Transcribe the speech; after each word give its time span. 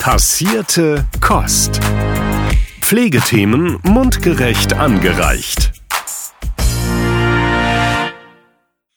Passierte 0.00 1.06
Kost. 1.20 1.78
Pflegethemen 2.80 3.76
mundgerecht 3.82 4.72
angereicht. 4.72 5.72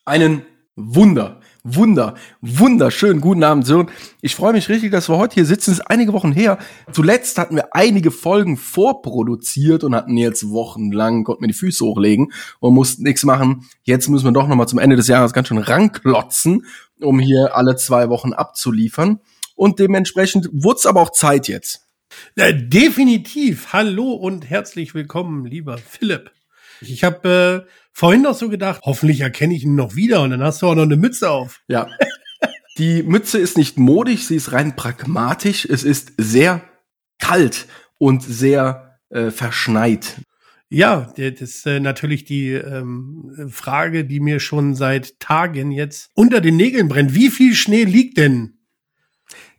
Einen 0.05 0.43
Wunder, 0.77 1.41
Wunder, 1.65 2.15
wunderschönen 2.39 3.19
guten 3.19 3.43
Abend, 3.43 3.65
Sören. 3.65 3.91
Ich 4.21 4.33
freue 4.33 4.53
mich 4.53 4.69
richtig, 4.69 4.93
dass 4.93 5.09
wir 5.09 5.17
heute 5.17 5.35
hier 5.35 5.45
sitzen. 5.45 5.71
Es 5.71 5.79
ist 5.79 5.87
einige 5.87 6.13
Wochen 6.13 6.31
her. 6.31 6.57
Zuletzt 6.93 7.37
hatten 7.37 7.57
wir 7.57 7.75
einige 7.75 8.09
Folgen 8.09 8.55
vorproduziert 8.55 9.83
und 9.83 9.93
hatten 9.95 10.15
jetzt 10.15 10.51
wochenlang, 10.51 11.25
konnten 11.25 11.43
wir 11.43 11.49
die 11.49 11.53
Füße 11.53 11.83
hochlegen 11.83 12.31
und 12.61 12.73
mussten 12.73 13.03
nichts 13.03 13.25
machen. 13.25 13.67
Jetzt 13.83 14.07
müssen 14.07 14.23
wir 14.23 14.31
doch 14.31 14.47
nochmal 14.47 14.69
zum 14.69 14.79
Ende 14.79 14.95
des 14.95 15.09
Jahres 15.09 15.33
ganz 15.33 15.49
schön 15.49 15.57
ranklotzen, 15.57 16.65
um 17.01 17.19
hier 17.19 17.57
alle 17.57 17.75
zwei 17.75 18.07
Wochen 18.07 18.31
abzuliefern. 18.31 19.19
Und 19.55 19.79
dementsprechend 19.79 20.49
wurde 20.51 20.77
es 20.77 20.85
aber 20.85 21.01
auch 21.01 21.11
Zeit 21.11 21.47
jetzt. 21.47 21.87
Äh, 22.35 22.53
definitiv. 22.53 23.73
Hallo 23.73 24.13
und 24.13 24.49
herzlich 24.49 24.93
willkommen, 24.93 25.45
lieber 25.45 25.77
Philipp. 25.77 26.31
Ich 26.81 27.03
habe 27.03 27.65
äh, 27.67 27.71
vorhin 27.91 28.21
noch 28.21 28.35
so 28.35 28.49
gedacht, 28.49 28.81
hoffentlich 28.83 29.21
erkenne 29.21 29.55
ich 29.55 29.63
ihn 29.63 29.75
noch 29.75 29.95
wieder 29.95 30.21
und 30.21 30.31
dann 30.31 30.43
hast 30.43 30.61
du 30.61 30.67
auch 30.67 30.75
noch 30.75 30.83
eine 30.83 30.97
Mütze 30.97 31.29
auf. 31.29 31.61
Ja. 31.67 31.87
Die 32.77 33.03
Mütze 33.03 33.37
ist 33.37 33.57
nicht 33.57 33.77
modisch, 33.77 34.25
sie 34.25 34.35
ist 34.35 34.51
rein 34.51 34.75
pragmatisch. 34.75 35.65
Es 35.65 35.83
ist 35.83 36.13
sehr 36.17 36.61
kalt 37.19 37.67
und 37.99 38.23
sehr 38.23 38.99
äh, 39.09 39.29
verschneit. 39.29 40.21
Ja, 40.69 41.13
das 41.15 41.39
ist 41.39 41.67
äh, 41.67 41.79
natürlich 41.79 42.25
die 42.25 42.49
ähm, 42.49 43.47
Frage, 43.51 44.05
die 44.05 44.19
mir 44.19 44.39
schon 44.39 44.75
seit 44.75 45.19
Tagen 45.19 45.71
jetzt 45.71 46.09
unter 46.15 46.41
den 46.41 46.57
Nägeln 46.57 46.87
brennt. 46.87 47.13
Wie 47.13 47.29
viel 47.29 47.53
Schnee 47.53 47.83
liegt 47.83 48.17
denn 48.17 48.57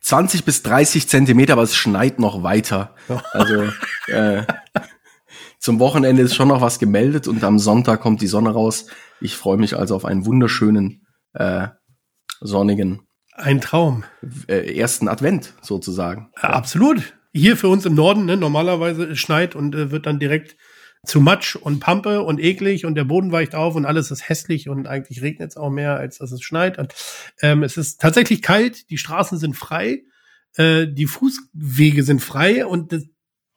20 0.05 0.45
bis 0.45 0.61
30 0.61 1.09
Zentimeter, 1.09 1.53
aber 1.53 1.63
es 1.63 1.75
schneit 1.75 2.19
noch 2.19 2.43
weiter. 2.43 2.95
Also 3.33 3.63
äh, 4.07 4.43
zum 5.59 5.79
Wochenende 5.79 6.21
ist 6.21 6.35
schon 6.35 6.49
noch 6.49 6.61
was 6.61 6.77
gemeldet 6.77 7.27
und 7.27 7.43
am 7.43 7.57
Sonntag 7.57 8.01
kommt 8.01 8.21
die 8.21 8.27
Sonne 8.27 8.51
raus. 8.51 8.85
Ich 9.19 9.35
freue 9.35 9.57
mich 9.57 9.75
also 9.75 9.95
auf 9.95 10.05
einen 10.05 10.27
wunderschönen 10.27 11.07
äh, 11.33 11.69
sonnigen 12.39 13.01
Ein 13.33 13.61
Traum. 13.61 14.03
äh, 14.47 14.77
ersten 14.77 15.07
Advent 15.07 15.53
sozusagen. 15.61 16.29
Ja, 16.41 16.49
absolut. 16.51 17.15
Hier 17.33 17.57
für 17.57 17.67
uns 17.67 17.85
im 17.87 17.95
Norden, 17.95 18.25
ne, 18.25 18.37
normalerweise 18.37 19.15
schneit 19.15 19.55
und 19.55 19.73
äh, 19.73 19.89
wird 19.89 20.05
dann 20.05 20.19
direkt 20.19 20.55
zu 21.05 21.21
Matsch 21.21 21.55
und 21.55 21.79
Pampe 21.79 22.21
und 22.21 22.39
eklig 22.39 22.85
und 22.85 22.95
der 22.95 23.03
Boden 23.03 23.31
weicht 23.31 23.55
auf 23.55 23.75
und 23.75 23.85
alles 23.85 24.11
ist 24.11 24.27
hässlich 24.27 24.69
und 24.69 24.87
eigentlich 24.87 25.21
regnet 25.21 25.51
es 25.51 25.57
auch 25.57 25.69
mehr, 25.69 25.97
als 25.97 26.17
dass 26.17 26.31
es 26.31 26.41
schneit. 26.41 26.77
Und, 26.77 26.93
ähm, 27.41 27.63
es 27.63 27.77
ist 27.77 28.01
tatsächlich 28.01 28.41
kalt, 28.41 28.89
die 28.89 28.97
Straßen 28.97 29.37
sind 29.37 29.55
frei, 29.55 30.03
äh, 30.55 30.87
die 30.87 31.05
Fußwege 31.05 32.03
sind 32.03 32.21
frei 32.21 32.65
und 32.65 32.91
der 32.91 33.01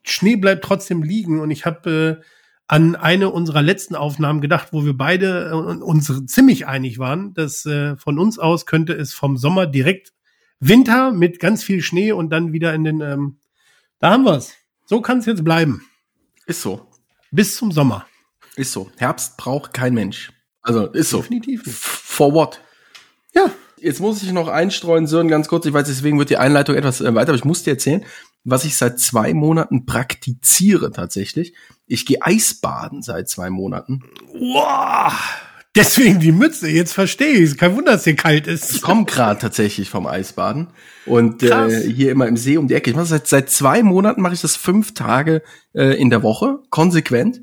Schnee 0.03 0.37
bleibt 0.37 0.65
trotzdem 0.65 1.03
liegen. 1.03 1.41
Und 1.41 1.51
ich 1.51 1.67
habe 1.67 2.21
äh, 2.21 2.25
an 2.67 2.97
eine 2.97 3.31
unserer 3.31 3.63
letzten 3.63 3.95
Aufnahmen 3.95 4.41
gedacht, 4.41 4.69
wo 4.73 4.85
wir 4.85 4.97
beide 4.97 5.49
äh, 5.49 5.53
uns 5.53 6.13
ziemlich 6.27 6.67
einig 6.67 6.99
waren, 6.99 7.35
dass 7.35 7.65
äh, 7.67 7.97
von 7.97 8.19
uns 8.19 8.39
aus 8.39 8.67
könnte 8.67 8.93
es 8.93 9.15
vom 9.15 9.37
Sommer 9.37 9.67
direkt 9.67 10.13
Winter 10.61 11.13
mit 11.13 11.41
ganz 11.41 11.63
viel 11.63 11.83
Schnee 11.83 12.13
und 12.13 12.31
dann 12.31 12.53
wieder 12.53 12.75
in 12.75 12.85
den, 12.85 13.01
ähm, 13.01 13.39
da 14.01 14.11
haben 14.11 14.25
wir's. 14.25 14.55
So 14.85 15.01
kann 15.01 15.19
es 15.19 15.27
jetzt 15.27 15.45
bleiben. 15.45 15.85
Ist 16.47 16.63
so. 16.63 16.88
Bis 17.31 17.57
zum 17.57 17.73
Sommer. 17.73 18.07
Ist 18.57 18.73
so. 18.73 18.91
Herbst 18.97 19.37
braucht 19.37 19.73
kein 19.73 19.95
Mensch. 19.95 20.33
Also 20.63 20.87
ist 20.87 21.11
so. 21.11 21.19
Definitiv 21.19 21.67
nicht. 21.67 21.79
For 21.79 22.33
what? 22.33 22.61
Ja. 23.35 23.51
Jetzt 23.81 24.01
muss 24.01 24.23
ich 24.23 24.33
noch 24.33 24.49
einstreuen, 24.49 25.07
Sören, 25.07 25.29
ganz 25.29 25.47
kurz. 25.47 25.65
Ich 25.65 25.73
weiß, 25.73 25.87
deswegen 25.87 26.19
wird 26.19 26.31
die 26.31 26.37
Einleitung 26.37 26.75
etwas 26.75 27.01
äh, 27.01 27.15
weiter, 27.15 27.29
aber 27.29 27.39
ich 27.39 27.45
muss 27.45 27.63
dir 27.63 27.71
erzählen, 27.71 28.05
was 28.43 28.65
ich 28.65 28.77
seit 28.77 28.99
zwei 28.99 29.35
Monaten 29.35 29.87
praktiziere 29.87 30.91
tatsächlich. 30.91 31.55
Ich 31.87 32.05
gehe 32.05 32.19
Eisbaden 32.21 33.03
seit 33.03 33.29
zwei 33.29 33.51
Monaten. 33.51 34.03
Wow. 34.33 35.13
Deswegen 35.79 36.19
die 36.19 36.33
Mütze, 36.33 36.69
jetzt 36.69 36.93
verstehe 36.93 37.35
ich. 37.35 37.57
Kein 37.57 37.77
Wunder, 37.77 37.93
dass 37.93 38.05
hier 38.05 38.17
kalt 38.17 38.47
Ich 38.47 38.55
ist. 38.55 38.83
komme 38.83 39.05
gerade 39.05 39.41
tatsächlich 39.41 39.89
vom 39.89 40.07
Eisbaden 40.07 40.69
und 41.07 41.41
Krass. 41.41 41.73
äh, 41.73 41.93
hier 41.93 42.11
immer 42.11 42.27
im 42.27 42.37
See 42.37 42.57
um 42.59 42.67
die 42.69 42.75
Ecke. 42.75 42.91
Ich 42.91 42.97
mache 42.97 43.07
seit 43.07 43.29
seit 43.29 43.49
zwei 43.51 43.83
Monaten 43.83 44.21
mache 44.21 44.35
ich 44.35 44.41
das 44.41 44.57
fünf 44.57 44.93
Tage 44.95 45.43
äh, 45.75 45.95
in 46.01 46.11
der 46.11 46.23
Woche 46.23 46.59
konsequent. 46.71 47.41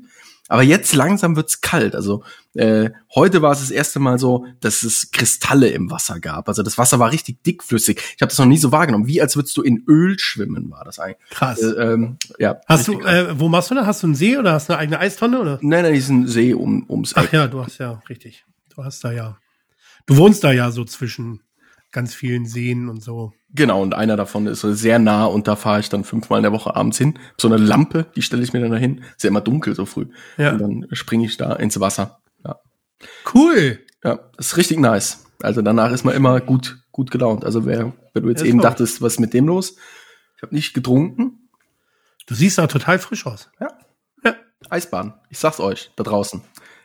Aber 0.48 0.62
jetzt 0.62 0.94
langsam 0.94 1.34
wird's 1.34 1.60
kalt. 1.60 1.94
Also 1.96 2.22
äh, 2.58 2.90
heute 3.14 3.42
war 3.42 3.52
es 3.52 3.60
das 3.60 3.70
erste 3.70 3.98
Mal 3.98 4.18
so, 4.18 4.46
dass 4.60 4.82
es 4.82 5.10
Kristalle 5.10 5.68
im 5.68 5.90
Wasser 5.90 6.20
gab. 6.20 6.48
Also 6.48 6.62
das 6.62 6.78
Wasser 6.78 6.98
war 6.98 7.12
richtig 7.12 7.42
dickflüssig. 7.42 7.98
Ich 8.16 8.22
habe 8.22 8.30
das 8.30 8.38
noch 8.38 8.46
nie 8.46 8.58
so 8.58 8.72
wahrgenommen. 8.72 9.06
Wie 9.06 9.20
als 9.20 9.36
würdest 9.36 9.56
du 9.56 9.62
in 9.62 9.84
Öl 9.88 10.18
schwimmen, 10.18 10.70
war 10.70 10.84
das 10.84 10.98
eigentlich. 10.98 11.18
Krass. 11.30 11.60
Äh, 11.60 11.70
ähm, 11.70 12.18
ja. 12.38 12.60
Hast 12.66 12.88
du, 12.88 12.98
krass. 12.98 13.12
äh, 13.12 13.40
wo 13.40 13.48
machst 13.48 13.70
du 13.70 13.74
da? 13.74 13.86
Hast 13.86 14.02
du 14.02 14.08
einen 14.08 14.14
See 14.14 14.36
oder 14.36 14.52
hast 14.52 14.68
du 14.68 14.72
eine 14.72 14.80
eigene 14.80 14.98
Eistonne 14.98 15.40
oder? 15.40 15.58
Nein, 15.62 15.82
nein, 15.82 15.94
diesen 15.94 16.26
See 16.26 16.54
um, 16.54 16.84
ums 16.88 17.14
Ach 17.16 17.24
Eck. 17.24 17.32
ja, 17.32 17.46
du 17.46 17.64
hast 17.64 17.78
ja, 17.78 18.02
richtig. 18.08 18.44
Du 18.74 18.84
hast 18.84 19.02
da 19.04 19.12
ja. 19.12 19.38
Du 20.06 20.16
wohnst 20.16 20.44
da 20.44 20.52
ja 20.52 20.70
so 20.70 20.84
zwischen 20.84 21.40
ganz 21.92 22.14
vielen 22.14 22.46
Seen 22.46 22.88
und 22.88 23.02
so. 23.02 23.32
Genau, 23.54 23.80
und 23.80 23.94
einer 23.94 24.16
davon 24.16 24.46
ist 24.46 24.60
so 24.60 24.74
sehr 24.74 24.98
nah 24.98 25.24
und 25.24 25.48
da 25.48 25.56
fahre 25.56 25.80
ich 25.80 25.88
dann 25.88 26.04
fünfmal 26.04 26.40
in 26.40 26.42
der 26.42 26.52
Woche 26.52 26.76
abends 26.76 26.98
hin. 26.98 27.18
So 27.40 27.48
eine 27.48 27.56
Lampe, 27.56 28.06
die 28.14 28.22
stelle 28.22 28.42
ich 28.42 28.52
mir 28.52 28.60
dann 28.60 28.70
dahin. 28.70 29.02
Ist 29.16 29.24
ja 29.24 29.28
immer 29.28 29.40
dunkel 29.40 29.74
so 29.74 29.86
früh. 29.86 30.06
Ja. 30.36 30.52
Und 30.52 30.58
dann 30.60 30.86
springe 30.92 31.24
ich 31.24 31.38
da 31.38 31.54
ins 31.54 31.80
Wasser. 31.80 32.20
Cool. 33.34 33.80
ja, 34.04 34.18
das 34.36 34.46
ist 34.48 34.56
richtig 34.56 34.78
nice. 34.78 35.24
Also 35.42 35.62
danach 35.62 35.92
ist 35.92 36.04
man 36.04 36.14
immer 36.14 36.40
gut, 36.40 36.78
gut 36.92 37.10
gelaunt. 37.10 37.44
Also 37.44 37.66
wer, 37.66 37.92
wenn 38.14 38.22
du 38.22 38.28
jetzt 38.30 38.40
Ja, 38.40 38.46
eben 38.46 38.58
ich. 38.58 38.62
dachtest, 38.62 39.02
was 39.02 39.14
ist 39.14 39.20
mit 39.20 39.34
dem 39.34 39.46
los? 39.46 39.76
Ich 40.36 40.42
habe 40.42 40.54
nicht 40.54 40.74
getrunken. 40.74 41.48
Du 42.26 42.34
siehst 42.34 42.58
da 42.58 42.66
total 42.66 42.98
frisch 42.98 43.26
aus. 43.26 43.50
Ja. 43.60 43.68
Ja. 44.24 44.34
Eisbahn. 44.70 45.14
Ich 45.30 45.38
sag's 45.38 45.60
euch, 45.60 45.90
da 45.96 46.04
draußen. 46.04 46.42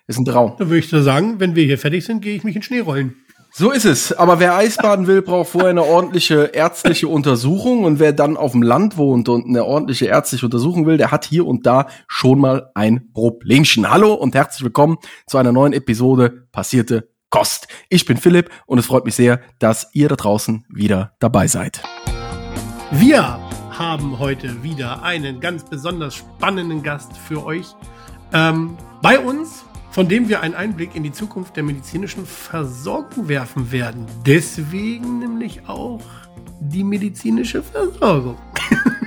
Ist 0.08 0.20
ein 0.20 0.26
Traum. 0.26 0.56
Dann 0.58 0.68
würde 0.70 0.80
ich 0.80 0.90
dir 0.90 1.02
sagen, 1.04 1.40
wenn 1.40 1.56
wir 1.56 1.64
hier 1.64 1.78
fertig 1.78 2.06
sind, 2.06 2.22
gehe 2.22 2.36
ich 2.36 2.44
mich 2.44 2.56
in 2.56 2.62
Schnee 2.62 2.80
rollen. 2.80 3.16
So 3.53 3.72
ist 3.72 3.84
es. 3.84 4.13
Aber 4.13 4.39
wer 4.39 4.56
Eisbaden 4.56 5.07
will, 5.07 5.22
braucht 5.22 5.50
vorher 5.50 5.72
eine 5.72 5.84
ordentliche 5.84 6.51
ärztliche 6.53 7.09
Untersuchung. 7.09 7.84
Und 7.84 8.00
wer 8.00 8.13
dann 8.13 8.38
auf 8.38 8.53
dem 8.53 8.62
Land 8.62 8.95
wohnt 8.95 9.28
und 9.28 9.45
eine 9.45 9.66
ordentliche 9.66 10.06
ärztliche 10.06 10.45
Untersuchung 10.45 10.85
will, 10.85 10.95
der 10.95 11.12
hat 11.12 11.25
hier 11.25 11.45
und 11.45 11.66
da 11.66 11.88
schon 12.07 12.39
mal 12.39 12.72
ein 12.75 13.12
Problemchen. 13.13 13.91
Hallo 13.91 14.13
und 14.13 14.35
herzlich 14.35 14.63
willkommen 14.63 15.00
zu 15.28 15.38
einer 15.38 15.51
neuen 15.51 15.73
Episode 15.73 16.47
Passierte 16.53 17.09
Kost. 17.29 17.67
Ich 17.89 18.06
bin 18.06 18.16
Philipp 18.16 18.50
und 18.67 18.78
es 18.79 18.85
freut 18.85 19.03
mich 19.03 19.16
sehr, 19.16 19.41
dass 19.59 19.89
ihr 19.94 20.07
da 20.07 20.16
draußen 20.16 20.66
wieder 20.69 21.13
dabei 21.19 21.47
seid. 21.47 21.83
Wir 22.89 23.38
haben 23.69 24.18
heute 24.19 24.63
wieder 24.63 25.03
einen 25.03 25.41
ganz 25.41 25.66
besonders 25.66 26.16
spannenden 26.16 26.83
Gast 26.83 27.18
für 27.18 27.45
euch 27.45 27.75
ähm, 28.33 28.78
bei 29.01 29.19
uns, 29.19 29.66
von 29.91 30.07
dem 30.07 30.29
wir 30.29 30.41
einen 30.41 30.56
Einblick 30.56 30.96
in 30.96 31.03
die 31.03 31.12
Zukunft 31.12 31.56
der 31.57 31.63
medizinischen 31.63 32.25
Versorgung 32.25 33.28
werfen 33.28 33.72
werden. 33.72 34.06
Deswegen 34.25 35.19
nämlich 35.19 35.68
auch 35.68 36.00
die 36.59 36.84
medizinische 36.84 37.62
Versorgung. 37.62 38.38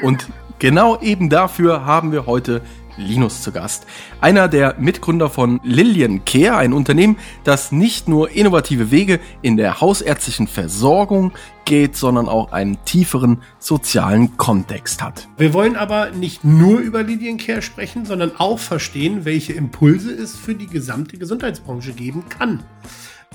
Und 0.03 0.29
genau 0.59 1.01
eben 1.01 1.31
dafür 1.31 1.87
haben 1.87 2.13
wir 2.13 2.27
heute 2.27 2.61
Linus 2.97 3.43
zu 3.43 3.53
Gast. 3.53 3.87
Einer 4.21 4.49
der 4.49 4.77
Mitgründer 4.79 5.31
von 5.31 5.61
Lilian 5.65 6.25
Care, 6.25 6.57
ein 6.57 6.73
Unternehmen, 6.73 7.17
das 7.45 7.73
nicht 7.73 8.09
nur 8.09 8.31
innovative 8.31 8.91
Wege 8.91 9.21
in 9.43 9.57
der 9.57 9.81
hausärztlichen 9.81 10.47
Versorgung 10.47 11.33
geht, 11.65 11.97
sondern 11.97 12.29
auch 12.29 12.53
einen 12.53 12.85
tieferen 12.85 13.43
sozialen 13.59 14.37
Kontext 14.37 15.03
hat. 15.03 15.29
Wir 15.37 15.53
wollen 15.55 15.77
aber 15.77 16.11
nicht 16.11 16.45
nur 16.45 16.81
über 16.81 17.03
Lidiencare 17.03 17.63
sprechen, 17.63 18.05
sondern 18.05 18.33
auch 18.37 18.59
verstehen, 18.59 19.25
welche 19.25 19.53
Impulse 19.55 20.13
es 20.13 20.37
für 20.37 20.55
die 20.55 20.67
gesamte 20.67 21.19
Gesundheitsbranche 21.19 21.93
geben 21.93 22.25
kann. 22.29 22.63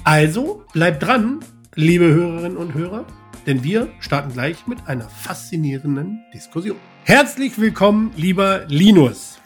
Also 0.03 0.63
bleibt 0.73 1.03
dran, 1.03 1.39
liebe 1.75 2.05
Hörerinnen 2.05 2.57
und 2.57 2.73
Hörer, 2.73 3.05
denn 3.47 3.63
wir 3.63 3.89
starten 3.99 4.33
gleich 4.33 4.67
mit 4.67 4.87
einer 4.87 5.09
faszinierenden 5.09 6.23
Diskussion. 6.33 6.77
Herzlich 7.03 7.59
willkommen, 7.59 8.11
lieber 8.15 8.65
Linus. 8.67 9.38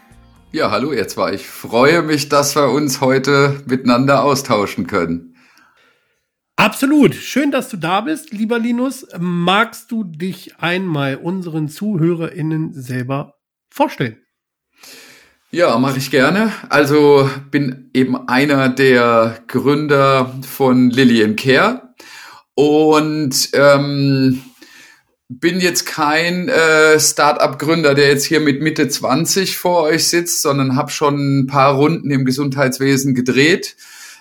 Ja, 0.56 0.70
hallo 0.70 0.94
ihr 0.94 1.08
zwei. 1.08 1.34
Ich 1.34 1.48
freue 1.48 2.04
mich, 2.04 2.30
dass 2.30 2.56
wir 2.56 2.70
uns 2.70 3.02
heute 3.02 3.64
miteinander 3.66 4.24
austauschen 4.24 4.86
können. 4.86 5.36
Absolut. 6.58 7.16
Schön, 7.16 7.50
dass 7.50 7.70
du 7.70 7.78
da 7.78 8.02
bist, 8.02 8.32
lieber 8.32 8.60
Linus. 8.60 9.08
Magst 9.18 9.92
du 9.92 10.04
dich 10.04 10.60
einmal 10.60 11.16
unseren 11.16 11.70
ZuhörerInnen 11.70 12.72
selber 12.72 13.34
vorstellen? 13.72 14.18
Ja, 15.50 15.76
mache 15.80 15.98
ich 15.98 16.12
gerne. 16.12 16.52
Also 16.70 17.28
bin 17.50 17.90
eben 17.96 18.28
einer 18.28 18.70
der 18.70 19.40
Gründer 19.48 20.40
von 20.48 20.92
Lillian 20.92 21.36
Care 21.36 21.96
und 22.54 23.50
ähm, 23.54 24.44
bin 25.30 25.60
jetzt 25.60 25.86
kein 25.86 26.50
äh, 26.50 27.00
Start-up-Gründer, 27.00 27.96
der 27.96 28.10
jetzt 28.10 28.25
hier 28.25 28.40
mit 28.40 28.62
Mitte 28.62 28.88
20 28.88 29.58
vor 29.58 29.84
euch 29.84 30.08
sitzt, 30.08 30.42
sondern 30.42 30.75
habe 30.75 30.92
schon 30.92 31.40
ein 31.40 31.48
paar 31.48 31.74
Runden 31.75 32.12
im 32.12 32.25
Gesundheitswesen 32.25 33.16
gedreht. 33.16 33.75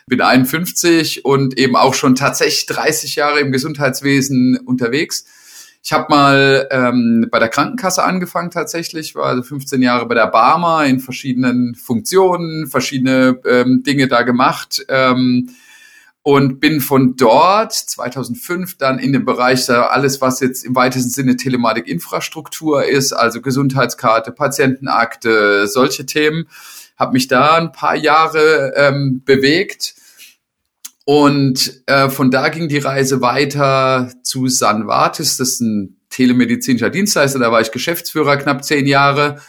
Bin 0.07 0.21
51 0.21 1.25
und 1.25 1.59
eben 1.59 1.77
auch 1.77 1.95
schon 1.95 2.15
tatsächlich 2.15 2.67
30 2.67 3.17
Jahre 3.17 3.41
im 3.41 3.53
Gesundheitswesen 3.53 4.59
unterwegs. 4.59 5.25
Ich 5.85 5.93
habe 5.93 6.07
mal 6.11 6.69
ähm, 6.71 7.27
bei 7.31 7.41
der 7.41 7.49
Krankenkasse 7.49 8.05
angefangen 8.05 8.51
tatsächlich, 8.51 9.17
war 9.17 9.27
also 9.27 9.43
15 9.43 9.83
Jahre 9.83 10.07
bei 10.07 10.15
der 10.15 10.29
Barmer 10.29 10.85
in 10.87 11.01
verschiedenen 11.01 11.75
Funktionen, 11.75 12.69
verschiedene 12.69 13.41
ähm, 13.45 13.83
Dinge 13.83 14.07
da 14.07 14.23
gemacht. 14.23 14.85
Ähm, 14.89 15.51
und 16.23 16.61
bin 16.61 16.81
von 16.81 17.17
dort 17.17 17.73
2005 17.73 18.79
dann 18.79 18.99
in 18.99 19.13
dem 19.13 19.25
Bereich 19.25 19.69
alles, 19.69 20.21
was 20.21 20.41
jetzt 20.41 20.65
im 20.65 20.75
weitesten 20.77 21.11
Sinne 21.11 21.37
Telematik-Infrastruktur 21.37 22.85
ist, 22.85 23.13
also 23.13 23.41
Gesundheitskarte, 23.41 24.31
Patientenakte, 24.31 25.67
solche 25.67 26.07
Themen, 26.07 26.49
habe 26.97 27.15
mich 27.15 27.27
da 27.27 27.57
ein 27.57 27.73
paar 27.73 27.97
Jahre 27.97 28.73
ähm, 28.77 29.23
bewegt. 29.25 29.95
Und 31.05 31.83
äh, 31.87 32.09
von 32.09 32.31
da 32.31 32.49
ging 32.49 32.69
die 32.69 32.79
Reise 32.79 33.21
weiter 33.21 34.13
zu 34.23 34.47
Sanvatis, 34.47 35.37
das 35.37 35.51
ist 35.51 35.61
ein 35.61 35.97
telemedizinischer 36.11 36.91
Dienstleister, 36.91 37.41
da 37.41 37.51
war 37.51 37.61
ich 37.61 37.73
Geschäftsführer 37.73 38.37
knapp 38.37 38.65
zehn 38.65 38.87
Jahre 38.87 39.41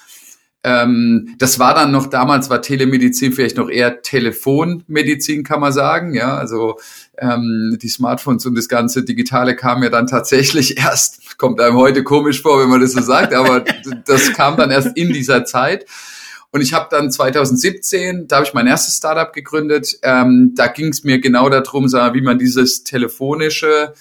ähm, 0.66 1.36
das 1.40 1.60
war 1.60 1.76
dann 1.76 1.92
noch, 1.92 2.08
damals 2.08 2.50
war 2.50 2.62
Telemedizin 2.62 3.34
vielleicht 3.34 3.58
noch 3.58 3.70
eher 3.70 4.02
Telefonmedizin, 4.02 5.44
kann 5.44 5.60
man 5.60 5.74
sagen. 5.74 6.14
Ja, 6.14 6.38
also 6.38 6.80
ähm, 7.18 7.78
die 7.82 7.90
Smartphones 7.90 8.46
und 8.46 8.56
das 8.56 8.70
ganze 8.70 9.04
Digitale 9.04 9.58
kam 9.58 9.84
ja 9.84 9.90
dann 9.90 10.08
tatsächlich 10.08 10.78
erst, 10.84 11.38
kommt 11.38 11.60
einem 11.60 11.76
heute 11.76 12.04
komisch 12.04 12.42
vor, 12.42 12.62
wenn 12.62 12.70
man 12.70 12.80
das 12.80 12.94
so 12.94 13.02
sagt, 13.02 13.34
aber 13.34 13.66
das 14.06 14.32
kam 14.34 14.56
dann 14.56 14.72
erst 14.72 14.96
in 14.96 15.12
dieser 15.12 15.44
Zeit. 15.44 15.86
Und 16.52 16.62
ich 16.62 16.74
habe 16.74 16.88
dann 16.90 17.12
2017, 17.12 18.28
da 18.28 18.38
habe 18.38 18.46
ich 18.46 18.54
mein 18.54 18.68
erstes 18.68 18.96
Startup 18.96 19.34
gegründet. 19.34 19.98
Ähm, 20.04 20.54
da 20.56 20.68
ging 20.68 20.90
es 20.90 21.04
mir 21.04 21.20
genau 21.20 21.50
darum, 21.50 21.86
wie 21.86 22.22
man 22.22 22.38
dieses 22.38 22.84
telefonische 22.84 23.94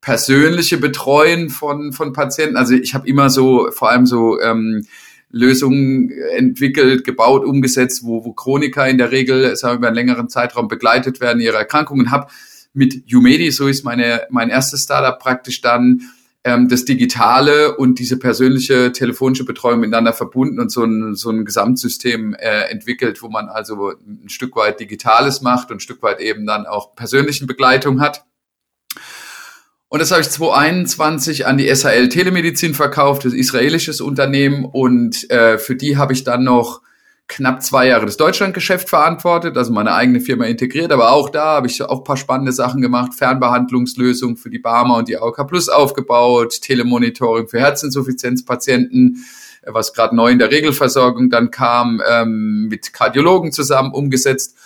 persönliche 0.00 0.78
Betreuen 0.78 1.48
von 1.48 1.92
von 1.92 2.12
Patienten. 2.12 2.56
Also 2.56 2.74
ich 2.74 2.92
habe 2.92 3.06
immer 3.06 3.30
so 3.30 3.70
vor 3.70 3.88
allem 3.88 4.04
so 4.04 4.40
ähm, 4.40 4.84
Lösungen 5.32 6.10
entwickelt, 6.36 7.04
gebaut, 7.04 7.44
umgesetzt, 7.44 8.04
wo, 8.04 8.24
wo 8.24 8.32
Chroniker 8.32 8.86
in 8.86 8.98
der 8.98 9.10
Regel 9.10 9.56
sagen 9.56 9.74
wir, 9.74 9.78
über 9.78 9.86
einen 9.88 9.96
längeren 9.96 10.28
Zeitraum 10.28 10.68
begleitet 10.68 11.20
werden, 11.20 11.40
ihre 11.40 11.56
Erkrankungen. 11.56 12.10
Habe 12.10 12.28
mit 12.74 13.12
Umedi, 13.12 13.50
so 13.50 13.66
ist 13.66 13.84
meine, 13.84 14.22
mein 14.30 14.50
erstes 14.50 14.84
Startup 14.84 15.18
praktisch 15.18 15.60
dann 15.60 16.02
ähm, 16.44 16.68
das 16.68 16.84
Digitale 16.84 17.76
und 17.76 17.98
diese 17.98 18.18
persönliche 18.18 18.92
telefonische 18.92 19.44
Betreuung 19.44 19.80
miteinander 19.80 20.12
verbunden 20.12 20.60
und 20.60 20.70
so 20.70 20.84
ein, 20.84 21.14
so 21.14 21.30
ein 21.30 21.44
Gesamtsystem 21.44 22.34
äh, 22.34 22.70
entwickelt, 22.70 23.22
wo 23.22 23.28
man 23.28 23.48
also 23.48 23.92
ein 24.06 24.28
Stück 24.28 24.56
weit 24.56 24.80
Digitales 24.80 25.40
macht 25.40 25.70
und 25.70 25.76
ein 25.76 25.80
Stück 25.80 26.02
weit 26.02 26.20
eben 26.20 26.46
dann 26.46 26.66
auch 26.66 26.94
persönlichen 26.94 27.46
Begleitung 27.46 28.00
hat. 28.00 28.24
Und 29.92 30.00
das 30.00 30.10
habe 30.10 30.22
ich 30.22 30.30
2021 30.30 31.46
an 31.46 31.58
die 31.58 31.68
SHL 31.68 32.08
Telemedizin 32.08 32.72
verkauft, 32.72 33.26
das 33.26 33.34
israelisches 33.34 34.00
Unternehmen. 34.00 34.64
Und 34.64 35.30
äh, 35.30 35.58
für 35.58 35.76
die 35.76 35.98
habe 35.98 36.14
ich 36.14 36.24
dann 36.24 36.44
noch 36.44 36.80
knapp 37.28 37.62
zwei 37.62 37.88
Jahre 37.88 38.06
das 38.06 38.16
Deutschlandgeschäft 38.16 38.88
verantwortet, 38.88 39.54
also 39.58 39.70
meine 39.70 39.92
eigene 39.92 40.20
Firma 40.20 40.46
integriert. 40.46 40.92
Aber 40.92 41.12
auch 41.12 41.28
da 41.28 41.44
habe 41.44 41.66
ich 41.66 41.82
auch 41.82 42.04
paar 42.04 42.16
spannende 42.16 42.52
Sachen 42.52 42.80
gemacht. 42.80 43.12
Fernbehandlungslösungen 43.12 44.38
für 44.38 44.48
die 44.48 44.60
Barmer 44.60 44.96
und 44.96 45.08
die 45.08 45.18
AOK 45.18 45.46
Plus 45.46 45.68
aufgebaut, 45.68 46.62
Telemonitoring 46.62 47.48
für 47.48 47.60
Herzinsuffizienzpatienten, 47.60 49.26
was 49.66 49.92
gerade 49.92 50.16
neu 50.16 50.30
in 50.30 50.38
der 50.38 50.50
Regelversorgung 50.50 51.28
dann 51.28 51.50
kam, 51.50 52.00
ähm, 52.10 52.68
mit 52.70 52.94
Kardiologen 52.94 53.52
zusammen 53.52 53.92
umgesetzt 53.92 54.56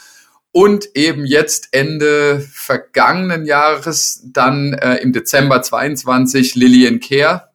und 0.57 0.89
eben 0.95 1.27
jetzt 1.27 1.69
Ende 1.73 2.41
vergangenen 2.41 3.45
Jahres 3.45 4.23
dann 4.25 4.73
äh, 4.73 4.95
im 5.03 5.13
Dezember 5.13 5.61
22 5.61 6.55
Lillian 6.55 6.99
Care 6.99 7.51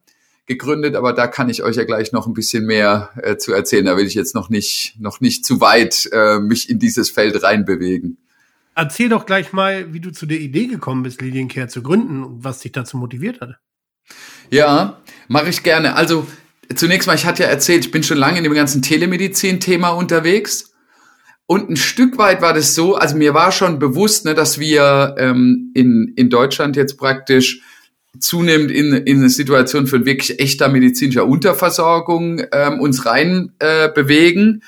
gegründet, 0.45 0.93
aber 0.93 1.11
da 1.11 1.25
kann 1.25 1.49
ich 1.49 1.63
euch 1.63 1.77
ja 1.77 1.83
gleich 1.83 2.11
noch 2.11 2.27
ein 2.27 2.35
bisschen 2.35 2.67
mehr 2.67 3.09
äh, 3.23 3.37
zu 3.37 3.53
erzählen. 3.53 3.85
Da 3.85 3.97
will 3.97 4.05
ich 4.05 4.13
jetzt 4.13 4.35
noch 4.35 4.49
nicht 4.49 4.97
noch 4.99 5.19
nicht 5.19 5.47
zu 5.47 5.59
weit 5.61 6.09
äh, 6.11 6.37
mich 6.37 6.69
in 6.69 6.77
dieses 6.77 7.09
Feld 7.09 7.41
reinbewegen. 7.41 8.19
Erzähl 8.75 9.09
doch 9.09 9.25
gleich 9.25 9.51
mal, 9.51 9.91
wie 9.95 9.99
du 9.99 10.11
zu 10.11 10.27
der 10.27 10.39
Idee 10.39 10.67
gekommen 10.67 11.01
bist, 11.01 11.23
Lillian 11.23 11.47
Care 11.47 11.69
zu 11.69 11.81
gründen 11.81 12.23
und 12.23 12.43
was 12.43 12.59
dich 12.59 12.71
dazu 12.71 12.97
motiviert 12.97 13.41
hat. 13.41 13.55
Ja, 14.51 15.01
mache 15.27 15.49
ich 15.49 15.63
gerne. 15.63 15.95
Also 15.95 16.27
zunächst 16.75 17.07
mal, 17.07 17.15
ich 17.15 17.25
hatte 17.25 17.41
ja 17.41 17.49
erzählt, 17.49 17.83
ich 17.83 17.91
bin 17.91 18.03
schon 18.03 18.19
lange 18.19 18.37
in 18.37 18.43
dem 18.43 18.53
ganzen 18.53 18.83
Telemedizin-Thema 18.83 19.89
unterwegs 19.89 20.70
und 21.51 21.69
ein 21.69 21.75
Stück 21.75 22.17
weit 22.17 22.41
war 22.41 22.53
das 22.53 22.75
so, 22.75 22.95
also 22.95 23.17
mir 23.17 23.33
war 23.33 23.51
schon 23.51 23.77
bewusst, 23.77 24.23
ne, 24.23 24.33
dass 24.33 24.57
wir 24.57 25.15
ähm, 25.17 25.71
in, 25.73 26.13
in 26.15 26.29
Deutschland 26.29 26.77
jetzt 26.77 26.97
praktisch 26.97 27.59
zunehmend 28.17 28.71
in, 28.71 28.93
in 28.93 29.17
eine 29.17 29.29
Situation 29.29 29.85
von 29.85 30.05
wirklich 30.05 30.39
echter 30.39 30.69
medizinischer 30.69 31.25
Unterversorgung 31.25 32.41
ähm, 32.53 32.79
uns 32.79 33.05
rein 33.05 33.51
äh, 33.59 33.89
bewegen. 33.89 34.63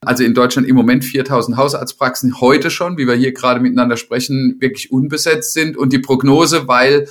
Also 0.00 0.22
in 0.22 0.32
Deutschland 0.32 0.68
im 0.68 0.76
Moment 0.76 1.04
4000 1.04 1.56
Hausarztpraxen 1.56 2.40
heute 2.40 2.70
schon, 2.70 2.98
wie 2.98 3.08
wir 3.08 3.16
hier 3.16 3.32
gerade 3.32 3.58
miteinander 3.58 3.96
sprechen, 3.96 4.58
wirklich 4.60 4.92
unbesetzt 4.92 5.54
sind. 5.54 5.76
Und 5.76 5.92
die 5.92 5.98
Prognose, 5.98 6.68
weil 6.68 7.08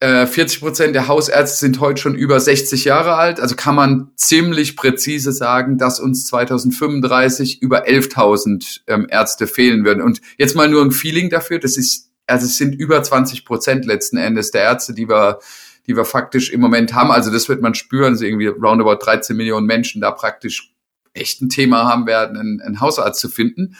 40 0.00 0.38
äh, 0.38 0.60
Prozent 0.60 0.94
der 0.94 1.08
Hausärzte 1.08 1.58
sind 1.58 1.80
heute 1.80 2.00
schon 2.00 2.14
über 2.14 2.38
60 2.38 2.84
Jahre 2.84 3.14
alt. 3.14 3.40
Also 3.40 3.56
kann 3.56 3.74
man 3.74 4.12
ziemlich 4.14 4.76
präzise 4.76 5.32
sagen, 5.32 5.76
dass 5.76 5.98
uns 5.98 6.24
2035 6.26 7.60
über 7.62 7.86
11.000 7.86 8.82
ähm, 8.86 9.08
Ärzte 9.10 9.48
fehlen 9.48 9.84
würden. 9.84 10.02
Und 10.02 10.20
jetzt 10.36 10.54
mal 10.54 10.68
nur 10.68 10.84
ein 10.84 10.92
Feeling 10.92 11.30
dafür. 11.30 11.58
Das 11.58 11.76
ist, 11.76 12.10
also 12.28 12.46
es 12.46 12.56
sind 12.56 12.76
über 12.76 13.02
20 13.02 13.44
Prozent 13.44 13.86
letzten 13.86 14.18
Endes 14.18 14.52
der 14.52 14.62
Ärzte, 14.62 14.94
die 14.94 15.08
wir, 15.08 15.40
die 15.88 15.96
wir 15.96 16.04
faktisch 16.04 16.50
im 16.50 16.60
Moment 16.60 16.94
haben. 16.94 17.10
Also 17.10 17.32
das 17.32 17.48
wird 17.48 17.60
man 17.60 17.74
spüren, 17.74 18.16
so 18.16 18.24
irgendwie 18.24 18.46
roundabout 18.46 19.04
13 19.04 19.36
Millionen 19.36 19.66
Menschen 19.66 20.00
da 20.00 20.12
praktisch 20.12 20.72
echt 21.12 21.42
ein 21.42 21.48
Thema 21.48 21.88
haben 21.88 22.06
werden, 22.06 22.36
einen, 22.36 22.60
einen 22.60 22.80
Hausarzt 22.80 23.20
zu 23.20 23.28
finden 23.28 23.76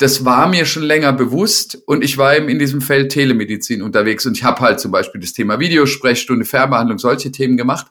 das 0.00 0.24
war 0.24 0.48
mir 0.48 0.64
schon 0.64 0.82
länger 0.82 1.12
bewusst 1.12 1.76
und 1.84 2.02
ich 2.02 2.16
war 2.16 2.34
eben 2.34 2.48
in 2.48 2.58
diesem 2.58 2.80
Feld 2.80 3.12
Telemedizin 3.12 3.82
unterwegs 3.82 4.24
und 4.24 4.34
ich 4.34 4.44
habe 4.44 4.60
halt 4.60 4.80
zum 4.80 4.90
Beispiel 4.90 5.20
das 5.20 5.34
Thema 5.34 5.60
Videosprechstunde, 5.60 6.46
Fernbehandlung, 6.46 6.98
solche 6.98 7.30
Themen 7.30 7.58
gemacht. 7.58 7.86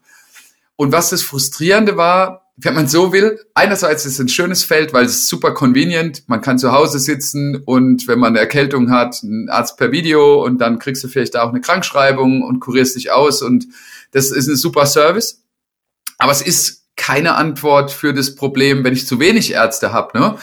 Und 0.76 0.92
was 0.92 1.12
das 1.12 1.22
Frustrierende 1.22 1.98
war, 1.98 2.52
wenn 2.58 2.74
man 2.74 2.88
so 2.88 3.14
will, 3.14 3.40
einerseits 3.54 4.08
ist 4.08 4.14
es 4.14 4.20
ein 4.20 4.28
schönes 4.28 4.64
Feld, 4.64 4.92
weil 4.92 5.06
es 5.06 5.18
ist 5.18 5.28
super 5.30 5.54
convenient, 5.54 6.24
man 6.26 6.42
kann 6.42 6.58
zu 6.58 6.72
Hause 6.72 6.98
sitzen 6.98 7.62
und 7.64 8.08
wenn 8.08 8.18
man 8.18 8.30
eine 8.30 8.40
Erkältung 8.40 8.90
hat, 8.90 9.20
einen 9.22 9.48
Arzt 9.48 9.78
per 9.78 9.92
Video 9.92 10.44
und 10.44 10.58
dann 10.58 10.80
kriegst 10.80 11.04
du 11.04 11.10
vielleicht 11.10 11.38
auch 11.38 11.50
eine 11.50 11.62
Krankschreibung 11.62 12.42
und 12.42 12.60
kurierst 12.60 12.96
dich 12.96 13.12
aus 13.12 13.44
und 13.44 13.68
das 14.14 14.32
ist 14.32 14.48
ein 14.48 14.56
super 14.56 14.88
Service. 14.88 15.44
Aber 16.18 16.32
es 16.32 16.42
ist 16.42 16.88
keine 16.96 17.36
Antwort 17.36 17.92
für 17.92 18.16
das 18.16 18.34
Problem, 18.34 18.84
wenn 18.84 18.94
ich 18.94 19.06
zu 19.06 19.20
wenig 19.20 19.54
Ärzte 19.54 19.94
habe. 19.94 20.18
Ne? 20.18 20.36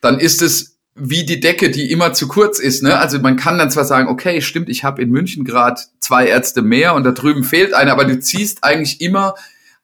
Dann 0.00 0.20
ist 0.20 0.40
es 0.40 0.79
wie 1.02 1.24
die 1.24 1.40
Decke, 1.40 1.70
die 1.70 1.90
immer 1.90 2.12
zu 2.12 2.28
kurz 2.28 2.58
ist. 2.58 2.82
Ne? 2.82 2.98
Also 2.98 3.18
man 3.18 3.36
kann 3.36 3.58
dann 3.58 3.70
zwar 3.70 3.84
sagen, 3.84 4.08
okay, 4.08 4.42
stimmt, 4.42 4.68
ich 4.68 4.84
habe 4.84 5.00
in 5.00 5.10
München 5.10 5.44
gerade 5.44 5.80
zwei 5.98 6.26
Ärzte 6.26 6.60
mehr 6.60 6.94
und 6.94 7.04
da 7.04 7.12
drüben 7.12 7.42
fehlt 7.42 7.72
einer, 7.72 7.92
aber 7.92 8.04
du 8.04 8.20
ziehst 8.20 8.62
eigentlich 8.62 9.00
immer 9.00 9.34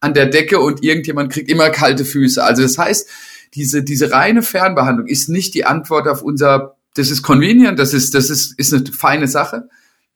an 0.00 0.12
der 0.12 0.26
Decke 0.26 0.60
und 0.60 0.84
irgendjemand 0.84 1.32
kriegt 1.32 1.50
immer 1.50 1.70
kalte 1.70 2.04
Füße. 2.04 2.44
Also 2.44 2.62
das 2.62 2.76
heißt, 2.76 3.08
diese, 3.54 3.82
diese 3.82 4.12
reine 4.12 4.42
Fernbehandlung 4.42 5.06
ist 5.06 5.30
nicht 5.30 5.54
die 5.54 5.64
Antwort 5.64 6.06
auf 6.06 6.20
unser, 6.22 6.76
das 6.94 7.10
ist 7.10 7.22
convenient, 7.22 7.78
das 7.78 7.94
ist, 7.94 8.14
das 8.14 8.28
ist, 8.28 8.58
ist 8.58 8.74
eine 8.74 8.84
feine 8.92 9.26
Sache, 9.26 9.68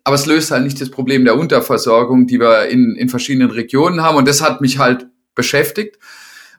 aber 0.04 0.16
es 0.16 0.26
löst 0.26 0.50
halt 0.50 0.64
nicht 0.64 0.80
das 0.80 0.90
Problem 0.90 1.24
der 1.24 1.38
Unterversorgung, 1.38 2.26
die 2.26 2.38
wir 2.38 2.68
in, 2.68 2.94
in 2.96 3.08
verschiedenen 3.08 3.50
Regionen 3.50 4.02
haben 4.02 4.18
und 4.18 4.28
das 4.28 4.42
hat 4.42 4.60
mich 4.60 4.78
halt 4.78 5.06
beschäftigt. 5.34 5.98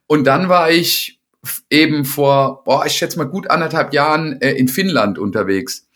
Und 0.08 0.26
dann 0.26 0.50
war 0.50 0.72
ich 0.72 1.21
eben 1.70 2.06
vor, 2.06 2.64
boah, 2.64 2.86
ich 2.86 2.94
schätze 2.94 3.18
mal 3.18 3.26
gut 3.26 3.50
anderthalb 3.50 3.94
Jahren 3.94 4.40
äh, 4.42 4.52
in 4.52 4.68
Finnland 4.68 5.18
unterwegs. 5.18 5.88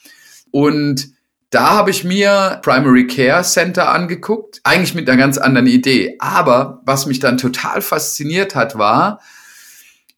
Und 0.51 1.09
da 1.49 1.69
habe 1.71 1.91
ich 1.91 2.03
mir 2.03 2.59
Primary 2.63 3.07
Care 3.07 3.43
Center 3.43 3.89
angeguckt, 3.89 4.59
eigentlich 4.63 4.95
mit 4.95 5.09
einer 5.09 5.17
ganz 5.17 5.37
anderen 5.37 5.67
Idee. 5.67 6.15
Aber 6.19 6.81
was 6.85 7.05
mich 7.05 7.19
dann 7.19 7.37
total 7.37 7.81
fasziniert 7.81 8.55
hat, 8.55 8.77
war, 8.77 9.21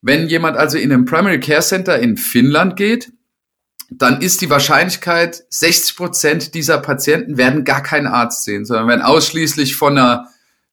wenn 0.01 0.27
jemand 0.27 0.57
also 0.57 0.77
in 0.77 0.91
einem 0.91 1.05
Primary 1.05 1.39
Care 1.39 1.61
Center 1.61 1.99
in 1.99 2.17
Finnland 2.17 2.75
geht, 2.75 3.11
dann 3.89 4.21
ist 4.21 4.41
die 4.41 4.49
Wahrscheinlichkeit, 4.49 5.43
60 5.49 5.95
Prozent 5.95 6.53
dieser 6.53 6.77
Patienten 6.79 7.37
werden 7.37 7.63
gar 7.63 7.81
keinen 7.81 8.07
Arzt 8.07 8.43
sehen, 8.43 8.65
sondern 8.65 8.87
werden 8.87 9.01
ausschließlich 9.01 9.75
von 9.75 9.97
einer 9.97 10.27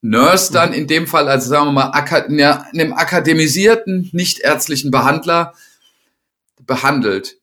Nurse 0.05 0.53
dann 0.53 0.75
in 0.75 0.87
dem 0.87 1.07
Fall, 1.07 1.29
also 1.29 1.49
sagen 1.49 1.69
wir 1.69 1.73
mal, 1.73 1.91
einem 1.91 2.93
akademisierten, 2.93 4.11
nichtärztlichen 4.13 4.91
Behandler 4.91 5.55
behandelt. 6.61 7.39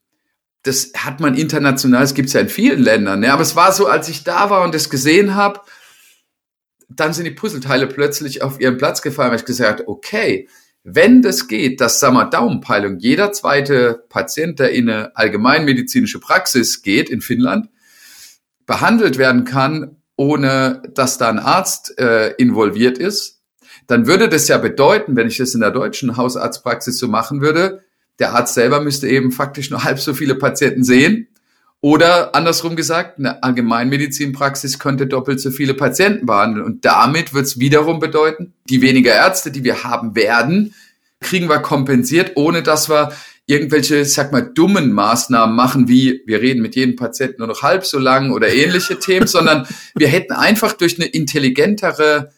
Das 0.62 0.92
hat 0.96 1.20
man 1.20 1.34
international, 1.34 2.02
das 2.02 2.14
gibt's 2.14 2.34
ja 2.34 2.42
in 2.42 2.50
vielen 2.50 2.84
Ländern. 2.84 3.22
Ne? 3.22 3.34
Aber 3.34 3.42
es 3.42 3.56
war 3.56 3.72
so, 3.72 3.88
als 3.88 4.10
ich 4.10 4.24
da 4.24 4.52
war 4.52 4.64
und 4.64 4.76
das 4.76 4.92
gesehen 4.92 5.34
habe, 5.34 5.62
dann 6.88 7.14
sind 7.14 7.26
die 7.26 7.32
Puzzleteile 7.32 7.88
plötzlich 7.88 8.44
auf 8.44 8.60
ihren 8.60 8.78
Platz 8.78 9.02
gefallen, 9.02 9.34
ich 9.34 9.46
gesagt 9.46 9.88
okay, 9.88 10.48
wenn 10.84 11.24
das 11.24 11.48
geht, 11.48 11.82
dass, 11.82 12.00
wir, 12.14 12.26
Daumenpeilung, 12.26 13.00
jeder 13.00 13.32
zweite 13.32 14.04
Patient, 14.08 14.60
der 14.60 14.72
in 14.72 14.88
eine 14.88 15.16
allgemeinmedizinische 15.16 16.20
Praxis 16.20 16.84
geht 16.84 17.10
in 17.10 17.22
Finnland, 17.22 17.70
behandelt 18.68 19.18
werden 19.18 19.46
kann 19.46 20.01
ohne 20.16 20.84
dass 20.94 21.18
da 21.18 21.30
ein 21.30 21.40
Arzt 21.40 21.98
äh, 22.00 22.34
involviert 22.36 22.98
ist, 22.98 23.42
dann 23.88 24.08
würde 24.08 24.30
das 24.30 24.48
ja 24.48 24.58
bedeuten, 24.58 25.16
wenn 25.16 25.28
ich 25.28 25.38
das 25.38 25.54
in 25.54 25.62
der 25.62 25.72
deutschen 25.72 26.18
Hausarztpraxis 26.18 26.98
so 26.98 27.08
machen 27.08 27.42
würde, 27.42 27.84
der 28.20 28.34
Arzt 28.34 28.54
selber 28.54 28.82
müsste 28.82 29.08
eben 29.08 29.32
faktisch 29.32 29.70
nur 29.70 29.84
halb 29.84 30.00
so 30.00 30.14
viele 30.14 30.36
Patienten 30.36 30.84
sehen. 30.84 31.28
Oder 31.84 32.36
andersrum 32.36 32.76
gesagt, 32.76 33.18
eine 33.18 33.42
Allgemeinmedizinpraxis 33.42 34.78
könnte 34.78 35.08
doppelt 35.08 35.40
so 35.40 35.50
viele 35.50 35.74
Patienten 35.74 36.28
behandeln. 36.28 36.64
Und 36.64 36.86
damit 36.86 37.34
wird 37.34 37.48
es 37.48 37.60
wiederum 37.60 38.00
bedeuten, 38.00 38.54
die 38.70 38.84
weniger 38.84 39.16
Ärzte, 39.16 39.50
die 39.50 39.64
wir 39.64 39.84
haben 39.84 40.16
werden, 40.16 40.76
kriegen 41.20 41.50
wir 41.50 41.58
kompensiert, 41.58 42.34
ohne 42.36 42.62
dass 42.62 42.88
wir 42.88 43.12
irgendwelche, 43.46 44.06
sag 44.06 44.32
mal, 44.32 44.42
dummen 44.42 44.92
Maßnahmen 44.94 45.56
machen, 45.56 45.88
wie 45.88 46.22
wir 46.26 46.42
reden 46.42 46.62
mit 46.62 46.76
jedem 46.76 46.96
Patienten 46.96 47.40
nur 47.40 47.48
noch 47.48 47.64
halb 47.64 47.86
so 47.86 48.00
lang 48.00 48.32
oder 48.32 48.54
ähnliche 48.54 49.00
Themen, 49.00 49.28
sondern 49.28 49.68
wir 49.96 50.08
hätten 50.08 50.34
einfach 50.34 50.74
durch 50.74 50.98
eine 51.00 51.08
intelligentere 51.08 52.32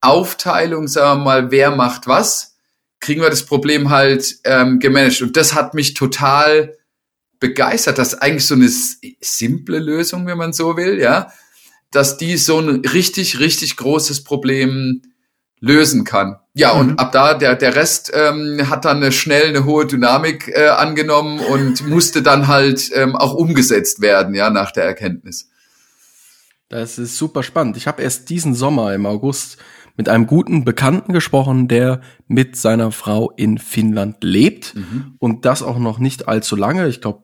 Aufteilung, 0.00 0.88
sagen 0.88 1.20
wir 1.20 1.24
mal, 1.24 1.50
wer 1.50 1.70
macht 1.70 2.06
was, 2.06 2.56
kriegen 3.00 3.22
wir 3.22 3.30
das 3.30 3.44
Problem 3.44 3.90
halt 3.90 4.38
ähm, 4.44 4.78
gemanagt. 4.78 5.22
Und 5.22 5.36
das 5.36 5.54
hat 5.54 5.74
mich 5.74 5.94
total 5.94 6.76
begeistert, 7.40 7.98
dass 7.98 8.14
eigentlich 8.14 8.46
so 8.46 8.54
eine 8.54 8.68
simple 8.68 9.78
Lösung, 9.78 10.26
wenn 10.26 10.38
man 10.38 10.52
so 10.52 10.76
will, 10.76 11.00
ja, 11.00 11.32
dass 11.90 12.16
die 12.18 12.36
so 12.36 12.58
ein 12.58 12.84
richtig, 12.84 13.38
richtig 13.38 13.76
großes 13.76 14.24
Problem 14.24 15.02
lösen 15.60 16.04
kann. 16.04 16.36
Ja, 16.58 16.74
mhm. 16.74 16.80
und 16.80 16.98
ab 16.98 17.12
da, 17.12 17.34
der, 17.34 17.54
der 17.54 17.76
Rest 17.76 18.10
ähm, 18.12 18.68
hat 18.68 18.84
dann 18.84 18.96
eine 18.96 19.12
schnell 19.12 19.50
eine 19.50 19.64
hohe 19.64 19.86
Dynamik 19.86 20.48
äh, 20.48 20.66
angenommen 20.66 21.38
und 21.38 21.86
musste 21.88 22.20
dann 22.20 22.48
halt 22.48 22.90
ähm, 22.94 23.14
auch 23.14 23.32
umgesetzt 23.32 24.00
werden, 24.00 24.34
ja, 24.34 24.50
nach 24.50 24.72
der 24.72 24.82
Erkenntnis. 24.82 25.50
Das 26.68 26.98
ist 26.98 27.16
super 27.16 27.44
spannend. 27.44 27.76
Ich 27.76 27.86
habe 27.86 28.02
erst 28.02 28.28
diesen 28.28 28.54
Sommer 28.54 28.92
im 28.92 29.06
August 29.06 29.58
mit 29.96 30.08
einem 30.08 30.26
guten 30.26 30.64
Bekannten 30.64 31.12
gesprochen, 31.12 31.68
der 31.68 32.00
mit 32.26 32.56
seiner 32.56 32.90
Frau 32.90 33.30
in 33.36 33.58
Finnland 33.58 34.16
lebt 34.24 34.74
mhm. 34.74 35.14
und 35.20 35.44
das 35.44 35.62
auch 35.62 35.78
noch 35.78 36.00
nicht 36.00 36.26
allzu 36.26 36.56
lange. 36.56 36.88
Ich 36.88 37.00
glaube, 37.00 37.22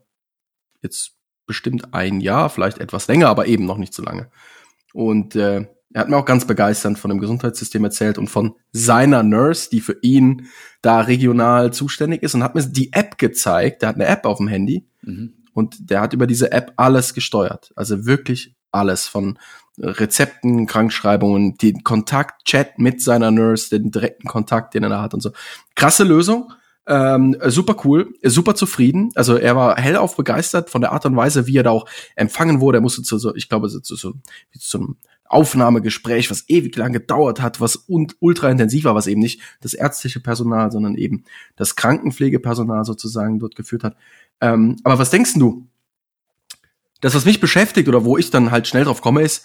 jetzt 0.81 1.17
bestimmt 1.45 1.93
ein 1.93 2.21
Jahr, 2.21 2.51
vielleicht 2.51 2.79
etwas 2.79 3.09
länger, 3.09 3.31
aber 3.31 3.47
eben 3.47 3.67
noch 3.67 3.79
nicht 3.79 3.95
so 3.95 4.03
lange. 4.03 4.31
Und 4.93 5.35
äh, 5.35 5.67
er 5.95 6.01
hat 6.01 6.09
mir 6.09 6.17
auch 6.17 6.25
ganz 6.25 6.45
begeisternd 6.45 6.99
von 6.99 7.09
dem 7.09 7.21
Gesundheitssystem 7.21 7.85
erzählt 7.85 8.19
und 8.19 8.29
von 8.29 8.57
seiner 8.73 9.23
Nurse, 9.23 9.71
die 9.71 9.81
für 9.81 9.97
ihn 10.03 10.49
da 10.83 11.01
regional 11.01 11.73
zuständig 11.73 12.25
ist 12.25 12.35
und 12.35 12.43
hat 12.43 12.57
mir 12.57 12.65
die 12.65 12.93
App 12.93 13.17
gezeigt. 13.17 13.81
Der 13.81 13.91
hat 13.91 13.95
eine 13.95 14.07
App 14.07 14.27
auf 14.27 14.39
dem 14.39 14.49
Handy 14.49 14.89
mhm. 15.03 15.35
und 15.53 15.89
der 15.89 16.01
hat 16.01 16.13
über 16.13 16.27
diese 16.27 16.51
App 16.51 16.73
alles 16.77 17.15
gesteuert. 17.15 17.73
Also 17.77 18.07
wirklich 18.07 18.57
alles 18.73 19.07
von 19.07 19.39
Rezepten, 19.79 20.67
Krankschreibungen, 20.67 21.59
den 21.59 21.85
Kontakt, 21.85 22.45
Chat 22.45 22.81
mit 22.81 23.01
seiner 23.01 23.31
Nurse, 23.31 23.71
den 23.71 23.93
direkten 23.93 24.27
Kontakt, 24.27 24.75
den 24.75 24.83
er 24.83 24.89
da 24.89 25.01
hat 25.01 25.15
und 25.15 25.21
so. 25.21 25.31
Krasse 25.77 26.03
Lösung. 26.03 26.53
Ähm, 26.87 27.35
super 27.47 27.77
cool, 27.85 28.13
super 28.23 28.55
zufrieden. 28.57 29.11
Also 29.15 29.37
er 29.37 29.57
war 29.57 29.77
hellauf 29.77 30.17
begeistert 30.17 30.69
von 30.69 30.83
der 30.83 30.93
Art 30.93 31.07
und 31.07 31.17
Weise, 31.17 31.47
wie 31.47 31.57
er 31.57 31.63
da 31.63 31.71
auch 31.71 31.87
empfangen 32.15 32.61
wurde. 32.61 32.79
Er 32.79 32.83
musste 32.83 33.03
zu 33.03 33.17
so, 33.17 33.35
ich 33.35 33.49
glaube, 33.49 33.69
zu, 33.71 33.81
zu, 33.81 33.97
zu, 33.97 34.15
zu 34.59 34.97
Aufnahmegespräch, 35.27 36.31
was 36.31 36.49
ewig 36.49 36.77
lang 36.77 36.93
gedauert 36.93 37.41
hat, 37.41 37.61
was 37.61 37.87
ultra 37.87 38.51
intensiv 38.51 38.85
war, 38.85 38.95
was 38.95 39.07
eben 39.07 39.21
nicht 39.21 39.41
das 39.61 39.75
ärztliche 39.75 40.21
Personal, 40.21 40.71
sondern 40.71 40.95
eben 40.97 41.25
das 41.57 41.77
Krankenpflegepersonal 41.77 42.85
sozusagen 42.85 43.39
dort 43.39 43.57
geführt 43.57 43.85
hat. 43.85 43.97
Ähm, 44.41 44.77
aber 44.85 44.99
was 44.99 45.11
denkst 45.11 45.35
du? 45.35 45.67
Das, 47.01 47.15
was 47.15 47.25
mich 47.25 47.41
beschäftigt 47.41 47.89
oder 47.89 48.05
wo 48.05 48.17
ich 48.17 48.31
dann 48.31 48.51
halt 48.51 48.67
schnell 48.67 48.85
drauf 48.85 49.01
komme, 49.01 49.23
ist, 49.23 49.45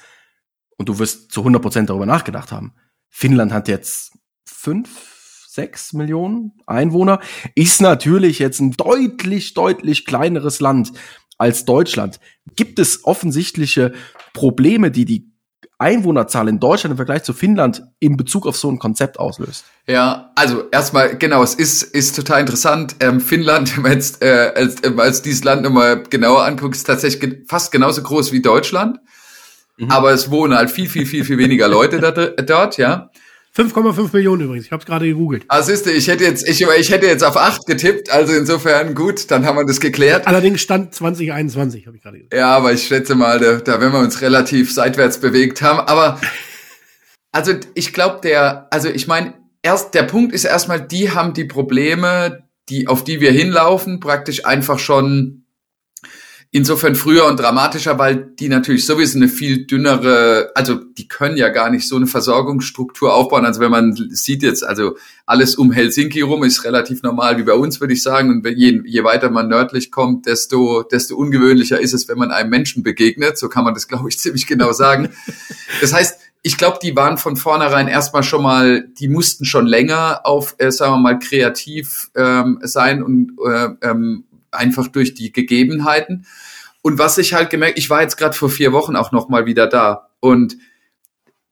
und 0.78 0.88
du 0.88 1.00
wirst 1.00 1.32
zu 1.32 1.42
100 1.42 1.62
Prozent 1.62 1.90
darüber 1.90 2.06
nachgedacht 2.06 2.52
haben, 2.52 2.74
Finnland 3.10 3.52
hat 3.52 3.68
jetzt 3.68 4.14
fünf, 4.46 5.46
sechs 5.48 5.94
Millionen 5.94 6.54
Einwohner, 6.68 7.20
ist 7.56 7.82
natürlich 7.82 8.40
jetzt 8.40 8.60
ein 8.60 8.72
deutlich, 8.72 9.56
deutlich 9.56 10.06
kleineres 10.06 10.60
Land 10.60 10.94
als 11.38 11.66
Deutschland. 11.66 12.20
Gibt 12.56 12.80
es 12.80 13.04
offensichtliche 13.04 13.94
Probleme, 14.34 14.92
die 14.92 15.06
die 15.06 15.29
Einwohnerzahl 15.80 16.50
in 16.50 16.60
Deutschland 16.60 16.92
im 16.92 16.98
Vergleich 16.98 17.24
zu 17.24 17.34
Finnland 17.34 17.84
in 18.00 18.18
Bezug 18.18 18.46
auf 18.46 18.58
so 18.58 18.70
ein 18.70 18.80
Konzept 18.80 19.18
auslöst. 19.18 19.64
Ja, 19.88 20.32
also 20.36 20.66
erstmal, 20.72 21.18
genau, 21.18 21.42
es 21.42 21.56
ist, 21.56 21.84
ist 21.84 22.18
total 22.18 22.42
interessant. 22.42 22.98
Ähm, 23.00 23.22
Finnland, 23.22 23.74
wenn 23.76 23.84
man 23.84 23.92
jetzt 23.94 24.22
äh, 24.22 24.52
als, 24.56 24.84
äh, 24.84 24.94
als 24.98 25.22
dieses 25.22 25.44
Land 25.46 25.64
nochmal 25.64 26.04
genauer 26.04 26.44
anguckt, 26.44 26.76
ist 26.76 26.84
tatsächlich 26.84 27.48
fast 27.48 27.72
genauso 27.72 28.04
groß 28.04 28.34
wie 28.34 28.42
Deutschland. 28.42 29.00
Mhm. 29.78 29.90
Aber 29.90 30.12
es 30.12 30.30
wohnen 30.30 30.54
halt 30.54 30.70
viel, 30.70 30.90
viel, 30.90 31.06
viel, 31.06 31.24
viel 31.24 31.38
weniger 31.38 31.70
Leute 31.70 32.00
da, 32.00 32.12
dort, 32.12 32.78
ja. 32.78 33.10
5,5 33.56 34.10
Millionen 34.14 34.44
übrigens. 34.44 34.66
Ich 34.66 34.72
habe 34.72 34.82
es 34.82 34.86
gerade 34.86 35.06
gegoogelt. 35.06 35.46
Ah, 35.48 35.62
siehste, 35.62 35.92
ich 35.92 36.08
hätte 36.08 36.24
jetzt, 36.24 36.48
ich, 36.48 36.62
ich 36.62 36.92
hätte 36.92 37.08
jetzt 37.08 37.24
auf 37.24 37.36
8 37.36 37.66
getippt, 37.66 38.12
also 38.12 38.34
insofern 38.34 38.94
gut, 38.96 39.32
dann 39.32 39.46
haben 39.46 39.58
wir 39.58 39.66
das 39.66 39.80
geklärt. 39.80 40.28
Allerdings 40.28 40.62
stand 40.62 40.94
2021, 40.94 41.88
habe 41.88 41.98
ich 41.98 42.04
gerade 42.04 42.18
gesagt. 42.18 42.34
Ja, 42.34 42.56
aber 42.56 42.74
ich 42.74 42.84
schätze 42.84 43.16
mal, 43.16 43.40
da, 43.40 43.56
da 43.56 43.82
werden 43.82 43.94
wir 43.94 44.00
uns 44.00 44.22
relativ 44.22 44.74
seitwärts 44.74 45.20
bewegt 45.20 45.62
haben. 45.62 45.80
Aber 45.80 46.20
also 47.32 47.54
ich 47.74 47.94
glaube, 47.94 48.20
der, 48.24 48.68
also 48.72 48.90
ich 48.90 49.08
meine, 49.08 49.34
erst 49.62 49.94
der 49.94 50.04
Punkt 50.04 50.34
ist 50.34 50.46
erstmal, 50.46 50.82
die 50.82 51.12
haben 51.12 51.34
die 51.34 51.46
Probleme, 51.46 52.44
die, 52.70 52.88
auf 52.88 53.04
die 53.04 53.20
wir 53.20 53.32
hinlaufen, 53.32 54.00
praktisch 54.00 54.46
einfach 54.46 54.80
schon 54.80 55.46
insofern 56.52 56.96
früher 56.96 57.26
und 57.26 57.40
dramatischer, 57.40 58.00
weil 58.00 58.16
die 58.16 58.50
natürlich 58.50 58.86
sowieso 58.86 59.18
eine 59.18 59.28
viel 59.28 59.68
dünnere, 59.68 60.52
also 60.56 60.76
die 60.76 61.08
können 61.08 61.38
ja 61.38 61.50
gar 61.50 61.70
nicht 61.70 61.88
so 61.88 61.96
eine 61.96 62.08
Versorgungsstruktur 62.08 63.14
aufbauen. 63.14 63.46
Also 63.46 63.62
wenn 63.62 63.70
man 63.70 63.94
sieht 63.94 64.42
jetzt, 64.42 64.64
also 64.64 64.98
alles 65.28 65.56
um 65.56 65.72
Helsinki 65.72 66.22
rum 66.22 66.44
ist 66.44 66.64
relativ 66.64 67.04
normal 67.04 67.38
wie 67.38 67.44
bei 67.44 67.54
uns, 67.54 67.80
würde 67.80 67.94
ich 67.94 68.02
sagen. 68.02 68.32
Und 68.32 68.48
je, 68.48 68.82
je 68.84 69.04
weiter 69.04 69.30
man 69.30 69.48
nördlich 69.48 69.92
kommt, 69.92 70.26
desto, 70.26 70.82
desto 70.82 71.16
ungewöhnlicher 71.16 71.80
ist 71.80 71.94
es, 71.94 72.08
wenn 72.08 72.18
man 72.18 72.32
einem 72.32 72.50
Menschen 72.50 72.82
begegnet. 72.82 73.38
So 73.38 73.48
kann 73.48 73.64
man 73.64 73.76
das, 73.76 73.88
glaube 73.88 74.10
ich, 74.10 74.18
ziemlich 74.18 74.48
genau 74.48 74.72
sagen. 74.72 75.10
Das 75.82 75.94
heißt, 75.94 76.20
ich 76.42 76.58
glaube, 76.58 76.80
die 76.82 76.96
waren 76.96 77.18
von 77.18 77.36
vornherein 77.36 77.88
erstmal 77.88 78.24
schon 78.24 78.42
mal, 78.42 78.88
die 78.98 79.10
mussten 79.10 79.46
schon 79.46 79.68
länger 79.68 80.22
auf, 80.24 80.56
äh, 80.58 80.72
sagen 80.72 80.94
wir 80.94 81.00
mal, 81.00 81.20
kreativ 81.20 82.10
ähm, 82.16 82.60
sein 82.64 83.04
und 83.04 83.34
äh, 83.46 83.70
ähm, 83.82 84.24
einfach 84.52 84.88
durch 84.88 85.14
die 85.14 85.32
Gegebenheiten. 85.32 86.26
Und 86.82 86.98
was 86.98 87.18
ich 87.18 87.34
halt 87.34 87.50
gemerkt, 87.50 87.78
ich 87.78 87.90
war 87.90 88.02
jetzt 88.02 88.18
gerade 88.18 88.36
vor 88.36 88.50
vier 88.50 88.72
Wochen 88.72 88.96
auch 88.96 89.12
noch 89.12 89.30
mal 89.30 89.46
wieder 89.46 89.68
da. 89.68 90.10
Und 90.20 90.58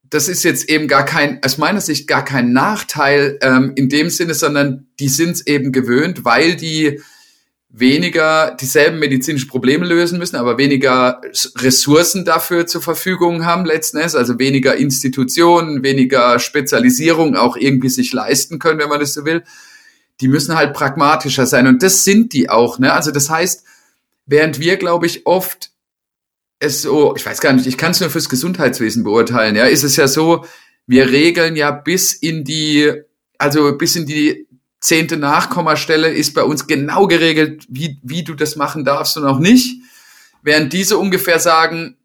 das 0.09 0.29
ist 0.29 0.43
jetzt 0.43 0.69
eben 0.69 0.87
gar 0.87 1.03
kein, 1.03 1.43
aus 1.43 1.57
meiner 1.57 1.81
Sicht 1.81 2.07
gar 2.07 2.23
kein 2.23 2.53
Nachteil 2.53 3.37
ähm, 3.41 3.73
in 3.75 3.89
dem 3.89 4.09
Sinne, 4.09 4.33
sondern 4.33 4.87
die 4.99 5.09
sind 5.09 5.31
es 5.31 5.47
eben 5.47 5.71
gewöhnt, 5.71 6.23
weil 6.23 6.55
die 6.55 7.01
weniger 7.69 8.55
dieselben 8.59 8.99
medizinischen 8.99 9.49
Probleme 9.49 9.85
lösen 9.85 10.17
müssen, 10.17 10.37
aber 10.37 10.57
weniger 10.57 11.21
Ressourcen 11.57 12.23
dafür 12.23 12.65
zur 12.65 12.81
Verfügung 12.81 13.45
haben 13.45 13.65
letzten 13.65 13.97
Endes, 13.97 14.15
also 14.15 14.39
weniger 14.39 14.75
Institutionen, 14.77 15.83
weniger 15.83 16.39
Spezialisierung 16.39 17.35
auch 17.35 17.57
irgendwie 17.57 17.89
sich 17.89 18.13
leisten 18.13 18.59
können, 18.59 18.79
wenn 18.79 18.89
man 18.89 19.01
das 19.01 19.13
so 19.13 19.25
will 19.25 19.43
die 20.21 20.27
müssen 20.27 20.55
halt 20.55 20.73
pragmatischer 20.73 21.45
sein 21.45 21.67
und 21.67 21.83
das 21.83 22.03
sind 22.03 22.33
die 22.33 22.49
auch. 22.49 22.79
Ne? 22.79 22.91
Also 22.91 23.11
das 23.11 23.29
heißt, 23.29 23.63
während 24.25 24.59
wir, 24.59 24.77
glaube 24.77 25.05
ich, 25.05 25.25
oft 25.25 25.71
es 26.59 26.81
so, 26.81 27.15
ich 27.15 27.25
weiß 27.25 27.39
gar 27.39 27.53
nicht, 27.53 27.67
ich 27.67 27.77
kann 27.77 27.91
es 27.91 27.99
nur 27.99 28.09
fürs 28.09 28.29
Gesundheitswesen 28.29 29.03
beurteilen, 29.03 29.55
ja, 29.55 29.65
ist 29.65 29.83
es 29.83 29.95
ja 29.95 30.07
so, 30.07 30.45
wir 30.87 31.11
regeln 31.11 31.55
ja 31.55 31.71
bis 31.71 32.13
in 32.13 32.43
die, 32.43 32.91
also 33.37 33.77
bis 33.77 33.95
in 33.95 34.05
die 34.05 34.47
zehnte 34.79 35.17
Nachkommastelle 35.17 36.09
ist 36.09 36.33
bei 36.33 36.43
uns 36.43 36.67
genau 36.67 37.07
geregelt, 37.07 37.65
wie, 37.69 37.99
wie 38.03 38.23
du 38.23 38.33
das 38.33 38.55
machen 38.55 38.85
darfst 38.85 39.17
und 39.17 39.25
auch 39.25 39.39
nicht. 39.39 39.81
Während 40.41 40.71
diese 40.71 40.97
ungefähr 40.97 41.39
sagen, 41.39 41.96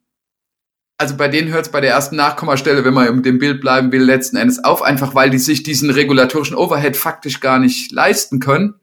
also 1.02 1.16
bei 1.16 1.26
denen 1.26 1.52
hört 1.52 1.66
es 1.66 1.72
bei 1.72 1.80
der 1.80 1.90
ersten 1.90 2.14
Nachkommastelle, 2.14 2.84
wenn 2.84 2.94
man 2.94 3.08
im 3.08 3.24
dem 3.24 3.40
Bild 3.40 3.60
bleiben 3.60 3.90
will, 3.90 4.04
letzten 4.04 4.36
Endes 4.36 4.62
auf, 4.62 4.82
einfach 4.82 5.16
weil 5.16 5.30
die 5.30 5.38
sich 5.38 5.64
diesen 5.64 5.90
regulatorischen 5.90 6.56
Overhead 6.56 6.96
faktisch 6.96 7.40
gar 7.40 7.58
nicht 7.58 7.90
leisten 7.90 8.38
können. 8.38 8.74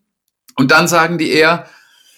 Und 0.57 0.71
dann 0.71 0.89
sagen 0.89 1.17
die 1.17 1.31
eher, 1.31 1.69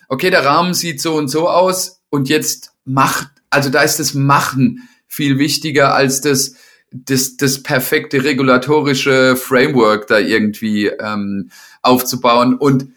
okay, 0.09 0.31
der 0.31 0.43
Rahmen 0.43 0.73
sieht 0.73 0.99
so 0.99 1.13
und 1.13 1.27
so 1.27 1.47
aus 1.47 2.01
und 2.09 2.29
jetzt 2.29 2.71
macht, 2.83 3.27
also 3.51 3.69
da 3.69 3.83
ist 3.83 3.99
das 3.99 4.15
Machen 4.15 4.89
viel 5.07 5.37
wichtiger 5.37 5.93
als 5.93 6.21
das, 6.21 6.55
das, 6.89 7.37
das 7.37 7.61
perfekte 7.61 8.23
regulatorische 8.23 9.35
Framework 9.35 10.07
da 10.07 10.17
irgendwie 10.17 10.87
ähm, 10.87 11.51
aufzubauen. 11.83 12.55
Und 12.55 12.87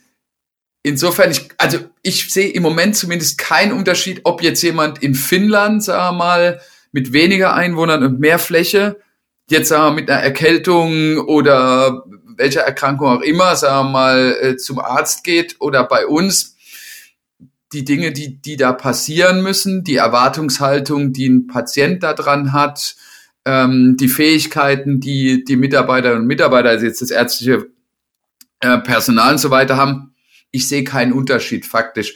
insofern, 0.82 1.30
ich, 1.30 1.50
also 1.58 1.80
ich 2.00 2.32
sehe 2.32 2.48
im 2.48 2.62
Moment 2.62 2.96
zumindest 2.96 3.36
keinen 3.36 3.72
Unterschied, 3.72 4.22
ob 4.24 4.42
jetzt 4.42 4.62
jemand 4.62 5.02
in 5.02 5.14
Finnland, 5.14 5.84
sagen 5.84 6.16
wir 6.16 6.18
mal, 6.18 6.60
mit 6.94 7.12
weniger 7.12 7.54
Einwohnern 7.54 8.04
und 8.04 8.20
mehr 8.20 8.38
Fläche, 8.38 9.00
jetzt 9.50 9.68
sagen 9.68 9.96
wir 9.96 10.00
mit 10.02 10.08
einer 10.08 10.22
Erkältung 10.22 11.18
oder 11.18 12.04
welcher 12.36 12.60
Erkrankung 12.60 13.08
auch 13.08 13.20
immer, 13.20 13.56
sagen 13.56 13.88
wir 13.88 13.92
mal, 13.92 14.36
äh, 14.40 14.56
zum 14.56 14.78
Arzt 14.78 15.24
geht 15.24 15.56
oder 15.58 15.82
bei 15.82 16.06
uns, 16.06 16.56
die 17.72 17.84
Dinge, 17.84 18.12
die, 18.12 18.40
die 18.40 18.56
da 18.56 18.72
passieren 18.72 19.42
müssen, 19.42 19.82
die 19.82 19.96
Erwartungshaltung, 19.96 21.12
die 21.12 21.28
ein 21.28 21.48
Patient 21.48 22.04
da 22.04 22.14
dran 22.14 22.52
hat, 22.52 22.94
ähm, 23.44 23.96
die 23.98 24.08
Fähigkeiten, 24.08 25.00
die 25.00 25.42
die 25.42 25.56
Mitarbeiterinnen 25.56 26.22
und 26.22 26.28
Mitarbeiter, 26.28 26.68
also 26.68 26.86
jetzt 26.86 27.02
das 27.02 27.10
ärztliche 27.10 27.66
äh, 28.60 28.78
Personal 28.78 29.32
und 29.32 29.38
so 29.38 29.50
weiter 29.50 29.76
haben. 29.76 30.14
Ich 30.52 30.68
sehe 30.68 30.84
keinen 30.84 31.12
Unterschied 31.12 31.66
faktisch. 31.66 32.14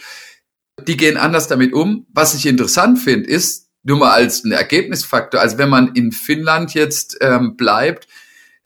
Die 0.87 0.97
gehen 0.97 1.17
anders 1.17 1.49
damit 1.49 1.73
um. 1.73 2.07
Was 2.13 2.35
ich 2.35 2.47
interessant 2.47 3.01
finde, 3.01 3.29
ist 3.29 3.68
nur 3.83 3.99
mal 3.99 4.13
als 4.13 4.45
ein 4.45 4.53
Ergebnisfaktor. 4.53 5.41
Also 5.41 5.59
wenn 5.59 5.69
man 5.69 5.93
in 5.95 6.13
Finnland 6.13 6.75
jetzt 6.75 7.19
ähm, 7.21 7.57
bleibt, 7.57 8.09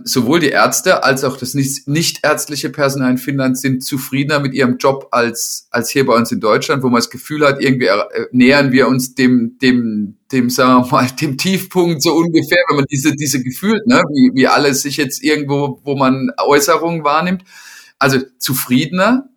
sowohl 0.05 0.41
die 0.41 0.49
Ärzte 0.49 1.05
als 1.05 1.25
auch 1.25 1.37
das 1.37 1.55
nicht, 1.55 1.87
nicht 1.87 2.21
ärztliche 2.23 2.71
Personal 2.71 3.13
in 3.13 3.19
Finnland 3.19 3.59
sind 3.59 3.85
zufriedener 3.85 4.41
mit 4.41 4.55
ihrem 4.55 4.79
Job 4.79 5.09
als, 5.11 5.69
als 5.71 5.91
hier 5.91 6.07
bei 6.07 6.15
uns 6.15 6.33
in 6.33 6.41
Deutschland, 6.41 6.83
wo 6.83 6.89
man 6.89 6.99
das 6.99 7.11
Gefühl 7.11 7.47
hat, 7.47 7.61
irgendwie 7.61 7.87
äh, 7.87 8.27
nähern 8.33 8.73
wir 8.73 8.89
uns 8.89 9.15
dem, 9.15 9.59
dem, 9.61 10.17
dem, 10.33 10.51
sagen 10.51 10.85
wir 10.85 10.91
mal, 10.91 11.09
dem 11.21 11.39
Tiefpunkt 11.39 12.03
so 12.03 12.15
ungefähr, 12.15 12.59
wenn 12.69 12.77
man 12.77 12.87
diese, 12.91 13.15
diese 13.15 13.43
gefühlt, 13.43 13.87
ne, 13.87 14.03
wie, 14.11 14.35
wie 14.35 14.49
alles 14.49 14.83
sich 14.83 14.97
jetzt 14.97 15.23
irgendwo, 15.23 15.81
wo 15.85 15.97
man 15.97 16.31
Äußerungen 16.39 17.05
wahrnimmt. 17.05 17.45
Also 17.99 18.19
zufriedener. 18.39 19.29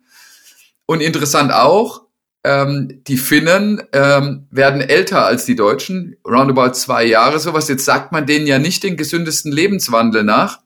Und 0.86 1.00
interessant 1.00 1.52
auch, 1.52 2.05
ähm, 2.46 3.02
die 3.08 3.16
Finnen 3.16 3.82
ähm, 3.92 4.46
werden 4.52 4.80
älter 4.80 5.26
als 5.26 5.46
die 5.46 5.56
Deutschen, 5.56 6.16
roundabout 6.24 6.74
zwei 6.74 7.04
Jahre 7.04 7.40
sowas. 7.40 7.68
Jetzt 7.68 7.84
sagt 7.84 8.12
man 8.12 8.24
denen 8.24 8.46
ja 8.46 8.60
nicht 8.60 8.84
den 8.84 8.96
gesündesten 8.96 9.50
Lebenswandel 9.50 10.22
nach. 10.22 10.60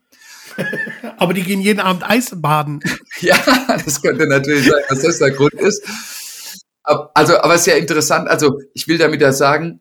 Aber 1.16 1.32
die 1.32 1.42
gehen 1.42 1.62
jeden 1.62 1.80
Abend 1.80 2.08
Eisbaden. 2.08 2.80
ja, 3.20 3.36
das 3.82 4.02
könnte 4.02 4.26
natürlich 4.28 4.68
sein, 4.68 4.82
dass 4.90 5.00
das 5.00 5.18
der 5.20 5.30
Grund 5.30 5.54
ist. 5.54 5.82
Also, 7.14 7.38
aber 7.38 7.54
es 7.54 7.60
ist 7.60 7.66
ja 7.66 7.76
interessant. 7.76 8.28
Also, 8.28 8.58
ich 8.74 8.88
will 8.88 8.98
damit 8.98 9.20
ja 9.20 9.32
sagen, 9.32 9.80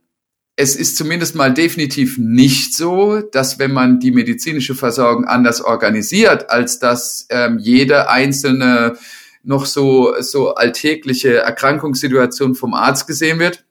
es 0.56 0.76
ist 0.76 0.96
zumindest 0.96 1.34
mal 1.34 1.54
definitiv 1.54 2.18
nicht 2.20 2.76
so, 2.76 3.22
dass 3.22 3.58
wenn 3.58 3.72
man 3.72 4.00
die 4.00 4.12
medizinische 4.12 4.76
Versorgung 4.76 5.26
anders 5.26 5.62
organisiert, 5.62 6.52
als 6.52 6.78
dass 6.78 7.26
ähm, 7.30 7.58
jede 7.58 8.10
einzelne 8.10 8.96
noch 9.44 9.66
so, 9.66 10.14
so 10.20 10.56
alltägliche 10.56 11.38
Erkrankungssituation 11.38 12.56
vom 12.56 12.74
Arzt 12.74 13.08
gesehen 13.08 13.40
wird, 13.40 13.66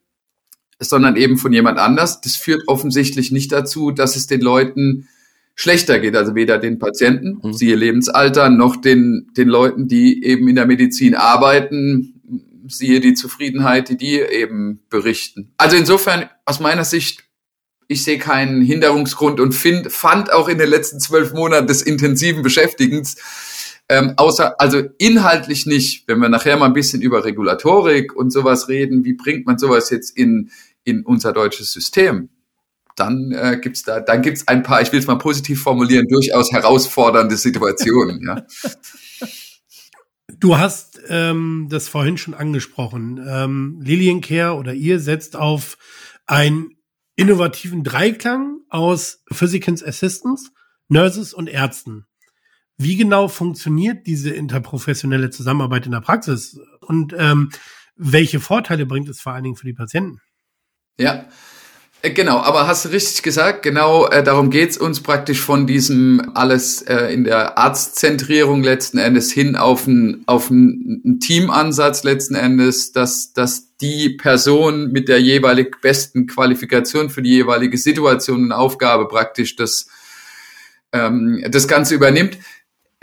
sondern 0.80 1.16
eben 1.16 1.38
von 1.38 1.52
jemand 1.52 1.78
anders. 1.78 2.20
Das 2.20 2.36
führt 2.36 2.62
offensichtlich 2.66 3.32
nicht 3.32 3.52
dazu, 3.52 3.90
dass 3.90 4.16
es 4.16 4.26
den 4.26 4.40
Leuten 4.40 5.08
schlechter 5.54 5.98
geht, 5.98 6.14
also 6.14 6.36
weder 6.36 6.58
den 6.58 6.78
Patienten, 6.78 7.40
mhm. 7.42 7.52
siehe 7.52 7.74
Lebensalter, 7.74 8.48
noch 8.48 8.76
den, 8.76 9.26
den 9.36 9.48
Leuten, 9.48 9.88
die 9.88 10.24
eben 10.24 10.46
in 10.46 10.54
der 10.54 10.66
Medizin 10.66 11.16
arbeiten, 11.16 12.20
siehe 12.68 13.00
die 13.00 13.14
Zufriedenheit, 13.14 13.88
die 13.88 13.96
die 13.96 14.20
eben 14.20 14.80
berichten. 14.88 15.52
Also 15.56 15.76
insofern, 15.76 16.30
aus 16.44 16.60
meiner 16.60 16.84
Sicht, 16.84 17.24
ich 17.88 18.04
sehe 18.04 18.18
keinen 18.18 18.62
Hinderungsgrund 18.62 19.40
und 19.40 19.52
find, 19.52 19.90
fand 19.90 20.32
auch 20.32 20.48
in 20.48 20.58
den 20.58 20.68
letzten 20.68 21.00
zwölf 21.00 21.32
Monaten 21.32 21.66
des 21.66 21.82
intensiven 21.82 22.42
Beschäftigens 22.42 23.16
ähm, 23.88 24.14
außer, 24.16 24.60
also 24.60 24.82
inhaltlich 24.98 25.64
nicht, 25.64 26.06
wenn 26.08 26.18
wir 26.18 26.28
nachher 26.28 26.56
mal 26.56 26.66
ein 26.66 26.74
bisschen 26.74 27.00
über 27.00 27.24
Regulatorik 27.24 28.14
und 28.14 28.30
sowas 28.30 28.68
reden, 28.68 29.04
wie 29.04 29.14
bringt 29.14 29.46
man 29.46 29.58
sowas 29.58 29.90
jetzt 29.90 30.16
in, 30.16 30.50
in 30.84 31.04
unser 31.04 31.32
deutsches 31.32 31.72
System? 31.72 32.28
Dann 32.96 33.32
äh, 33.32 33.58
gibt's 33.60 33.84
da, 33.84 34.00
dann 34.00 34.22
gibt's 34.22 34.46
ein 34.48 34.62
paar, 34.62 34.82
ich 34.82 34.92
will 34.92 34.98
es 34.98 35.06
mal 35.06 35.18
positiv 35.18 35.62
formulieren, 35.62 36.06
durchaus 36.08 36.52
herausfordernde 36.52 37.36
Situationen. 37.36 38.20
ja. 38.26 38.44
Du 40.40 40.58
hast 40.58 41.00
ähm, 41.08 41.68
das 41.70 41.88
vorhin 41.88 42.18
schon 42.18 42.34
angesprochen. 42.34 43.24
Ähm, 43.26 43.80
Liliencare 43.82 44.54
oder 44.56 44.74
ihr 44.74 45.00
setzt 45.00 45.34
auf 45.34 45.78
einen 46.26 46.76
innovativen 47.16 47.82
Dreiklang 47.82 48.60
aus 48.68 49.24
Physicians 49.32 49.82
Assistants, 49.82 50.52
Nurses 50.88 51.32
und 51.34 51.48
Ärzten. 51.48 52.07
Wie 52.78 52.96
genau 52.96 53.26
funktioniert 53.26 54.06
diese 54.06 54.30
interprofessionelle 54.30 55.30
Zusammenarbeit 55.30 55.86
in 55.86 55.92
der 55.92 56.00
Praxis? 56.00 56.60
Und 56.80 57.12
ähm, 57.18 57.50
welche 57.96 58.38
Vorteile 58.38 58.86
bringt 58.86 59.08
es 59.08 59.20
vor 59.20 59.32
allen 59.32 59.42
Dingen 59.42 59.56
für 59.56 59.66
die 59.66 59.74
Patienten? 59.74 60.20
Ja, 60.96 61.26
äh, 62.02 62.10
Genau, 62.10 62.38
aber 62.38 62.68
hast 62.68 62.84
du 62.84 62.90
richtig 62.90 63.24
gesagt, 63.24 63.64
genau 63.64 64.06
äh, 64.06 64.22
darum 64.22 64.50
geht's 64.50 64.78
uns 64.78 65.02
praktisch 65.02 65.40
von 65.40 65.66
diesem 65.66 66.30
alles 66.34 66.82
äh, 66.82 67.12
in 67.12 67.24
der 67.24 67.58
Arztzentrierung 67.58 68.62
letzten 68.62 68.98
Endes 68.98 69.32
hin 69.32 69.56
auf 69.56 69.88
einen 69.88 70.22
auf 70.26 70.48
einen 70.48 71.18
Teamansatz 71.18 72.04
letzten 72.04 72.36
Endes, 72.36 72.92
dass, 72.92 73.32
dass 73.32 73.74
die 73.78 74.10
Person 74.10 74.92
mit 74.92 75.08
der 75.08 75.20
jeweilig 75.20 75.80
besten 75.80 76.28
Qualifikation 76.28 77.10
für 77.10 77.22
die 77.22 77.30
jeweilige 77.30 77.76
Situation 77.76 78.44
und 78.44 78.52
Aufgabe 78.52 79.08
praktisch 79.08 79.56
das, 79.56 79.88
ähm, 80.92 81.44
das 81.50 81.66
Ganze 81.66 81.96
übernimmt 81.96 82.38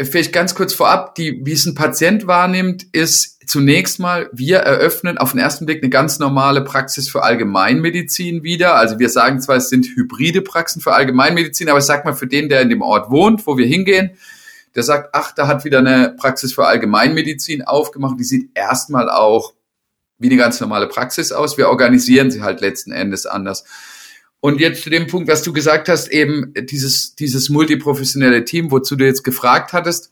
vielleicht 0.02 0.34
ganz 0.34 0.56
kurz 0.56 0.74
vorab, 0.74 1.16
die, 1.16 1.46
wie 1.46 1.54
es 1.54 1.66
ein 1.66 1.76
Patient 1.76 2.28
wahrnimmt, 2.28 2.86
ist 2.92 3.36
zunächst 3.48 4.00
mal, 4.00 4.30
wir 4.34 4.58
eröffnen 4.58 5.18
auf 5.18 5.32
den 5.32 5.40
ersten 5.40 5.66
Blick 5.66 5.82
eine 5.82 5.90
ganz 5.90 6.20
normale 6.20 6.64
Praxis 6.64 7.10
für 7.10 7.24
Allgemeinmedizin 7.24 8.44
wieder. 8.44 8.76
Also 8.76 9.00
wir 9.00 9.10
sagen 9.10 9.40
zwar, 9.40 9.58
es 9.58 9.70
sind 9.70 9.86
hybride 9.96 10.42
Praxen 10.42 10.82
für 10.82 10.94
Allgemeinmedizin, 10.94 11.70
aber 11.70 11.80
ich 11.80 11.86
sag 11.86 12.06
mal 12.06 12.14
für 12.14 12.28
den, 12.28 12.50
der 12.50 12.62
in 12.62 12.70
dem 12.70 12.82
Ort 12.82 13.12
wohnt, 13.12 13.46
wo 13.48 13.58
wir 13.58 13.68
hingehen, 13.68 14.18
der 14.74 14.84
sagt, 14.84 15.10
ach, 15.14 15.32
da 15.32 15.48
hat 15.48 15.64
wieder 15.64 15.80
eine 15.80 16.16
Praxis 16.18 16.54
für 16.54 16.66
Allgemeinmedizin 16.66 17.64
aufgemacht. 17.64 18.20
Die 18.20 18.26
sieht 18.26 18.50
erstmal 18.56 19.10
auch 19.10 19.54
wie 20.18 20.28
eine 20.28 20.38
ganz 20.38 20.60
normale 20.60 20.88
Praxis 20.88 21.32
aus. 21.32 21.58
Wir 21.58 21.70
organisieren 21.70 22.32
sie 22.32 22.42
halt 22.42 22.62
letzten 22.62 22.92
Endes 22.92 23.26
anders. 23.26 23.64
Und 24.46 24.60
jetzt 24.60 24.84
zu 24.84 24.92
dem 24.92 25.08
Punkt, 25.08 25.28
was 25.28 25.42
du 25.42 25.54
gesagt 25.54 25.90
hast, 25.90 26.08
eben 26.10 26.54
dieses, 26.56 27.16
dieses 27.16 27.50
multiprofessionelle 27.50 28.46
Team, 28.46 28.70
wozu 28.70 28.96
du 28.96 29.04
jetzt 29.04 29.24
gefragt 29.24 29.74
hattest, 29.74 30.12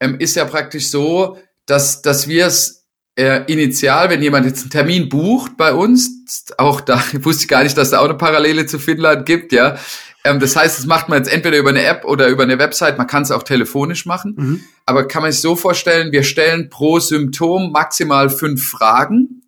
ähm, 0.00 0.16
ist 0.18 0.34
ja 0.34 0.44
praktisch 0.44 0.88
so, 0.88 1.38
dass, 1.66 2.02
dass 2.02 2.26
wir 2.26 2.46
es 2.46 2.84
äh, 3.14 3.44
initial, 3.46 4.10
wenn 4.10 4.22
jemand 4.22 4.46
jetzt 4.46 4.62
einen 4.62 4.70
Termin 4.70 5.08
bucht 5.08 5.56
bei 5.56 5.72
uns, 5.72 6.46
auch 6.58 6.80
da 6.80 7.00
wusste 7.20 7.44
ich 7.44 7.48
gar 7.48 7.62
nicht, 7.62 7.78
dass 7.78 7.90
da 7.90 8.00
auch 8.00 8.06
eine 8.06 8.14
Parallele 8.14 8.66
zu 8.66 8.80
Finnland 8.80 9.24
gibt, 9.24 9.52
ja. 9.52 9.78
Ähm, 10.24 10.40
das 10.40 10.56
heißt, 10.56 10.76
das 10.76 10.86
macht 10.86 11.08
man 11.08 11.18
jetzt 11.18 11.32
entweder 11.32 11.58
über 11.58 11.70
eine 11.70 11.84
App 11.84 12.04
oder 12.06 12.26
über 12.26 12.42
eine 12.42 12.58
Website, 12.58 12.98
man 12.98 13.06
kann 13.06 13.22
es 13.22 13.30
auch 13.30 13.44
telefonisch 13.44 14.04
machen. 14.04 14.34
Mhm. 14.36 14.64
Aber 14.84 15.06
kann 15.06 15.22
man 15.22 15.30
sich 15.30 15.42
so 15.42 15.54
vorstellen, 15.54 16.10
wir 16.10 16.24
stellen 16.24 16.70
pro 16.70 16.98
Symptom 16.98 17.70
maximal 17.70 18.30
fünf 18.30 18.68
Fragen 18.68 19.42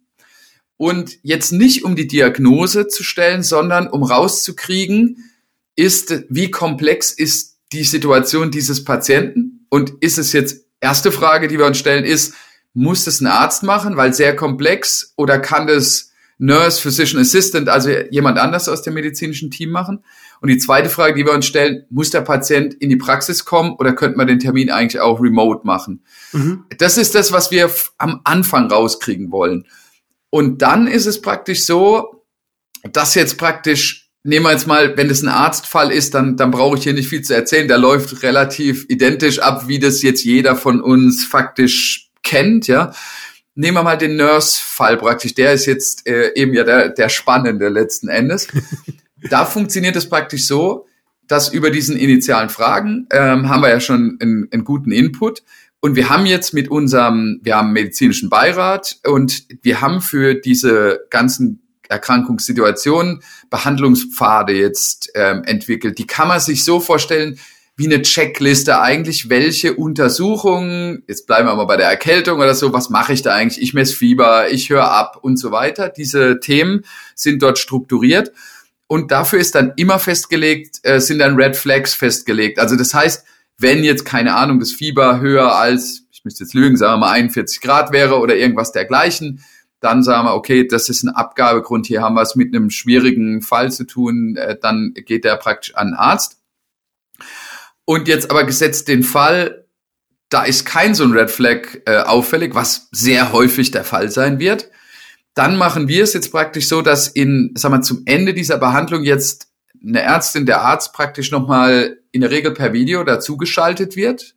und 0.79 1.19
jetzt 1.23 1.53
nicht 1.53 1.85
um 1.85 1.97
die 1.97 2.07
Diagnose 2.07 2.87
zu 2.87 3.03
stellen, 3.03 3.43
sondern 3.43 3.88
um 3.88 4.03
rauszukriegen, 4.03 5.31
ist, 5.77 6.25
wie 6.31 6.51
komplex 6.51 7.11
ist 7.11 7.59
die 7.73 7.85
Situation 7.85 8.51
dieses 8.51 8.85
Patienten? 8.85 9.67
Und 9.69 9.93
ist 10.01 10.19
es 10.19 10.33
jetzt, 10.33 10.64
erste 10.81 11.12
Frage, 11.12 11.49
die 11.49 11.59
wir 11.59 11.67
uns 11.67 11.79
stellen, 11.79 12.05
ist, 12.05 12.35
muss 12.75 13.05
das 13.05 13.21
ein 13.21 13.27
Arzt 13.27 13.64
machen, 13.64 13.97
weil 13.97 14.14
sehr 14.14 14.35
komplex, 14.35 15.12
oder 15.17 15.38
kann 15.38 15.67
das 15.67 16.12
Nurse, 16.38 16.81
Physician 16.81 17.21
Assistant, 17.21 17.69
also 17.69 17.91
jemand 18.11 18.38
anders 18.38 18.69
aus 18.69 18.83
dem 18.83 18.95
medizinischen 18.95 19.51
Team 19.51 19.71
machen? 19.71 20.05
Und 20.41 20.49
die 20.49 20.59
zweite 20.59 20.88
Frage, 20.88 21.14
die 21.14 21.27
wir 21.27 21.33
uns 21.33 21.47
stellen, 21.47 21.85
muss 21.91 22.11
der 22.11 22.21
Patient 22.21 22.75
in 22.75 22.88
die 22.88 22.97
Praxis 22.97 23.45
kommen 23.45 23.73
oder 23.73 23.93
könnte 23.95 24.17
man 24.17 24.29
den 24.29 24.38
Termin 24.38 24.71
eigentlich 24.71 25.01
auch 25.01 25.21
remote 25.21 25.67
machen? 25.67 26.05
Mhm. 26.33 26.64
Das 26.79 26.99
ist 26.99 27.17
das, 27.17 27.33
was 27.33 27.51
wir 27.51 27.69
am 27.99 28.21
Anfang 28.23 28.71
rauskriegen 28.71 29.33
wollen. 29.33 29.67
Und 30.31 30.62
dann 30.62 30.87
ist 30.87 31.07
es 31.07 31.21
praktisch 31.23 31.64
so, 31.64 32.25
dass 32.93 33.14
jetzt 33.14 33.38
praktisch, 33.38 34.11
nehmen 34.23 34.45
wir 34.45 34.53
jetzt 34.53 34.67
mal, 34.67 34.97
wenn 34.97 35.09
das 35.09 35.23
ein 35.23 35.29
Arztfall 35.29 35.91
ist, 35.91 36.14
dann, 36.14 36.37
dann 36.37 36.51
brauche 36.51 36.77
ich 36.77 36.85
hier 36.85 36.93
nicht 36.93 37.09
viel 37.09 37.23
zu 37.23 37.35
erzählen. 37.35 37.69
Der 37.69 37.79
läuft 37.79 38.23
relativ 38.23 38.87
identisch 38.88 39.38
ab, 39.38 39.69
wie 39.69 39.79
das 39.79 40.03
jetzt 40.03 40.25
jeder 40.25 40.57
von 40.57 40.81
uns 40.81 41.25
faktisch 41.25 42.11
kennt, 42.23 42.67
ja. 42.67 42.93
Nehmen 43.55 43.77
wir 43.77 43.83
mal 43.83 43.97
den 43.97 44.17
Nurse-Fall 44.17 44.99
praktisch. 44.99 45.35
Der 45.35 45.53
ist 45.53 45.67
jetzt 45.67 46.07
äh, 46.07 46.33
eben 46.37 46.55
ja 46.55 46.62
der, 46.62 46.91
der 46.91 47.09
spannende 47.09 47.69
letzten 47.69 48.09
Endes. 48.09 48.47
da 49.31 49.45
funktioniert 49.45 49.97
es 49.97 50.09
praktisch 50.09 50.47
so, 50.47 50.87
dass 51.27 51.53
über 51.53 51.71
diesen 51.71 51.97
initialen 51.97 52.51
Fragen 52.51 53.07
ähm, 53.11 53.49
haben 53.49 53.62
wir 53.62 53.69
ja 53.69 53.81
schon 53.81 54.17
einen, 54.21 54.49
einen 54.53 54.64
guten 54.64 54.93
Input. 54.93 55.43
Und 55.81 55.95
wir 55.95 56.09
haben 56.09 56.27
jetzt 56.27 56.55
mit 56.55 56.71
unserem, 56.71 57.41
wir 57.43 57.57
haben 57.57 57.73
medizinischen 57.73 58.29
Beirat 58.29 58.99
und 59.05 59.45
wir 59.62 59.81
haben 59.81 60.01
für 60.01 60.35
diese 60.35 61.07
ganzen 61.11 61.62
Erkrankungssituationen 61.88 63.23
Behandlungspfade 63.51 64.53
jetzt 64.53 65.11
ähm, 65.14 65.45
entwickelt. 65.45 65.99
Die 65.99 66.07
kann 66.07 66.29
man 66.29 66.41
sich 66.41 66.64
so 66.64 66.81
vorstellen 66.81 67.38
wie 67.77 67.87
eine 67.87 68.03
Checkliste 68.03 68.81
eigentlich, 68.81 69.31
welche 69.31 69.75
Untersuchungen, 69.75 71.05
jetzt 71.07 71.29
bleiben 71.29 71.47
wir 71.47 71.55
mal 71.55 71.64
bei 71.64 71.77
der 71.77 71.87
Erkältung 71.87 72.41
oder 72.41 72.57
so, 72.57 72.73
was 72.73 72.91
mache 72.91 73.12
ich 73.12 73.23
da 73.23 73.35
eigentlich? 73.35 73.62
Ich 73.62 73.73
messe 73.73 73.95
Fieber, 73.95 74.51
ich 74.51 74.69
höre 74.69 74.91
ab 74.91 75.21
und 75.23 75.37
so 75.37 75.53
weiter. 75.53 75.88
Diese 75.88 76.41
Themen 76.41 76.85
sind 77.14 77.41
dort 77.41 77.57
strukturiert 77.57 78.33
und 78.88 79.12
dafür 79.12 79.38
ist 79.38 79.55
dann 79.55 79.75
immer 79.77 80.01
festgelegt, 80.01 80.81
äh, 80.83 80.99
sind 81.01 81.21
dann 81.21 81.37
Red 81.37 81.55
Flags 81.55 81.95
festgelegt. 81.95 82.59
Also 82.59 82.75
das 82.75 82.95
heißt, 82.95 83.25
wenn 83.59 83.85
jetzt 83.85 84.05
keine 84.05 84.37
Ahnung 84.37 84.61
das 84.61 84.73
Fieber 84.73 85.21
höher 85.21 85.55
als 85.55 86.05
ich 86.18 86.25
müsste 86.25 86.42
jetzt 86.44 86.55
lügen, 86.55 86.77
sagen 86.77 86.94
wir 86.94 87.07
mal 87.07 87.12
41 87.12 87.61
Grad 87.61 87.92
wäre 87.92 88.18
oder 88.18 88.35
irgendwas 88.35 88.73
dergleichen, 88.73 89.44
dann 89.79 90.03
sagen 90.03 90.27
wir, 90.27 90.35
okay, 90.35 90.66
das 90.66 90.88
ist 90.88 91.05
ein 91.05 91.11
Abgabegrund, 91.11 91.87
hier 91.87 92.03
haben 92.03 92.14
wir 92.14 92.23
es 92.23 92.35
mit 92.35 92.53
einem 92.53 92.71
schwierigen 92.71 93.40
Fall 93.40 93.71
zu 93.71 93.85
tun, 93.85 94.35
äh, 94.37 94.57
dann 94.61 94.94
geht 94.94 95.25
der 95.25 95.37
praktisch 95.37 95.77
an 95.77 95.88
den 95.88 95.94
Arzt. 95.94 96.38
Und 97.85 98.09
jetzt 98.09 98.33
aber 98.33 98.42
gesetzt 98.42 98.88
den 98.88 99.05
Fall, 99.05 99.66
da 100.29 100.42
ist 100.42 100.66
kein 100.66 100.97
so 100.97 101.05
ein 101.05 101.12
Red 101.12 101.31
Flag 101.31 101.79
äh, 101.87 101.99
auffällig, 101.99 102.55
was 102.57 102.88
sehr 102.90 103.33
häufig 103.33 103.71
der 103.71 103.85
Fall 103.85 104.11
sein 104.11 104.40
wird. 104.40 104.68
Dann 105.35 105.57
machen 105.57 105.87
wir 105.87 106.03
es 106.03 106.14
jetzt 106.14 106.33
praktisch 106.33 106.66
so, 106.66 106.83
dass 106.83 107.07
in, 107.07 107.53
sagen 107.57 107.75
wir, 107.75 107.83
zum 107.83 108.03
Ende 108.07 108.35
dieser 108.35 108.59
Behandlung 108.59 109.05
jetzt 109.05 109.48
eine 109.87 110.03
Ärztin, 110.03 110.47
der 110.47 110.62
Arzt 110.62 110.93
praktisch 110.93 111.31
nochmal 111.31 111.99
in 112.12 112.21
der 112.21 112.31
Regel 112.31 112.53
per 112.53 112.73
Video 112.73 113.05
dazugeschaltet 113.05 113.97
wird. 113.97 114.35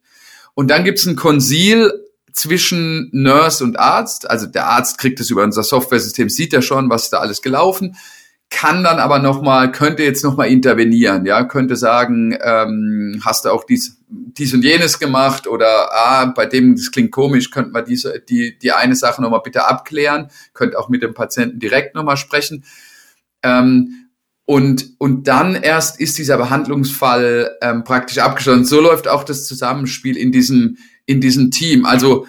Und 0.54 0.70
dann 0.70 0.84
gibt's 0.84 1.06
ein 1.06 1.16
Konsil 1.16 1.92
zwischen 2.34 3.10
Nurse 3.12 3.64
und 3.64 3.80
Arzt. 3.80 4.30
Also 4.30 4.46
der 4.46 4.68
Arzt 4.68 4.98
kriegt 4.98 5.20
es 5.20 5.30
über 5.30 5.44
unser 5.44 5.64
Software-System, 5.64 6.30
sieht 6.30 6.54
ja 6.54 6.62
schon, 6.62 6.90
was 6.90 7.10
da 7.10 7.20
alles 7.20 7.42
gelaufen 7.42 7.96
kann 8.52 8.84
dann 8.84 9.00
aber 9.00 9.20
noch 9.20 9.42
mal 9.42 9.72
könnte 9.72 10.04
jetzt 10.04 10.24
noch 10.24 10.36
mal 10.36 10.46
intervenieren, 10.46 11.26
ja, 11.26 11.46
könnte 11.46 11.78
sagen, 11.78 12.38
ähm, 12.44 13.22
hast 13.26 13.46
du 13.46 13.50
auch 13.50 13.64
dies, 13.64 13.98
dies 14.10 14.54
und 14.54 14.64
jenes 14.64 15.00
gemacht 15.00 15.48
oder 15.48 15.90
ah, 15.94 16.26
bei 16.26 16.46
dem 16.46 16.76
das 16.76 16.92
klingt 16.92 17.12
komisch, 17.12 17.50
könnte 17.50 17.72
man 17.72 17.86
diese 17.86 18.20
die 18.20 18.60
die 18.60 18.74
eine 18.74 18.96
Sache 18.96 19.22
noch 19.22 19.30
mal 19.32 19.40
bitte 19.40 19.68
abklären, 19.68 20.28
könnte 20.54 20.78
auch 20.78 20.90
mit 20.90 21.02
dem 21.02 21.14
Patienten 21.14 21.60
direkt 21.60 21.96
noch 21.96 22.04
mal 22.04 22.18
sprechen. 22.18 22.66
Ähm, 23.42 24.01
und, 24.46 24.96
und 24.98 25.28
dann 25.28 25.56
erst 25.56 26.00
ist 26.00 26.18
dieser 26.18 26.38
Behandlungsfall 26.38 27.58
ähm, 27.62 27.84
praktisch 27.84 28.18
abgeschlossen. 28.18 28.66
So 28.66 28.82
läuft 28.82 29.08
auch 29.08 29.24
das 29.24 29.46
Zusammenspiel 29.46 30.18
in 30.18 30.32
diesem, 30.32 30.78
in 31.06 31.22
diesem 31.22 31.52
Team. 31.52 31.86
Also, 31.86 32.26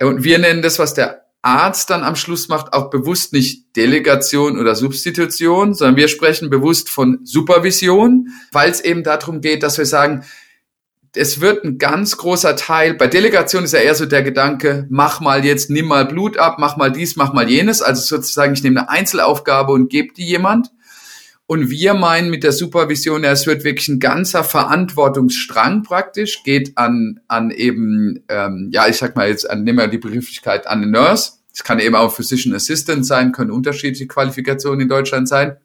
und 0.00 0.24
wir 0.24 0.38
nennen 0.38 0.62
das, 0.62 0.78
was 0.78 0.94
der 0.94 1.28
Arzt 1.42 1.90
dann 1.90 2.02
am 2.02 2.16
Schluss 2.16 2.48
macht, 2.48 2.72
auch 2.72 2.90
bewusst 2.90 3.32
nicht 3.32 3.76
Delegation 3.76 4.58
oder 4.58 4.74
Substitution, 4.74 5.72
sondern 5.74 5.96
wir 5.96 6.08
sprechen 6.08 6.50
bewusst 6.50 6.90
von 6.90 7.20
Supervision, 7.24 8.28
weil 8.52 8.70
es 8.70 8.80
eben 8.80 9.02
darum 9.02 9.40
geht, 9.40 9.62
dass 9.62 9.78
wir 9.78 9.86
sagen, 9.86 10.24
es 11.14 11.40
wird 11.40 11.64
ein 11.64 11.78
ganz 11.78 12.16
großer 12.16 12.54
Teil, 12.54 12.94
bei 12.94 13.06
Delegation 13.06 13.64
ist 13.64 13.72
ja 13.72 13.80
eher 13.80 13.94
so 13.94 14.06
der 14.06 14.22
Gedanke, 14.22 14.86
mach 14.90 15.20
mal 15.20 15.44
jetzt, 15.44 15.70
nimm 15.70 15.86
mal 15.86 16.04
Blut 16.04 16.36
ab, 16.38 16.56
mach 16.58 16.76
mal 16.76 16.92
dies, 16.92 17.16
mach 17.16 17.32
mal 17.32 17.48
jenes, 17.48 17.82
also 17.82 18.02
sozusagen, 18.02 18.52
ich 18.52 18.62
nehme 18.62 18.80
eine 18.80 18.90
Einzelaufgabe 18.90 19.72
und 19.72 19.88
gebe 19.88 20.12
die 20.14 20.26
jemand. 20.26 20.70
Und 21.50 21.70
wir 21.70 21.94
meinen 21.94 22.28
mit 22.28 22.44
der 22.44 22.52
Supervision, 22.52 23.24
ja, 23.24 23.32
es 23.32 23.46
wird 23.46 23.64
wirklich 23.64 23.88
ein 23.88 24.00
ganzer 24.00 24.44
Verantwortungsstrang 24.44 25.82
praktisch, 25.82 26.42
geht 26.42 26.76
an, 26.76 27.20
an 27.26 27.50
eben, 27.50 28.22
ähm, 28.28 28.68
ja, 28.70 28.86
ich 28.86 28.98
sag 28.98 29.16
mal 29.16 29.30
jetzt, 29.30 29.48
an, 29.48 29.64
nehmen 29.64 29.78
wir 29.78 29.88
die 29.88 29.96
Begrifflichkeit 29.96 30.66
an 30.66 30.82
den 30.82 30.90
Nurse. 30.90 31.38
Es 31.50 31.64
kann 31.64 31.78
eben 31.78 31.94
auch 31.94 32.14
Physician 32.14 32.54
Assistant 32.54 33.06
sein, 33.06 33.32
können 33.32 33.50
unterschiedliche 33.50 34.06
Qualifikationen 34.06 34.82
in 34.82 34.88
Deutschland 34.90 35.26
sein. 35.26 35.56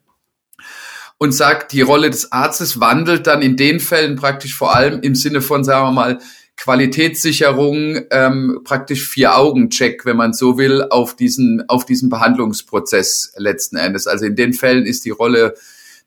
Und 1.18 1.34
sagt, 1.34 1.74
die 1.74 1.82
Rolle 1.82 2.10
des 2.10 2.32
Arztes 2.32 2.80
wandelt 2.80 3.28
dann 3.28 3.42
in 3.42 3.58
den 3.58 3.82
Fällen 3.82 4.16
praktisch 4.16 4.56
vor 4.56 4.74
allem 4.74 5.02
im 5.02 5.16
Sinne 5.16 5.42
von, 5.42 5.66
sagen 5.66 5.86
wir 5.86 5.92
mal, 5.92 6.20
Qualitätssicherung, 6.56 8.02
ähm, 8.12 8.62
praktisch 8.64 9.08
Vier-Augen-Check, 9.08 10.06
wenn 10.06 10.18
man 10.18 10.34
so 10.34 10.58
will, 10.58 10.84
auf 10.90 11.16
diesen, 11.16 11.68
auf 11.68 11.86
diesen 11.86 12.10
Behandlungsprozess 12.10 13.34
letzten 13.38 13.76
Endes. 13.76 14.08
Also 14.08 14.26
in 14.26 14.36
den 14.36 14.54
Fällen 14.54 14.86
ist 14.86 15.06
die 15.06 15.10
Rolle 15.10 15.56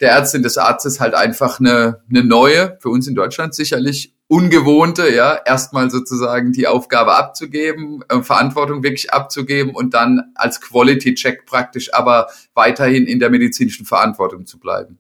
der 0.01 0.13
Ärztin 0.13 0.43
des 0.43 0.59
Arztes 0.59 1.01
halt 1.01 1.15
einfach 1.15 1.59
eine, 1.59 2.03
eine 2.09 2.25
neue, 2.25 2.79
für 2.81 2.91
uns 2.91 3.07
in 3.07 3.15
Deutschland 3.15 3.55
sicherlich 3.55 4.15
ungewohnte, 4.29 5.15
ja, 5.15 5.39
erstmal 5.45 5.91
sozusagen 5.91 6.53
die 6.53 6.67
Aufgabe 6.67 7.15
abzugeben, 7.15 8.05
äh, 8.09 8.23
Verantwortung 8.23 8.83
wirklich 8.83 9.13
abzugeben 9.13 9.75
und 9.75 9.95
dann 9.95 10.33
als 10.35 10.61
Quality 10.61 11.15
Check 11.15 11.47
praktisch 11.47 11.95
aber 11.95 12.29
weiterhin 12.55 13.07
in 13.07 13.21
der 13.21 13.31
medizinischen 13.31 13.87
Verantwortung 13.87 14.47
zu 14.47 14.59
bleiben. 14.59 14.99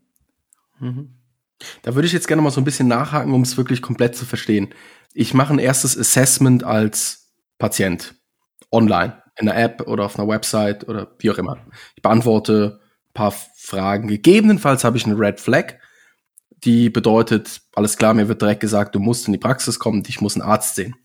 Mhm. 0.78 1.10
Da 1.82 1.94
würde 1.94 2.06
ich 2.06 2.12
jetzt 2.12 2.28
gerne 2.28 2.42
mal 2.42 2.50
so 2.50 2.60
ein 2.60 2.64
bisschen 2.64 2.86
nachhaken, 2.86 3.32
um 3.32 3.42
es 3.42 3.56
wirklich 3.56 3.82
komplett 3.82 4.14
zu 4.14 4.26
verstehen. 4.26 4.68
Ich 5.18 5.32
mache 5.32 5.54
ein 5.54 5.58
erstes 5.58 5.96
Assessment 5.96 6.62
als 6.62 7.32
Patient 7.56 8.16
online 8.70 9.22
in 9.38 9.48
einer 9.48 9.58
App 9.58 9.88
oder 9.88 10.04
auf 10.04 10.18
einer 10.18 10.28
Website 10.28 10.86
oder 10.90 11.16
wie 11.20 11.30
auch 11.30 11.38
immer. 11.38 11.56
Ich 11.94 12.02
beantworte 12.02 12.80
paar 13.14 13.32
Fragen. 13.32 14.08
Gegebenenfalls 14.08 14.84
habe 14.84 14.98
ich 14.98 15.06
eine 15.06 15.18
Red 15.18 15.40
Flag. 15.40 15.78
Die 16.50 16.90
bedeutet, 16.90 17.62
alles 17.74 17.96
klar, 17.96 18.12
mir 18.12 18.28
wird 18.28 18.42
direkt 18.42 18.60
gesagt, 18.60 18.94
du 18.94 19.00
musst 19.00 19.26
in 19.26 19.32
die 19.32 19.38
Praxis 19.38 19.78
kommen, 19.78 20.02
ich 20.06 20.20
muss 20.20 20.34
einen 20.34 20.46
Arzt 20.46 20.74
sehen. 20.74 20.96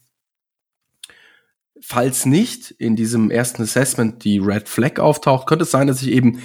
Falls 1.79 2.25
nicht 2.25 2.69
in 2.71 2.97
diesem 2.97 3.31
ersten 3.31 3.61
Assessment 3.61 4.25
die 4.25 4.39
Red 4.39 4.67
Flag 4.67 4.99
auftaucht, 4.99 5.47
könnte 5.47 5.63
es 5.63 5.71
sein, 5.71 5.87
dass 5.87 6.01
ich 6.01 6.09
eben 6.09 6.41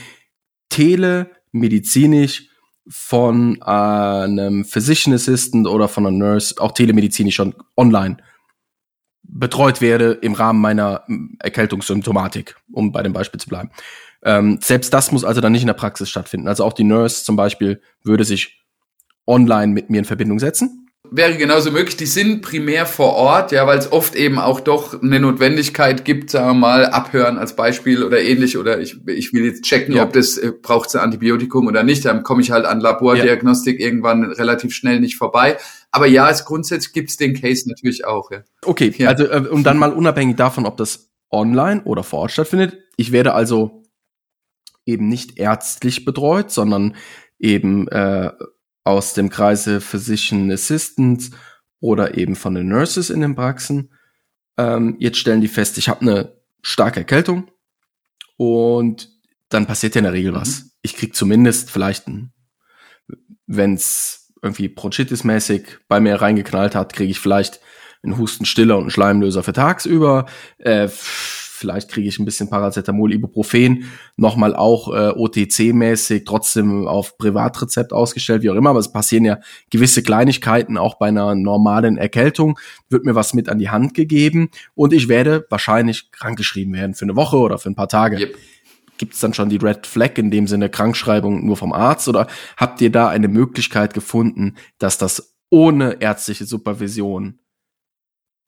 telemedizinisch 0.69 2.49
von 2.89 3.61
einem 3.63 4.65
Physician 4.65 5.15
Assistant 5.15 5.67
oder 5.67 5.89
von 5.89 6.07
einer 6.07 6.17
Nurse, 6.17 6.55
auch 6.59 6.73
telemedizinisch 6.73 7.35
schon 7.35 7.55
online 7.77 8.19
betreut 9.29 9.81
werde 9.81 10.13
im 10.13 10.35
Rahmen 10.35 10.61
meiner 10.61 11.05
Erkältungssymptomatik, 11.41 12.57
um 12.73 12.93
bei 12.93 13.03
dem 13.03 13.13
Beispiel 13.13 13.41
zu 13.41 13.49
bleiben. 13.49 13.71
Ähm, 14.23 14.59
selbst 14.63 14.95
das 14.95 15.13
muss 15.13 15.25
also 15.25 15.41
dann 15.41 15.53
nicht 15.53 15.63
in 15.63 15.67
der 15.67 15.75
Praxis 15.75 16.09
stattfinden. 16.09 16.49
Also 16.49 16.65
auch 16.65 16.73
die 16.73 16.85
Nurse 16.85 17.25
zum 17.25 17.37
Beispiel 17.37 17.83
würde 18.03 18.25
sich 18.25 18.65
online 19.27 19.73
mit 19.73 19.91
mir 19.91 19.99
in 19.99 20.05
Verbindung 20.05 20.39
setzen. 20.39 20.86
Wäre 21.11 21.37
genauso 21.37 21.71
möglich. 21.71 21.97
Die 21.97 22.07
sind 22.07 22.43
primär 22.43 22.87
vor 22.87 23.15
Ort, 23.15 23.53
ja, 23.53 23.67
weil 23.67 23.79
es 23.79 23.93
oft 23.93 24.15
eben 24.15 24.39
auch 24.39 24.61
doch 24.61 25.03
eine 25.03 25.21
Notwendigkeit 25.21 26.05
gibt, 26.05 26.31
sagen 26.31 26.47
wir 26.49 26.55
mal, 26.55 26.87
abhören 26.87 27.39
als 27.39 27.57
Beispiel 27.57 28.03
oder 28.03 28.21
ähnlich. 28.21 28.59
Oder 28.59 28.81
ich, 28.81 28.97
ich 29.07 29.33
will 29.33 29.45
jetzt 29.45 29.63
checken, 29.63 29.95
ja. 29.95 30.05
ob 30.05 30.13
das 30.13 30.37
äh, 30.37 30.53
braucht 30.53 30.95
ein 30.95 31.01
Antibiotikum 31.01 31.67
oder 31.67 31.83
nicht. 31.83 32.05
Dann 32.05 32.23
komme 32.23 32.43
ich 32.43 32.51
halt 32.51 32.67
an 32.67 32.81
Labordiagnostik 32.81 33.81
ja. 33.81 33.87
irgendwann 33.87 34.25
relativ 34.25 34.75
schnell 34.75 35.01
nicht 35.01 35.17
vorbei. 35.17 35.59
Aber 35.91 36.07
ja, 36.07 36.29
es 36.31 36.45
grundsätzlich 36.45 36.93
gibt's 36.93 37.17
den 37.17 37.35
Case 37.35 37.69
natürlich 37.69 38.05
auch. 38.05 38.31
Ja. 38.31 38.43
Okay, 38.65 38.93
ja. 38.97 39.09
also 39.09 39.25
äh, 39.25 39.47
und 39.49 39.65
dann 39.65 39.79
mal 39.79 39.93
unabhängig 39.93 40.37
davon, 40.37 40.67
ob 40.67 40.77
das 40.77 41.11
online 41.31 41.83
oder 41.85 42.03
vor 42.03 42.21
Ort 42.21 42.33
stattfindet. 42.33 42.79
Ich 42.97 43.13
werde 43.13 43.35
also 43.35 43.83
eben 44.85 45.09
nicht 45.09 45.39
ärztlich 45.39 46.05
betreut, 46.05 46.51
sondern 46.51 46.95
eben 47.39 47.89
äh, 47.89 48.33
aus 48.87 49.15
dem 49.15 49.31
Kreise 49.31 49.81
Physician 49.81 50.51
Assistants 50.51 51.33
oder 51.81 52.17
eben 52.17 52.37
von 52.37 52.55
den 52.55 52.69
Nurses 52.69 53.11
in 53.11 53.21
den 53.21 53.35
Praxen. 53.35 53.93
Ähm, 54.57 54.97
jetzt 55.01 55.19
stellen 55.19 55.41
die 55.41 55.49
fest, 55.49 55.77
ich 55.77 55.89
habe 55.89 56.03
eine 56.03 56.37
starke 56.63 57.01
Erkältung 57.01 57.51
und 58.37 59.11
dann 59.49 59.67
passiert 59.67 59.95
ja 59.95 60.01
in 60.01 60.05
der 60.05 60.13
Regel 60.13 60.33
mhm. 60.33 60.37
was. 60.37 60.71
Ich 60.83 60.97
krieg 60.97 61.17
zumindest 61.17 61.71
vielleicht, 61.71 62.05
wenn 63.47 63.75
es 63.75 64.33
irgendwie 64.41 64.69
Bronchitis-mäßig 64.69 65.79
bei 65.89 65.99
mir 65.99 66.23
reingeknallt 66.23 66.77
hat, 66.77 66.93
kriege 66.93 67.11
ich 67.11 67.19
vielleicht 67.19 67.61
einen 68.05 68.19
Hustenstiller 68.19 68.77
und 68.77 68.85
einen 68.85 68.91
Schleimlöser 68.91 69.43
für 69.43 69.53
tagsüber. 69.53 70.27
Äh, 70.59 70.89
vielleicht 71.57 71.91
kriege 71.91 72.09
ich 72.09 72.19
ein 72.19 72.25
bisschen 72.25 72.51
Paracetamol, 72.51 73.13
Ibuprofen, 73.13 73.85
nochmal 74.17 74.55
auch 74.55 74.89
äh, 74.89 75.11
OTC-mäßig, 75.11 76.25
trotzdem 76.25 76.87
auf 76.87 77.19
Privatrezept 77.19 77.93
ausgestellt, 77.93 78.43
wie 78.43 78.51
auch 78.51 78.55
immer, 78.55 78.71
aber 78.71 78.79
es 78.79 78.93
passieren 78.93 79.25
ja 79.25 79.39
gewisse 79.71 80.03
Kleinigkeiten, 80.03 80.79
auch 80.79 80.97
bei 80.99 81.09
einer 81.09 81.35
normalen 81.35 81.97
Erkältung 81.97 82.59
wird 82.89 83.05
mir 83.05 83.15
was 83.15 83.35
mit 83.35 83.49
an 83.49 83.59
die 83.59 83.71
Hand 83.71 83.95
gegeben 83.95 84.51
und 84.75 84.93
ich 84.93 85.09
werde 85.09 85.47
wahrscheinlich 85.51 86.11
krankgeschrieben 86.13 86.75
werden 86.75 86.95
für 86.95 87.05
eine 87.05 87.17
Woche 87.17 87.37
oder 87.39 87.59
für 87.59 87.71
ein 87.71 87.75
paar 87.75 87.89
Tage. 87.89 88.19
Yep. 88.19 88.37
Gibt 88.99 89.15
es 89.15 89.21
dann 89.21 89.35
schon 89.35 89.49
die 89.49 89.59
Red 89.59 89.87
Flag 89.87 90.17
in 90.17 90.31
dem 90.31 90.47
Sinne 90.47 90.71
Krankschreibung 90.71 91.45
nur 91.45 91.57
vom 91.57 91.73
Arzt 91.73 92.09
oder 92.09 92.27
habt 92.57 92.81
ihr 92.81 92.91
da 92.91 93.09
eine 93.09 93.29
Möglichkeit 93.29 93.95
gefunden, 93.95 94.55
dass 94.79 94.97
das 94.99 95.37
ohne 95.51 96.01
ärztliche 96.01 96.47
Supervision 96.47 97.39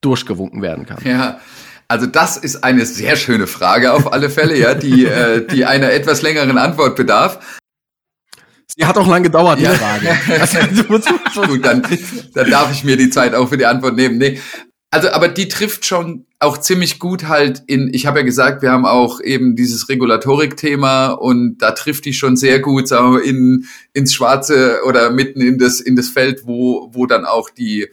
durchgewunken 0.00 0.62
werden 0.62 0.86
kann? 0.86 1.02
Ja, 1.04 1.40
also 1.88 2.06
das 2.06 2.36
ist 2.36 2.64
eine 2.64 2.84
sehr 2.84 3.16
schöne 3.16 3.46
Frage 3.46 3.94
auf 3.94 4.12
alle 4.12 4.28
Fälle, 4.28 4.58
ja, 4.58 4.74
die, 4.74 5.06
äh, 5.06 5.46
die 5.46 5.64
einer 5.64 5.90
etwas 5.90 6.20
längeren 6.20 6.58
Antwort 6.58 6.96
bedarf. 6.96 7.38
Sie 8.76 8.84
hat 8.84 8.98
auch 8.98 9.08
lang 9.08 9.22
gedauert, 9.22 9.58
die 9.58 9.64
ja. 9.64 9.72
Frage. 9.72 10.08
Also, 10.40 11.46
Gut, 11.46 11.64
dann, 11.64 11.82
dann 12.34 12.50
darf 12.50 12.70
ich 12.70 12.84
mir 12.84 12.98
die 12.98 13.08
Zeit 13.08 13.34
auch 13.34 13.48
für 13.48 13.56
die 13.56 13.66
Antwort 13.66 13.96
nehmen. 13.96 14.18
Nee. 14.18 14.38
Also, 14.90 15.10
aber 15.10 15.28
die 15.28 15.48
trifft 15.48 15.86
schon 15.86 16.26
auch 16.38 16.58
ziemlich 16.58 16.98
gut 16.98 17.26
halt 17.26 17.62
in, 17.66 17.92
ich 17.92 18.06
habe 18.06 18.20
ja 18.20 18.24
gesagt, 18.24 18.62
wir 18.62 18.70
haben 18.70 18.86
auch 18.86 19.20
eben 19.20 19.56
dieses 19.56 19.88
Regulatorik-Thema 19.88 21.08
und 21.08 21.58
da 21.58 21.72
trifft 21.72 22.04
die 22.04 22.12
schon 22.12 22.36
sehr 22.36 22.60
gut, 22.60 22.86
sagen 22.86 23.14
wir, 23.14 23.24
in, 23.24 23.66
ins 23.92 24.14
Schwarze 24.14 24.80
oder 24.86 25.10
mitten 25.10 25.40
in 25.40 25.58
das, 25.58 25.80
in 25.80 25.96
das 25.96 26.08
Feld, 26.08 26.42
wo, 26.44 26.90
wo 26.92 27.06
dann 27.06 27.24
auch 27.24 27.50
die, 27.50 27.88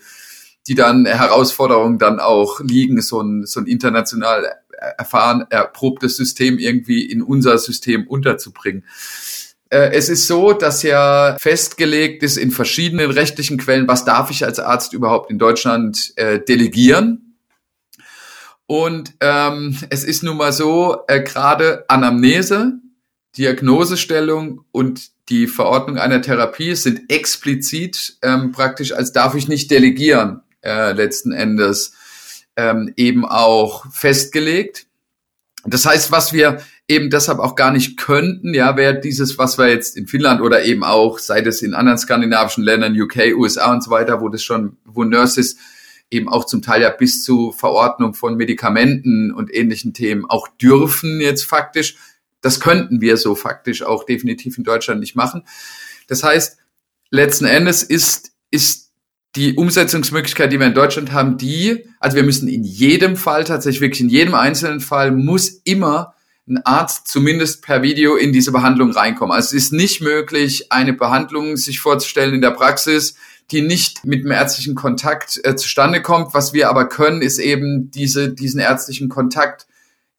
die 0.68 0.76
dann 0.76 1.06
Herausforderungen 1.06 2.00
dann 2.00 2.20
auch 2.20 2.60
liegen, 2.60 3.02
so 3.02 3.22
ein, 3.22 3.46
so 3.46 3.60
ein 3.60 3.68
international 3.68 4.56
erfahren, 4.98 5.46
erprobtes 5.50 6.18
System 6.18 6.58
irgendwie 6.58 7.06
in 7.06 7.22
unser 7.22 7.58
System 7.58 8.08
unterzubringen. 8.08 8.84
Äh, 9.70 9.92
es 9.92 10.10
ist 10.10 10.28
so, 10.28 10.54
dass 10.54 10.84
ja 10.84 11.36
festgelegt 11.40 12.24
ist 12.24 12.38
in 12.38 12.52
verschiedenen 12.52 13.12
rechtlichen 13.12 13.58
Quellen, 13.58 13.88
was 13.88 14.06
darf 14.06 14.32
ich 14.32 14.46
als 14.46 14.60
Arzt 14.60 14.94
überhaupt 14.94 15.32
in 15.32 15.40
Deutschland 15.40 16.14
äh, 16.18 16.40
delegieren. 16.40 17.38
Und 18.68 19.14
ähm, 19.20 19.78
es 19.90 20.04
ist 20.04 20.24
nun 20.24 20.38
mal 20.38 20.52
so, 20.52 21.04
äh, 21.08 21.22
gerade 21.22 21.86
Anamnese, 21.88 22.80
Diagnosestellung 23.38 24.66
und 24.72 25.10
die 25.30 25.48
Verordnung 25.48 25.98
einer 25.98 26.22
Therapie 26.22 26.76
sind 26.76 27.10
explizit 27.10 28.18
ähm, 28.22 28.52
praktisch, 28.52 28.92
als 28.92 29.12
darf 29.12 29.36
ich 29.36 29.48
nicht 29.48 29.72
delegieren, 29.72 30.42
äh, 30.66 30.94
letzten 30.94 31.32
Endes 31.32 31.94
ähm, 32.56 32.94
eben 32.96 33.26
auch 33.26 33.86
festgelegt. 33.92 34.88
Das 35.66 35.86
heißt, 35.86 36.12
was 36.12 36.34
wir 36.34 36.62
eben 36.88 37.10
deshalb 37.10 37.40
auch 37.40 37.56
gar 37.56 37.72
nicht 37.72 37.98
könnten, 37.98 38.54
ja, 38.54 38.78
wäre 38.78 39.00
dieses, 39.00 39.38
was 39.38 39.58
wir 39.58 39.70
jetzt 39.70 39.98
in 39.98 40.08
Finnland 40.08 40.42
oder 40.42 40.64
eben 40.64 40.84
auch, 40.84 41.18
sei 41.18 41.40
es 41.42 41.62
in 41.62 41.74
anderen 41.74 41.98
skandinavischen 41.98 42.64
Ländern, 42.64 43.00
UK, 43.00 43.36
USA 43.36 43.72
und 43.72 43.84
so 43.84 43.90
weiter, 43.90 44.22
wo 44.22 44.30
das 44.30 44.44
schon, 44.44 44.78
wo 44.86 45.04
Nurses 45.04 45.58
eben 46.12 46.30
auch 46.30 46.46
zum 46.46 46.62
Teil 46.62 46.84
ja 46.84 46.92
bis 46.92 47.24
zu 47.24 47.52
Verordnung 47.52 48.14
von 48.14 48.36
Medikamenten 48.36 49.34
und 49.34 49.54
ähnlichen 49.54 49.94
Themen 49.94 50.26
auch 50.26 50.48
dürfen 50.48 51.20
jetzt 51.20 51.46
faktisch. 51.46 51.98
Das 52.42 52.60
könnten 52.60 53.02
wir 53.02 53.18
so 53.18 53.34
faktisch 53.34 53.82
auch 53.82 54.04
definitiv 54.04 54.58
in 54.60 54.64
Deutschland 54.64 55.00
nicht 55.00 55.16
machen. 55.16 55.44
Das 56.08 56.24
heißt, 56.24 56.58
letzten 57.10 57.46
Endes 57.46 57.82
ist, 57.82 58.34
ist 58.52 58.85
die 59.36 59.56
Umsetzungsmöglichkeit, 59.56 60.52
die 60.52 60.60
wir 60.60 60.68
in 60.68 60.74
Deutschland 60.74 61.12
haben, 61.12 61.38
die, 61.38 61.88
also 62.00 62.16
wir 62.16 62.24
müssen 62.24 62.48
in 62.48 62.64
jedem 62.64 63.18
Fall, 63.18 63.44
tatsächlich 63.44 63.82
wirklich 63.82 64.02
in 64.02 64.10
jedem 64.10 64.34
einzelnen 64.34 64.80
Fall, 64.80 65.12
muss 65.12 65.62
immer 65.64 66.16
ein 66.48 66.62
Arzt 66.64 67.08
zumindest 67.08 67.64
per 67.64 67.82
Video 67.82 68.16
in 68.16 68.32
diese 68.32 68.52
Behandlung 68.52 68.92
reinkommen. 68.92 69.36
Also 69.36 69.56
es 69.56 69.66
ist 69.66 69.74
nicht 69.74 70.02
möglich, 70.02 70.72
eine 70.72 70.94
Behandlung 70.94 71.58
sich 71.58 71.80
vorzustellen 71.80 72.36
in 72.36 72.42
der 72.42 72.52
Praxis, 72.52 73.16
die 73.52 73.62
nicht 73.62 74.06
mit 74.06 74.24
dem 74.24 74.32
ärztlichen 74.32 74.76
Kontakt 74.76 75.40
äh, 75.44 75.56
zustande 75.56 76.02
kommt. 76.02 76.34
Was 76.34 76.54
wir 76.54 76.70
aber 76.70 76.88
können, 76.88 77.22
ist 77.22 77.40
eben 77.40 77.92
diese, 77.92 78.34
diesen 78.34 78.60
ärztlichen 78.60 79.10
Kontakt 79.10 79.68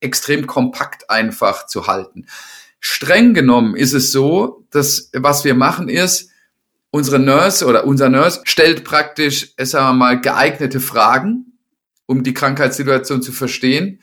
extrem 0.01 0.47
kompakt 0.47 1.11
einfach 1.11 1.67
zu 1.67 1.87
halten. 1.87 2.27
Streng 2.81 3.35
genommen 3.35 3.75
ist 3.75 3.95
es 3.95 4.13
so, 4.13 4.65
dass 4.71 5.11
was 5.13 5.45
wir 5.45 5.55
machen 5.55 5.89
ist, 5.89 6.31
unsere 6.91 7.19
Nurse 7.19 7.67
oder 7.67 7.87
unser 7.87 8.09
Nurse 8.09 8.41
stellt 8.45 8.85
praktisch, 8.85 9.55
sagen 9.59 9.89
wir 9.89 9.93
mal, 9.95 10.21
geeignete 10.21 10.81
Fragen, 10.81 11.59
um 12.07 12.23
die 12.23 12.35
Krankheitssituation 12.35 13.23
zu 13.23 13.33
verstehen, 13.33 14.01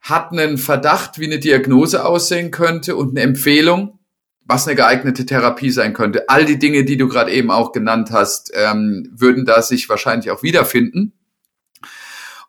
hat 0.00 0.32
einen 0.32 0.58
Verdacht, 0.58 1.18
wie 1.18 1.26
eine 1.26 1.38
Diagnose 1.38 2.04
aussehen 2.04 2.50
könnte 2.50 2.96
und 2.96 3.10
eine 3.10 3.20
Empfehlung, 3.20 3.98
was 4.44 4.66
eine 4.66 4.76
geeignete 4.76 5.26
Therapie 5.26 5.70
sein 5.70 5.92
könnte. 5.92 6.28
All 6.28 6.44
die 6.44 6.58
Dinge, 6.58 6.84
die 6.84 6.96
du 6.96 7.08
gerade 7.08 7.30
eben 7.30 7.50
auch 7.50 7.72
genannt 7.72 8.10
hast, 8.10 8.50
ähm, 8.54 9.08
würden 9.12 9.44
da 9.44 9.62
sich 9.62 9.88
wahrscheinlich 9.88 10.30
auch 10.30 10.42
wiederfinden. 10.42 11.12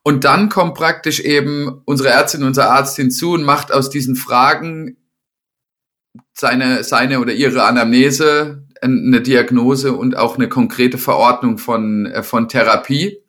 Und 0.04 0.24
dann 0.24 0.50
kommt 0.50 0.74
praktisch 0.74 1.20
eben 1.20 1.82
unsere 1.86 2.10
Ärztin, 2.10 2.44
unser 2.44 2.72
Arzt 2.72 2.96
hinzu 2.96 3.34
und 3.34 3.44
macht 3.44 3.72
aus 3.72 3.90
diesen 3.90 4.16
Fragen 4.16 4.98
seine, 6.34 6.84
seine 6.84 7.20
oder 7.20 7.34
ihre 7.34 7.64
Anamnese, 7.64 8.61
eine 8.82 9.22
Diagnose 9.22 9.94
und 9.94 10.18
auch 10.18 10.36
eine 10.38 10.50
konkrete 10.50 10.98
Verordnung 10.98 11.58
von, 11.58 12.06
äh, 12.08 12.24
von 12.24 12.48
Therapie. 12.48 13.20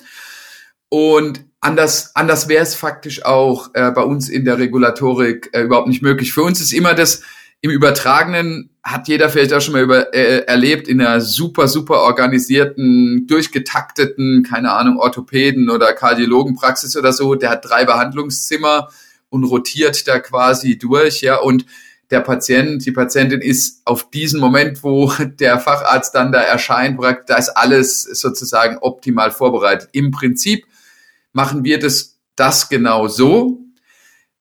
Und 0.88 1.44
anders, 1.60 2.14
anders 2.14 2.48
wäre 2.48 2.62
es 2.62 2.74
faktisch 2.74 3.24
auch 3.24 3.70
äh, 3.74 3.90
bei 3.90 4.02
uns 4.02 4.28
in 4.28 4.44
der 4.44 4.58
Regulatorik 4.58 5.50
äh, 5.52 5.62
überhaupt 5.62 5.88
nicht 5.88 6.02
möglich. 6.02 6.32
Für 6.32 6.42
uns 6.42 6.60
ist 6.60 6.72
immer 6.72 6.94
das, 6.94 7.22
im 7.60 7.70
Übertragenen 7.70 8.70
hat 8.82 9.06
jeder 9.06 9.28
vielleicht 9.28 9.52
auch 9.52 9.60
schon 9.60 9.74
mal 9.74 9.82
über, 9.82 10.12
äh, 10.12 10.44
erlebt, 10.46 10.88
in 10.88 11.00
einer 11.00 11.20
super, 11.20 11.68
super 11.68 12.00
organisierten, 12.00 13.26
durchgetakteten, 13.28 14.42
keine 14.42 14.72
Ahnung, 14.72 14.98
Orthopäden 14.98 15.70
oder 15.70 15.92
Kardiologenpraxis 15.92 16.96
oder 16.96 17.12
so, 17.12 17.36
der 17.36 17.50
hat 17.50 17.64
drei 17.64 17.84
Behandlungszimmer 17.84 18.88
und 19.28 19.44
rotiert 19.44 20.08
da 20.08 20.18
quasi 20.18 20.76
durch, 20.76 21.20
ja, 21.20 21.36
und 21.36 21.64
der 22.12 22.20
Patient, 22.20 22.84
die 22.84 22.92
Patientin 22.92 23.40
ist 23.40 23.80
auf 23.84 24.10
diesen 24.10 24.38
Moment, 24.38 24.84
wo 24.84 25.12
der 25.40 25.58
Facharzt 25.58 26.14
dann 26.14 26.30
da 26.30 26.40
erscheint, 26.40 27.00
da 27.26 27.36
ist 27.36 27.48
alles 27.48 28.02
sozusagen 28.02 28.78
optimal 28.80 29.30
vorbereitet. 29.30 29.88
Im 29.92 30.10
Prinzip 30.10 30.66
machen 31.32 31.64
wir 31.64 31.78
das, 31.78 32.18
das 32.36 32.68
genau 32.68 33.08
so. 33.08 33.64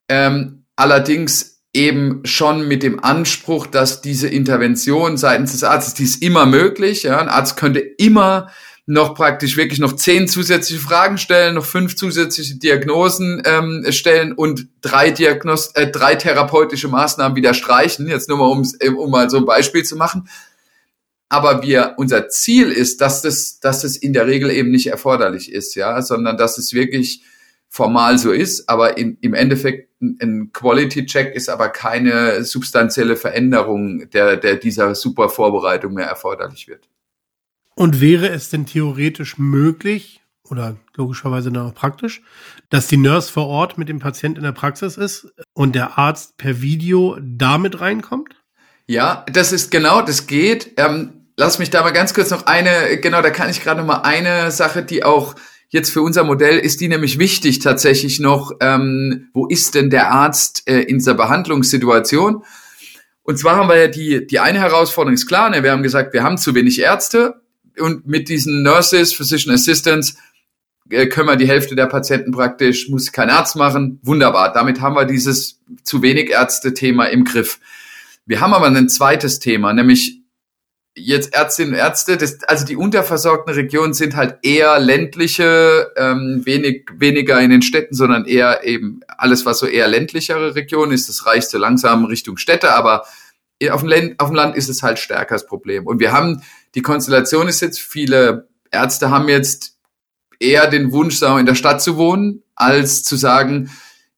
Ähm, 0.10 0.66
allerdings 0.76 1.62
eben 1.74 2.22
schon 2.26 2.68
mit 2.68 2.84
dem 2.84 3.02
Anspruch, 3.02 3.66
dass 3.66 4.02
diese 4.02 4.28
Intervention 4.28 5.16
seitens 5.16 5.54
des 5.54 5.64
Arztes, 5.64 5.94
die 5.94 6.04
ist 6.04 6.22
immer 6.22 6.46
möglich. 6.46 7.04
Ja, 7.04 7.20
ein 7.20 7.30
Arzt 7.30 7.56
könnte 7.56 7.80
immer 7.80 8.52
noch 8.92 9.16
praktisch 9.16 9.56
wirklich 9.56 9.80
noch 9.80 9.94
zehn 9.94 10.28
zusätzliche 10.28 10.82
Fragen 10.82 11.18
stellen, 11.18 11.56
noch 11.56 11.64
fünf 11.66 11.96
zusätzliche 11.96 12.56
Diagnosen 12.58 13.42
ähm, 13.46 13.86
stellen 13.90 14.34
und 14.34 14.68
drei 14.82 15.12
Diagnos 15.12 15.68
äh, 15.76 15.88
drei 15.88 16.16
therapeutische 16.16 16.90
Maßnahmen 16.90 17.38
wieder 17.38 17.54
streichen. 17.54 18.10
Jetzt 18.10 18.28
nur 18.28 18.38
mal 18.38 18.48
um, 18.48 18.70
um 18.98 19.10
mal 19.10 19.30
so 19.30 19.38
ein 19.38 19.46
Beispiel 19.46 19.84
zu 19.84 19.96
machen. 19.96 20.28
Aber 21.30 21.64
wir, 21.64 21.94
unser 21.96 22.28
Ziel 22.28 22.70
ist, 22.70 23.00
dass 23.00 23.22
das, 23.22 23.62
dass 23.62 23.84
das 23.84 23.96
in 23.96 24.12
der 24.12 24.28
Regel 24.28 24.52
eben 24.52 24.72
nicht 24.72 24.88
erforderlich 24.88 25.50
ist, 25.50 25.76
ja, 25.76 26.02
sondern 26.02 26.36
dass 26.36 26.58
es 26.58 26.74
wirklich 26.74 27.22
formal 27.70 28.18
so 28.18 28.34
ist, 28.34 28.68
aber 28.68 28.98
in, 28.98 29.18
im 29.22 29.34
Endeffekt 29.34 29.88
ein 30.02 30.52
Quality-Check 30.52 31.34
ist 31.34 31.48
aber 31.48 31.70
keine 31.70 32.44
substanzielle 32.44 33.16
Veränderung 33.16 34.10
der, 34.10 34.36
der 34.36 34.58
dieser 34.58 34.96
super 34.96 35.30
Vorbereitung 35.30 35.94
mehr 35.94 36.08
erforderlich 36.08 36.68
wird. 36.68 36.90
Und 37.82 38.00
wäre 38.00 38.30
es 38.30 38.52
denn 38.52 38.68
theoretisch 38.68 39.40
möglich 39.40 40.22
oder 40.48 40.76
logischerweise 40.96 41.52
dann 41.52 41.66
auch 41.66 41.74
praktisch, 41.74 42.22
dass 42.70 42.86
die 42.86 42.98
Nurse 42.98 43.32
vor 43.32 43.48
Ort 43.48 43.80
mit 43.80 43.90
dem 43.90 43.98
Patient 43.98 44.38
in 44.38 44.44
der 44.44 44.52
Praxis 44.52 44.98
ist 44.98 45.34
und 45.54 45.74
der 45.74 45.98
Arzt 45.98 46.38
per 46.38 46.62
Video 46.62 47.18
damit 47.20 47.82
reinkommt? 47.82 48.36
Ja, 48.86 49.26
das 49.34 49.52
ist 49.52 49.72
genau, 49.72 50.04
das 50.04 50.28
geht. 50.28 50.74
Ähm, 50.78 51.32
lass 51.36 51.58
mich 51.58 51.72
da 51.72 51.82
mal 51.82 51.90
ganz 51.90 52.14
kurz 52.14 52.30
noch 52.30 52.46
eine, 52.46 53.00
genau, 53.02 53.24
da 53.24 53.32
kann 53.32 53.50
ich 53.50 53.64
gerade 53.64 53.80
noch 53.80 53.88
mal 53.88 54.02
eine 54.02 54.52
Sache, 54.52 54.84
die 54.84 55.04
auch 55.04 55.34
jetzt 55.70 55.90
für 55.90 56.04
unser 56.04 56.24
Modell 56.24 56.60
ist 56.60 56.82
die 56.82 56.88
nämlich 56.88 57.18
wichtig 57.18 57.58
tatsächlich 57.58 58.20
noch, 58.20 58.52
ähm, 58.60 59.32
wo 59.34 59.48
ist 59.48 59.74
denn 59.74 59.90
der 59.90 60.12
Arzt 60.12 60.70
äh, 60.70 60.82
in 60.82 61.00
dieser 61.00 61.16
Behandlungssituation? 61.16 62.44
Und 63.24 63.40
zwar 63.40 63.56
haben 63.56 63.70
wir 63.70 63.78
ja 63.78 63.88
die, 63.88 64.28
die 64.28 64.40
eine 64.40 64.60
Herausforderung 64.60 65.16
ist 65.16 65.26
klar, 65.26 65.50
ne? 65.50 65.64
wir 65.64 65.72
haben 65.72 65.82
gesagt, 65.82 66.14
wir 66.14 66.22
haben 66.22 66.38
zu 66.38 66.54
wenig 66.54 66.80
Ärzte 66.80 67.41
und 67.80 68.08
mit 68.08 68.30
diesen 68.30 68.64
Nurses, 68.64 69.14
Physician 69.14 69.54
Assistants 69.54 70.18
äh, 70.90 71.08
können 71.08 71.28
wir 71.28 71.36
die 71.36 71.48
Hälfte 71.48 71.76
der 71.76 71.88
Patienten 71.88 72.32
praktisch, 72.32 72.90
muss 72.90 73.12
kein 73.12 73.30
Arzt 73.30 73.56
machen, 73.56 74.00
wunderbar. 74.04 74.52
Damit 74.54 74.82
haben 74.82 74.96
wir 74.96 75.06
dieses 75.06 75.60
zu 75.84 76.02
wenig 76.02 76.30
Ärzte-Thema 76.30 77.06
im 77.06 77.24
Griff. 77.24 77.60
Wir 78.26 78.42
haben 78.42 78.54
aber 78.54 78.68
ein 78.68 78.90
zweites 78.90 79.40
Thema, 79.40 79.74
nämlich 79.74 80.22
jetzt 80.96 81.34
Ärztinnen 81.34 81.74
und 81.74 81.80
Ärzte, 81.80 82.18
das, 82.18 82.44
also 82.44 82.66
die 82.66 82.76
unterversorgten 82.76 83.54
Regionen 83.54 83.94
sind 83.94 84.16
halt 84.16 84.40
eher 84.44 84.78
ländliche, 84.80 85.92
ähm, 85.96 86.42
wenig, 86.46 86.90
weniger 86.94 87.40
in 87.40 87.50
den 87.50 87.62
Städten, 87.62 87.96
sondern 87.96 88.26
eher 88.26 88.64
eben 88.66 89.00
alles, 89.08 89.46
was 89.46 89.60
so 89.60 89.68
eher 89.68 89.88
ländlichere 89.88 90.56
Regionen 90.56 90.92
ist, 90.92 91.08
das 91.08 91.26
reicht 91.26 91.50
so 91.50 91.58
langsam 91.58 92.06
Richtung 92.06 92.38
Städte, 92.38 92.74
aber 92.74 93.06
auf 93.70 93.82
dem, 93.82 93.90
Land, 93.90 94.20
auf 94.20 94.30
dem 94.30 94.36
Land 94.36 94.56
ist 94.56 94.70
es 94.70 94.82
halt 94.82 94.98
stärker 94.98 95.36
das 95.36 95.46
Problem. 95.46 95.86
Und 95.86 96.00
wir 96.00 96.12
haben, 96.12 96.42
die 96.76 96.82
Konstellation 96.82 97.48
ist 97.48 97.62
jetzt, 97.62 97.80
viele 97.80 98.48
Ärzte 98.72 99.10
haben 99.10 99.28
jetzt 99.28 99.78
eher 100.40 100.68
den 100.68 100.92
Wunsch, 100.92 101.18
sagen 101.18 101.36
wir, 101.36 101.40
in 101.40 101.46
der 101.46 101.56
Stadt 101.56 101.82
zu 101.82 101.98
wohnen, 101.98 102.44
als 102.56 103.04
zu 103.04 103.16
sagen, 103.16 103.72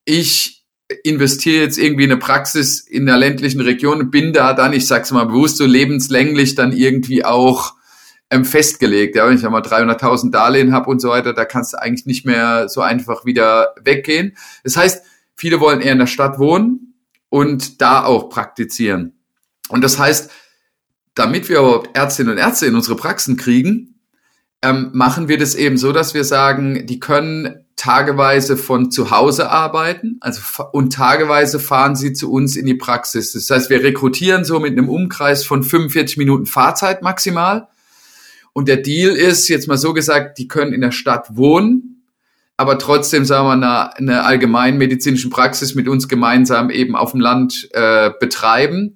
ich 0.05 0.63
investiere 1.03 1.63
jetzt 1.63 1.77
irgendwie 1.77 2.03
in 2.03 2.11
eine 2.11 2.19
Praxis 2.19 2.79
in 2.79 3.05
der 3.05 3.17
ländlichen 3.17 3.61
Region, 3.61 4.11
bin 4.11 4.33
da 4.33 4.53
dann, 4.53 4.73
ich 4.73 4.87
sag's 4.87 5.11
mal 5.11 5.25
bewusst, 5.25 5.57
so 5.57 5.65
lebenslänglich 5.65 6.55
dann 6.55 6.71
irgendwie 6.71 7.25
auch 7.25 7.73
ähm, 8.29 8.45
festgelegt. 8.45 9.15
Ja, 9.15 9.27
wenn 9.27 9.37
ich 9.37 9.45
einmal 9.45 9.61
300.000 9.61 10.31
Darlehen 10.31 10.73
habe 10.73 10.89
und 10.89 10.99
so 10.99 11.09
weiter, 11.09 11.33
da 11.33 11.45
kannst 11.45 11.73
du 11.73 11.81
eigentlich 11.81 12.05
nicht 12.05 12.25
mehr 12.25 12.69
so 12.69 12.81
einfach 12.81 13.25
wieder 13.25 13.73
weggehen. 13.81 14.35
Das 14.63 14.77
heißt, 14.77 15.05
viele 15.35 15.59
wollen 15.59 15.81
eher 15.81 15.93
in 15.93 15.99
der 15.99 16.07
Stadt 16.07 16.39
wohnen 16.39 16.95
und 17.29 17.81
da 17.81 18.03
auch 18.03 18.29
praktizieren. 18.29 19.19
Und 19.69 19.83
das 19.83 19.97
heißt, 19.97 20.29
damit 21.15 21.49
wir 21.49 21.59
überhaupt 21.59 21.95
Ärztinnen 21.95 22.33
und 22.33 22.37
Ärzte 22.39 22.65
in 22.65 22.75
unsere 22.75 22.95
Praxen 22.95 23.37
kriegen, 23.37 23.93
ähm, 24.61 24.91
machen 24.93 25.27
wir 25.27 25.37
das 25.37 25.55
eben 25.55 25.77
so, 25.77 25.91
dass 25.91 26.13
wir 26.13 26.23
sagen, 26.23 26.85
die 26.85 26.99
können 26.99 27.65
tageweise 27.75 28.55
von 28.55 28.91
zu 28.91 29.11
Hause 29.11 29.49
arbeiten, 29.49 30.17
also 30.21 30.41
und 30.71 30.93
tageweise 30.93 31.59
fahren 31.59 31.95
sie 31.95 32.13
zu 32.13 32.31
uns 32.31 32.55
in 32.55 32.65
die 32.65 32.75
Praxis. 32.75 33.33
Das 33.33 33.49
heißt, 33.49 33.69
wir 33.69 33.83
rekrutieren 33.83 34.45
so 34.45 34.59
mit 34.59 34.71
einem 34.71 34.89
Umkreis 34.89 35.43
von 35.43 35.63
45 35.63 36.17
Minuten 36.17 36.45
Fahrzeit 36.45 37.01
maximal. 37.01 37.67
Und 38.53 38.67
der 38.67 38.77
Deal 38.77 39.11
ist, 39.11 39.47
jetzt 39.49 39.67
mal 39.67 39.77
so 39.77 39.93
gesagt, 39.93 40.37
die 40.37 40.47
können 40.47 40.73
in 40.73 40.81
der 40.81 40.91
Stadt 40.91 41.35
wohnen, 41.35 42.03
aber 42.55 42.77
trotzdem, 42.77 43.25
sagen 43.25 43.47
wir, 43.47 43.53
eine, 43.53 43.97
eine 43.97 44.23
allgemeinmedizinischen 44.23 45.31
Praxis 45.31 45.73
mit 45.75 45.87
uns 45.87 46.07
gemeinsam 46.07 46.69
eben 46.69 46.95
auf 46.95 47.11
dem 47.11 47.19
Land 47.19 47.67
äh, 47.73 48.11
betreiben 48.19 48.95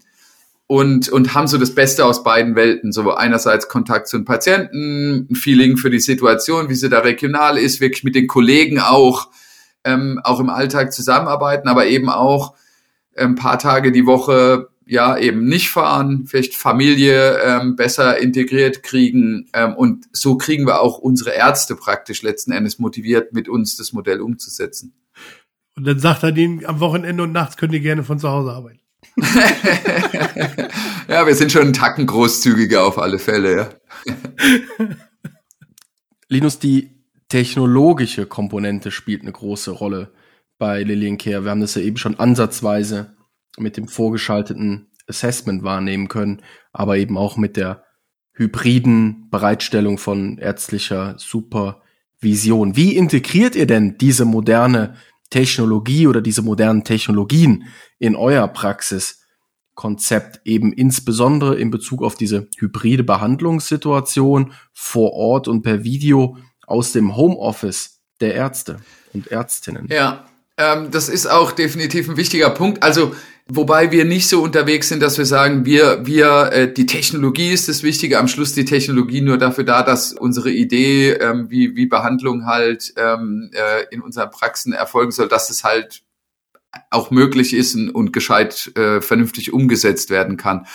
und, 0.67 1.09
und 1.09 1.33
haben 1.33 1.47
so 1.47 1.57
das 1.57 1.73
Beste 1.73 2.05
aus 2.05 2.23
beiden 2.23 2.55
Welten. 2.55 2.91
So 2.91 3.13
einerseits 3.13 3.67
Kontakt 3.69 4.07
zu 4.07 4.17
den 4.17 4.25
Patienten, 4.25 5.27
ein 5.31 5.35
Feeling 5.35 5.77
für 5.77 5.89
die 5.89 5.99
Situation, 5.99 6.69
wie 6.69 6.75
sie 6.75 6.89
da 6.89 6.99
regional 6.99 7.57
ist, 7.57 7.81
wirklich 7.81 8.03
mit 8.03 8.15
den 8.15 8.27
Kollegen 8.27 8.79
auch 8.79 9.29
ähm, 9.87 10.19
auch 10.23 10.39
im 10.39 10.49
Alltag 10.49 10.91
zusammenarbeiten, 10.91 11.67
aber 11.69 11.87
eben 11.87 12.09
auch 12.09 12.55
ein 13.15 13.35
paar 13.35 13.57
Tage 13.57 13.91
die 13.91 14.05
Woche 14.05 14.67
ja 14.85 15.17
eben 15.17 15.45
nicht 15.45 15.69
fahren, 15.69 16.25
vielleicht 16.27 16.55
Familie 16.55 17.39
ähm, 17.39 17.75
besser 17.75 18.19
integriert 18.19 18.83
kriegen 18.83 19.49
ähm, 19.53 19.73
und 19.75 20.05
so 20.11 20.37
kriegen 20.37 20.65
wir 20.65 20.81
auch 20.81 20.97
unsere 20.97 21.31
Ärzte 21.31 21.75
praktisch 21.75 22.21
letzten 22.21 22.51
Endes 22.51 22.79
motiviert, 22.79 23.33
mit 23.33 23.49
uns 23.49 23.75
das 23.75 23.91
Modell 23.91 24.21
umzusetzen. 24.21 24.93
Und 25.75 25.85
dann 25.85 25.99
sagt 25.99 26.23
er 26.23 26.31
denen 26.31 26.65
am 26.65 26.79
Wochenende 26.79 27.23
und 27.23 27.31
nachts 27.31 27.57
könnt 27.57 27.73
ihr 27.73 27.79
gerne 27.79 28.03
von 28.03 28.19
zu 28.19 28.29
Hause 28.29 28.51
arbeiten. 28.51 28.79
ja, 31.07 31.25
wir 31.25 31.35
sind 31.35 31.51
schon 31.51 31.63
einen 31.63 31.73
Tacken 31.73 32.05
großzügiger 32.05 32.85
auf 32.85 32.97
alle 32.97 33.19
Fälle, 33.19 33.55
ja. 33.55 33.69
Linus, 36.27 36.59
die 36.59 36.91
technologische 37.29 38.25
Komponente 38.25 38.91
spielt 38.91 39.21
eine 39.21 39.31
große 39.31 39.71
Rolle 39.71 40.13
bei 40.57 40.83
Lillian 40.83 41.17
Care. 41.17 41.43
Wir 41.43 41.51
haben 41.51 41.61
das 41.61 41.75
ja 41.75 41.81
eben 41.81 41.97
schon 41.97 42.19
ansatzweise 42.19 43.15
mit 43.57 43.77
dem 43.77 43.87
vorgeschalteten 43.87 44.91
Assessment 45.07 45.63
wahrnehmen 45.63 46.07
können, 46.07 46.41
aber 46.71 46.97
eben 46.97 47.17
auch 47.17 47.37
mit 47.37 47.57
der 47.57 47.83
hybriden 48.33 49.29
Bereitstellung 49.29 49.97
von 49.97 50.37
ärztlicher 50.37 51.15
Supervision. 51.17 52.75
Wie 52.75 52.95
integriert 52.95 53.55
ihr 53.55 53.65
denn 53.65 53.97
diese 53.97 54.25
moderne 54.25 54.95
Technologie 55.29 56.07
oder 56.07 56.21
diese 56.21 56.41
modernen 56.41 56.83
Technologien 56.83 57.65
in 57.99 58.15
euer 58.15 58.47
Praxiskonzept 58.47 60.41
eben 60.45 60.71
insbesondere 60.73 61.55
in 61.55 61.71
Bezug 61.71 62.03
auf 62.03 62.15
diese 62.15 62.47
hybride 62.57 63.03
Behandlungssituation 63.03 64.53
vor 64.73 65.13
Ort 65.13 65.47
und 65.47 65.61
per 65.63 65.83
Video 65.83 66.37
aus 66.65 66.91
dem 66.91 67.15
Homeoffice 67.15 68.01
der 68.19 68.35
Ärzte 68.35 68.77
und 69.13 69.27
Ärztinnen? 69.27 69.87
Ja, 69.89 70.25
ähm, 70.57 70.91
das 70.91 71.09
ist 71.09 71.27
auch 71.27 71.51
definitiv 71.51 72.09
ein 72.09 72.17
wichtiger 72.17 72.49
Punkt. 72.49 72.83
Also 72.83 73.13
Wobei 73.49 73.91
wir 73.91 74.03
nicht 74.03 74.27
so 74.27 74.43
unterwegs 74.43 74.89
sind, 74.89 75.01
dass 75.01 75.17
wir 75.17 75.25
sagen, 75.25 75.63
wir, 75.65 76.05
wir, 76.05 76.51
äh, 76.51 76.73
die 76.73 76.85
Technologie 76.85 77.51
ist 77.51 77.69
das 77.69 77.81
Wichtige, 77.81 78.19
am 78.19 78.27
Schluss 78.27 78.51
die 78.53 78.65
Technologie 78.65 79.21
nur 79.21 79.37
dafür 79.37 79.63
da, 79.63 79.83
dass 79.83 80.11
unsere 80.11 80.51
Idee, 80.51 81.13
ähm, 81.13 81.49
wie, 81.49 81.75
wie 81.77 81.85
Behandlung 81.85 82.45
halt 82.45 82.93
ähm, 82.97 83.49
äh, 83.53 83.85
in 83.89 84.01
unseren 84.01 84.31
Praxen 84.31 84.73
erfolgen 84.73 85.11
soll, 85.11 85.29
dass 85.29 85.49
es 85.49 85.63
halt 85.63 86.03
auch 86.91 87.09
möglich 87.09 87.53
ist 87.53 87.73
und, 87.75 87.89
und 87.89 88.11
gescheit 88.11 88.69
äh, 88.75 88.99
vernünftig 88.99 89.53
umgesetzt 89.53 90.09
werden 90.09 90.35
kann. 90.35 90.67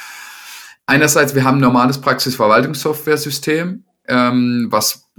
Einerseits, 0.87 1.35
wir 1.35 1.45
haben 1.45 1.59
ein 1.59 1.63
normales 1.63 2.01
Praxisverwaltungssoftware-System, 2.01 3.85
ähm, 4.09 4.67
was, 4.71 5.11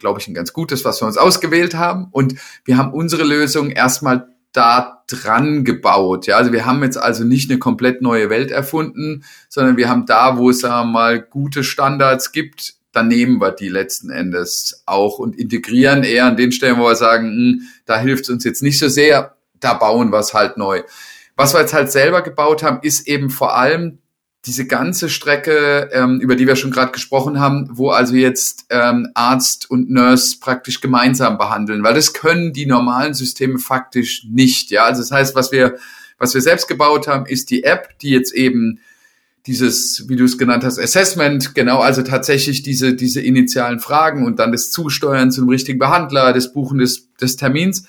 glaube 0.00 0.18
ich, 0.20 0.26
ein 0.26 0.34
ganz 0.34 0.52
gutes, 0.52 0.84
was 0.84 1.00
wir 1.00 1.06
uns 1.06 1.16
ausgewählt 1.16 1.74
haben. 1.74 2.08
Und 2.10 2.34
wir 2.64 2.76
haben 2.76 2.92
unsere 2.92 3.22
Lösung 3.22 3.70
erstmal 3.70 4.28
da 4.52 4.95
dran 5.06 5.64
gebaut. 5.64 6.26
Ja, 6.26 6.36
also 6.36 6.52
wir 6.52 6.66
haben 6.66 6.82
jetzt 6.82 6.96
also 6.96 7.24
nicht 7.24 7.50
eine 7.50 7.58
komplett 7.58 8.02
neue 8.02 8.30
Welt 8.30 8.50
erfunden, 8.50 9.24
sondern 9.48 9.76
wir 9.76 9.88
haben 9.88 10.06
da, 10.06 10.36
wo 10.36 10.50
es 10.50 10.60
sagen 10.60 10.88
wir 10.88 10.92
mal 10.92 11.20
gute 11.20 11.64
Standards 11.64 12.32
gibt, 12.32 12.74
dann 12.92 13.08
nehmen 13.08 13.40
wir 13.40 13.52
die 13.52 13.68
letzten 13.68 14.10
Endes 14.10 14.82
auch 14.86 15.18
und 15.18 15.36
integrieren 15.36 16.02
eher 16.02 16.24
an 16.24 16.36
den 16.36 16.50
Stellen, 16.50 16.78
wo 16.78 16.84
wir 16.84 16.96
sagen, 16.96 17.28
mh, 17.28 17.36
hm, 17.36 17.62
da 17.84 17.98
hilft 17.98 18.24
es 18.24 18.30
uns 18.30 18.44
jetzt 18.44 18.62
nicht 18.62 18.78
so 18.78 18.88
sehr, 18.88 19.36
da 19.60 19.74
bauen 19.74 20.10
wir 20.10 20.18
es 20.18 20.34
halt 20.34 20.56
neu. 20.56 20.82
Was 21.36 21.54
wir 21.54 21.60
jetzt 21.60 21.74
halt 21.74 21.92
selber 21.92 22.22
gebaut 22.22 22.62
haben, 22.62 22.78
ist 22.82 23.06
eben 23.06 23.28
vor 23.28 23.56
allem 23.56 23.98
diese 24.46 24.66
ganze 24.66 25.08
Strecke, 25.08 25.90
ähm, 25.92 26.20
über 26.20 26.36
die 26.36 26.46
wir 26.46 26.56
schon 26.56 26.70
gerade 26.70 26.92
gesprochen 26.92 27.40
haben, 27.40 27.68
wo 27.72 27.90
also 27.90 28.14
jetzt 28.14 28.66
ähm, 28.70 29.08
Arzt 29.14 29.70
und 29.70 29.90
Nurse 29.90 30.38
praktisch 30.40 30.80
gemeinsam 30.80 31.36
behandeln, 31.36 31.82
weil 31.82 31.94
das 31.94 32.12
können 32.12 32.52
die 32.52 32.66
normalen 32.66 33.14
Systeme 33.14 33.58
faktisch 33.58 34.24
nicht. 34.30 34.70
Ja, 34.70 34.84
also 34.84 35.02
das 35.02 35.10
heißt, 35.10 35.34
was 35.34 35.52
wir 35.52 35.76
was 36.18 36.34
wir 36.34 36.40
selbst 36.40 36.68
gebaut 36.68 37.08
haben, 37.08 37.26
ist 37.26 37.50
die 37.50 37.64
App, 37.64 37.98
die 38.00 38.10
jetzt 38.10 38.32
eben 38.32 38.80
dieses, 39.46 40.08
wie 40.08 40.16
du 40.16 40.24
es 40.24 40.38
genannt 40.38 40.64
hast, 40.64 40.78
Assessment, 40.78 41.54
genau, 41.54 41.78
also 41.78 42.02
tatsächlich 42.02 42.62
diese, 42.62 42.94
diese 42.94 43.20
initialen 43.20 43.78
Fragen 43.78 44.26
und 44.26 44.38
dann 44.38 44.50
das 44.50 44.70
Zusteuern 44.70 45.30
zum 45.30 45.48
richtigen 45.48 45.78
Behandler, 45.78 46.32
das 46.32 46.52
Buchen 46.52 46.78
des, 46.78 47.14
des 47.20 47.36
Termins 47.36 47.86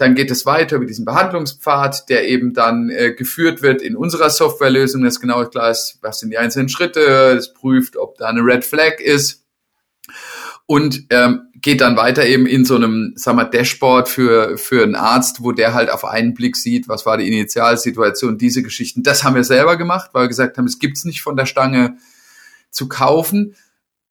dann 0.00 0.14
geht 0.14 0.30
es 0.30 0.46
weiter 0.46 0.76
über 0.76 0.86
diesen 0.86 1.04
Behandlungspfad, 1.04 2.08
der 2.08 2.26
eben 2.26 2.54
dann 2.54 2.88
äh, 2.88 3.12
geführt 3.12 3.60
wird 3.60 3.82
in 3.82 3.96
unserer 3.96 4.30
Softwarelösung, 4.30 5.04
dass 5.04 5.20
genau 5.20 5.44
klar 5.44 5.70
ist, 5.70 5.98
was 6.00 6.20
sind 6.20 6.30
die 6.30 6.38
einzelnen 6.38 6.70
Schritte, 6.70 7.00
es 7.36 7.52
prüft, 7.52 7.96
ob 7.96 8.16
da 8.16 8.28
eine 8.28 8.40
Red 8.40 8.64
Flag 8.64 8.98
ist 8.98 9.44
und 10.64 11.06
ähm, 11.10 11.48
geht 11.60 11.80
dann 11.80 11.96
weiter 11.96 12.24
eben 12.24 12.46
in 12.46 12.64
so 12.64 12.76
einem, 12.76 13.12
sagen 13.16 13.36
wir, 13.36 13.44
Dashboard 13.44 14.08
für, 14.08 14.56
für 14.56 14.82
einen 14.82 14.94
Arzt, 14.94 15.42
wo 15.42 15.52
der 15.52 15.74
halt 15.74 15.90
auf 15.90 16.04
einen 16.04 16.32
Blick 16.32 16.56
sieht, 16.56 16.88
was 16.88 17.04
war 17.04 17.18
die 17.18 17.28
Initialsituation, 17.28 18.38
diese 18.38 18.62
Geschichten. 18.62 19.02
Das 19.02 19.24
haben 19.24 19.34
wir 19.34 19.44
selber 19.44 19.76
gemacht, 19.76 20.10
weil 20.12 20.24
wir 20.24 20.28
gesagt 20.28 20.56
haben, 20.56 20.66
es 20.66 20.78
gibt's 20.78 21.04
nicht 21.04 21.22
von 21.22 21.36
der 21.36 21.46
Stange 21.46 21.98
zu 22.70 22.88
kaufen. 22.88 23.56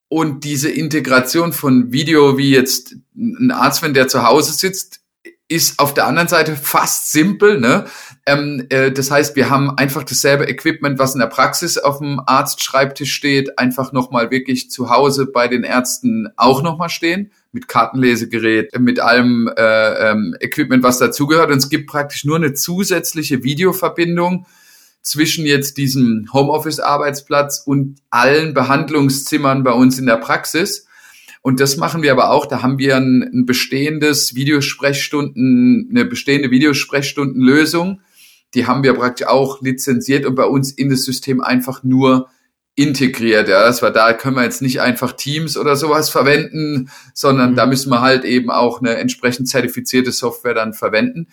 Und 0.07 0.43
diese 0.43 0.69
Integration 0.69 1.53
von 1.53 1.91
Video, 1.91 2.37
wie 2.37 2.51
jetzt 2.51 2.95
ein 3.15 3.51
Arzt, 3.51 3.81
wenn 3.81 3.93
der 3.93 4.07
zu 4.07 4.23
Hause 4.23 4.53
sitzt, 4.53 4.99
ist 5.49 5.79
auf 5.79 5.95
der 5.95 6.05
anderen 6.05 6.27
Seite 6.27 6.55
fast 6.55 7.11
simpel. 7.11 7.59
Ne? 7.59 7.85
Ähm, 8.27 8.67
äh, 8.69 8.91
das 8.91 9.09
heißt, 9.09 9.35
wir 9.35 9.49
haben 9.49 9.71
einfach 9.77 10.03
dasselbe 10.03 10.45
Equipment, 10.45 10.99
was 10.99 11.15
in 11.15 11.19
der 11.19 11.27
Praxis 11.27 11.79
auf 11.79 11.97
dem 11.97 12.21
Arztschreibtisch 12.23 13.11
steht, 13.11 13.57
einfach 13.57 13.91
nochmal 13.91 14.29
wirklich 14.29 14.69
zu 14.69 14.91
Hause 14.91 15.25
bei 15.25 15.47
den 15.47 15.63
Ärzten 15.63 16.29
auch 16.37 16.61
nochmal 16.61 16.89
stehen, 16.89 17.31
mit 17.51 17.67
Kartenlesegerät, 17.67 18.79
mit 18.79 18.99
allem 18.99 19.51
äh, 19.57 20.11
ähm, 20.11 20.35
Equipment, 20.39 20.83
was 20.83 20.99
dazugehört. 20.99 21.49
Und 21.49 21.57
es 21.57 21.69
gibt 21.69 21.89
praktisch 21.89 22.25
nur 22.25 22.35
eine 22.35 22.53
zusätzliche 22.53 23.43
Videoverbindung 23.43 24.45
zwischen 25.01 25.47
jetzt 25.47 25.77
diesem 25.77 26.27
Homeoffice-Arbeitsplatz 26.31 27.63
und 27.65 27.99
allen 28.11 28.53
Behandlungszimmern 28.53 29.63
bei 29.63 29.71
uns 29.71 29.97
in 29.97 30.05
der 30.05 30.17
Praxis. 30.17 30.85
Und 31.41 31.59
das 31.59 31.77
machen 31.77 32.01
wir 32.01 32.11
aber 32.11 32.31
auch. 32.31 32.45
Da 32.45 32.61
haben 32.61 32.77
wir 32.77 32.97
ein, 32.97 33.23
ein 33.23 33.45
bestehendes 33.45 34.35
Videosprechstunden, 34.35 35.87
eine 35.89 36.05
bestehende 36.05 36.51
Videosprechstundenlösung. 36.51 38.01
Die 38.53 38.67
haben 38.67 38.83
wir 38.83 38.93
praktisch 38.93 39.27
auch 39.27 39.61
lizenziert 39.61 40.25
und 40.25 40.35
bei 40.35 40.45
uns 40.45 40.71
in 40.71 40.89
das 40.89 41.03
System 41.03 41.41
einfach 41.41 41.83
nur 41.83 42.29
integriert. 42.75 43.49
Ja, 43.49 43.63
das 43.63 43.81
war 43.81 43.91
da 43.91 44.13
können 44.13 44.37
wir 44.37 44.43
jetzt 44.43 44.61
nicht 44.61 44.81
einfach 44.81 45.11
Teams 45.13 45.57
oder 45.57 45.75
sowas 45.75 46.09
verwenden, 46.09 46.89
sondern 47.13 47.51
mhm. 47.51 47.55
da 47.55 47.65
müssen 47.65 47.89
wir 47.89 48.01
halt 48.01 48.23
eben 48.23 48.49
auch 48.49 48.79
eine 48.79 48.95
entsprechend 48.95 49.49
zertifizierte 49.49 50.11
Software 50.11 50.53
dann 50.53 50.73
verwenden. 50.73 51.27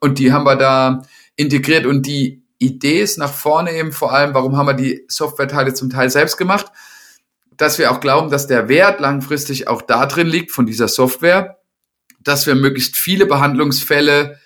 Und 0.00 0.18
die 0.18 0.32
haben 0.32 0.44
wir 0.44 0.56
da 0.56 1.02
integriert 1.36 1.86
und 1.86 2.06
die 2.06 2.42
Idee 2.58 3.00
ist 3.00 3.18
nach 3.18 3.32
vorne 3.32 3.72
eben 3.72 3.90
vor 3.90 4.12
allem, 4.12 4.34
warum 4.34 4.56
haben 4.56 4.66
wir 4.66 4.74
die 4.74 5.04
Softwareteile 5.08 5.74
zum 5.74 5.90
Teil 5.90 6.10
selbst 6.10 6.36
gemacht? 6.36 6.66
Dass 7.62 7.78
wir 7.78 7.92
auch 7.92 8.00
glauben, 8.00 8.28
dass 8.28 8.48
der 8.48 8.68
Wert 8.68 8.98
langfristig 8.98 9.68
auch 9.68 9.82
da 9.82 10.06
drin 10.06 10.26
liegt 10.26 10.50
von 10.50 10.66
dieser 10.66 10.88
Software, 10.88 11.58
dass 12.18 12.44
wir 12.44 12.56
möglichst 12.56 12.96
viele 12.96 13.24
Behandlungsfälle 13.24 14.40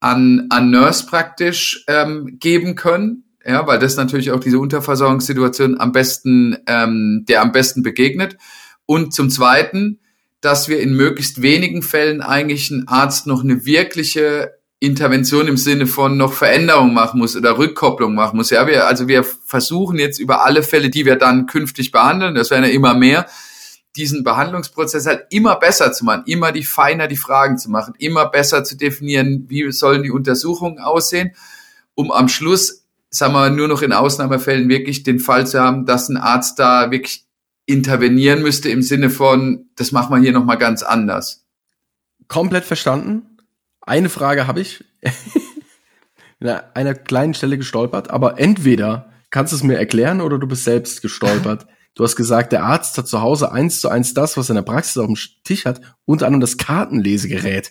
an, 0.00 0.46
an 0.48 0.70
Nurse 0.70 1.04
praktisch 1.04 1.84
ähm, 1.88 2.38
geben 2.40 2.74
können, 2.74 3.24
ja, 3.44 3.66
weil 3.66 3.78
das 3.78 3.96
natürlich 3.96 4.30
auch 4.30 4.40
diese 4.40 4.58
Unterversorgungssituation 4.58 5.78
am 5.78 5.92
besten, 5.92 6.56
ähm, 6.66 7.26
der 7.28 7.42
am 7.42 7.52
besten 7.52 7.82
begegnet. 7.82 8.38
Und 8.86 9.12
zum 9.12 9.28
Zweiten, 9.28 10.00
dass 10.40 10.66
wir 10.66 10.80
in 10.80 10.94
möglichst 10.94 11.42
wenigen 11.42 11.82
Fällen 11.82 12.22
eigentlich 12.22 12.70
ein 12.70 12.88
Arzt 12.88 13.26
noch 13.26 13.44
eine 13.44 13.66
wirkliche 13.66 14.54
Intervention 14.86 15.48
im 15.48 15.56
Sinne 15.56 15.86
von 15.86 16.16
noch 16.16 16.32
Veränderung 16.32 16.94
machen 16.94 17.18
muss 17.18 17.36
oder 17.36 17.58
Rückkopplung 17.58 18.14
machen 18.14 18.36
muss. 18.36 18.50
Ja, 18.50 18.66
wir, 18.66 18.86
also 18.86 19.08
wir 19.08 19.24
versuchen 19.24 19.98
jetzt 19.98 20.18
über 20.18 20.44
alle 20.44 20.62
Fälle, 20.62 20.90
die 20.90 21.04
wir 21.04 21.16
dann 21.16 21.46
künftig 21.46 21.90
behandeln, 21.90 22.34
das 22.34 22.50
werden 22.50 22.64
ja 22.64 22.70
immer 22.70 22.94
mehr, 22.94 23.26
diesen 23.96 24.24
Behandlungsprozess 24.24 25.06
halt 25.06 25.26
immer 25.30 25.56
besser 25.56 25.92
zu 25.92 26.04
machen, 26.04 26.24
immer 26.26 26.50
die 26.50 26.64
feiner 26.64 27.06
die 27.06 27.16
Fragen 27.16 27.58
zu 27.58 27.70
machen, 27.70 27.94
immer 27.98 28.26
besser 28.28 28.64
zu 28.64 28.76
definieren, 28.76 29.44
wie 29.48 29.70
sollen 29.70 30.02
die 30.02 30.10
Untersuchungen 30.10 30.80
aussehen, 30.80 31.32
um 31.94 32.10
am 32.10 32.28
Schluss, 32.28 32.84
sagen 33.10 33.34
wir, 33.34 33.50
nur 33.50 33.68
noch 33.68 33.82
in 33.82 33.92
Ausnahmefällen 33.92 34.68
wirklich 34.68 35.04
den 35.04 35.20
Fall 35.20 35.46
zu 35.46 35.60
haben, 35.60 35.86
dass 35.86 36.08
ein 36.08 36.16
Arzt 36.16 36.58
da 36.58 36.90
wirklich 36.90 37.24
intervenieren 37.66 38.42
müsste 38.42 38.68
im 38.68 38.82
Sinne 38.82 39.10
von, 39.10 39.66
das 39.76 39.92
machen 39.92 40.14
wir 40.14 40.20
hier 40.20 40.32
nochmal 40.32 40.58
ganz 40.58 40.82
anders. 40.82 41.44
Komplett 42.26 42.64
verstanden 42.64 43.33
eine 43.84 44.08
Frage 44.08 44.46
habe 44.46 44.60
ich. 44.60 44.84
in 46.40 46.48
einer 46.74 46.94
kleinen 46.94 47.34
Stelle 47.34 47.56
gestolpert, 47.58 48.10
aber 48.10 48.38
entweder 48.38 49.10
kannst 49.30 49.52
du 49.52 49.56
es 49.56 49.62
mir 49.62 49.78
erklären 49.78 50.20
oder 50.20 50.38
du 50.38 50.46
bist 50.46 50.64
selbst 50.64 51.02
gestolpert. 51.02 51.66
Du 51.96 52.02
hast 52.02 52.16
gesagt, 52.16 52.50
der 52.50 52.64
Arzt 52.64 52.98
hat 52.98 53.06
zu 53.06 53.20
Hause 53.20 53.52
eins 53.52 53.80
zu 53.80 53.88
eins 53.88 54.14
das, 54.14 54.36
was 54.36 54.48
er 54.48 54.56
in 54.56 54.64
der 54.64 54.72
Praxis 54.72 54.98
auf 54.98 55.06
dem 55.06 55.16
Tisch 55.44 55.64
hat, 55.64 55.80
unter 56.06 56.26
anderem 56.26 56.40
das 56.40 56.56
Kartenlesegerät. 56.56 57.70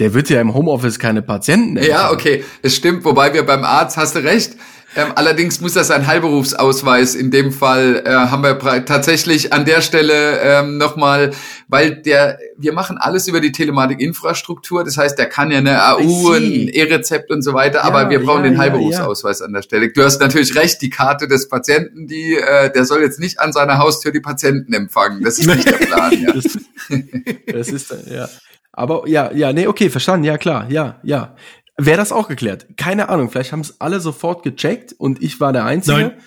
Der 0.00 0.14
wird 0.14 0.30
ja 0.30 0.40
im 0.40 0.52
Homeoffice 0.52 0.98
keine 0.98 1.22
Patienten. 1.22 1.80
Ja, 1.80 2.10
okay, 2.10 2.44
es 2.62 2.74
stimmt. 2.74 3.04
Wobei 3.04 3.32
wir 3.34 3.46
beim 3.46 3.62
Arzt, 3.62 3.96
hast 3.96 4.16
du 4.16 4.24
recht, 4.24 4.56
Ähm, 4.94 5.12
allerdings 5.14 5.60
muss 5.60 5.72
das 5.72 5.90
ein 5.90 6.06
Heilberufsausweis. 6.06 7.14
In 7.14 7.30
dem 7.30 7.52
Fall 7.52 8.02
äh, 8.04 8.10
haben 8.10 8.42
wir 8.42 8.58
tatsächlich 8.84 9.52
an 9.52 9.64
der 9.64 9.80
Stelle 9.80 10.40
ähm, 10.40 10.76
nochmal, 10.76 11.32
weil 11.68 11.96
der, 11.96 12.38
wir 12.58 12.72
machen 12.72 12.98
alles 12.98 13.26
über 13.26 13.40
die 13.40 13.52
Telematikinfrastruktur. 13.52 14.84
Das 14.84 14.98
heißt, 14.98 15.18
der 15.18 15.26
kann 15.26 15.50
ja 15.50 15.58
eine 15.58 15.82
AU, 15.82 16.32
ein 16.32 16.68
E-Rezept 16.68 17.30
und 17.30 17.42
so 17.42 17.54
weiter, 17.54 17.78
ja, 17.78 17.84
aber 17.84 18.10
wir 18.10 18.22
brauchen 18.22 18.44
ja, 18.44 18.50
den 18.50 18.58
Heilberufsausweis 18.58 19.40
ja, 19.40 19.46
an 19.46 19.54
der 19.54 19.62
Stelle. 19.62 19.92
Du 19.92 20.02
hast 20.02 20.20
natürlich 20.20 20.54
recht, 20.56 20.82
die 20.82 20.90
Karte 20.90 21.26
des 21.26 21.48
Patienten, 21.48 22.06
die, 22.06 22.36
äh, 22.36 22.70
der 22.70 22.84
soll 22.84 23.00
jetzt 23.00 23.18
nicht 23.18 23.40
an 23.40 23.52
seiner 23.52 23.78
Haustür 23.78 24.12
die 24.12 24.20
Patienten 24.20 24.74
empfangen. 24.74 25.22
Das 25.22 25.38
ist 25.38 25.46
nicht 25.46 25.66
der 25.66 25.78
Plan. 25.78 26.12
Ja. 26.22 26.32
das, 26.34 26.58
das 27.46 27.68
ist 27.68 27.94
ja. 28.10 28.28
Aber 28.74 29.06
ja, 29.06 29.30
ja, 29.32 29.52
nee, 29.52 29.66
okay, 29.66 29.90
verstanden, 29.90 30.24
ja 30.24 30.38
klar, 30.38 30.66
ja, 30.70 30.98
ja. 31.02 31.36
Wäre 31.76 31.96
das 31.96 32.12
auch 32.12 32.28
geklärt? 32.28 32.66
Keine 32.76 33.08
Ahnung, 33.08 33.30
vielleicht 33.30 33.52
haben 33.52 33.60
es 33.60 33.80
alle 33.80 34.00
sofort 34.00 34.42
gecheckt 34.42 34.92
und 34.92 35.22
ich 35.22 35.40
war 35.40 35.52
der 35.52 35.64
Einzige. 35.64 35.98
Nein. 35.98 36.22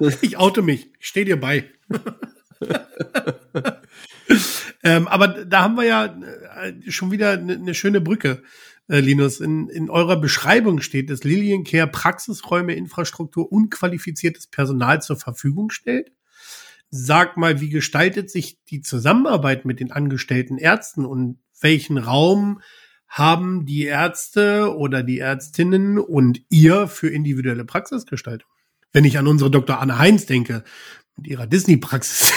ich 0.20 0.36
oute 0.36 0.62
mich, 0.62 0.92
ich 0.98 1.06
stehe 1.06 1.24
dir 1.26 1.40
bei. 1.40 1.70
ähm, 4.82 5.08
aber 5.08 5.28
da 5.28 5.62
haben 5.62 5.76
wir 5.76 5.84
ja 5.84 6.04
äh, 6.04 6.90
schon 6.90 7.10
wieder 7.10 7.32
eine 7.32 7.58
ne 7.58 7.74
schöne 7.74 8.00
Brücke, 8.00 8.42
äh, 8.88 9.00
Linus. 9.00 9.40
In, 9.40 9.68
in 9.68 9.88
eurer 9.90 10.20
Beschreibung 10.20 10.80
steht, 10.80 11.10
dass 11.10 11.24
Liliencare 11.24 11.86
Praxisräume, 11.86 12.74
Infrastruktur, 12.74 13.50
unqualifiziertes 13.50 14.48
Personal 14.48 15.00
zur 15.02 15.16
Verfügung 15.16 15.70
stellt. 15.70 16.12
Sag 16.90 17.38
mal, 17.38 17.60
wie 17.60 17.70
gestaltet 17.70 18.30
sich 18.30 18.62
die 18.64 18.82
Zusammenarbeit 18.82 19.64
mit 19.64 19.80
den 19.80 19.92
angestellten 19.92 20.58
Ärzten 20.58 21.06
und 21.06 21.38
welchen 21.60 21.96
Raum 21.96 22.60
haben 23.12 23.66
die 23.66 23.84
Ärzte 23.84 24.74
oder 24.74 25.02
die 25.02 25.18
Ärztinnen 25.18 25.98
und 25.98 26.40
ihr 26.48 26.88
für 26.88 27.08
individuelle 27.08 27.66
Praxisgestaltung? 27.66 28.48
Wenn 28.90 29.04
ich 29.04 29.18
an 29.18 29.26
unsere 29.26 29.50
Dr. 29.50 29.80
Anne 29.80 29.98
Heinz 29.98 30.24
denke, 30.24 30.64
mit 31.16 31.26
ihrer 31.26 31.46
Disney-Praxis. 31.46 32.32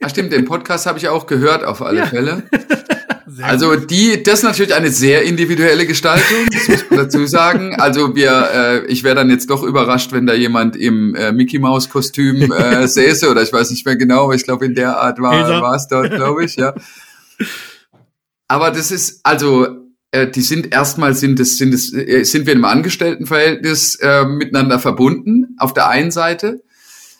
Ja, 0.00 0.08
stimmt, 0.08 0.32
den 0.32 0.44
Podcast 0.44 0.86
habe 0.86 0.98
ich 0.98 1.08
auch 1.08 1.26
gehört, 1.26 1.64
auf 1.64 1.82
alle 1.82 1.98
ja. 1.98 2.06
Fälle. 2.06 2.44
also 3.42 3.76
die, 3.76 4.22
das 4.22 4.40
ist 4.40 4.42
natürlich 4.44 4.74
eine 4.74 4.90
sehr 4.90 5.22
individuelle 5.22 5.86
Gestaltung, 5.86 6.46
das 6.52 6.68
muss 6.68 6.90
man 6.90 6.98
dazu 7.00 7.26
sagen. 7.26 7.74
Also 7.80 8.14
wir, 8.14 8.48
äh, 8.52 8.86
ich 8.86 9.02
wäre 9.02 9.14
dann 9.16 9.30
jetzt 9.30 9.50
doch 9.50 9.62
überrascht, 9.62 10.12
wenn 10.12 10.26
da 10.26 10.34
jemand 10.34 10.76
im 10.76 11.14
äh, 11.14 11.32
Mickey 11.32 11.58
Maus 11.58 11.88
Kostüm 11.88 12.52
äh, 12.52 12.86
säße 12.88 13.28
oder 13.28 13.42
ich 13.42 13.52
weiß 13.52 13.70
nicht 13.70 13.86
mehr 13.86 13.96
genau, 13.96 14.24
aber 14.24 14.34
ich 14.34 14.44
glaube 14.44 14.66
in 14.66 14.74
der 14.74 14.98
Art 14.98 15.20
war 15.20 15.62
war 15.62 15.74
es 15.74 15.88
dort, 15.88 16.10
glaube 16.12 16.44
ich, 16.44 16.56
ja. 16.56 16.74
Aber 18.52 18.70
das 18.70 18.90
ist, 18.90 19.20
also, 19.22 19.66
äh, 20.10 20.28
die 20.28 20.42
sind 20.42 20.74
erstmal 20.74 21.14
sind 21.14 21.40
es, 21.40 21.56
sind 21.56 21.72
es, 21.72 21.90
äh, 21.94 22.22
sind 22.24 22.46
wir 22.46 22.52
im 22.52 22.66
Angestelltenverhältnis 22.66 23.94
äh, 23.94 24.26
miteinander 24.26 24.78
verbunden, 24.78 25.56
auf 25.56 25.72
der 25.72 25.88
einen 25.88 26.10
Seite. 26.10 26.62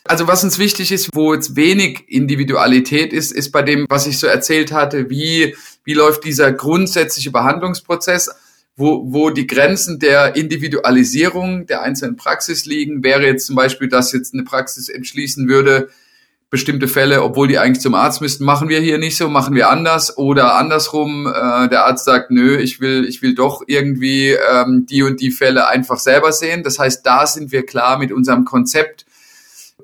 Also 0.05 0.29
was 0.29 0.45
uns 0.45 0.59
wichtig 0.59 0.93
ist, 0.93 1.09
wo 1.15 1.33
jetzt 1.33 1.57
wenig 1.57 2.05
Individualität 2.07 3.15
ist, 3.15 3.33
ist 3.33 3.51
bei 3.51 3.63
dem, 3.63 3.87
was 3.89 4.07
ich 4.07 4.19
so 4.19 4.27
erzählt 4.27 4.73
hatte, 4.73 5.09
wie, 5.09 5.57
wie 5.85 5.95
läuft 5.95 6.25
dieser 6.25 6.53
grundsätzliche 6.53 7.31
Behandlungsprozess, 7.31 8.31
wo, 8.77 9.11
wo 9.11 9.31
die 9.31 9.47
Grenzen 9.47 10.01
der 10.01 10.37
Individualisierung 10.37 11.65
der 11.65 11.81
einzelnen 11.81 12.17
Praxis 12.17 12.67
liegen, 12.67 13.03
wäre 13.03 13.25
jetzt 13.25 13.47
zum 13.47 13.57
Beispiel, 13.57 13.89
dass 13.89 14.13
jetzt 14.13 14.35
eine 14.35 14.45
Praxis 14.45 14.91
entschließen 14.91 15.49
würde, 15.49 15.89
bestimmte 16.53 16.87
Fälle, 16.87 17.23
obwohl 17.23 17.49
die 17.49 17.59
eigentlich 17.59 17.81
zum 17.81 17.95
Arzt 17.95 18.21
müssten, 18.21 18.45
machen 18.45 18.69
wir 18.69 18.79
hier 18.79 18.99
nicht 18.99 19.17
so, 19.17 19.31
machen 19.31 19.55
wir 19.55 19.71
anders 19.71 20.19
oder 20.19 20.55
andersrum, 20.57 21.27
äh, 21.27 21.69
der 21.71 21.87
Arzt 21.87 22.05
sagt, 22.05 22.31
nö, 22.31 22.59
ich 22.59 22.79
will, 22.79 23.07
ich 23.09 23.23
will 23.23 23.35
doch 23.35 23.63
irgendwie 23.67 24.33
ähm, 24.33 24.85
die 24.85 25.03
und 25.03 25.23
die 25.23 25.31
Fälle 25.31 25.67
einfach 25.67 25.99
selber 25.99 26.31
sehen. 26.31 26.63
Das 26.63 26.79
heißt, 26.79 27.07
da 27.07 27.27
sind 27.27 27.53
wir 27.53 27.65
klar 27.65 27.99
mit 27.99 28.13
unserem 28.13 28.45
Konzept. 28.45 29.07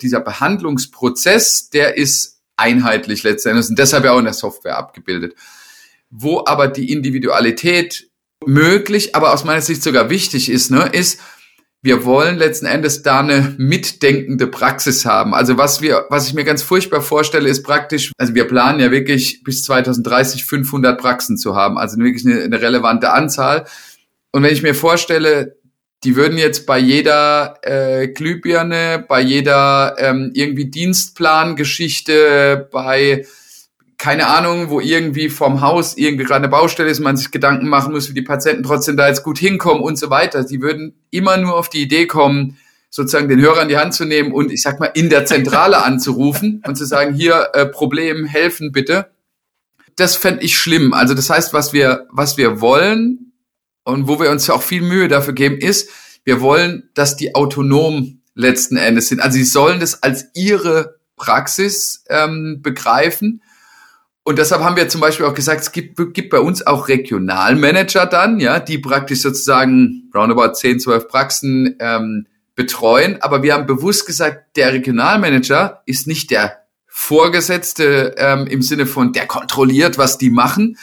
Dieser 0.03 0.21
Behandlungsprozess, 0.21 1.71
der 1.71 1.97
ist 1.97 2.39
einheitlich 2.59 3.23
letztendlich 3.23 3.71
und 3.71 3.79
deshalb 3.79 4.05
ja 4.05 4.12
auch 4.12 4.19
in 4.19 4.27
der 4.27 4.35
Software 4.35 4.77
abgebildet. 4.77 5.37
Wo 6.11 6.45
aber 6.45 6.69
die 6.69 6.93
Individualität 6.93 8.11
möglich, 8.45 9.16
aber 9.16 9.33
aus 9.33 9.43
meiner 9.43 9.62
Sicht 9.62 9.83
sogar 9.83 10.11
wichtig 10.11 10.51
ist, 10.51 10.71
ne, 10.71 10.91
ist, 10.93 11.19
wir 11.81 12.05
wollen 12.05 12.39
letzten 12.39 12.66
Endes 12.66 13.03
da 13.03 13.20
eine 13.20 13.55
mitdenkende 13.57 14.49
Praxis 14.49 15.05
haben. 15.05 15.33
Also 15.33 15.59
was 15.59 15.81
wir, 15.81 16.07
was 16.11 16.26
ich 16.26 16.35
mir 16.35 16.45
ganz 16.45 16.62
furchtbar 16.62 17.03
vorstelle, 17.03 17.49
ist 17.49 17.62
praktisch, 17.62 18.12
also 18.18 18.35
wir 18.35 18.49
planen 18.49 18.81
ja 18.81 18.91
wirklich 18.91 19.45
bis 19.45 19.62
2030 19.62 20.45
500 20.45 21.01
Praxen 21.01 21.37
zu 21.37 21.55
haben, 21.55 21.79
also 21.79 21.97
wirklich 21.99 22.26
eine, 22.26 22.43
eine 22.43 22.61
relevante 22.61 23.12
Anzahl. 23.12 23.64
Und 24.33 24.43
wenn 24.43 24.53
ich 24.53 24.62
mir 24.62 24.74
vorstelle, 24.74 25.57
die 26.05 26.16
würden 26.16 26.39
jetzt 26.39 26.66
bei 26.66 26.79
jeder 26.79 27.59
äh, 27.62 28.09
Glühbirne, 28.09 29.05
bei 29.09 29.20
jeder 29.20 29.97
ähm, 29.99 30.31
irgendwie 30.35 30.70
Dienstplangeschichte, 30.70 32.68
bei 32.72 33.26
keine 33.99 34.29
Ahnung, 34.29 34.71
wo 34.71 34.79
irgendwie 34.79 35.29
vom 35.29 35.61
Haus 35.61 35.97
irgendwie 35.97 36.25
gerade 36.25 36.45
eine 36.45 36.49
Baustelle 36.49 36.89
ist, 36.89 37.01
man 37.01 37.17
sich 37.17 37.33
Gedanken 37.33 37.69
machen 37.69 37.93
muss, 37.93 38.09
wie 38.09 38.15
die 38.15 38.23
Patienten 38.23 38.63
trotzdem 38.63 38.97
da 38.97 39.09
jetzt 39.09 39.25
gut 39.25 39.39
hinkommen 39.39 39.83
und 39.83 39.99
so 39.99 40.09
weiter. 40.09 40.45
Die 40.45 40.63
würden 40.63 40.95
immer 41.11 41.37
nur 41.37 41.57
auf 41.57 41.69
die 41.69 41.83
Idee 41.83 42.07
kommen, 42.07 42.57
sozusagen 42.91 43.29
den 43.29 43.41
Hörer 43.41 43.63
in 43.63 43.69
die 43.69 43.77
Hand 43.77 43.95
zu 43.95 44.05
nehmen 44.05 44.33
und 44.33 44.53
ich 44.53 44.63
sag 44.63 44.79
mal 44.79 44.87
in 44.95 45.11
der 45.11 45.27
Zentrale 45.27 45.83
anzurufen 45.85 46.63
und 46.65 46.77
zu 46.77 46.87
sagen, 46.87 47.13
hier 47.13 47.51
äh, 47.55 47.67
Problem, 47.67 48.25
helfen 48.25 48.71
bitte. 48.71 49.11
Das 49.97 50.15
fände 50.15 50.45
ich 50.45 50.57
schlimm. 50.57 50.95
Also 50.95 51.15
das 51.15 51.29
heißt, 51.29 51.53
was 51.53 51.73
wir, 51.73 52.07
was 52.11 52.37
wir 52.37 52.61
wollen 52.61 53.33
und 53.83 54.07
wo 54.07 54.21
wir 54.21 54.31
uns 54.31 54.47
ja 54.47 54.55
auch 54.55 54.63
viel 54.63 54.83
Mühe 54.83 55.09
dafür 55.09 55.35
geben, 55.35 55.59
ist, 55.59 55.91
wir 56.23 56.41
wollen, 56.41 56.89
dass 56.95 57.17
die 57.17 57.35
autonom 57.35 58.21
letzten 58.37 58.77
Endes 58.77 59.09
sind. 59.09 59.21
Also 59.21 59.39
sie 59.39 59.45
sollen 59.45 59.81
das 59.81 60.05
als 60.05 60.27
ihre 60.35 61.01
Praxis 61.17 62.05
ähm, 62.09 62.61
begreifen 62.63 63.43
und 64.29 64.39
deshalb 64.39 64.62
haben 64.62 64.76
wir 64.76 64.91
zum 64.91 65.01
Beispiel 65.01 65.24
auch 65.24 65.33
gesagt, 65.33 65.62
es 65.62 65.72
gibt, 65.72 65.97
gibt 66.12 66.29
bei 66.29 66.39
uns 66.39 66.66
auch 66.66 66.89
Regionalmanager 66.89 68.05
dann, 68.05 68.41
ja, 68.41 68.61
die 68.61 68.76
praktisch 68.76 69.22
sozusagen 69.22 70.11
roundabout 70.14 70.53
10, 70.53 70.81
12 70.81 71.09
Praxen 71.09 71.76
ähm, 71.81 72.26
betreuen. 72.55 73.22
Aber 73.22 73.43
wir 73.43 73.55
haben 73.55 73.64
bewusst 73.64 74.05
gesagt, 74.05 74.55
der 74.59 74.74
Regionalmanager 74.74 75.83
ist 75.87 76.07
nicht 76.07 76.31
der 76.31 76.59
Vorgesetzte 76.87 78.16
ähm, 78.18 78.47
im 78.47 78.61
Sinne 78.61 78.85
von, 78.85 79.14
der 79.14 79.26
kontrolliert, 79.26 79.97
was 79.97 80.18
die 80.18 80.29
machen, 80.29 80.76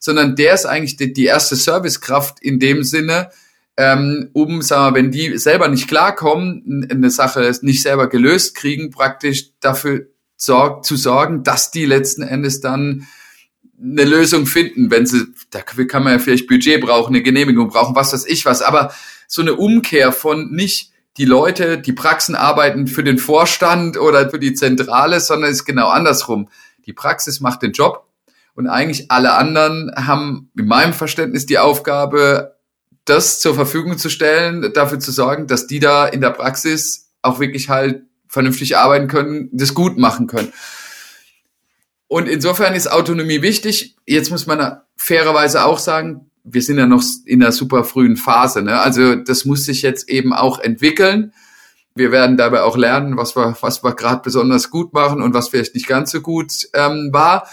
sondern 0.00 0.34
der 0.34 0.54
ist 0.54 0.66
eigentlich 0.66 0.96
die, 0.96 1.12
die 1.12 1.26
erste 1.26 1.54
Servicekraft 1.54 2.40
in 2.40 2.58
dem 2.58 2.82
Sinne, 2.82 3.30
ähm, 3.76 4.30
um, 4.32 4.60
sagen 4.60 4.92
wir, 4.92 4.98
wenn 4.98 5.12
die 5.12 5.38
selber 5.38 5.68
nicht 5.68 5.86
klarkommen, 5.86 6.88
eine 6.90 7.10
Sache 7.10 7.48
nicht 7.62 7.80
selber 7.80 8.08
gelöst 8.08 8.56
kriegen, 8.56 8.90
praktisch 8.90 9.50
dafür 9.60 10.08
zu 10.38 10.96
sorgen, 10.96 11.42
dass 11.42 11.70
die 11.70 11.84
letzten 11.84 12.22
Endes 12.22 12.60
dann 12.60 13.06
eine 13.80 14.04
Lösung 14.04 14.46
finden, 14.46 14.90
wenn 14.90 15.06
sie, 15.06 15.26
da 15.50 15.60
kann 15.60 16.02
man 16.02 16.14
ja 16.14 16.18
vielleicht 16.18 16.48
Budget 16.48 16.80
brauchen, 16.80 17.14
eine 17.14 17.22
Genehmigung 17.22 17.68
brauchen, 17.68 17.94
was 17.94 18.12
weiß 18.12 18.26
ich 18.26 18.44
was, 18.44 18.62
aber 18.62 18.92
so 19.26 19.42
eine 19.42 19.54
Umkehr 19.54 20.12
von 20.12 20.50
nicht 20.50 20.92
die 21.16 21.24
Leute, 21.24 21.78
die 21.78 21.92
Praxen 21.92 22.34
arbeiten 22.34 22.86
für 22.86 23.04
den 23.04 23.18
Vorstand 23.18 23.96
oder 23.98 24.30
für 24.30 24.38
die 24.38 24.54
Zentrale, 24.54 25.20
sondern 25.20 25.50
es 25.50 25.58
ist 25.58 25.64
genau 25.64 25.88
andersrum. 25.88 26.48
Die 26.86 26.92
Praxis 26.92 27.40
macht 27.40 27.62
den 27.62 27.72
Job 27.72 28.06
und 28.54 28.68
eigentlich 28.68 29.10
alle 29.10 29.34
anderen 29.34 29.92
haben 29.96 30.50
in 30.56 30.66
meinem 30.66 30.92
Verständnis 30.92 31.46
die 31.46 31.58
Aufgabe, 31.58 32.56
das 33.04 33.40
zur 33.40 33.54
Verfügung 33.54 33.98
zu 33.98 34.10
stellen, 34.10 34.72
dafür 34.74 35.00
zu 35.00 35.10
sorgen, 35.10 35.46
dass 35.46 35.66
die 35.66 35.80
da 35.80 36.06
in 36.06 36.20
der 36.20 36.30
Praxis 36.30 37.10
auch 37.22 37.40
wirklich 37.40 37.68
halt 37.68 38.02
vernünftig 38.28 38.76
arbeiten 38.76 39.08
können, 39.08 39.48
das 39.52 39.74
gut 39.74 39.98
machen 39.98 40.26
können. 40.26 40.52
Und 42.08 42.28
insofern 42.28 42.74
ist 42.74 42.90
Autonomie 42.90 43.42
wichtig. 43.42 43.96
Jetzt 44.06 44.30
muss 44.30 44.46
man 44.46 44.80
fairerweise 44.96 45.64
auch 45.64 45.78
sagen, 45.78 46.30
wir 46.44 46.62
sind 46.62 46.78
ja 46.78 46.86
noch 46.86 47.02
in 47.26 47.42
einer 47.42 47.52
super 47.52 47.84
frühen 47.84 48.16
Phase. 48.16 48.62
Ne? 48.62 48.80
Also 48.80 49.14
das 49.14 49.44
muss 49.44 49.64
sich 49.64 49.82
jetzt 49.82 50.08
eben 50.08 50.32
auch 50.32 50.58
entwickeln. 50.58 51.32
Wir 51.94 52.10
werden 52.10 52.36
dabei 52.36 52.62
auch 52.62 52.76
lernen, 52.76 53.16
was 53.16 53.36
wir, 53.36 53.56
was 53.60 53.82
wir 53.84 53.94
gerade 53.94 54.22
besonders 54.22 54.70
gut 54.70 54.92
machen 54.92 55.20
und 55.20 55.34
was 55.34 55.48
vielleicht 55.48 55.74
nicht 55.74 55.86
ganz 55.86 56.10
so 56.10 56.20
gut 56.20 56.68
ähm, 56.72 57.10
war. 57.12 57.48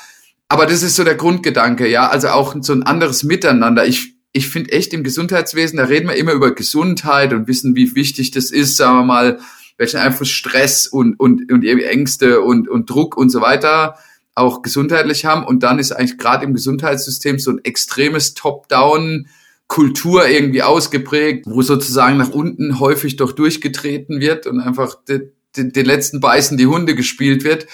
Aber 0.47 0.65
das 0.65 0.84
ist 0.84 0.95
so 0.95 1.03
der 1.03 1.15
Grundgedanke, 1.15 1.88
ja. 1.88 2.07
Also 2.07 2.30
auch 2.30 2.55
so 2.61 2.73
ein 2.73 2.84
anderes 2.84 3.23
Miteinander. 3.23 3.86
Ich, 3.86 4.13
ich 4.32 4.47
finde 4.47 4.71
echt 4.71 4.93
im 4.93 5.03
Gesundheitswesen, 5.03 5.78
da 5.78 5.86
reden 5.86 6.07
wir 6.07 6.15
immer 6.15 6.34
über 6.34 6.53
Gesundheit 6.53 7.34
und 7.34 7.47
wissen, 7.47 7.76
wie 7.76 7.95
wichtig 7.95 8.32
das 8.32 8.51
ist, 8.51 8.78
sagen 8.78 8.99
wir 8.99 9.03
mal, 9.03 9.39
welchen 9.78 9.97
Einfluss 9.97 10.30
Stress 10.30 10.88
und, 10.88 11.19
und, 11.19 11.51
und 11.51 11.63
Ängste 11.63 12.41
und, 12.41 12.69
und 12.69 12.89
Druck 12.89 13.17
und 13.17 13.30
so 13.30 13.41
weiter 13.41 13.97
auch 14.36 14.61
gesundheitlich 14.61 15.26
haben. 15.26 15.45
Und 15.45 15.63
dann 15.63 15.80
ist 15.80 15.91
eigentlich 15.91 16.17
gerade 16.17 16.45
im 16.45 16.53
Gesundheitssystem 16.53 17.39
so 17.39 17.51
ein 17.51 17.63
extremes 17.63 18.34
Top-Down 18.34 19.28
Kultur 19.67 20.28
irgendwie 20.28 20.61
ausgeprägt, 20.61 21.45
wo 21.47 21.61
sozusagen 21.61 22.17
nach 22.17 22.30
unten 22.30 22.80
häufig 22.80 23.15
doch 23.15 23.32
durchgetreten 23.32 24.19
wird 24.19 24.45
und 24.45 24.59
einfach 24.59 25.03
den, 25.05 25.32
den, 25.57 25.71
den 25.71 25.86
letzten 25.86 26.19
Beißen 26.19 26.57
die 26.57 26.67
Hunde 26.67 26.93
gespielt 26.93 27.43
wird. 27.43 27.65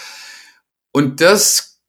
Und 0.93 1.19
das 1.19 1.79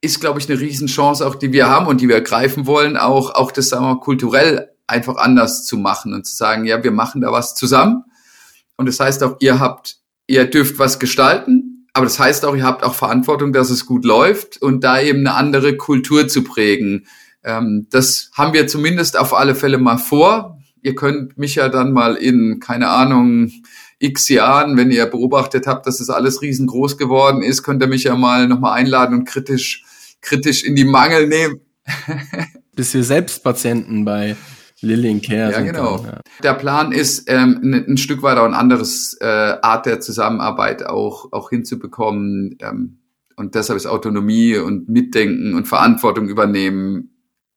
ist, 0.00 0.20
glaube 0.20 0.38
ich, 0.38 0.48
eine 0.48 0.60
Riesenchance 0.60 1.26
auch, 1.26 1.34
die 1.34 1.52
wir 1.52 1.68
haben 1.68 1.86
und 1.86 2.00
die 2.00 2.08
wir 2.08 2.16
ergreifen 2.16 2.66
wollen, 2.66 2.96
auch, 2.96 3.34
auch 3.34 3.50
das, 3.50 3.68
sagen 3.68 3.84
wir 3.84 3.94
mal, 3.94 4.00
kulturell 4.00 4.70
einfach 4.86 5.16
anders 5.16 5.64
zu 5.64 5.76
machen 5.76 6.12
und 6.14 6.26
zu 6.26 6.36
sagen, 6.36 6.64
ja, 6.64 6.82
wir 6.82 6.90
machen 6.90 7.20
da 7.20 7.32
was 7.32 7.54
zusammen. 7.54 8.04
Und 8.76 8.86
das 8.86 9.00
heißt 9.00 9.22
auch, 9.22 9.36
ihr 9.40 9.60
habt, 9.60 9.96
ihr 10.26 10.44
dürft 10.46 10.78
was 10.78 10.98
gestalten, 10.98 11.86
aber 11.92 12.06
das 12.06 12.18
heißt 12.18 12.44
auch, 12.44 12.56
ihr 12.56 12.64
habt 12.64 12.82
auch 12.82 12.94
Verantwortung, 12.94 13.52
dass 13.52 13.70
es 13.70 13.86
gut 13.86 14.04
läuft 14.04 14.60
und 14.60 14.82
da 14.82 15.00
eben 15.00 15.20
eine 15.20 15.34
andere 15.34 15.76
Kultur 15.76 16.26
zu 16.26 16.42
prägen. 16.42 17.06
Ähm, 17.44 17.86
das 17.90 18.30
haben 18.34 18.52
wir 18.52 18.66
zumindest 18.66 19.18
auf 19.18 19.32
alle 19.32 19.54
Fälle 19.54 19.78
mal 19.78 19.98
vor. 19.98 20.58
Ihr 20.82 20.94
könnt 20.94 21.38
mich 21.38 21.54
ja 21.54 21.68
dann 21.68 21.92
mal 21.92 22.16
in, 22.16 22.58
keine 22.58 22.88
Ahnung, 22.88 23.52
x 23.98 24.28
Jahren, 24.28 24.76
wenn 24.76 24.90
ihr 24.90 25.06
beobachtet 25.06 25.66
habt, 25.66 25.86
dass 25.86 26.00
es 26.00 26.08
das 26.08 26.16
alles 26.16 26.42
riesengroß 26.42 26.98
geworden 26.98 27.42
ist, 27.42 27.62
könnt 27.62 27.82
ihr 27.82 27.88
mich 27.88 28.04
ja 28.04 28.16
mal 28.16 28.48
nochmal 28.48 28.78
einladen 28.78 29.18
und 29.18 29.24
kritisch, 29.24 29.84
kritisch 30.20 30.64
in 30.64 30.74
die 30.74 30.84
Mangel 30.84 31.28
nehmen. 31.28 31.60
Bis 32.74 32.92
wir 32.92 33.04
selbst 33.04 33.44
Patienten 33.44 34.04
bei 34.04 34.36
Lillian 34.84 35.20
Care. 35.20 35.52
Ja, 35.52 35.60
genau. 35.60 35.98
Dann, 35.98 36.06
ja. 36.06 36.20
Der 36.42 36.54
Plan 36.54 36.92
ist, 36.92 37.30
ähm, 37.30 37.60
ein, 37.62 37.74
ein, 37.74 37.96
Stück 37.96 38.22
weit 38.22 38.38
auch 38.38 38.44
ein 38.44 38.54
anderes 38.54 39.16
äh, 39.20 39.24
Art 39.24 39.86
der 39.86 40.00
Zusammenarbeit 40.00 40.86
auch, 40.86 41.32
auch 41.32 41.50
hinzubekommen. 41.50 42.56
Ähm, 42.60 42.98
und 43.36 43.54
deshalb 43.54 43.76
ist 43.76 43.86
Autonomie 43.86 44.56
und 44.56 44.88
Mitdenken 44.88 45.54
und 45.54 45.66
Verantwortung 45.66 46.28
übernehmen 46.28 47.10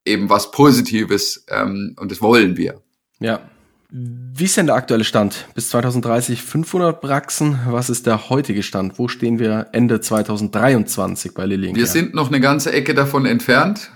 eben 0.08 0.30
was 0.30 0.52
Positives 0.52 1.46
ähm, 1.50 1.96
und 2.00 2.12
das 2.12 2.22
wollen 2.22 2.58
wir. 2.58 2.82
Ja. 3.20 3.42
Wie 3.90 4.44
ist 4.44 4.58
denn 4.58 4.66
der 4.66 4.76
aktuelle 4.76 5.06
Stand? 5.06 5.48
Bis 5.56 5.70
2030 5.70 6.42
500 6.42 7.00
Praxen. 7.00 7.60
Was 7.70 7.90
ist 7.90 8.06
der 8.06 8.30
heutige 8.30 8.62
Stand? 8.62 9.00
Wo 9.00 9.08
stehen 9.08 9.40
wir 9.40 9.68
Ende 9.72 10.02
2023 10.02 11.34
bei 11.34 11.46
Lillian? 11.46 11.76
Wir 11.76 11.86
sind 11.86 12.14
noch 12.14 12.28
eine 12.28 12.42
ganze 12.42 12.74
Ecke 12.74 12.94
davon 12.94 13.26
entfernt. 13.26 13.92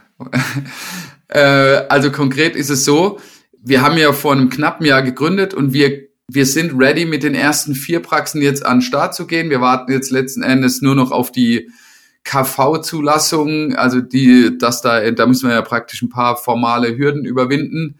Äh, 1.32 1.86
also 1.89 2.11
konkret 2.11 2.55
ist 2.55 2.69
es 2.69 2.86
so, 2.86 3.19
wir 3.63 3.82
haben 3.82 3.97
ja 3.97 4.11
vor 4.13 4.34
einem 4.34 4.49
knappen 4.49 4.86
Jahr 4.86 5.01
gegründet 5.01 5.53
und 5.53 5.73
wir, 5.73 6.07
wir 6.27 6.45
sind 6.45 6.73
ready, 6.77 7.05
mit 7.05 7.23
den 7.23 7.36
ersten 7.36 7.73
vier 7.73 8.01
Praxen 8.01 8.41
jetzt 8.41 8.65
an 8.65 8.77
den 8.77 8.82
Start 8.82 9.15
zu 9.15 9.25
gehen. 9.25 9.49
Wir 9.49 9.61
warten 9.61 9.91
jetzt 9.91 10.11
letzten 10.11 10.43
Endes 10.43 10.82
nur 10.82 10.95
noch 10.95 11.11
auf 11.11 11.32
die 11.32 11.69
KV-Zulassung, 12.23 13.75
also 13.75 14.01
die, 14.01 14.57
dass 14.57 14.82
da, 14.82 15.09
da 15.11 15.25
müssen 15.25 15.47
wir 15.47 15.55
ja 15.55 15.61
praktisch 15.61 16.01
ein 16.01 16.09
paar 16.09 16.38
formale 16.38 16.97
Hürden 16.97 17.25
überwinden. 17.25 17.99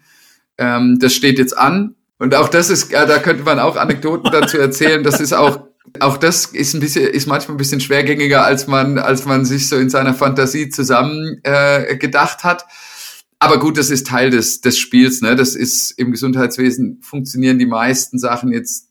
Ähm, 0.58 0.98
das 1.00 1.14
steht 1.14 1.38
jetzt 1.38 1.56
an. 1.56 1.96
Und 2.18 2.34
auch 2.34 2.48
das 2.48 2.70
ist, 2.70 2.92
da 2.92 3.18
könnte 3.18 3.42
man 3.42 3.58
auch 3.58 3.76
Anekdoten 3.76 4.30
dazu 4.30 4.58
erzählen. 4.58 5.02
Das 5.02 5.20
ist 5.20 5.32
auch, 5.32 5.66
auch 5.98 6.18
das 6.18 6.46
ist 6.46 6.74
ein 6.74 6.80
bisschen, 6.80 7.04
ist 7.08 7.26
manchmal 7.26 7.56
ein 7.56 7.58
bisschen 7.58 7.80
schwergängiger, 7.80 8.44
als 8.44 8.68
man, 8.68 8.98
als 8.98 9.24
man 9.24 9.44
sich 9.44 9.68
so 9.68 9.76
in 9.76 9.90
seiner 9.90 10.14
Fantasie 10.14 10.68
zusammen 10.68 11.40
äh, 11.42 11.96
gedacht 11.96 12.44
hat. 12.44 12.66
Aber 13.42 13.58
gut, 13.58 13.76
das 13.76 13.90
ist 13.90 14.06
Teil 14.06 14.30
des, 14.30 14.60
des 14.60 14.78
Spiels. 14.78 15.20
Ne? 15.20 15.34
Das 15.34 15.56
ist 15.56 15.90
im 15.98 16.12
Gesundheitswesen 16.12 17.00
funktionieren 17.02 17.58
die 17.58 17.66
meisten 17.66 18.16
Sachen 18.16 18.52
jetzt 18.52 18.90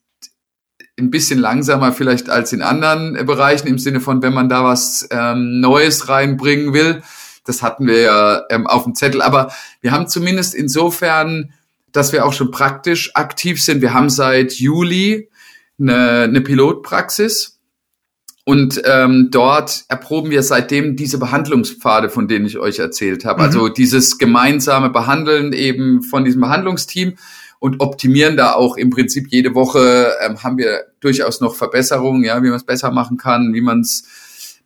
ein 1.00 1.10
bisschen 1.10 1.40
langsamer 1.40 1.94
vielleicht 1.94 2.30
als 2.30 2.52
in 2.52 2.62
anderen 2.62 3.14
Bereichen 3.26 3.70
im 3.70 3.80
Sinne 3.80 4.02
von, 4.02 4.22
wenn 4.22 4.34
man 4.34 4.50
da 4.50 4.66
was 4.66 5.08
ähm, 5.10 5.62
Neues 5.62 6.10
reinbringen 6.10 6.74
will. 6.74 7.02
Das 7.46 7.64
hatten 7.64 7.88
wir 7.88 8.02
ja 8.02 8.42
ähm, 8.50 8.68
auf 8.68 8.84
dem 8.84 8.94
Zettel. 8.94 9.22
Aber 9.22 9.54
wir 9.80 9.94
haben 9.94 10.10
zumindest 10.10 10.54
insofern, 10.54 11.54
dass 11.94 12.12
wir 12.12 12.26
auch 12.26 12.34
schon 12.34 12.52
praktisch 12.52 13.16
aktiv 13.16 13.64
sind. 13.64 13.82
Wir 13.82 13.94
haben 13.94 14.10
seit 14.10 14.52
Juli 14.52 15.30
eine, 15.80 16.24
eine 16.24 16.42
Pilotpraxis 16.42 17.51
und 18.44 18.82
ähm, 18.86 19.30
dort 19.32 19.84
erproben 19.88 20.32
wir 20.32 20.42
seitdem 20.42 20.96
diese 20.96 21.20
Behandlungspfade, 21.20 22.10
von 22.10 22.28
denen 22.28 22.46
ich 22.46 22.58
euch 22.58 22.80
erzählt 22.80 23.24
habe. 23.24 23.42
Mhm. 23.42 23.48
Also 23.48 23.70
dieses 23.70 24.18
gemeinsame 24.18 24.90
Behandeln 24.90 25.54
eben 25.54 26.02
von 26.02 26.26
diesem 26.26 26.42
Behandlungsteam 26.42 27.18
und 27.60 27.80
optimieren 27.80 28.38
da 28.38 28.54
auch 28.54 28.78
im 28.78 28.90
Prinzip 28.90 29.28
jede 29.30 29.54
Woche 29.54 30.14
ähm, 30.22 30.42
haben 30.42 30.58
wir 30.58 30.86
durchaus 31.00 31.42
noch 31.42 31.54
Verbesserungen, 31.54 32.24
ja, 32.24 32.42
wie 32.42 32.48
man 32.48 32.58
es 32.58 32.66
besser 32.66 32.90
machen 32.92 33.18
kann, 33.18 33.54
wie 33.54 33.62
man 33.62 33.82
es 33.82 34.06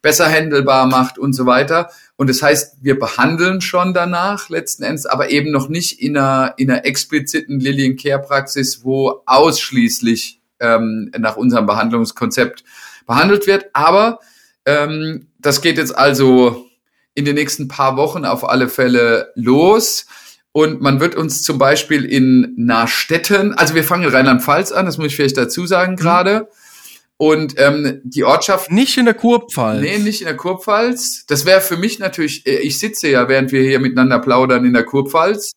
besser 0.01 0.30
handelbar 0.30 0.88
macht 0.88 1.17
und 1.17 1.34
so 1.34 1.45
weiter. 1.45 1.89
Und 2.15 2.30
das 2.30 2.41
heißt, 2.41 2.78
wir 2.82 2.97
behandeln 2.97 3.59
schon 3.59 3.93
danach 3.93 4.47
letzten 4.47 4.84
Endes, 4.84 5.05
aber 5.05 5.32
eben 5.32 5.51
noch 5.51 5.67
nicht 5.67 5.99
in 5.99 6.15
einer, 6.15 6.53
in 6.55 6.71
einer 6.71 6.86
expliziten 6.86 7.59
Lillian 7.59 7.97
Care 7.97 8.21
Praxis, 8.21 8.86
wo 8.86 9.23
ausschließlich 9.26 10.39
ähm, 10.61 11.11
nach 11.17 11.36
unserem 11.36 11.65
Behandlungskonzept 11.65 12.63
behandelt 13.06 13.47
wird. 13.47 13.68
Aber 13.74 14.20
ähm, 14.66 15.28
das 15.39 15.62
geht 15.62 15.78
jetzt 15.78 15.97
also 15.97 16.66
in 17.14 17.26
den 17.26 17.36
nächsten 17.36 17.68
paar 17.68 17.97
Wochen 17.97 18.26
auf 18.26 18.47
alle 18.47 18.68
Fälle 18.68 19.32
los. 19.36 20.06
Und 20.51 20.82
man 20.82 20.99
wird 20.99 21.16
uns 21.16 21.43
zum 21.43 21.58
Beispiel 21.58 22.06
in 22.06 22.53
Nahstetten, 22.56 23.53
also 23.56 23.76
wir 23.76 23.84
fangen 23.84 24.03
in 24.03 24.10
Rheinland-Pfalz 24.10 24.72
an, 24.72 24.86
das 24.86 24.97
muss 24.97 25.08
ich 25.08 25.16
vielleicht 25.16 25.38
dazu 25.38 25.66
sagen 25.66 25.93
mhm. 25.93 25.97
gerade. 25.97 26.49
Und 27.18 27.56
ähm, 27.58 28.01
die 28.03 28.26
Ortschaft. 28.26 28.72
Nicht 28.72 28.97
in 28.97 29.06
der 29.06 29.14
Kurpfalz. 29.14 29.82
Nee, 29.82 29.99
nicht 29.99 30.22
in 30.22 30.28
der 30.28 30.36
Kurpfalz. 30.36 31.26
Das 31.28 31.45
wäre 31.45 31.62
für 31.62 31.78
mich 31.78 31.99
natürlich, 31.99 32.45
äh, 32.45 32.58
ich 32.58 32.78
sitze 32.78 33.08
ja, 33.10 33.30
während 33.30 33.53
wir 33.53 33.62
hier 33.62 33.80
miteinander 33.80 34.20
plaudern 34.20 34.66
in 34.66 34.74
der 34.74 34.84
Kurpfalz. 34.84 35.53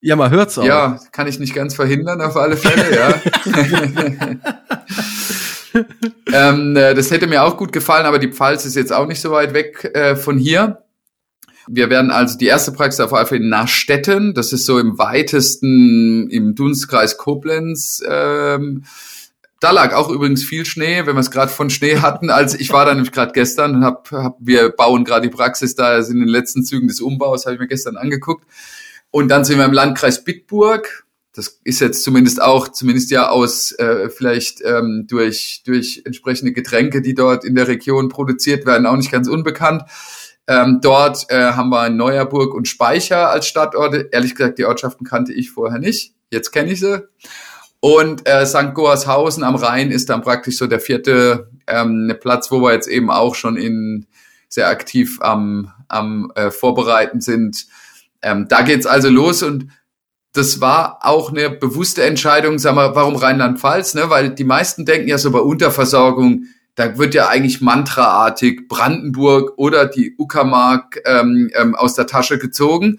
Ja, 0.00 0.14
man 0.14 0.30
hört's 0.30 0.56
auch. 0.56 0.64
Ja, 0.64 1.00
kann 1.10 1.26
ich 1.26 1.40
nicht 1.40 1.54
ganz 1.54 1.74
verhindern, 1.74 2.20
auf 2.20 2.36
alle 2.36 2.56
Fälle, 2.56 2.96
ja. 2.96 3.20
ähm, 6.32 6.76
äh, 6.76 6.94
das 6.94 7.10
hätte 7.10 7.26
mir 7.26 7.42
auch 7.42 7.56
gut 7.56 7.72
gefallen, 7.72 8.06
aber 8.06 8.18
die 8.18 8.32
Pfalz 8.32 8.64
ist 8.64 8.76
jetzt 8.76 8.92
auch 8.92 9.06
nicht 9.06 9.20
so 9.20 9.30
weit 9.30 9.54
weg 9.54 9.90
äh, 9.94 10.16
von 10.16 10.38
hier. 10.38 10.82
Wir 11.68 11.90
werden 11.90 12.10
also 12.10 12.36
die 12.36 12.46
erste 12.46 12.72
Praxis 12.72 13.00
auf 13.00 13.10
Fall 13.10 13.34
in 13.34 13.48
Nachstetten, 13.48 14.34
das 14.34 14.52
ist 14.52 14.66
so 14.66 14.78
im 14.78 14.98
weitesten 14.98 16.28
im 16.30 16.54
Dunstkreis 16.54 17.16
Koblenz. 17.16 18.02
Ähm, 18.08 18.84
da 19.60 19.72
lag 19.72 19.94
auch 19.94 20.08
übrigens 20.08 20.42
viel 20.42 20.64
Schnee, 20.64 21.04
wenn 21.04 21.14
wir 21.14 21.20
es 21.20 21.30
gerade 21.30 21.52
von 21.52 21.68
Schnee 21.68 21.98
hatten. 21.98 22.30
als 22.30 22.58
ich 22.58 22.72
war 22.72 22.86
da 22.86 22.94
nämlich 22.94 23.12
gerade 23.12 23.32
gestern 23.32 23.76
und 23.76 23.84
hab, 23.84 24.10
hab, 24.10 24.38
wir 24.40 24.70
bauen 24.70 25.04
gerade 25.04 25.28
die 25.28 25.34
Praxis 25.34 25.74
da, 25.74 26.02
sind 26.02 26.16
in 26.16 26.22
den 26.22 26.28
letzten 26.28 26.64
Zügen 26.64 26.88
des 26.88 27.00
Umbaus, 27.00 27.44
habe 27.44 27.54
ich 27.54 27.60
mir 27.60 27.68
gestern 27.68 27.98
angeguckt. 27.98 28.46
Und 29.10 29.28
dann 29.28 29.44
sind 29.44 29.58
wir 29.58 29.66
im 29.66 29.72
Landkreis 29.72 30.24
Bitburg 30.24 31.04
das 31.32 31.60
ist 31.64 31.80
jetzt 31.80 32.02
zumindest 32.02 32.42
auch, 32.42 32.68
zumindest 32.68 33.10
ja 33.10 33.28
aus 33.28 33.72
äh, 33.72 34.10
vielleicht 34.10 34.62
ähm, 34.64 35.06
durch, 35.08 35.62
durch 35.64 36.02
entsprechende 36.04 36.52
Getränke, 36.52 37.02
die 37.02 37.14
dort 37.14 37.44
in 37.44 37.54
der 37.54 37.68
Region 37.68 38.08
produziert 38.08 38.66
werden, 38.66 38.86
auch 38.86 38.96
nicht 38.96 39.12
ganz 39.12 39.28
unbekannt. 39.28 39.84
Ähm, 40.48 40.80
dort 40.82 41.30
äh, 41.30 41.52
haben 41.52 41.70
wir 41.70 41.88
Neuerburg 41.90 42.54
und 42.54 42.66
Speicher 42.66 43.30
als 43.30 43.46
Stadtorte. 43.46 44.08
Ehrlich 44.10 44.34
gesagt, 44.34 44.58
die 44.58 44.64
Ortschaften 44.64 45.06
kannte 45.06 45.32
ich 45.32 45.50
vorher 45.50 45.78
nicht. 45.78 46.14
Jetzt 46.30 46.50
kenne 46.50 46.72
ich 46.72 46.80
sie. 46.80 47.04
Und 47.78 48.28
äh, 48.28 48.44
St. 48.44 48.74
Goarshausen 48.74 49.44
am 49.44 49.54
Rhein 49.54 49.90
ist 49.90 50.10
dann 50.10 50.22
praktisch 50.22 50.58
so 50.58 50.66
der 50.66 50.80
vierte 50.80 51.50
ähm, 51.66 52.12
Platz, 52.20 52.50
wo 52.50 52.60
wir 52.60 52.72
jetzt 52.72 52.88
eben 52.88 53.10
auch 53.10 53.36
schon 53.36 53.56
in 53.56 54.06
sehr 54.48 54.68
aktiv 54.68 55.18
am, 55.22 55.72
am 55.88 56.32
äh, 56.34 56.50
Vorbereiten 56.50 57.20
sind. 57.20 57.66
Ähm, 58.20 58.48
da 58.48 58.62
geht's 58.62 58.86
also 58.86 59.08
los 59.08 59.42
und 59.42 59.68
das 60.32 60.60
war 60.60 60.98
auch 61.02 61.30
eine 61.30 61.50
bewusste 61.50 62.04
Entscheidung, 62.04 62.58
sag 62.58 62.74
mal, 62.74 62.94
warum 62.94 63.16
Rheinland-Pfalz, 63.16 63.94
ne? 63.94 64.10
Weil 64.10 64.30
die 64.30 64.44
meisten 64.44 64.84
denken 64.84 65.08
ja 65.08 65.18
so 65.18 65.30
bei 65.30 65.40
Unterversorgung, 65.40 66.44
da 66.76 66.98
wird 66.98 67.14
ja 67.14 67.28
eigentlich 67.28 67.60
mantraartig 67.60 68.68
Brandenburg 68.68 69.52
oder 69.56 69.86
die 69.86 70.14
Uckermark 70.16 71.00
ähm, 71.04 71.50
ähm, 71.54 71.74
aus 71.74 71.94
der 71.94 72.06
Tasche 72.06 72.38
gezogen. 72.38 72.98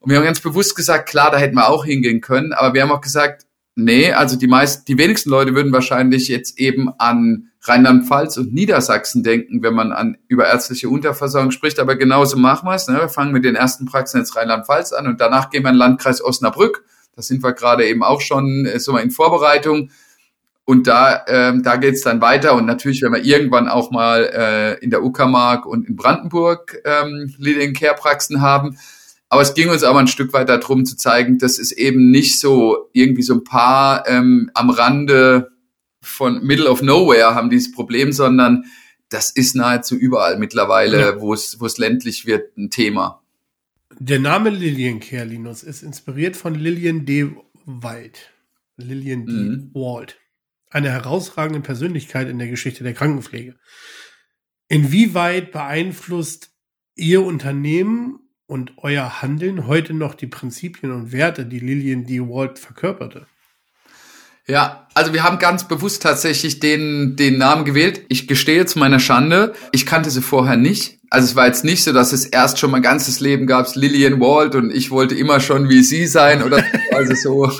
Und 0.00 0.10
wir 0.10 0.18
haben 0.18 0.24
ganz 0.24 0.40
bewusst 0.40 0.74
gesagt, 0.74 1.08
klar, 1.08 1.30
da 1.30 1.38
hätten 1.38 1.54
wir 1.54 1.68
auch 1.68 1.84
hingehen 1.84 2.20
können, 2.20 2.52
aber 2.52 2.74
wir 2.74 2.82
haben 2.82 2.90
auch 2.90 3.00
gesagt, 3.00 3.46
nee, 3.74 4.12
also 4.12 4.36
die 4.36 4.46
meisten, 4.46 4.84
die 4.86 4.98
wenigsten 4.98 5.30
Leute 5.30 5.54
würden 5.54 5.72
wahrscheinlich 5.72 6.28
jetzt 6.28 6.58
eben 6.58 6.90
an 6.98 7.50
Rheinland-Pfalz 7.62 8.38
und 8.38 8.54
Niedersachsen 8.54 9.22
denken, 9.22 9.62
wenn 9.62 9.74
man 9.74 9.92
an 9.92 10.16
über 10.28 10.46
ärztliche 10.46 10.88
Unterversorgung 10.88 11.50
spricht. 11.50 11.78
Aber 11.78 11.96
genauso 11.96 12.38
machen 12.38 12.66
wir 12.66 12.74
es. 12.74 12.88
Ne? 12.88 12.98
Wir 12.98 13.08
fangen 13.08 13.32
mit 13.32 13.44
den 13.44 13.54
ersten 13.54 13.84
Praxen 13.84 14.18
jetzt 14.18 14.34
Rheinland-Pfalz 14.36 14.92
an 14.92 15.06
und 15.06 15.20
danach 15.20 15.50
gehen 15.50 15.62
wir 15.64 15.70
in 15.70 15.74
den 15.74 15.80
Landkreis 15.80 16.24
Osnabrück. 16.24 16.84
Da 17.16 17.22
sind 17.22 17.42
wir 17.42 17.52
gerade 17.52 17.86
eben 17.86 18.02
auch 18.02 18.20
schon 18.20 18.66
äh, 18.66 18.78
so 18.78 18.92
mal 18.92 19.02
in 19.02 19.10
Vorbereitung. 19.10 19.90
Und 20.64 20.86
da, 20.86 21.24
ähm, 21.26 21.62
da 21.62 21.76
geht's 21.76 22.02
dann 22.02 22.20
weiter. 22.20 22.54
Und 22.54 22.64
natürlich, 22.64 23.02
wenn 23.02 23.12
wir 23.12 23.24
irgendwann 23.24 23.68
auch 23.68 23.90
mal 23.90 24.30
äh, 24.32 24.84
in 24.84 24.90
der 24.90 25.02
Uckermark 25.02 25.66
und 25.66 25.88
in 25.88 25.96
Brandenburg 25.96 26.80
ähm, 26.84 27.34
Leading 27.38 27.74
Care 27.74 27.96
Praxen 27.96 28.40
haben. 28.40 28.78
Aber 29.30 29.42
es 29.42 29.54
ging 29.54 29.70
uns 29.70 29.84
aber 29.84 30.00
ein 30.00 30.08
Stück 30.08 30.32
weit 30.32 30.48
darum 30.48 30.84
zu 30.84 30.96
zeigen, 30.96 31.38
dass 31.38 31.58
es 31.58 31.70
eben 31.70 32.10
nicht 32.10 32.40
so 32.40 32.90
irgendwie 32.92 33.22
so 33.22 33.34
ein 33.34 33.44
paar 33.44 34.06
ähm, 34.08 34.50
am 34.54 34.70
Rande 34.70 35.52
von 36.02 36.44
Middle 36.44 36.68
of 36.68 36.82
Nowhere 36.82 37.34
haben 37.34 37.48
dieses 37.48 37.70
Problem, 37.70 38.12
sondern 38.12 38.64
das 39.08 39.30
ist 39.30 39.54
nahezu 39.54 39.94
überall 39.96 40.36
mittlerweile, 40.36 41.00
ja. 41.00 41.20
wo 41.20 41.32
es 41.32 41.60
wo 41.60 41.66
es 41.66 41.78
ländlich 41.78 42.26
wird, 42.26 42.56
ein 42.58 42.70
Thema. 42.70 43.22
Der 43.98 44.18
Name 44.18 44.50
Liliencare, 44.50 45.24
Linus, 45.24 45.62
ist 45.62 45.82
inspiriert 45.82 46.36
von 46.36 46.54
Lillian 46.54 47.06
D. 47.06 47.30
Wald. 47.66 48.32
Lillian 48.76 49.26
D. 49.26 49.32
Mhm. 49.32 49.70
Wald. 49.74 50.18
Eine 50.70 50.90
herausragende 50.90 51.60
Persönlichkeit 51.60 52.28
in 52.28 52.38
der 52.38 52.48
Geschichte 52.48 52.82
der 52.82 52.94
Krankenpflege. 52.94 53.56
Inwieweit 54.68 55.52
beeinflusst 55.52 56.50
Ihr 56.96 57.22
Unternehmen 57.22 58.29
und 58.50 58.72
euer 58.78 59.22
Handeln 59.22 59.68
heute 59.68 59.94
noch 59.94 60.14
die 60.14 60.26
Prinzipien 60.26 60.90
und 60.90 61.12
Werte, 61.12 61.46
die 61.46 61.60
Lillian 61.60 62.04
D. 62.04 62.20
Walt 62.20 62.58
verkörperte? 62.58 63.26
Ja, 64.48 64.88
also 64.94 65.12
wir 65.12 65.22
haben 65.22 65.38
ganz 65.38 65.68
bewusst 65.68 66.02
tatsächlich 66.02 66.58
den, 66.58 67.14
den 67.14 67.38
Namen 67.38 67.64
gewählt. 67.64 68.02
Ich 68.08 68.26
gestehe 68.26 68.66
zu 68.66 68.80
meiner 68.80 68.98
Schande, 68.98 69.54
ich 69.70 69.86
kannte 69.86 70.10
sie 70.10 70.20
vorher 70.20 70.56
nicht. 70.56 70.98
Also 71.10 71.26
es 71.26 71.36
war 71.36 71.46
jetzt 71.46 71.64
nicht 71.64 71.84
so, 71.84 71.92
dass 71.92 72.12
es 72.12 72.26
erst 72.26 72.58
schon 72.58 72.72
mein 72.72 72.82
ganzes 72.82 73.20
Leben 73.20 73.46
gab, 73.46 73.72
Lillian 73.76 74.20
Walt 74.20 74.56
und 74.56 74.72
ich 74.74 74.90
wollte 74.90 75.14
immer 75.14 75.38
schon 75.38 75.68
wie 75.68 75.84
sie 75.84 76.06
sein 76.06 76.42
oder 76.42 76.64
also 76.92 77.14
so, 77.14 77.52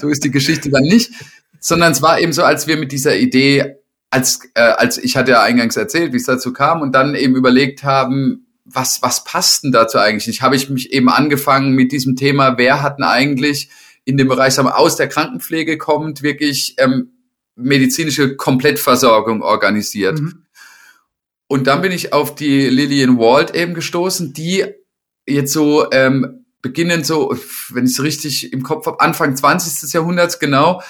so 0.00 0.08
ist 0.08 0.24
die 0.24 0.30
Geschichte 0.30 0.70
dann 0.70 0.84
nicht. 0.84 1.12
Sondern 1.60 1.92
es 1.92 2.00
war 2.00 2.18
eben 2.18 2.32
so, 2.32 2.44
als 2.44 2.66
wir 2.66 2.78
mit 2.78 2.92
dieser 2.92 3.14
Idee, 3.14 3.74
als, 4.08 4.40
äh, 4.54 4.62
als 4.62 4.96
ich 4.96 5.18
hatte 5.18 5.32
ja 5.32 5.42
eingangs 5.42 5.76
erzählt, 5.76 6.14
wie 6.14 6.16
es 6.16 6.24
dazu 6.24 6.54
kam 6.54 6.80
und 6.80 6.94
dann 6.94 7.14
eben 7.14 7.36
überlegt 7.36 7.84
haben, 7.84 8.46
was, 8.72 9.02
was 9.02 9.24
passt 9.24 9.64
denn 9.64 9.72
dazu 9.72 9.98
eigentlich 9.98 10.26
nicht? 10.26 10.42
Habe 10.42 10.56
ich 10.56 10.70
mich 10.70 10.92
eben 10.92 11.08
angefangen 11.08 11.72
mit 11.72 11.92
diesem 11.92 12.16
Thema, 12.16 12.58
wer 12.58 12.82
hat 12.82 12.98
denn 12.98 13.04
eigentlich 13.04 13.70
in 14.04 14.16
dem 14.16 14.28
Bereich 14.28 14.54
sagen 14.54 14.68
wir, 14.68 14.78
aus 14.78 14.96
der 14.96 15.08
Krankenpflege 15.08 15.78
kommt, 15.78 16.22
wirklich 16.22 16.74
ähm, 16.78 17.12
medizinische 17.54 18.36
Komplettversorgung 18.36 19.42
organisiert. 19.42 20.20
Mhm. 20.20 20.46
Und 21.46 21.66
dann 21.66 21.82
bin 21.82 21.92
ich 21.92 22.12
auf 22.12 22.34
die 22.34 22.68
Lillian 22.68 23.18
Wald 23.18 23.54
eben 23.54 23.74
gestoßen, 23.74 24.32
die 24.32 24.64
jetzt 25.26 25.52
so 25.52 25.90
ähm, 25.90 26.44
beginnen 26.62 27.04
so, 27.04 27.36
wenn 27.70 27.86
ich 27.86 27.92
es 27.92 28.02
richtig 28.02 28.52
im 28.52 28.62
Kopf 28.62 28.86
habe, 28.86 29.00
Anfang 29.00 29.36
20. 29.36 29.92
Jahrhunderts 29.92 30.38
genau, 30.38 30.82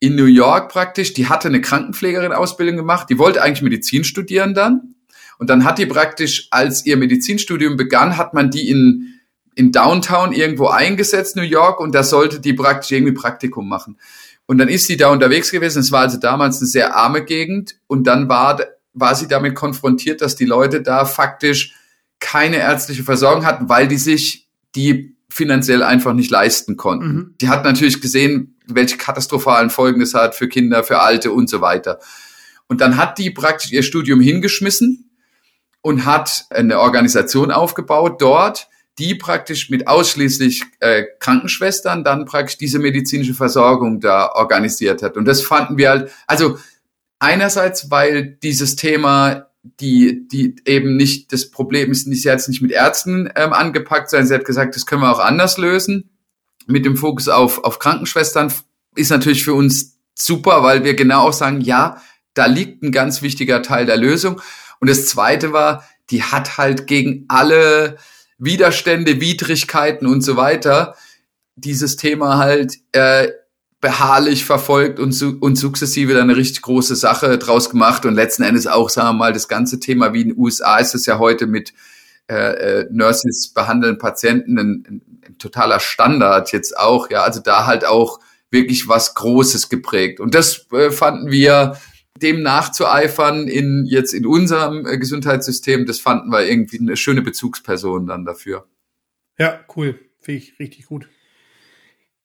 in 0.00 0.14
New 0.14 0.24
York 0.24 0.70
praktisch, 0.70 1.12
die 1.14 1.28
hatte 1.28 1.48
eine 1.48 1.60
Krankenpflegerin-Ausbildung 1.60 2.76
gemacht, 2.76 3.08
die 3.10 3.18
wollte 3.18 3.42
eigentlich 3.42 3.62
Medizin 3.62 4.04
studieren 4.04 4.54
dann. 4.54 4.94
Und 5.38 5.50
dann 5.50 5.64
hat 5.64 5.78
die 5.78 5.86
praktisch, 5.86 6.48
als 6.50 6.84
ihr 6.84 6.96
Medizinstudium 6.96 7.76
begann, 7.76 8.16
hat 8.16 8.34
man 8.34 8.50
die 8.50 8.68
in 8.68 9.14
in 9.58 9.72
Downtown 9.72 10.32
irgendwo 10.32 10.68
eingesetzt, 10.68 11.34
New 11.34 11.42
York, 11.42 11.80
und 11.80 11.92
da 11.92 12.04
sollte 12.04 12.38
die 12.38 12.52
praktisch 12.52 12.92
irgendwie 12.92 13.12
Praktikum 13.12 13.68
machen. 13.68 13.98
Und 14.46 14.58
dann 14.58 14.68
ist 14.68 14.86
sie 14.86 14.96
da 14.96 15.08
unterwegs 15.08 15.50
gewesen. 15.50 15.80
Es 15.80 15.90
war 15.90 16.02
also 16.02 16.16
damals 16.16 16.58
eine 16.58 16.68
sehr 16.68 16.94
arme 16.94 17.24
Gegend. 17.24 17.74
Und 17.88 18.06
dann 18.06 18.28
war, 18.28 18.60
war 18.94 19.16
sie 19.16 19.26
damit 19.26 19.56
konfrontiert, 19.56 20.22
dass 20.22 20.36
die 20.36 20.44
Leute 20.44 20.80
da 20.80 21.04
faktisch 21.04 21.74
keine 22.20 22.58
ärztliche 22.58 23.02
Versorgung 23.02 23.44
hatten, 23.44 23.68
weil 23.68 23.88
die 23.88 23.98
sich 23.98 24.48
die 24.76 25.16
finanziell 25.28 25.82
einfach 25.82 26.12
nicht 26.12 26.30
leisten 26.30 26.76
konnten. 26.76 27.08
Mhm. 27.08 27.34
Die 27.40 27.48
hat 27.48 27.64
natürlich 27.64 28.00
gesehen, 28.00 28.56
welche 28.68 28.96
katastrophalen 28.96 29.70
Folgen 29.70 30.00
es 30.00 30.14
hat 30.14 30.36
für 30.36 30.46
Kinder, 30.46 30.84
für 30.84 31.00
Alte 31.00 31.32
und 31.32 31.50
so 31.50 31.60
weiter. 31.60 31.98
Und 32.68 32.80
dann 32.80 32.96
hat 32.96 33.18
die 33.18 33.30
praktisch 33.30 33.72
ihr 33.72 33.82
Studium 33.82 34.20
hingeschmissen 34.20 35.07
und 35.82 36.04
hat 36.04 36.46
eine 36.50 36.80
Organisation 36.80 37.50
aufgebaut 37.50 38.20
dort, 38.20 38.68
die 38.98 39.14
praktisch 39.14 39.70
mit 39.70 39.86
ausschließlich 39.86 40.64
äh, 40.80 41.04
Krankenschwestern 41.20 42.02
dann 42.02 42.24
praktisch 42.24 42.58
diese 42.58 42.78
medizinische 42.78 43.34
Versorgung 43.34 44.00
da 44.00 44.32
organisiert 44.32 45.02
hat. 45.02 45.16
Und 45.16 45.24
das 45.24 45.42
fanden 45.42 45.78
wir 45.78 45.90
halt, 45.90 46.10
also 46.26 46.58
einerseits, 47.20 47.90
weil 47.90 48.38
dieses 48.42 48.74
Thema 48.76 49.48
die, 49.80 50.26
die 50.28 50.56
eben 50.64 50.96
nicht, 50.96 51.32
das 51.32 51.50
Problem 51.50 51.90
ist 51.90 52.06
nicht 52.06 52.24
jetzt 52.24 52.48
nicht 52.48 52.62
mit 52.62 52.70
Ärzten 52.70 53.28
ähm, 53.34 53.52
angepackt, 53.52 54.10
sondern 54.10 54.26
sie 54.26 54.34
hat 54.34 54.44
gesagt, 54.44 54.76
das 54.76 54.86
können 54.86 55.02
wir 55.02 55.12
auch 55.12 55.18
anders 55.18 55.58
lösen. 55.58 56.10
Mit 56.66 56.84
dem 56.84 56.96
Fokus 56.96 57.28
auf, 57.28 57.64
auf 57.64 57.78
Krankenschwestern 57.78 58.52
ist 58.94 59.10
natürlich 59.10 59.44
für 59.44 59.54
uns 59.54 59.98
super, 60.14 60.62
weil 60.62 60.84
wir 60.84 60.94
genau 60.94 61.22
auch 61.22 61.32
sagen, 61.32 61.60
ja, 61.60 62.00
da 62.34 62.46
liegt 62.46 62.82
ein 62.82 62.92
ganz 62.92 63.22
wichtiger 63.22 63.62
Teil 63.62 63.86
der 63.86 63.96
Lösung. 63.96 64.40
Und 64.80 64.90
das 64.90 65.06
zweite 65.06 65.52
war, 65.52 65.84
die 66.10 66.22
hat 66.22 66.58
halt 66.58 66.86
gegen 66.86 67.24
alle 67.28 67.96
Widerstände, 68.38 69.20
Widrigkeiten 69.20 70.06
und 70.06 70.22
so 70.22 70.36
weiter 70.36 70.94
dieses 71.56 71.96
Thema 71.96 72.38
halt 72.38 72.78
äh, 72.92 73.28
beharrlich 73.80 74.44
verfolgt 74.44 74.98
und, 74.98 75.12
su 75.12 75.36
und 75.40 75.56
sukzessive 75.56 76.14
dann 76.14 76.24
eine 76.30 76.36
richtig 76.36 76.62
große 76.62 76.96
Sache 76.96 77.38
draus 77.38 77.70
gemacht 77.70 78.04
und 78.06 78.14
letzten 78.14 78.42
Endes 78.42 78.66
auch, 78.66 78.90
sagen 78.90 79.08
wir 79.08 79.12
mal, 79.12 79.32
das 79.32 79.48
ganze 79.48 79.78
Thema 79.78 80.12
wie 80.12 80.22
in 80.22 80.28
den 80.28 80.38
USA 80.38 80.78
ist 80.78 80.94
es 80.94 81.06
ja 81.06 81.18
heute 81.18 81.46
mit 81.46 81.72
äh, 82.28 82.80
äh, 82.80 82.86
Nurses 82.90 83.48
behandeln 83.48 83.98
Patienten 83.98 84.58
ein, 84.58 84.84
ein, 84.88 85.02
ein 85.26 85.38
totaler 85.38 85.80
Standard 85.80 86.52
jetzt 86.52 86.76
auch, 86.76 87.10
ja, 87.10 87.22
also 87.22 87.40
da 87.40 87.66
halt 87.66 87.84
auch 87.84 88.20
wirklich 88.50 88.88
was 88.88 89.14
Großes 89.14 89.68
geprägt. 89.68 90.20
Und 90.20 90.34
das 90.34 90.66
äh, 90.72 90.90
fanden 90.90 91.30
wir 91.30 91.78
dem 92.22 92.42
nachzueifern 92.42 93.48
in 93.48 93.84
jetzt 93.86 94.12
in 94.12 94.26
unserem 94.26 94.86
äh, 94.86 94.98
Gesundheitssystem, 94.98 95.86
das 95.86 96.00
fanden 96.00 96.30
wir 96.30 96.46
irgendwie 96.46 96.78
eine 96.78 96.96
schöne 96.96 97.22
Bezugsperson 97.22 98.06
dann 98.06 98.24
dafür. 98.24 98.66
Ja, 99.38 99.60
cool. 99.76 99.98
Finde 100.20 100.42
ich 100.42 100.58
richtig 100.58 100.86
gut. 100.86 101.08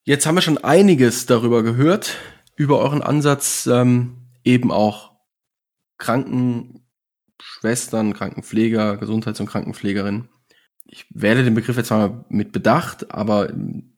Jetzt 0.03 0.25
haben 0.25 0.35
wir 0.35 0.41
schon 0.41 0.57
einiges 0.57 1.25
darüber 1.25 1.63
gehört, 1.63 2.17
über 2.55 2.79
euren 2.79 3.01
Ansatz, 3.01 3.67
ähm, 3.71 4.17
eben 4.43 4.71
auch 4.71 5.13
Krankenschwestern, 5.97 8.13
Krankenpfleger, 8.13 8.97
Gesundheits- 8.97 9.39
und 9.39 9.45
Krankenpflegerinnen. 9.45 10.27
Ich 10.85 11.05
werde 11.09 11.43
den 11.43 11.53
Begriff 11.53 11.77
jetzt 11.77 11.91
mal 11.91 12.25
mit 12.27 12.51
Bedacht, 12.51 13.13
aber 13.13 13.49
ähm, 13.49 13.95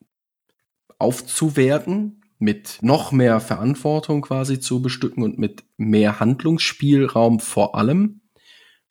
aufzuwerten, 0.99 2.21
mit 2.37 2.79
noch 2.81 3.11
mehr 3.11 3.39
Verantwortung 3.39 4.21
quasi 4.21 4.59
zu 4.59 4.81
bestücken 4.81 5.23
und 5.23 5.37
mit 5.37 5.63
mehr 5.77 6.19
Handlungsspielraum 6.19 7.39
vor 7.39 7.75
allem. 7.75 8.21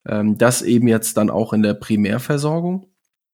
Ähm, 0.06 0.38
das 0.38 0.62
eben 0.62 0.88
jetzt 0.88 1.16
dann 1.16 1.30
auch 1.30 1.52
in 1.52 1.62
der 1.62 1.74
Primärversorgung. 1.74 2.86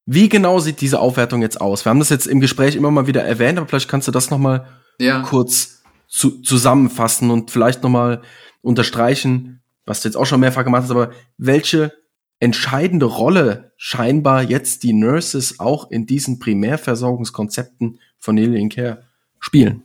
Wie 0.07 0.29
genau 0.29 0.59
sieht 0.59 0.81
diese 0.81 1.01
Aufwertung 1.01 1.43
jetzt 1.43 1.61
aus? 1.61 1.85
Wir 1.85 1.91
haben 1.91 1.99
das 1.99 2.09
jetzt 2.09 2.27
im 2.27 2.41
Gespräch 2.41 2.75
immer 2.75 2.91
mal 2.91 3.07
wieder 3.07 3.23
erwähnt, 3.23 3.59
aber 3.59 3.69
vielleicht 3.69 3.89
kannst 3.89 4.09
du 4.09 4.13
das 4.13 4.31
noch 4.31 4.39
mal 4.39 4.67
ja. 4.99 5.23
kurz 5.23 5.83
zu, 6.09 6.43
zusammenfassen 6.43 7.31
und 7.31 7.51
vielleicht 7.51 7.83
noch 7.83 7.91
mal 7.91 8.23
unterstreichen, 8.63 9.63
was 9.87 10.03
du 10.03 10.09
jetzt 10.09 10.17
auch 10.17 10.27
schon 10.27 10.41
mehrfach 10.41 10.65
gemacht 10.65 10.83
hast, 10.83 10.91
aber 10.91 11.11
welche 11.39 11.93
entscheidende 12.41 13.07
Rolle 13.07 13.73
scheinbar 13.77 14.43
jetzt 14.43 14.83
die 14.83 14.93
Nurses 14.93 15.61
auch 15.61 15.91
in 15.91 16.07
diesen 16.07 16.39
Primärversorgungskonzepten 16.39 18.01
von 18.19 18.39
Alien 18.39 18.69
Care 18.69 19.05
spielen? 19.39 19.85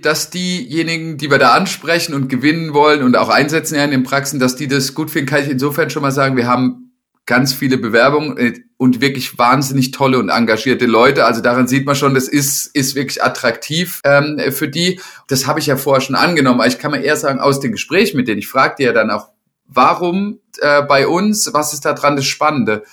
Dass 0.00 0.30
diejenigen, 0.30 1.16
die 1.16 1.30
wir 1.30 1.38
da 1.38 1.52
ansprechen 1.52 2.14
und 2.14 2.28
gewinnen 2.28 2.72
wollen 2.72 3.02
und 3.02 3.16
auch 3.16 3.28
einsetzen 3.28 3.74
in 3.74 3.90
den 3.90 4.04
Praxen, 4.04 4.38
dass 4.38 4.56
die 4.56 4.68
das 4.68 4.94
gut 4.94 5.10
finden, 5.10 5.28
kann 5.28 5.42
ich 5.42 5.50
insofern 5.50 5.90
schon 5.90 6.02
mal 6.02 6.12
sagen, 6.12 6.36
wir 6.36 6.46
haben 6.46 6.88
ganz 7.26 7.52
viele 7.52 7.76
Bewerbungen 7.78 8.38
äh, 8.38 8.54
und 8.78 9.00
wirklich 9.00 9.38
wahnsinnig 9.38 9.90
tolle 9.90 10.18
und 10.18 10.30
engagierte 10.30 10.86
Leute. 10.86 11.26
Also 11.26 11.42
daran 11.42 11.68
sieht 11.68 11.84
man 11.84 11.94
schon, 11.94 12.14
das 12.14 12.26
ist, 12.26 12.66
ist 12.74 12.94
wirklich 12.94 13.22
attraktiv 13.22 14.00
ähm, 14.04 14.40
für 14.50 14.68
die. 14.68 15.00
Das 15.28 15.46
habe 15.46 15.60
ich 15.60 15.66
ja 15.66 15.76
vorher 15.76 16.00
schon 16.00 16.16
angenommen. 16.16 16.60
Aber 16.60 16.68
ich 16.68 16.78
kann 16.78 16.92
mir 16.92 17.02
eher 17.02 17.16
sagen, 17.16 17.38
aus 17.38 17.60
den 17.60 17.72
Gesprächen 17.72 18.16
mit 18.16 18.28
denen, 18.28 18.38
ich 18.38 18.48
fragte 18.48 18.82
ja 18.84 18.92
dann 18.92 19.10
auch, 19.10 19.28
warum 19.66 20.40
äh, 20.60 20.82
bei 20.82 21.06
uns, 21.06 21.52
was 21.52 21.74
ist 21.74 21.84
da 21.84 21.92
dran 21.92 22.16
das 22.16 22.24
Spannende? 22.24 22.84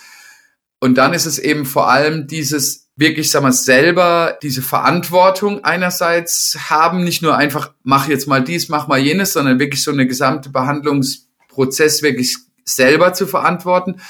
Und 0.80 0.98
dann 0.98 1.14
ist 1.14 1.26
es 1.26 1.40
eben 1.40 1.66
vor 1.66 1.90
allem 1.90 2.28
dieses 2.28 2.85
wirklich, 2.96 3.30
sag 3.30 3.44
mal, 3.44 3.52
selber 3.52 4.38
diese 4.42 4.62
Verantwortung 4.62 5.64
einerseits 5.64 6.58
haben, 6.70 7.04
nicht 7.04 7.22
nur 7.22 7.36
einfach, 7.38 7.74
mach 7.84 8.08
jetzt 8.08 8.28
mal 8.28 8.44
dies, 8.44 8.70
mach 8.70 8.88
mal 8.88 9.00
jenes, 9.00 9.34
sondern 9.34 9.60
wirklich 9.60 9.84
so 9.84 9.92
eine 9.92 10.08
gesamte 10.08 10.50
Behandlungsprozess 10.50 12.02
wirklich 12.02 12.38
selber 12.64 13.14
zu 13.14 13.28
verantworten. 13.28 14.02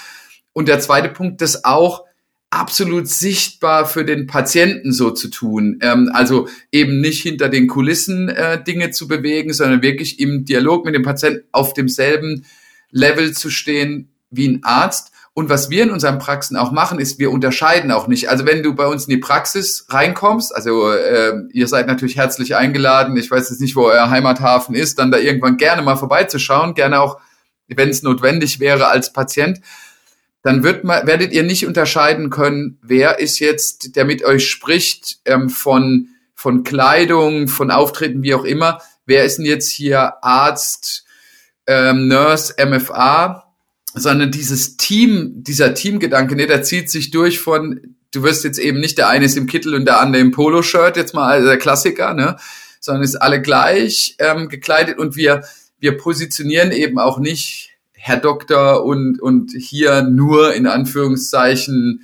Und 0.53 0.67
der 0.67 0.79
zweite 0.79 1.09
Punkt, 1.09 1.41
das 1.41 1.65
auch 1.65 2.05
absolut 2.49 3.07
sichtbar 3.07 3.85
für 3.85 4.05
den 4.05 4.27
Patienten 4.27 4.93
so 4.93 5.11
zu 5.11 5.29
tun. 5.29 5.79
Ähm, 5.81 6.09
also 6.13 6.47
eben 6.71 7.01
nicht 7.01 7.21
hinter 7.21 7.49
den 7.49 7.67
Kulissen 7.67 8.29
äh, 8.29 8.63
Dinge 8.63 8.91
zu 8.91 9.07
bewegen, 9.07 9.51
sondern 9.51 9.81
wirklich 9.81 10.19
im 10.19 10.45
Dialog 10.45 10.85
mit 10.85 10.95
dem 10.95 11.03
Patienten 11.03 11.43
auf 11.51 11.73
demselben 11.73 12.45
Level 12.91 13.33
zu 13.33 13.49
stehen 13.49 14.09
wie 14.29 14.47
ein 14.47 14.63
Arzt. 14.63 15.11
Und 15.37 15.49
was 15.49 15.69
wir 15.69 15.83
in 15.83 15.91
unseren 15.91 16.17
Praxen 16.17 16.55
auch 16.55 16.71
machen, 16.71 16.97
ist, 16.97 17.19
wir 17.19 17.29
unterscheiden 17.29 17.91
auch 17.91 18.07
nicht. 18.07 18.29
Also 18.29 18.45
wenn 18.45 18.63
du 18.63 18.73
bei 18.73 18.87
uns 18.87 19.03
in 19.03 19.09
die 19.09 19.17
Praxis 19.17 19.85
reinkommst, 19.89 20.55
also 20.55 20.89
äh, 20.93 21.33
ihr 21.51 21.67
seid 21.67 21.87
natürlich 21.87 22.15
herzlich 22.15 22.55
eingeladen, 22.55 23.17
ich 23.17 23.29
weiß 23.29 23.49
jetzt 23.49 23.59
nicht, 23.59 23.75
wo 23.75 23.83
euer 23.83 24.09
Heimathafen 24.09 24.75
ist, 24.75 24.97
dann 24.97 25.11
da 25.11 25.17
irgendwann 25.17 25.57
gerne 25.57 25.81
mal 25.81 25.97
vorbeizuschauen, 25.97 26.73
gerne 26.73 27.01
auch, 27.01 27.19
wenn 27.67 27.89
es 27.89 28.01
notwendig 28.01 28.61
wäre 28.61 28.87
als 28.87 29.11
Patient, 29.11 29.59
dann 30.41 30.63
wird 30.63 30.85
man, 30.85 31.05
werdet 31.05 31.33
ihr 31.33 31.43
nicht 31.43 31.67
unterscheiden 31.67 32.29
können, 32.29 32.79
wer 32.81 33.19
ist 33.19 33.39
jetzt, 33.39 33.97
der 33.97 34.05
mit 34.05 34.23
euch 34.23 34.49
spricht, 34.49 35.17
ähm, 35.25 35.49
von, 35.49 36.07
von 36.33 36.63
Kleidung, 36.63 37.49
von 37.49 37.71
Auftreten, 37.71 38.23
wie 38.23 38.35
auch 38.35 38.45
immer, 38.45 38.79
wer 39.05 39.25
ist 39.25 39.37
denn 39.37 39.45
jetzt 39.45 39.69
hier 39.69 40.23
Arzt, 40.23 41.03
ähm, 41.67 42.07
Nurse, 42.07 42.53
MFA, 42.65 43.44
sondern 43.95 44.31
dieses 44.31 44.77
Team, 44.77 45.43
dieser 45.43 45.73
Teamgedanke, 45.73 46.35
ne, 46.35 46.47
der 46.47 46.63
zieht 46.63 46.89
sich 46.89 47.11
durch 47.11 47.39
von, 47.39 47.95
du 48.11 48.23
wirst 48.23 48.43
jetzt 48.43 48.59
eben 48.59 48.79
nicht 48.79 48.97
der 48.97 49.07
eine 49.07 49.25
ist 49.25 49.37
im 49.37 49.47
Kittel 49.47 49.73
und 49.73 49.85
der 49.85 50.01
andere 50.01 50.21
im 50.21 50.31
Poloshirt, 50.31 50.97
jetzt 50.97 51.13
mal 51.13 51.43
der 51.43 51.57
Klassiker, 51.57 52.13
ne, 52.13 52.35
sondern 52.79 53.03
ist 53.03 53.15
alle 53.15 53.41
gleich 53.41 54.15
ähm, 54.19 54.49
gekleidet 54.49 54.99
und 54.99 55.15
wir, 55.15 55.43
wir 55.79 55.97
positionieren 55.97 56.71
eben 56.71 56.99
auch 56.99 57.19
nicht 57.19 57.71
Herr 57.93 58.17
Doktor 58.17 58.83
und, 58.83 59.19
und 59.19 59.51
hier 59.57 60.03
nur 60.03 60.53
in 60.53 60.67
Anführungszeichen 60.67 62.03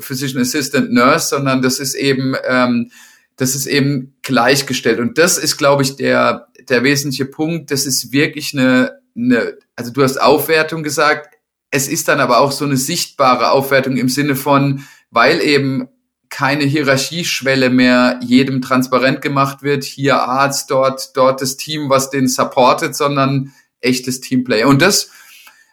Physician 0.00 0.42
Assistant 0.42 0.92
Nurse, 0.92 1.28
sondern 1.28 1.62
das 1.62 1.78
ist 1.78 1.94
eben, 1.94 2.34
ähm, 2.46 2.90
das 3.36 3.54
ist 3.54 3.66
eben 3.66 4.14
gleichgestellt. 4.22 4.98
Und 4.98 5.16
das 5.16 5.38
ist, 5.38 5.56
glaube 5.56 5.82
ich, 5.82 5.96
der, 5.96 6.48
der 6.68 6.82
wesentliche 6.82 7.24
Punkt. 7.24 7.70
Das 7.70 7.86
ist 7.86 8.12
wirklich 8.12 8.52
eine, 8.52 8.97
eine, 9.18 9.58
also 9.76 9.92
du 9.92 10.02
hast 10.02 10.20
Aufwertung 10.20 10.82
gesagt. 10.82 11.34
Es 11.70 11.88
ist 11.88 12.08
dann 12.08 12.20
aber 12.20 12.38
auch 12.38 12.52
so 12.52 12.64
eine 12.64 12.76
sichtbare 12.76 13.50
Aufwertung 13.50 13.96
im 13.96 14.08
Sinne 14.08 14.36
von, 14.36 14.84
weil 15.10 15.42
eben 15.42 15.88
keine 16.30 16.64
Hierarchieschwelle 16.64 17.70
mehr 17.70 18.20
jedem 18.22 18.62
transparent 18.62 19.22
gemacht 19.22 19.62
wird. 19.62 19.84
Hier 19.84 20.22
Arzt, 20.22 20.70
dort, 20.70 21.16
dort 21.16 21.42
das 21.42 21.56
Team, 21.56 21.90
was 21.90 22.10
den 22.10 22.28
supportet, 22.28 22.94
sondern 22.94 23.52
echtes 23.80 24.20
Teamplay. 24.20 24.64
Und 24.64 24.82
das 24.82 25.10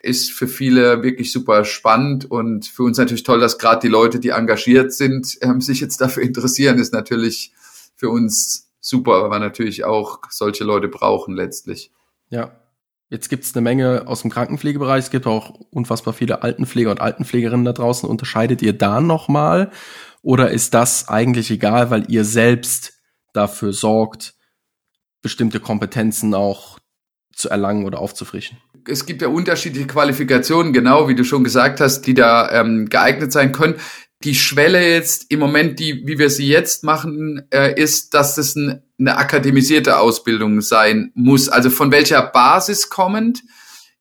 ist 0.01 0.31
für 0.31 0.47
viele 0.47 1.01
wirklich 1.01 1.31
super 1.31 1.65
spannend 1.65 2.29
und 2.29 2.65
für 2.67 2.83
uns 2.83 2.97
natürlich 2.97 3.23
toll, 3.23 3.39
dass 3.39 3.57
gerade 3.57 3.81
die 3.81 3.87
Leute, 3.87 4.19
die 4.19 4.29
engagiert 4.29 4.93
sind, 4.93 5.37
ähm, 5.41 5.61
sich 5.61 5.81
jetzt 5.81 5.99
dafür 5.99 6.23
interessieren, 6.23 6.77
ist 6.77 6.93
natürlich 6.93 7.51
für 7.95 8.09
uns 8.09 8.69
super, 8.79 9.23
weil 9.23 9.31
wir 9.31 9.39
natürlich 9.39 9.83
auch 9.83 10.19
solche 10.29 10.63
Leute 10.63 10.87
brauchen 10.87 11.35
letztlich. 11.35 11.91
Ja. 12.29 12.51
Jetzt 13.10 13.30
gibt 13.30 13.43
es 13.43 13.56
eine 13.56 13.62
Menge 13.62 14.08
aus 14.08 14.24
dem 14.24 14.32
Krankenpflegebereich. 14.32 15.06
Es 15.06 15.12
gibt 15.12 15.28
auch 15.28 15.51
unfassbar 15.72 16.14
viele 16.14 16.41
Altenpfleger 16.41 16.89
und 16.89 17.01
Altenpflegerinnen 17.01 17.66
da 17.66 17.74
draußen. 17.74 18.10
Unterscheidet 18.10 18.62
ihr 18.62 18.74
da 18.74 18.99
nochmal? 18.99 19.72
Oder 20.22 20.49
ist 20.49 20.74
das 20.74 21.08
eigentlich 21.08 21.51
egal, 21.51 21.91
weil 21.91 22.06
ihr 22.10 22.26
selbst 22.26 22.93
dafür 23.34 23.74
sorgt, 23.74 24.34
bestimmte 25.22 25.60
Kompetenzen 25.60 26.34
auch 26.34 26.80
zu 27.32 27.49
erlangen 27.49 27.86
oder 27.86 27.99
aufzufrischen? 27.99 28.58
Es 28.88 29.06
gibt 29.06 29.22
ja 29.22 29.28
unterschiedliche 29.28 29.88
Qualifikationen, 29.88 30.74
genau 30.74 31.08
wie 31.08 31.16
du 31.16 31.24
schon 31.24 31.43
gesagt 31.43 31.82
hast, 31.82 32.01
die 32.08 32.14
da 32.16 32.49
ähm, 32.51 32.88
geeignet 32.89 33.32
sein 33.32 33.51
können. 33.51 33.76
Die 34.26 34.36
Schwelle 34.36 34.91
jetzt 34.91 35.28
im 35.30 35.39
Moment, 35.39 35.80
die, 35.80 36.05
wie 36.05 36.17
wir 36.17 36.30
sie 36.30 36.47
jetzt 36.47 36.84
machen, 36.84 37.43
äh, 37.51 37.80
ist, 37.80 38.13
dass 38.15 38.38
es 38.38 38.55
ein, 38.55 38.82
eine 38.99 39.17
akademisierte 39.17 39.99
Ausbildung 39.99 40.61
sein 40.61 41.11
muss. 41.13 41.47
Also 41.47 41.69
von 41.69 41.91
welcher 41.91 42.23
Basis 42.23 42.89
kommend 42.89 43.43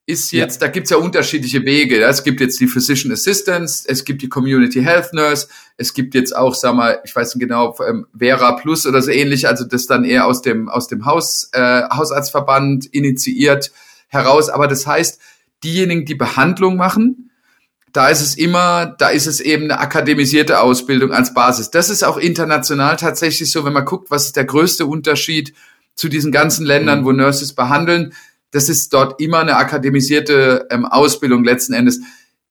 ist 0.07 0.33
jetzt, 0.33 0.61
ja. 0.61 0.66
da 0.66 0.72
gibt's 0.72 0.91
ja 0.91 0.97
unterschiedliche 0.99 1.64
Wege. 1.64 2.03
Es 2.03 2.25
gibt 2.25 2.41
jetzt 2.41 2.61
die 2.61 2.66
Physician 2.66 3.12
Assistants, 3.12 3.85
es 3.87 4.05
gibt 4.05 4.22
die 4.22 4.29
Community 4.29 4.83
Health 4.83 5.12
Nurse, 5.12 5.49
es 5.77 5.95
gibt 5.95 6.14
jetzt 6.14 6.37
auch, 6.37 6.55
sag 6.55 6.75
mal, 6.75 7.01
ich 7.05 7.14
weiß 7.14 7.35
nicht 7.35 7.47
genau, 7.47 7.75
ähm, 7.87 8.07
Vera 8.16 8.53
Plus 8.53 8.87
oder 8.87 9.01
so 9.01 9.11
ähnlich, 9.11 9.49
also 9.49 9.64
das 9.64 9.87
dann 9.87 10.05
eher 10.05 10.27
aus 10.27 10.43
dem, 10.43 10.68
aus 10.68 10.89
dem 10.89 11.07
Haus, 11.07 11.49
äh, 11.53 11.83
Hausarztverband 11.91 12.87
initiiert 12.87 13.72
heraus. 14.09 14.51
Aber 14.51 14.68
das 14.68 14.87
heißt, 14.87 15.20
diejenigen, 15.62 16.05
die 16.05 16.14
Behandlung 16.14 16.77
machen, 16.77 17.31
da 17.95 18.09
ist 18.09 18.20
es 18.20 18.36
immer, 18.36 18.95
da 18.99 19.09
ist 19.09 19.26
es 19.26 19.40
eben 19.40 19.64
eine 19.64 19.80
akademisierte 19.80 20.61
Ausbildung 20.61 21.12
als 21.12 21.32
Basis. 21.32 21.70
Das 21.70 21.88
ist 21.88 22.05
auch 22.05 22.18
international 22.18 22.97
tatsächlich 22.97 23.51
so, 23.51 23.64
wenn 23.64 23.72
man 23.72 23.86
guckt, 23.86 24.11
was 24.11 24.26
ist 24.26 24.36
der 24.36 24.45
größte 24.45 24.84
Unterschied 24.84 25.55
zu 25.95 26.11
diesen 26.11 26.32
ganzen 26.32 26.66
Ländern, 26.66 27.01
mhm. 27.01 27.05
wo 27.07 27.12
Nurses 27.12 27.55
behandeln 27.55 28.12
das 28.55 28.68
ist 28.68 28.92
dort 28.92 29.20
immer 29.20 29.40
eine 29.40 29.57
akademisierte 29.57 30.68
ähm, 30.70 30.86
Ausbildung 30.86 31.42
letzten 31.42 31.72
Endes. 31.72 32.01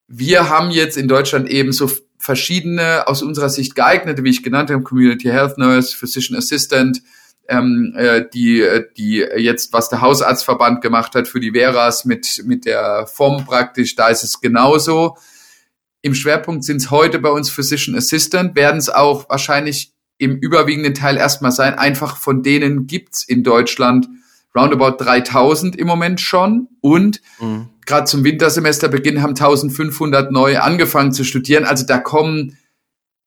Wir 0.10 0.50
haben 0.50 0.70
jetzt 0.70 0.98
in 0.98 1.08
Deutschland 1.08 1.50
eben 1.50 1.72
so 1.72 1.90
verschiedene, 2.18 3.08
aus 3.08 3.24
unserer 3.24 3.48
Sicht 3.48 3.74
geeignete, 3.74 4.26
wie 4.26 4.30
ich 4.30 4.44
genannt 4.44 4.70
habe, 4.70 4.84
Community 4.84 5.30
Health 5.30 5.58
Nurse, 5.58 5.96
Physician 5.96 6.38
Assistant, 6.38 7.02
ähm, 7.48 7.94
äh, 7.96 8.26
die, 8.34 8.68
die 8.98 9.26
jetzt, 9.38 9.72
was 9.72 9.88
der 9.88 10.02
Hausarztverband 10.02 10.82
gemacht 10.82 11.16
hat 11.16 11.30
für 11.30 11.40
die 11.40 11.52
Veras 11.52 12.04
mit, 12.04 12.44
mit 12.46 12.66
der 12.66 13.08
Form 13.08 13.46
praktisch, 13.46 13.96
da 13.96 14.10
ist 14.10 14.26
es 14.26 14.42
genauso. 14.42 15.16
Im 16.06 16.14
Schwerpunkt 16.14 16.66
sind 16.66 16.78
es 16.78 16.92
heute 16.92 17.18
bei 17.18 17.30
uns 17.30 17.50
Physician 17.50 17.96
Assistant, 17.96 18.58
werden 18.58 18.78
es 18.78 18.90
auch 18.90 19.30
wahrscheinlich 19.30 19.94
im 20.18 20.38
überwiegenden 20.38 20.94
Teil 20.94 21.16
erstmal 21.16 21.54
sein. 21.54 21.76
Einfach 21.76 22.18
von 22.18 22.44
denen 22.44 22.88
gibt's 22.88 23.24
in 23.24 23.42
Deutschland 23.42 24.10
roundabout 24.54 25.02
3000 25.02 25.78
im 25.78 25.88
Moment 25.88 26.20
schon 26.20 26.68
und 26.82 27.22
mhm. 27.40 27.70
gerade 27.86 28.04
zum 28.04 28.26
Wintersemesterbeginn 28.26 29.22
haben 29.22 29.32
1500 29.32 30.30
neu 30.30 30.60
angefangen 30.60 31.14
zu 31.14 31.24
studieren. 31.24 31.64
Also 31.64 31.86
da 31.86 32.00
kommen 32.00 32.58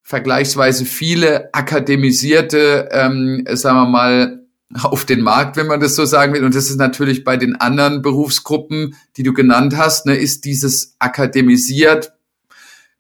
vergleichsweise 0.03 0.85
viele 0.85 1.55
akademisierte, 1.55 2.91
ähm, 2.93 3.47
sagen 3.53 3.79
wir 3.79 3.89
mal, 3.89 4.43
auf 4.83 5.07
den 5.07 5.23
Markt, 5.23 5.57
wenn 5.57 5.67
man 5.67 5.81
das 5.81 5.97
so 5.97 6.05
sagen 6.05 6.35
will. 6.35 6.45
Und 6.45 6.55
das 6.55 6.69
ist 6.69 6.77
natürlich 6.77 7.25
bei 7.25 7.39
den 7.39 7.57
anderen 7.57 8.03
Berufsgruppen, 8.03 8.97
die 9.17 9.23
du 9.23 9.33
genannt 9.33 9.79
hast, 9.79 10.05
ne, 10.05 10.15
ist 10.15 10.45
dieses 10.45 10.95
akademisiert 10.99 12.13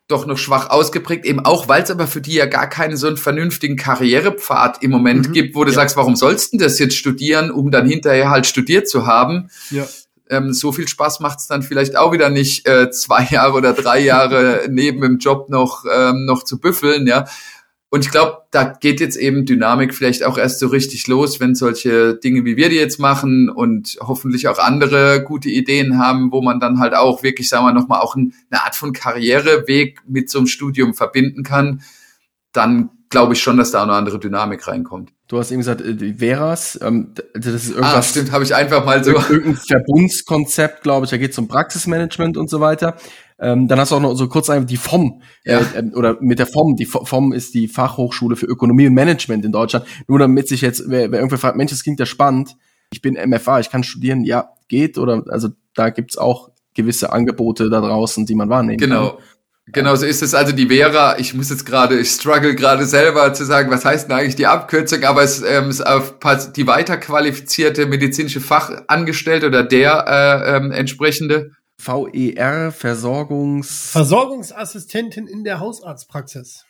doch 0.08 0.26
noch 0.26 0.38
schwach 0.38 0.70
ausgeprägt, 0.70 1.24
eben 1.24 1.40
auch, 1.40 1.68
weil 1.68 1.82
es 1.82 1.90
aber 1.90 2.06
für 2.06 2.20
die 2.20 2.34
ja 2.34 2.46
gar 2.46 2.68
keinen 2.68 2.96
so 2.96 3.08
einen 3.08 3.16
vernünftigen 3.16 3.76
Karrierepfad 3.76 4.82
im 4.82 4.92
Moment 4.92 5.28
mhm. 5.28 5.32
gibt, 5.32 5.56
wo 5.56 5.64
du 5.64 5.70
ja. 5.70 5.74
sagst, 5.74 5.96
warum 5.96 6.14
sollst 6.14 6.52
du 6.52 6.58
das 6.58 6.78
jetzt 6.78 6.96
studieren, 6.96 7.50
um 7.50 7.70
dann 7.70 7.88
hinterher 7.88 8.30
halt 8.30 8.46
studiert 8.46 8.88
zu 8.88 9.06
haben? 9.06 9.50
Ja. 9.70 9.86
Ähm, 10.28 10.52
so 10.52 10.72
viel 10.72 10.88
Spaß 10.88 11.20
macht 11.20 11.40
es 11.40 11.46
dann 11.46 11.62
vielleicht 11.62 11.96
auch 11.96 12.12
wieder 12.12 12.30
nicht, 12.30 12.68
äh, 12.68 12.90
zwei 12.90 13.24
Jahre 13.30 13.54
oder 13.54 13.72
drei 13.72 14.00
Jahre 14.00 14.66
neben 14.68 15.00
dem 15.00 15.18
Job 15.18 15.48
noch, 15.48 15.84
ähm, 15.92 16.24
noch 16.24 16.44
zu 16.44 16.58
büffeln, 16.58 17.06
ja. 17.06 17.26
Und 17.88 18.04
ich 18.04 18.10
glaube, 18.10 18.42
da 18.50 18.64
geht 18.64 19.00
jetzt 19.00 19.16
eben 19.16 19.46
Dynamik 19.46 19.94
vielleicht 19.94 20.24
auch 20.24 20.38
erst 20.38 20.58
so 20.58 20.66
richtig 20.66 21.06
los, 21.06 21.38
wenn 21.38 21.54
solche 21.54 22.16
Dinge 22.16 22.44
wie 22.44 22.56
wir 22.56 22.68
die 22.68 22.76
jetzt 22.76 22.98
machen 22.98 23.48
und 23.48 23.96
hoffentlich 24.00 24.48
auch 24.48 24.58
andere 24.58 25.22
gute 25.22 25.48
Ideen 25.48 25.98
haben, 25.98 26.32
wo 26.32 26.42
man 26.42 26.58
dann 26.58 26.80
halt 26.80 26.94
auch 26.94 27.22
wirklich, 27.22 27.48
sagen 27.48 27.64
wir 27.64 27.72
nochmal, 27.72 28.00
auch 28.00 28.16
eine 28.16 28.32
Art 28.50 28.74
von 28.74 28.92
Karriereweg 28.92 30.00
mit 30.06 30.28
so 30.30 30.38
einem 30.38 30.48
Studium 30.48 30.94
verbinden 30.94 31.44
kann, 31.44 31.82
dann 32.52 32.90
glaube 33.08 33.34
ich 33.34 33.40
schon, 33.40 33.56
dass 33.56 33.70
da 33.70 33.84
eine 33.84 33.92
andere 33.92 34.18
Dynamik 34.18 34.66
reinkommt. 34.66 35.12
Du 35.28 35.38
hast 35.38 35.50
eben 35.50 35.58
gesagt, 35.58 35.80
äh, 35.80 35.94
die 35.94 36.14
Veras, 36.14 36.78
ähm, 36.82 37.12
das 37.34 37.46
ist 37.46 37.70
irgendwas. 37.70 37.94
Ah, 37.94 38.02
stimmt, 38.02 38.30
habe 38.30 38.44
ich 38.44 38.54
einfach 38.54 38.84
mal 38.84 39.02
so. 39.02 39.12
Irgendein 39.12 39.56
Verbundskonzept, 39.56 40.82
glaube 40.82 41.04
ich, 41.04 41.10
da 41.10 41.16
geht 41.16 41.32
es 41.32 41.38
um 41.38 41.48
Praxismanagement 41.48 42.36
und 42.36 42.48
so 42.48 42.60
weiter. 42.60 42.96
Ähm, 43.38 43.68
dann 43.68 43.78
hast 43.78 43.90
du 43.90 43.96
auch 43.96 44.00
noch 44.00 44.14
so 44.14 44.28
kurz 44.28 44.48
einfach 44.48 44.66
die 44.66 44.76
FOM, 44.76 45.22
ja. 45.44 45.60
äh, 45.60 45.82
oder 45.94 46.16
mit 46.20 46.38
der 46.38 46.46
FOM, 46.46 46.76
die 46.76 46.86
FOM 46.86 47.32
ist 47.32 47.54
die 47.54 47.68
Fachhochschule 47.68 48.36
für 48.36 48.46
Ökonomie 48.46 48.86
und 48.86 48.94
Management 48.94 49.44
in 49.44 49.52
Deutschland. 49.52 49.84
Nur 50.06 50.18
damit 50.18 50.48
sich 50.48 50.60
jetzt, 50.60 50.84
wer, 50.86 51.10
wer 51.10 51.18
irgendwer 51.18 51.38
fragt, 51.38 51.56
Mensch, 51.56 51.72
das 51.72 51.82
klingt 51.82 52.00
ja 52.00 52.06
spannend, 52.06 52.56
ich 52.92 53.02
bin 53.02 53.14
MFA, 53.14 53.60
ich 53.60 53.68
kann 53.68 53.82
studieren, 53.82 54.24
ja, 54.24 54.50
geht, 54.68 54.96
oder 54.96 55.24
also 55.28 55.48
da 55.74 55.90
gibt's 55.90 56.16
auch 56.16 56.50
gewisse 56.72 57.12
Angebote 57.12 57.68
da 57.68 57.80
draußen, 57.80 58.26
die 58.26 58.34
man 58.34 58.48
wahrnehmen 58.48 58.78
genau. 58.78 59.08
kann. 59.08 59.16
Genau 59.16 59.22
so 59.74 60.06
ist 60.06 60.22
es. 60.22 60.34
Also 60.34 60.52
die 60.52 60.68
Vera, 60.68 61.18
ich 61.18 61.34
muss 61.34 61.50
jetzt 61.50 61.66
gerade, 61.66 61.98
ich 61.98 62.10
struggle 62.10 62.54
gerade 62.54 62.86
selber 62.86 63.32
zu 63.34 63.44
sagen, 63.44 63.70
was 63.70 63.84
heißt 63.84 64.08
denn 64.08 64.16
eigentlich 64.16 64.36
die 64.36 64.46
Abkürzung, 64.46 65.04
aber 65.04 65.22
es 65.22 65.42
ähm, 65.42 65.70
ist 65.70 65.84
auf 65.84 66.14
die 66.54 66.66
weiterqualifizierte 66.66 67.86
medizinische 67.86 68.40
Fachangestellte 68.40 69.48
oder 69.48 69.64
der 69.64 70.04
äh, 70.06 70.56
ähm, 70.56 70.70
entsprechende 70.70 71.50
VER, 71.78 72.72
Versorgungs... 72.72 73.90
Versorgungsassistentin 73.90 75.26
in 75.26 75.44
der 75.44 75.60
Hausarztpraxis. 75.60 76.64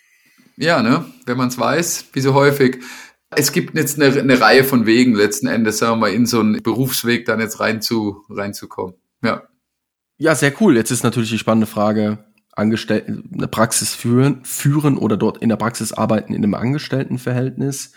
Ja, 0.56 0.82
ne, 0.82 1.04
wenn 1.26 1.36
man 1.36 1.48
es 1.48 1.58
weiß, 1.58 2.06
wie 2.12 2.20
so 2.20 2.34
häufig. 2.34 2.82
Es 3.30 3.52
gibt 3.52 3.76
jetzt 3.76 4.00
eine, 4.00 4.18
eine, 4.18 4.40
Reihe 4.40 4.64
von 4.64 4.86
Wegen 4.86 5.14
letzten 5.14 5.48
Endes, 5.48 5.78
sagen 5.78 5.94
wir 5.94 6.08
mal, 6.08 6.12
in 6.12 6.26
so 6.26 6.40
einen 6.40 6.62
Berufsweg 6.62 7.26
dann 7.26 7.40
jetzt 7.40 7.60
rein 7.60 7.82
zu, 7.82 8.24
reinzukommen. 8.30 8.94
Ja. 9.22 9.42
Ja, 10.18 10.34
sehr 10.34 10.54
cool. 10.60 10.76
Jetzt 10.76 10.90
ist 10.90 11.02
natürlich 11.02 11.30
die 11.30 11.38
spannende 11.38 11.66
Frage, 11.66 12.24
Angestellten, 12.56 13.30
eine 13.32 13.48
Praxis 13.48 13.94
führen, 13.94 14.44
führen 14.44 14.98
oder 14.98 15.16
dort 15.16 15.38
in 15.38 15.48
der 15.48 15.56
Praxis 15.56 15.92
arbeiten 15.92 16.34
in 16.34 16.42
einem 16.42 16.54
Angestelltenverhältnis 16.54 17.92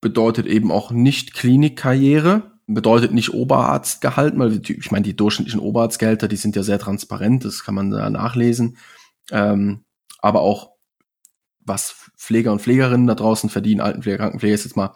bedeutet 0.00 0.46
eben 0.46 0.70
auch 0.72 0.90
nicht 0.90 1.34
Klinikkarriere 1.34 2.50
bedeutet 2.74 3.12
nicht 3.12 3.34
Oberarztgehalt, 3.34 4.38
weil 4.38 4.60
ich 4.64 4.90
meine, 4.90 5.04
die 5.04 5.16
durchschnittlichen 5.16 5.60
Oberarztgehälter, 5.60 6.28
die 6.28 6.36
sind 6.36 6.56
ja 6.56 6.62
sehr 6.62 6.78
transparent, 6.78 7.44
das 7.44 7.64
kann 7.64 7.74
man 7.74 7.90
da 7.90 8.08
nachlesen. 8.10 8.76
Ähm, 9.30 9.84
aber 10.20 10.40
auch, 10.40 10.70
was 11.60 12.10
Pfleger 12.16 12.52
und 12.52 12.62
Pflegerinnen 12.62 13.06
da 13.06 13.14
draußen 13.14 13.50
verdienen, 13.50 13.80
Altenpfleger, 13.80 14.18
Krankenpfleger, 14.18 14.54
ist 14.54 14.64
jetzt 14.64 14.76
mal, 14.76 14.94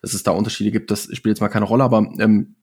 dass 0.00 0.14
es 0.14 0.22
da 0.22 0.32
Unterschiede 0.32 0.70
gibt, 0.70 0.90
das 0.90 1.04
spielt 1.04 1.36
jetzt 1.36 1.40
mal 1.40 1.48
keine 1.48 1.64
Rolle, 1.64 1.84
aber 1.84 1.98
ähm, 2.18 2.56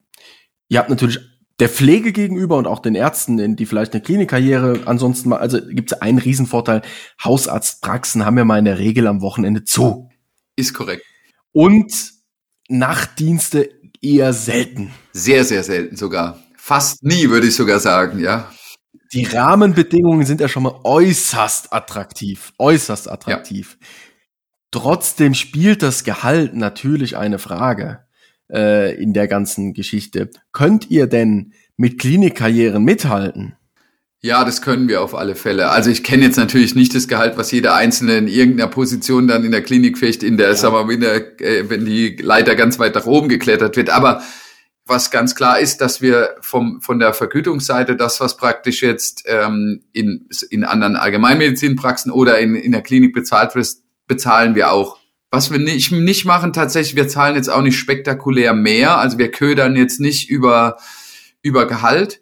ihr 0.67 0.79
habt 0.79 0.89
natürlich 0.89 1.19
der 1.61 1.69
Pflege 1.69 2.11
gegenüber 2.11 2.57
und 2.57 2.65
auch 2.65 2.79
den 2.79 2.95
Ärzten, 2.95 3.55
die 3.55 3.65
vielleicht 3.67 3.93
eine 3.93 4.01
Klinikkarriere 4.01 4.81
ansonsten 4.87 5.29
mal, 5.29 5.37
also 5.37 5.59
gibt 5.63 5.91
es 5.91 6.01
einen 6.01 6.17
Riesenvorteil, 6.17 6.81
Hausarztpraxen 7.23 8.25
haben 8.25 8.35
ja 8.39 8.45
mal 8.45 8.57
in 8.57 8.65
der 8.65 8.79
Regel 8.79 9.05
am 9.05 9.21
Wochenende 9.21 9.63
zu. 9.63 10.09
Ist 10.55 10.73
korrekt. 10.73 11.05
Und 11.51 12.13
Nachtdienste 12.67 13.69
eher 14.01 14.33
selten. 14.33 14.91
Sehr, 15.13 15.45
sehr 15.45 15.63
selten 15.63 15.97
sogar. 15.97 16.39
Fast 16.57 17.03
nie, 17.03 17.29
würde 17.29 17.45
ich 17.45 17.55
sogar 17.55 17.79
sagen, 17.79 18.19
ja. 18.19 18.51
Die 19.13 19.25
Rahmenbedingungen 19.25 20.25
sind 20.25 20.41
ja 20.41 20.47
schon 20.47 20.63
mal 20.63 20.79
äußerst 20.83 21.73
attraktiv. 21.73 22.53
Äußerst 22.57 23.07
attraktiv. 23.07 23.77
Ja. 23.79 23.87
Trotzdem 24.71 25.35
spielt 25.35 25.83
das 25.83 26.03
Gehalt 26.03 26.55
natürlich 26.55 27.17
eine 27.17 27.37
Frage 27.37 27.99
äh, 28.51 28.95
in 29.01 29.13
der 29.13 29.27
ganzen 29.27 29.73
Geschichte. 29.73 30.29
Könnt 30.51 30.89
ihr 30.89 31.07
denn 31.07 31.53
mit 31.77 31.99
Klinikkarrieren 31.99 32.83
mithalten? 32.83 33.55
Ja, 34.23 34.45
das 34.45 34.61
können 34.61 34.87
wir 34.87 35.01
auf 35.01 35.15
alle 35.15 35.33
Fälle. 35.33 35.69
Also 35.69 35.89
ich 35.89 36.03
kenne 36.03 36.23
jetzt 36.23 36.37
natürlich 36.37 36.75
nicht 36.75 36.93
das 36.93 37.07
Gehalt, 37.07 37.37
was 37.37 37.51
jeder 37.51 37.73
Einzelne 37.73 38.17
in 38.17 38.27
irgendeiner 38.27 38.69
Position 38.69 39.27
dann 39.27 39.43
in 39.43 39.51
der 39.51 39.63
Klinik 39.63 39.97
kriegt, 39.97 40.21
in 40.21 40.37
der, 40.37 40.49
ja. 40.49 40.55
sagen 40.55 40.75
wir 40.75 40.85
mal, 40.85 40.93
in 40.93 41.01
der, 41.01 41.41
äh, 41.41 41.69
wenn 41.69 41.85
die 41.85 42.17
Leiter 42.17 42.55
ganz 42.55 42.77
weit 42.77 42.93
nach 42.93 43.07
oben 43.07 43.29
geklettert 43.29 43.77
wird. 43.77 43.89
Aber 43.89 44.21
was 44.85 45.09
ganz 45.09 45.33
klar 45.33 45.59
ist, 45.59 45.81
dass 45.81 46.01
wir 46.01 46.35
vom, 46.41 46.81
von 46.81 46.99
der 46.99 47.13
Vergütungsseite 47.13 47.95
das, 47.95 48.19
was 48.19 48.37
praktisch 48.37 48.83
jetzt 48.83 49.23
ähm, 49.25 49.81
in, 49.91 50.27
in 50.51 50.65
anderen 50.65 50.97
Allgemeinmedizinpraxen 50.97 52.11
oder 52.11 52.37
in, 52.37 52.53
in 52.53 52.73
der 52.73 52.81
Klinik 52.81 53.13
bezahlt 53.13 53.55
wird, 53.55 53.69
bezahlen 54.05 54.53
wir 54.53 54.71
auch. 54.71 55.00
Was 55.31 55.49
wir 55.49 55.59
nicht, 55.59 55.91
nicht 55.91 56.25
machen 56.25 56.53
tatsächlich, 56.53 56.95
wir 56.95 57.07
zahlen 57.07 57.35
jetzt 57.35 57.49
auch 57.49 57.61
nicht 57.61 57.77
spektakulär 57.77 58.53
mehr. 58.53 58.97
Also 58.97 59.17
wir 59.17 59.31
ködern 59.31 59.75
jetzt 59.75 59.99
nicht 59.99 60.29
über, 60.29 60.77
über 61.41 61.65
Gehalt 61.67 62.21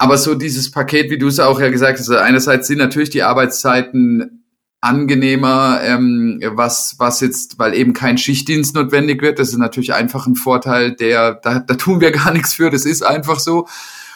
aber 0.00 0.16
so 0.16 0.34
dieses 0.34 0.70
Paket, 0.70 1.10
wie 1.10 1.18
du 1.18 1.28
es 1.28 1.40
auch 1.40 1.60
ja 1.60 1.68
gesagt 1.68 1.98
hast, 1.98 2.08
also 2.08 2.22
einerseits 2.22 2.66
sind 2.66 2.78
natürlich 2.78 3.10
die 3.10 3.22
Arbeitszeiten 3.22 4.46
angenehmer, 4.80 5.78
ähm, 5.82 6.40
was, 6.42 6.94
was 6.96 7.20
jetzt, 7.20 7.58
weil 7.58 7.74
eben 7.74 7.92
kein 7.92 8.16
Schichtdienst 8.16 8.74
notwendig 8.74 9.20
wird. 9.20 9.38
Das 9.38 9.50
ist 9.50 9.58
natürlich 9.58 9.92
einfach 9.92 10.26
ein 10.26 10.36
Vorteil, 10.36 10.96
der, 10.96 11.34
da, 11.34 11.58
da 11.58 11.74
tun 11.74 12.00
wir 12.00 12.12
gar 12.12 12.32
nichts 12.32 12.54
für, 12.54 12.70
das 12.70 12.86
ist 12.86 13.02
einfach 13.02 13.38
so. 13.38 13.68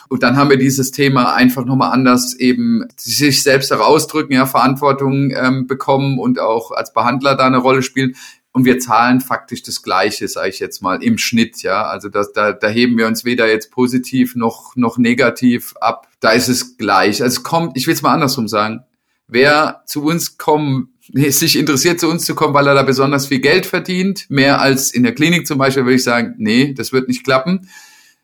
Und 0.09 0.23
dann 0.23 0.37
haben 0.37 0.51
wir 0.51 0.59
dieses 0.59 0.91
Thema 0.91 1.35
einfach 1.35 1.65
nochmal 1.65 1.93
anders 1.93 2.35
eben 2.35 2.87
sich 2.97 3.43
selbst 3.43 3.73
auch 3.73 3.81
ausdrücken, 3.81 4.33
ja, 4.33 4.47
Verantwortung 4.47 5.31
ähm, 5.31 5.67
bekommen 5.67 6.19
und 6.19 6.39
auch 6.39 6.71
als 6.71 6.93
Behandler 6.93 7.37
da 7.37 7.47
eine 7.47 7.59
Rolle 7.59 7.83
spielen 7.83 8.15
und 8.55 8.65
wir 8.65 8.79
zahlen 8.79 9.21
faktisch 9.21 9.65
das 9.65 9.83
Gleiche, 9.83 10.29
sage 10.29 10.49
ich 10.49 10.61
jetzt 10.61 10.81
mal, 10.81 11.03
im 11.03 11.19
Schnitt, 11.19 11.63
ja. 11.65 11.87
Also 11.87 12.09
das, 12.09 12.33
da, 12.33 12.53
da 12.53 12.69
heben 12.69 12.97
wir 12.97 13.09
uns 13.09 13.25
weder 13.25 13.49
jetzt 13.49 13.73
positiv 13.73 14.37
noch, 14.37 14.77
noch 14.77 14.97
negativ 14.97 15.75
ab. 15.81 16.07
Da 16.21 16.31
ist 16.31 16.47
es 16.47 16.79
gleich. 16.79 17.21
Also 17.21 17.39
es 17.39 17.43
kommt, 17.43 17.77
ich 17.77 17.89
will 17.89 17.95
es 17.95 18.03
mal 18.03 18.15
andersrum 18.15 18.47
sagen. 18.47 18.85
Wer 19.27 19.83
zu 19.87 20.05
uns 20.05 20.39
kommen, 20.39 20.95
sich 21.13 21.59
interessiert, 21.59 21.99
zu 21.99 22.09
uns 22.09 22.27
zu 22.27 22.37
kommen, 22.37 22.55
weil 22.55 22.69
er 22.69 22.75
da 22.75 22.85
besonders 22.85 23.27
viel 23.27 23.41
Geld 23.41 23.67
verdient, 23.67 24.27
mehr 24.31 24.61
als 24.61 24.93
in 24.93 25.03
der 25.03 25.17
Klinik 25.17 25.49
zum 25.49 25.59
Beispiel, 25.59 25.83
würde 25.83 25.97
ich 25.97 26.05
sagen, 26.05 26.37
nee, 26.39 26.75
das 26.75 26.93
wird 26.93 27.09
nicht 27.09 27.25
klappen. 27.25 27.69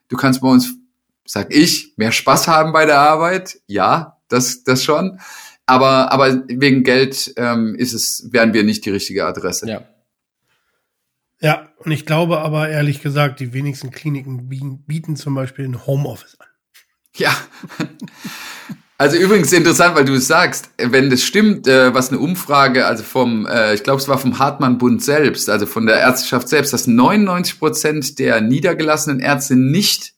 Du 0.09 0.17
kannst 0.17 0.43
bei 0.43 0.49
uns, 0.49 0.77
sag 1.31 1.55
ich, 1.55 1.93
mehr 1.97 2.11
Spaß 2.11 2.49
haben 2.49 2.73
bei 2.73 2.87
der 2.87 2.99
Arbeit. 2.99 3.61
Ja, 3.69 4.19
das, 4.27 4.65
das 4.65 4.83
schon. 4.83 5.21
Aber, 5.65 6.11
aber 6.11 6.43
wegen 6.49 6.83
Geld 6.83 7.33
ähm, 7.37 7.77
ist 7.77 7.93
es, 7.93 8.27
wären 8.33 8.53
wir 8.53 8.65
nicht 8.65 8.85
die 8.85 8.91
richtige 8.91 9.27
Adresse. 9.27 9.69
Ja. 9.69 9.85
Ja, 11.41 11.69
und 11.79 11.93
ich 11.93 12.05
glaube 12.05 12.41
aber 12.41 12.69
ehrlich 12.69 13.01
gesagt, 13.01 13.39
die 13.39 13.53
wenigsten 13.53 13.93
Kliniken 13.93 14.49
bieten 14.87 15.15
zum 15.15 15.37
Beispiel 15.37 15.67
ein 15.67 15.87
Homeoffice 15.87 16.37
an. 16.41 16.49
Ja. 17.15 17.35
Also 18.99 19.17
übrigens 19.17 19.51
interessant, 19.53 19.95
weil 19.95 20.05
du 20.05 20.15
es 20.15 20.27
sagst, 20.27 20.69
wenn 20.77 21.09
das 21.09 21.23
stimmt, 21.23 21.67
äh, 21.67 21.95
was 21.95 22.11
eine 22.11 22.19
Umfrage, 22.19 22.85
also 22.85 23.03
vom, 23.03 23.47
äh, 23.47 23.73
ich 23.73 23.83
glaube, 23.83 23.99
es 23.99 24.09
war 24.09 24.19
vom 24.19 24.39
Hartmann-Bund 24.39 25.03
selbst, 25.03 25.49
also 25.49 25.65
von 25.65 25.87
der 25.87 26.01
Ärzteschaft 26.01 26.49
selbst, 26.49 26.73
dass 26.75 26.87
99 26.87 27.59
Prozent 27.59 28.19
der 28.19 28.43
niedergelassenen 28.43 29.21
Ärzte 29.21 29.57
nicht, 29.57 30.13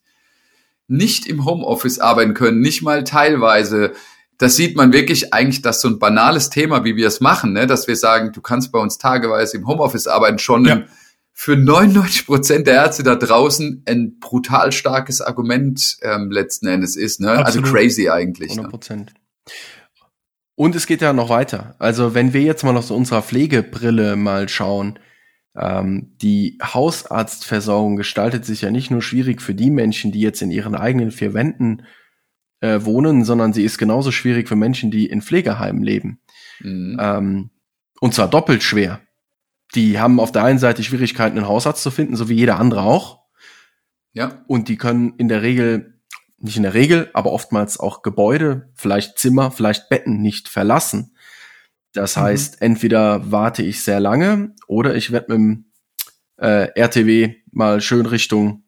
nicht 0.93 1.25
im 1.25 1.43
Homeoffice 1.45 1.99
arbeiten 1.99 2.33
können, 2.33 2.61
nicht 2.61 2.81
mal 2.81 3.03
teilweise. 3.03 3.93
Das 4.37 4.55
sieht 4.55 4.77
man 4.77 4.93
wirklich 4.93 5.33
eigentlich, 5.33 5.61
dass 5.61 5.81
so 5.81 5.87
ein 5.87 5.99
banales 5.99 6.49
Thema, 6.49 6.83
wie 6.85 6.95
wir 6.95 7.07
es 7.07 7.19
machen, 7.19 7.53
ne, 7.53 7.67
dass 7.67 7.87
wir 7.87 7.95
sagen, 7.95 8.31
du 8.31 8.41
kannst 8.41 8.71
bei 8.71 8.79
uns 8.79 8.97
tageweise 8.97 9.57
im 9.57 9.67
Homeoffice 9.67 10.07
arbeiten, 10.07 10.39
schon 10.39 10.65
ja. 10.65 10.83
für 11.33 11.55
99 11.55 12.25
Prozent 12.25 12.67
der 12.67 12.75
Ärzte 12.75 13.03
da 13.03 13.15
draußen 13.15 13.83
ein 13.87 14.19
brutal 14.19 14.71
starkes 14.71 15.21
Argument 15.21 15.97
ähm, 16.01 16.31
letzten 16.31 16.67
Endes 16.67 16.95
ist. 16.95 17.19
Ne? 17.19 17.45
Also 17.45 17.61
crazy 17.61 18.09
eigentlich. 18.09 18.51
100 18.51 18.65
ne? 18.65 18.69
Prozent. 18.69 19.13
Ne? 19.13 19.51
Und 20.55 20.75
es 20.75 20.85
geht 20.85 21.01
ja 21.01 21.13
noch 21.13 21.29
weiter. 21.29 21.75
Also 21.79 22.13
wenn 22.13 22.33
wir 22.33 22.41
jetzt 22.41 22.63
mal 22.63 22.77
aus 22.77 22.91
unserer 22.91 23.23
Pflegebrille 23.23 24.15
mal 24.15 24.47
schauen, 24.47 24.99
ähm, 25.55 26.13
die 26.21 26.57
Hausarztversorgung 26.61 27.95
gestaltet 27.95 28.45
sich 28.45 28.61
ja 28.61 28.71
nicht 28.71 28.91
nur 28.91 29.01
schwierig 29.01 29.41
für 29.41 29.55
die 29.55 29.69
Menschen, 29.69 30.11
die 30.11 30.21
jetzt 30.21 30.41
in 30.41 30.51
ihren 30.51 30.75
eigenen 30.75 31.11
vier 31.11 31.33
Wänden 31.33 31.83
äh, 32.59 32.79
wohnen, 32.83 33.23
sondern 33.23 33.53
sie 33.53 33.63
ist 33.63 33.77
genauso 33.77 34.11
schwierig 34.11 34.47
für 34.47 34.55
Menschen, 34.55 34.91
die 34.91 35.05
in 35.05 35.21
Pflegeheimen 35.21 35.83
leben. 35.83 36.19
Mhm. 36.59 36.97
Ähm, 36.99 37.49
und 37.99 38.13
zwar 38.13 38.29
doppelt 38.29 38.63
schwer 38.63 39.01
die 39.75 39.99
haben 39.99 40.19
auf 40.19 40.31
der 40.31 40.43
einen 40.43 40.59
Seite 40.59 40.83
Schwierigkeiten, 40.83 41.37
einen 41.37 41.47
Hausarzt 41.47 41.83
zu 41.83 41.91
finden, 41.91 42.15
so 42.15 42.29
wie 42.29 42.35
jeder 42.35 42.59
andere 42.59 42.81
auch. 42.81 43.23
Ja. 44.13 44.43
Und 44.47 44.67
die 44.67 44.77
können 44.77 45.13
in 45.17 45.27
der 45.27 45.41
Regel, 45.41 45.99
nicht 46.37 46.57
in 46.57 46.63
der 46.63 46.73
Regel, 46.73 47.09
aber 47.13 47.31
oftmals 47.31 47.79
auch 47.79 48.03
Gebäude, 48.03 48.69
vielleicht 48.75 49.17
Zimmer, 49.17 49.51
vielleicht 49.51 49.89
Betten 49.89 50.21
nicht 50.21 50.47
verlassen. 50.47 51.12
Das 51.93 52.15
mhm. 52.15 52.21
heißt, 52.21 52.61
entweder 52.61 53.31
warte 53.31 53.63
ich 53.63 53.83
sehr 53.83 53.99
lange 53.99 54.53
oder 54.67 54.95
ich 54.95 55.11
werde 55.11 55.31
mit 55.31 55.37
dem 55.37 55.65
äh, 56.37 56.67
RTW 56.75 57.35
mal 57.51 57.81
schön 57.81 58.05
Richtung 58.05 58.63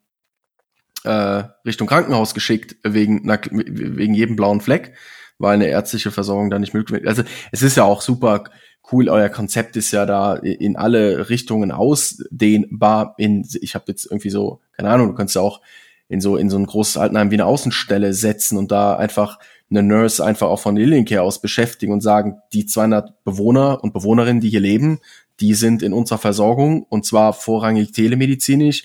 äh, 1.03 1.43
Richtung 1.65 1.87
Krankenhaus 1.87 2.33
geschickt 2.33 2.77
wegen 2.83 3.27
wegen 3.27 4.13
jedem 4.13 4.35
blauen 4.35 4.61
Fleck, 4.61 4.95
weil 5.37 5.55
eine 5.55 5.67
ärztliche 5.67 6.11
Versorgung 6.11 6.49
da 6.49 6.59
nicht 6.59 6.73
möglich 6.73 7.01
ist. 7.01 7.07
Also 7.07 7.23
es 7.51 7.61
ist 7.61 7.77
ja 7.77 7.83
auch 7.83 8.01
super 8.01 8.45
cool, 8.91 9.09
euer 9.09 9.29
Konzept 9.29 9.75
ist 9.75 9.91
ja 9.91 10.05
da 10.05 10.35
in 10.35 10.75
alle 10.75 11.29
Richtungen 11.29 11.71
ausdehnbar. 11.71 13.15
In, 13.17 13.47
ich 13.61 13.75
habe 13.75 13.85
jetzt 13.87 14.05
irgendwie 14.05 14.29
so, 14.29 14.61
keine 14.73 14.89
Ahnung, 14.89 15.07
du 15.07 15.13
kannst 15.15 15.35
ja 15.35 15.41
auch 15.41 15.61
in 16.07 16.21
so 16.21 16.37
in 16.37 16.49
so 16.49 16.57
ein 16.57 16.67
großes 16.67 16.97
Altenheim 16.97 17.31
wie 17.31 17.35
eine 17.35 17.45
Außenstelle 17.45 18.13
setzen 18.13 18.57
und 18.57 18.71
da 18.71 18.95
einfach 18.95 19.39
eine 19.69 19.83
Nurse 19.83 20.23
einfach 20.23 20.47
auch 20.47 20.59
von 20.59 20.75
Liliencare 20.75 21.23
aus 21.23 21.41
beschäftigen 21.41 21.91
und 21.91 22.01
sagen, 22.01 22.39
die 22.53 22.65
200 22.65 23.23
Bewohner 23.23 23.83
und 23.83 23.93
Bewohnerinnen, 23.93 24.41
die 24.41 24.49
hier 24.49 24.59
leben, 24.59 24.99
die 25.39 25.53
sind 25.53 25.81
in 25.81 25.93
unserer 25.93 26.19
Versorgung 26.19 26.83
und 26.83 27.05
zwar 27.05 27.33
vorrangig 27.33 27.91
telemedizinisch 27.91 28.83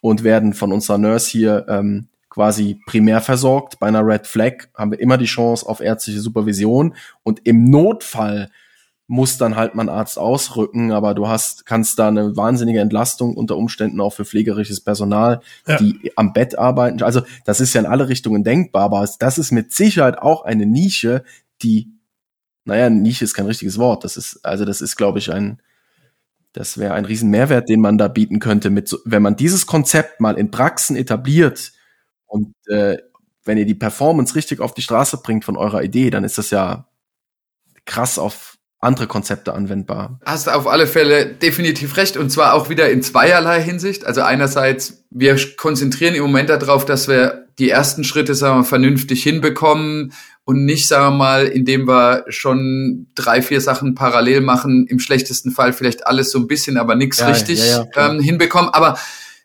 und 0.00 0.24
werden 0.24 0.54
von 0.54 0.72
unserer 0.72 0.98
Nurse 0.98 1.30
hier 1.30 1.66
ähm, 1.68 2.08
quasi 2.28 2.80
primär 2.86 3.20
versorgt. 3.20 3.78
Bei 3.78 3.86
einer 3.86 4.04
Red 4.04 4.26
Flag 4.26 4.68
haben 4.74 4.90
wir 4.90 5.00
immer 5.00 5.18
die 5.18 5.24
Chance 5.26 5.68
auf 5.68 5.80
ärztliche 5.80 6.20
Supervision 6.20 6.94
und 7.22 7.46
im 7.46 7.70
Notfall 7.70 8.50
muss 9.06 9.36
dann 9.36 9.56
halt 9.56 9.74
mal 9.74 9.82
ein 9.82 9.88
Arzt 9.90 10.18
ausrücken, 10.18 10.90
aber 10.90 11.14
du 11.14 11.28
hast, 11.28 11.66
kannst 11.66 11.98
da 11.98 12.08
eine 12.08 12.36
wahnsinnige 12.36 12.80
Entlastung 12.80 13.36
unter 13.36 13.56
Umständen 13.56 14.00
auch 14.00 14.14
für 14.14 14.24
pflegerisches 14.24 14.80
Personal, 14.80 15.40
ja. 15.66 15.76
die 15.76 16.12
am 16.16 16.32
Bett 16.32 16.58
arbeiten. 16.58 17.02
Also 17.02 17.20
das 17.44 17.60
ist 17.60 17.74
ja 17.74 17.82
in 17.82 17.86
alle 17.86 18.08
Richtungen 18.08 18.44
denkbar, 18.44 18.84
aber 18.84 19.08
das 19.18 19.38
ist 19.38 19.52
mit 19.52 19.72
Sicherheit 19.72 20.18
auch 20.18 20.44
eine 20.44 20.64
Nische, 20.64 21.22
die, 21.62 21.90
naja, 22.64 22.88
Nische 22.88 23.24
ist 23.24 23.34
kein 23.34 23.46
richtiges 23.46 23.76
Wort. 23.76 24.04
Das 24.04 24.16
ist, 24.16 24.44
also 24.44 24.64
das 24.64 24.80
ist, 24.80 24.96
glaube 24.96 25.18
ich, 25.18 25.30
ein, 25.30 25.60
das 26.54 26.78
wäre 26.78 26.94
ein 26.94 27.04
riesen 27.04 27.28
Mehrwert, 27.28 27.68
den 27.68 27.80
man 27.80 27.98
da 27.98 28.08
bieten 28.08 28.38
könnte, 28.38 28.70
mit 28.70 28.88
so, 28.88 28.98
wenn 29.04 29.22
man 29.22 29.36
dieses 29.36 29.66
Konzept 29.66 30.20
mal 30.20 30.38
in 30.38 30.50
Praxen 30.50 30.96
etabliert 30.96 31.72
und 32.26 32.54
äh, 32.68 32.96
wenn 33.44 33.58
ihr 33.58 33.66
die 33.66 33.74
Performance 33.74 34.34
richtig 34.34 34.60
auf 34.60 34.72
die 34.72 34.80
Straße 34.80 35.18
bringt 35.18 35.44
von 35.44 35.58
eurer 35.58 35.82
Idee, 35.82 36.08
dann 36.08 36.24
ist 36.24 36.38
das 36.38 36.48
ja 36.48 36.88
krass 37.84 38.18
auf 38.18 38.53
andere 38.84 39.06
Konzepte 39.06 39.54
anwendbar. 39.54 40.20
Hast 40.24 40.48
auf 40.48 40.66
alle 40.66 40.86
Fälle 40.86 41.26
definitiv 41.26 41.96
recht 41.96 42.16
und 42.16 42.30
zwar 42.30 42.54
auch 42.54 42.68
wieder 42.68 42.90
in 42.90 43.02
zweierlei 43.02 43.60
Hinsicht. 43.60 44.04
Also 44.06 44.22
einerseits, 44.22 45.04
wir 45.10 45.36
konzentrieren 45.56 46.14
im 46.14 46.22
Moment 46.22 46.50
darauf, 46.50 46.84
dass 46.84 47.08
wir 47.08 47.46
die 47.58 47.70
ersten 47.70 48.04
Schritte, 48.04 48.34
sagen 48.34 48.60
wir, 48.60 48.64
vernünftig 48.64 49.22
hinbekommen 49.22 50.12
und 50.44 50.64
nicht, 50.64 50.88
sagen 50.88 51.14
wir 51.14 51.18
mal, 51.18 51.46
indem 51.46 51.88
wir 51.88 52.24
schon 52.28 53.06
drei, 53.14 53.42
vier 53.42 53.60
Sachen 53.60 53.94
parallel 53.94 54.40
machen, 54.40 54.86
im 54.86 54.98
schlechtesten 54.98 55.50
Fall 55.50 55.72
vielleicht 55.72 56.06
alles 56.06 56.30
so 56.30 56.38
ein 56.38 56.46
bisschen, 56.46 56.76
aber 56.76 56.96
nichts 56.96 57.20
ja, 57.20 57.28
richtig 57.28 57.60
ja, 57.60 57.86
ja, 57.94 58.10
ähm, 58.10 58.20
hinbekommen. 58.20 58.70
Aber 58.70 58.98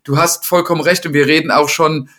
du 0.03 0.17
hast 0.17 0.45
vollkommen 0.45 0.81
recht 0.81 1.05
und 1.05 1.13
wir 1.13 1.27
reden 1.27 1.51
auch 1.51 1.69
schon 1.69 2.09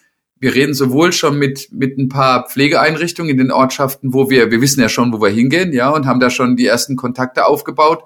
wir 0.41 0.55
reden 0.55 0.73
sowohl 0.73 1.13
schon 1.13 1.39
mit, 1.39 1.69
mit 1.71 1.99
ein 1.99 2.09
paar 2.09 2.49
Pflegeeinrichtungen 2.49 3.31
in 3.31 3.37
den 3.37 3.53
Ortschaften, 3.53 4.15
wo 4.15 4.31
wir, 4.31 4.51
wir 4.51 4.63
wissen 4.63 4.81
ja 4.81 4.89
schon, 4.89 5.13
wo 5.13 5.21
wir 5.21 5.29
hingehen, 5.29 5.73
ja, 5.73 5.91
und 5.91 6.07
haben 6.07 6.19
da 6.19 6.31
schon 6.31 6.57
die 6.57 6.67
ersten 6.67 6.97
Kontakte 6.97 7.45
aufgebaut, 7.45 8.05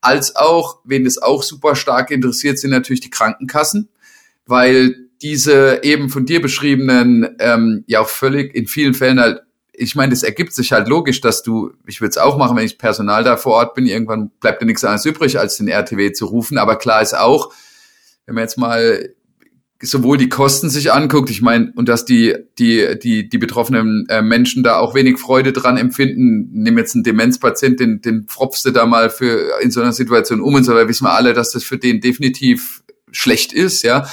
als 0.00 0.34
auch, 0.34 0.80
wen 0.84 1.06
es 1.06 1.22
auch 1.22 1.44
super 1.44 1.76
stark 1.76 2.10
interessiert, 2.10 2.58
sind 2.58 2.70
natürlich 2.70 3.00
die 3.00 3.10
Krankenkassen, 3.10 3.88
weil 4.46 4.96
diese 5.22 5.80
eben 5.84 6.10
von 6.10 6.26
dir 6.26 6.42
beschriebenen, 6.42 7.36
ähm, 7.38 7.84
ja 7.86 8.00
auch 8.00 8.08
völlig 8.08 8.54
in 8.54 8.66
vielen 8.66 8.92
Fällen 8.92 9.20
halt, 9.20 9.42
ich 9.72 9.94
meine, 9.94 10.10
das 10.10 10.22
ergibt 10.22 10.54
sich 10.54 10.72
halt 10.72 10.88
logisch, 10.88 11.20
dass 11.20 11.42
du, 11.42 11.72
ich 11.86 12.00
würde 12.00 12.10
es 12.10 12.18
auch 12.18 12.36
machen, 12.36 12.56
wenn 12.56 12.64
ich 12.64 12.78
Personal 12.78 13.22
da 13.22 13.36
vor 13.36 13.54
Ort 13.54 13.74
bin, 13.74 13.86
irgendwann 13.86 14.30
bleibt 14.40 14.60
dir 14.60 14.66
nichts 14.66 14.84
anderes 14.84 15.04
übrig, 15.04 15.38
als 15.38 15.56
den 15.56 15.68
RTW 15.68 16.12
zu 16.12 16.26
rufen, 16.26 16.58
aber 16.58 16.76
klar 16.76 17.00
ist 17.00 17.16
auch, 17.16 17.52
wenn 18.24 18.34
man 18.34 18.42
jetzt 18.42 18.58
mal 18.58 19.14
sowohl 19.82 20.16
die 20.16 20.28
Kosten 20.28 20.70
sich 20.70 20.92
anguckt, 20.92 21.30
ich 21.30 21.42
meine, 21.42 21.72
und 21.76 21.88
dass 21.88 22.04
die, 22.04 22.34
die, 22.58 22.98
die, 23.02 23.28
die 23.28 23.38
betroffenen 23.38 24.06
äh, 24.08 24.22
Menschen 24.22 24.62
da 24.62 24.78
auch 24.78 24.94
wenig 24.94 25.18
Freude 25.18 25.52
dran 25.52 25.76
empfinden, 25.76 26.48
nimm 26.52 26.78
jetzt 26.78 26.94
einen 26.94 27.04
Demenzpatient, 27.04 27.80
den, 27.80 28.00
den 28.00 28.24
pfropfst 28.26 28.64
du 28.64 28.70
da 28.70 28.86
mal 28.86 29.10
für 29.10 29.60
in 29.60 29.70
so 29.70 29.80
einer 29.80 29.92
Situation 29.92 30.40
um 30.40 30.54
und 30.54 30.64
so, 30.64 30.74
weil 30.74 30.88
wissen 30.88 31.04
wir 31.04 31.14
alle, 31.14 31.34
dass 31.34 31.52
das 31.52 31.64
für 31.64 31.78
den 31.78 32.00
definitiv 32.00 32.82
schlecht 33.10 33.52
ist, 33.52 33.82
ja. 33.82 34.08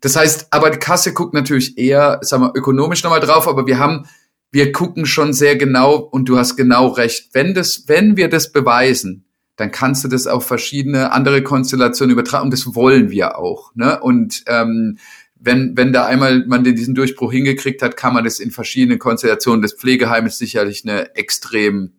Das 0.00 0.16
heißt, 0.16 0.48
aber 0.50 0.70
die 0.70 0.78
Kasse 0.78 1.14
guckt 1.14 1.32
natürlich 1.32 1.78
eher, 1.78 2.18
sagen 2.20 2.42
wir, 2.42 2.52
ökonomisch 2.54 3.02
nochmal 3.02 3.20
drauf, 3.20 3.48
aber 3.48 3.66
wir 3.66 3.78
haben 3.78 4.06
wir 4.54 4.70
gucken 4.70 5.04
schon 5.04 5.32
sehr 5.32 5.56
genau 5.56 5.96
und 5.96 6.28
du 6.28 6.38
hast 6.38 6.54
genau 6.54 6.86
recht. 6.86 7.30
Wenn 7.32 7.54
das, 7.54 7.88
wenn 7.88 8.16
wir 8.16 8.28
das 8.28 8.52
beweisen, 8.52 9.24
dann 9.56 9.70
kannst 9.70 10.04
du 10.04 10.08
das 10.08 10.26
auf 10.26 10.46
verschiedene 10.46 11.12
andere 11.12 11.42
Konstellationen 11.42 12.12
übertragen 12.12 12.44
und 12.44 12.52
das 12.52 12.74
wollen 12.74 13.10
wir 13.10 13.38
auch. 13.38 13.74
Ne? 13.74 14.00
Und 14.00 14.42
ähm, 14.46 14.98
wenn, 15.38 15.76
wenn 15.76 15.92
da 15.92 16.06
einmal 16.06 16.44
man 16.46 16.64
diesen 16.64 16.94
Durchbruch 16.94 17.30
hingekriegt 17.30 17.82
hat, 17.82 17.96
kann 17.96 18.14
man 18.14 18.24
das 18.24 18.40
in 18.40 18.50
verschiedenen 18.50 18.98
Konstellationen. 18.98 19.62
Das 19.62 19.74
Pflegeheim 19.74 20.26
ist 20.26 20.38
sicherlich 20.38 20.84
eine 20.84 21.14
extrem 21.16 21.92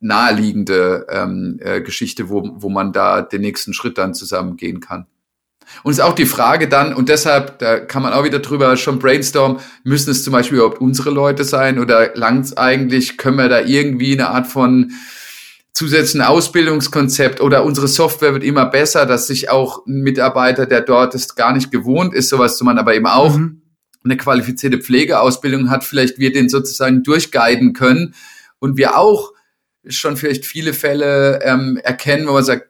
naheliegende 0.00 1.06
ähm, 1.08 1.58
äh, 1.60 1.80
Geschichte, 1.80 2.28
wo, 2.28 2.50
wo 2.56 2.68
man 2.68 2.92
da 2.92 3.22
den 3.22 3.40
nächsten 3.40 3.72
Schritt 3.72 3.98
dann 3.98 4.14
zusammen 4.14 4.56
gehen 4.56 4.80
kann. 4.80 5.06
Und 5.82 5.92
es 5.92 5.98
ist 5.98 6.04
auch 6.04 6.14
die 6.14 6.26
Frage 6.26 6.68
dann, 6.68 6.92
und 6.92 7.08
deshalb, 7.08 7.58
da 7.60 7.78
kann 7.78 8.02
man 8.02 8.12
auch 8.12 8.24
wieder 8.24 8.40
drüber 8.40 8.76
schon 8.76 8.98
brainstormen, 8.98 9.58
müssen 9.84 10.10
es 10.10 10.24
zum 10.24 10.32
Beispiel 10.32 10.58
überhaupt 10.58 10.80
unsere 10.80 11.10
Leute 11.10 11.44
sein 11.44 11.78
oder 11.78 12.14
langt's 12.14 12.56
eigentlich, 12.56 13.16
können 13.16 13.38
wir 13.38 13.48
da 13.48 13.60
irgendwie 13.60 14.12
eine 14.12 14.28
Art 14.28 14.48
von 14.48 14.92
zusätzlichen 15.74 16.26
Ausbildungskonzept 16.26 17.40
oder 17.40 17.64
unsere 17.64 17.88
Software 17.88 18.34
wird 18.34 18.44
immer 18.44 18.66
besser, 18.66 19.06
dass 19.06 19.26
sich 19.26 19.50
auch 19.50 19.86
ein 19.86 20.02
Mitarbeiter, 20.02 20.66
der 20.66 20.82
dort 20.82 21.14
ist, 21.14 21.36
gar 21.36 21.52
nicht 21.52 21.70
gewohnt 21.70 22.14
ist, 22.14 22.28
sowas 22.28 22.58
zu 22.58 22.64
machen, 22.64 22.78
aber 22.78 22.94
eben 22.94 23.06
auch 23.06 23.36
mhm. 23.36 23.62
eine 24.04 24.16
qualifizierte 24.16 24.78
Pflegeausbildung 24.78 25.70
hat, 25.70 25.84
vielleicht 25.84 26.18
wir 26.18 26.32
den 26.32 26.48
sozusagen 26.48 27.02
durchguiden 27.02 27.72
können 27.72 28.14
und 28.58 28.76
wir 28.76 28.98
auch 28.98 29.32
schon 29.86 30.16
vielleicht 30.16 30.44
viele 30.44 30.74
Fälle 30.74 31.40
ähm, 31.42 31.78
erkennen, 31.82 32.28
wo 32.28 32.32
man 32.32 32.44
sagt, 32.44 32.68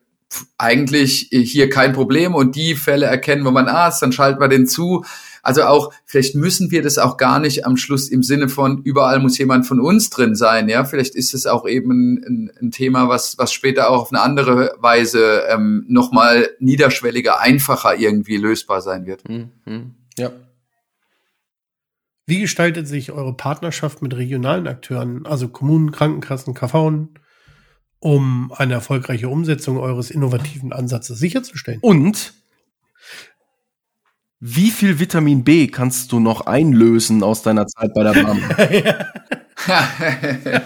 eigentlich 0.56 1.28
hier 1.30 1.68
kein 1.68 1.92
Problem 1.92 2.34
und 2.34 2.56
die 2.56 2.74
Fälle 2.74 3.06
erkennen, 3.06 3.44
wo 3.44 3.50
man 3.50 3.68
Arzt, 3.68 4.00
dann 4.00 4.12
schalten 4.12 4.40
wir 4.40 4.48
den 4.48 4.66
zu. 4.66 5.04
Also 5.42 5.64
auch, 5.64 5.92
vielleicht 6.06 6.36
müssen 6.36 6.70
wir 6.70 6.82
das 6.82 6.98
auch 6.98 7.16
gar 7.16 7.40
nicht 7.40 7.66
am 7.66 7.76
Schluss 7.76 8.08
im 8.08 8.22
Sinne 8.22 8.48
von, 8.48 8.82
überall 8.84 9.18
muss 9.18 9.36
jemand 9.38 9.66
von 9.66 9.80
uns 9.80 10.08
drin 10.08 10.36
sein, 10.36 10.68
ja. 10.68 10.84
Vielleicht 10.84 11.16
ist 11.16 11.34
es 11.34 11.46
auch 11.46 11.66
eben 11.66 12.22
ein, 12.24 12.52
ein 12.60 12.70
Thema, 12.70 13.08
was, 13.08 13.36
was 13.38 13.52
später 13.52 13.90
auch 13.90 14.02
auf 14.02 14.12
eine 14.12 14.22
andere 14.22 14.76
Weise 14.78 15.42
ähm, 15.48 15.84
nochmal 15.88 16.48
niederschwelliger, 16.60 17.40
einfacher 17.40 17.96
irgendwie 17.96 18.36
lösbar 18.36 18.80
sein 18.82 19.04
wird. 19.04 19.28
Mhm. 19.28 19.50
Ja. 20.16 20.30
Wie 22.26 22.40
gestaltet 22.40 22.86
sich 22.86 23.10
eure 23.10 23.36
Partnerschaft 23.36 24.00
mit 24.00 24.16
regionalen 24.16 24.68
Akteuren, 24.68 25.26
also 25.26 25.48
Kommunen, 25.48 25.90
Krankenkassen, 25.90 26.54
KV, 26.54 27.08
um 27.98 28.52
eine 28.56 28.74
erfolgreiche 28.74 29.28
Umsetzung 29.28 29.78
eures 29.78 30.10
innovativen 30.10 30.72
Ansatzes 30.72 31.18
sicherzustellen? 31.18 31.80
Und 31.82 32.32
wie 34.44 34.72
viel 34.72 34.98
Vitamin 34.98 35.44
B 35.44 35.68
kannst 35.68 36.10
du 36.10 36.18
noch 36.18 36.46
einlösen 36.46 37.22
aus 37.22 37.42
deiner 37.42 37.68
Zeit 37.68 37.94
bei 37.94 38.02
der 38.02 38.24
BAM? 38.24 38.42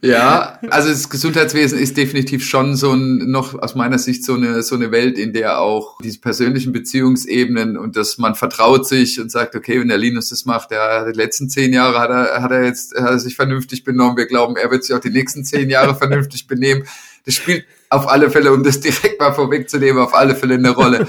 ja, 0.00 0.60
also 0.70 0.90
das 0.90 1.10
Gesundheitswesen 1.10 1.80
ist 1.80 1.96
definitiv 1.96 2.46
schon 2.46 2.76
so 2.76 2.92
ein, 2.92 3.32
noch 3.32 3.60
aus 3.60 3.74
meiner 3.74 3.98
Sicht 3.98 4.24
so 4.24 4.34
eine, 4.34 4.62
so 4.62 4.76
eine 4.76 4.92
Welt, 4.92 5.18
in 5.18 5.32
der 5.32 5.58
auch 5.58 5.98
diese 6.04 6.20
persönlichen 6.20 6.70
Beziehungsebenen 6.70 7.76
und 7.76 7.96
dass 7.96 8.18
man 8.18 8.36
vertraut 8.36 8.86
sich 8.86 9.20
und 9.20 9.32
sagt, 9.32 9.56
okay, 9.56 9.80
wenn 9.80 9.88
der 9.88 9.98
Linus 9.98 10.28
das 10.28 10.44
macht, 10.44 10.70
der 10.70 11.10
die 11.10 11.18
letzten 11.18 11.48
zehn 11.48 11.72
Jahre 11.72 11.98
hat 11.98 12.10
er, 12.10 12.42
hat 12.44 12.52
er 12.52 12.64
jetzt, 12.64 12.94
hat 12.94 13.10
er 13.10 13.18
sich 13.18 13.34
vernünftig 13.34 13.82
benommen. 13.82 14.16
Wir 14.16 14.26
glauben, 14.26 14.54
er 14.54 14.70
wird 14.70 14.84
sich 14.84 14.94
auch 14.94 15.00
die 15.00 15.10
nächsten 15.10 15.44
zehn 15.44 15.68
Jahre 15.68 15.96
vernünftig 15.96 16.46
benehmen. 16.46 16.84
Das 17.26 17.34
spielt 17.34 17.64
auf 17.90 18.08
alle 18.08 18.30
Fälle, 18.30 18.52
um 18.52 18.62
das 18.62 18.78
direkt 18.78 19.18
mal 19.18 19.32
vorwegzunehmen, 19.32 20.00
auf 20.00 20.14
alle 20.14 20.36
Fälle 20.36 20.54
eine 20.54 20.70
Rolle. 20.70 21.08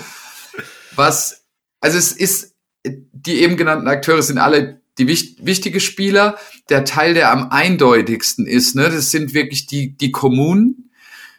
Was 0.95 1.42
also 1.83 1.97
es 1.97 2.13
ist, 2.13 2.55
die 2.85 3.41
eben 3.41 3.57
genannten 3.57 3.89
Akteure 3.89 4.21
sind 4.21 4.37
alle 4.37 4.81
die 4.97 5.07
wicht, 5.07 5.45
wichtige 5.45 5.81
Spieler. 5.81 6.37
Der 6.69 6.85
Teil, 6.85 7.13
der 7.13 7.29
am 7.29 7.49
eindeutigsten 7.51 8.47
ist, 8.47 8.73
ne, 8.75 8.83
das 8.83 9.11
sind 9.11 9.33
wirklich 9.33 9.67
die, 9.67 9.97
die 9.97 10.13
Kommunen, 10.13 10.91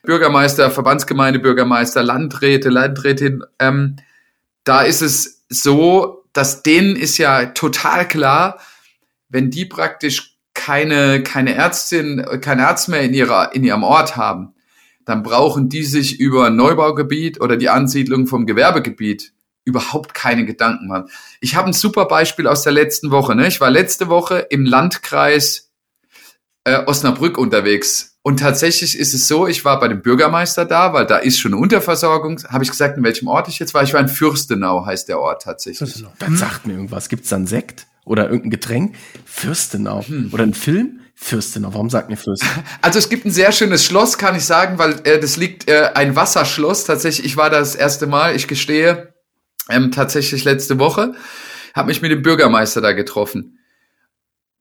Bürgermeister, 0.02 0.70
Verbandsgemeinde, 0.70 1.38
Bürgermeister, 1.38 2.02
Landräte, 2.02 2.68
Landrätin. 2.68 3.42
Ähm, 3.58 3.96
da 4.64 4.82
ist 4.82 5.00
es 5.00 5.46
so, 5.48 6.26
dass 6.34 6.62
denen 6.62 6.94
ist 6.94 7.16
ja 7.16 7.46
total 7.46 8.06
klar, 8.06 8.60
wenn 9.30 9.50
die 9.50 9.64
praktisch 9.64 10.36
keine, 10.52 11.22
keine 11.22 11.54
Ärztin, 11.54 12.22
kein 12.42 12.60
Arzt 12.60 12.90
mehr 12.90 13.00
in 13.00 13.14
ihrer, 13.14 13.54
in 13.54 13.64
ihrem 13.64 13.82
Ort 13.82 14.16
haben, 14.16 14.52
dann 15.06 15.22
brauchen 15.22 15.70
die 15.70 15.84
sich 15.84 16.20
über 16.20 16.48
ein 16.48 16.56
Neubaugebiet 16.56 17.40
oder 17.40 17.56
die 17.56 17.70
Ansiedlung 17.70 18.26
vom 18.26 18.44
Gewerbegebiet 18.44 19.33
überhaupt 19.64 20.14
keine 20.14 20.44
Gedanken 20.44 20.88
machen. 20.88 21.10
Ich 21.40 21.54
habe 21.54 21.68
ein 21.68 21.72
super 21.72 22.06
Beispiel 22.06 22.46
aus 22.46 22.62
der 22.62 22.72
letzten 22.72 23.10
Woche. 23.10 23.34
Ne? 23.34 23.46
Ich 23.46 23.60
war 23.60 23.70
letzte 23.70 24.08
Woche 24.08 24.46
im 24.50 24.64
Landkreis 24.64 25.70
äh, 26.64 26.84
Osnabrück 26.84 27.38
unterwegs. 27.38 28.18
Und 28.22 28.40
tatsächlich 28.40 28.98
ist 28.98 29.12
es 29.12 29.28
so, 29.28 29.46
ich 29.46 29.66
war 29.66 29.78
bei 29.78 29.88
dem 29.88 30.00
Bürgermeister 30.00 30.64
da, 30.64 30.94
weil 30.94 31.04
da 31.04 31.18
ist 31.18 31.38
schon 31.38 31.52
eine 31.52 31.60
Unterversorgung. 31.60 32.42
Habe 32.48 32.64
ich 32.64 32.70
gesagt, 32.70 32.96
in 32.96 33.04
welchem 33.04 33.28
Ort 33.28 33.48
ich 33.48 33.58
jetzt 33.58 33.74
war? 33.74 33.82
Ich 33.82 33.92
war 33.92 34.00
in 34.00 34.08
Fürstenau, 34.08 34.86
heißt 34.86 35.08
der 35.10 35.20
Ort 35.20 35.42
tatsächlich. 35.42 36.02
Das 36.18 36.38
sagt 36.38 36.66
mir 36.66 36.72
irgendwas. 36.72 37.10
Gibt's 37.10 37.28
da 37.28 37.36
einen 37.36 37.46
Sekt 37.46 37.86
oder 38.06 38.24
irgendein 38.24 38.50
Getränk? 38.50 38.96
Fürstenau. 39.26 40.04
Hm. 40.06 40.30
Oder 40.32 40.44
ein 40.44 40.54
Film? 40.54 41.00
Fürstenau. 41.14 41.74
Warum 41.74 41.90
sagt 41.90 42.08
mir 42.08 42.16
Fürstenau? 42.16 42.52
Also 42.80 42.98
es 42.98 43.10
gibt 43.10 43.26
ein 43.26 43.30
sehr 43.30 43.52
schönes 43.52 43.84
Schloss, 43.84 44.16
kann 44.16 44.34
ich 44.34 44.44
sagen, 44.44 44.78
weil 44.78 45.00
äh, 45.04 45.20
das 45.20 45.36
liegt 45.36 45.68
äh, 45.68 45.90
ein 45.94 46.16
Wasserschloss. 46.16 46.84
Tatsächlich, 46.84 47.26
ich 47.26 47.36
war 47.36 47.50
da 47.50 47.58
das 47.58 47.74
erste 47.74 48.06
Mal, 48.06 48.34
ich 48.34 48.48
gestehe, 48.48 49.13
ähm, 49.68 49.90
tatsächlich 49.90 50.44
letzte 50.44 50.78
Woche, 50.78 51.14
habe 51.74 51.88
mich 51.88 52.02
mit 52.02 52.10
dem 52.10 52.22
Bürgermeister 52.22 52.80
da 52.80 52.92
getroffen. 52.92 53.58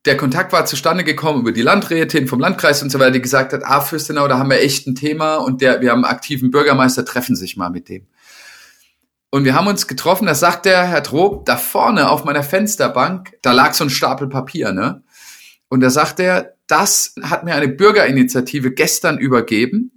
Der 0.05 0.17
Kontakt 0.17 0.51
war 0.51 0.65
zustande 0.65 1.03
gekommen 1.03 1.41
über 1.41 1.53
die 1.53 1.61
Landrätin 1.61 2.27
vom 2.27 2.39
Landkreis 2.39 2.83
und 2.83 2.91
so 2.91 2.99
weiter, 2.99 3.11
die 3.11 3.21
gesagt 3.21 3.53
hat, 3.53 3.63
ah, 3.63 3.79
Fürstenau, 3.79 4.27
da 4.27 4.37
haben 4.37 4.49
wir 4.49 4.59
echt 4.59 4.85
ein 4.85 4.95
Thema 4.95 5.35
und 5.35 5.61
der, 5.61 5.79
wir 5.79 5.91
haben 5.91 6.03
einen 6.03 6.13
aktiven 6.13 6.51
Bürgermeister, 6.51 7.05
treffen 7.05 7.35
sich 7.35 7.55
mal 7.55 7.69
mit 7.69 7.87
dem. 7.87 8.07
Und 9.29 9.45
wir 9.45 9.55
haben 9.55 9.67
uns 9.67 9.87
getroffen, 9.87 10.27
da 10.27 10.35
sagt 10.35 10.65
der 10.65 10.85
Herr 10.85 11.01
Trob, 11.03 11.45
da 11.45 11.57
vorne 11.57 12.09
auf 12.09 12.23
meiner 12.25 12.43
Fensterbank, 12.43 13.33
da 13.41 13.53
lag 13.53 13.73
so 13.73 13.85
ein 13.85 13.89
Stapel 13.89 14.27
Papier, 14.27 14.73
ne? 14.73 15.03
Und 15.69 15.79
da 15.79 15.89
sagt 15.89 16.19
er, 16.19 16.53
das 16.67 17.15
hat 17.23 17.43
mir 17.43 17.55
eine 17.55 17.67
Bürgerinitiative 17.67 18.73
gestern 18.73 19.17
übergeben. 19.17 19.92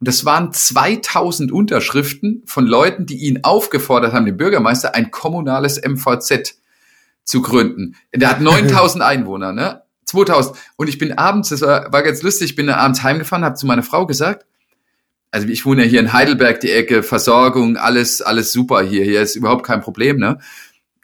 Und 0.00 0.06
das 0.06 0.24
waren 0.24 0.52
2000 0.52 1.50
Unterschriften 1.50 2.42
von 2.46 2.66
Leuten, 2.66 3.06
die 3.06 3.16
ihn 3.16 3.42
aufgefordert 3.42 4.12
haben, 4.12 4.26
den 4.26 4.36
Bürgermeister, 4.36 4.94
ein 4.94 5.10
kommunales 5.10 5.80
MVZ 5.82 6.60
zu 7.24 7.42
gründen. 7.42 7.96
Der 8.14 8.30
hat 8.30 8.40
9000 8.40 9.02
Einwohner, 9.04 9.52
ne? 9.52 9.82
2000. 10.04 10.56
Und 10.76 10.88
ich 10.88 10.98
bin 10.98 11.18
abends, 11.18 11.50
das 11.50 11.60
war, 11.60 11.92
war 11.92 12.02
ganz 12.02 12.22
lustig, 12.22 12.50
ich 12.50 12.56
bin 12.56 12.70
abends 12.70 13.02
heimgefahren, 13.02 13.44
habe 13.44 13.56
zu 13.56 13.66
meiner 13.66 13.82
Frau 13.82 14.06
gesagt, 14.06 14.46
also 15.30 15.46
ich 15.48 15.66
wohne 15.66 15.84
ja 15.84 15.88
hier 15.88 16.00
in 16.00 16.12
Heidelberg, 16.12 16.60
die 16.60 16.70
Ecke, 16.70 17.02
Versorgung, 17.02 17.76
alles, 17.76 18.22
alles 18.22 18.52
super 18.52 18.82
hier, 18.82 19.04
hier 19.04 19.20
ist 19.20 19.36
überhaupt 19.36 19.66
kein 19.66 19.82
Problem, 19.82 20.18
ne? 20.18 20.38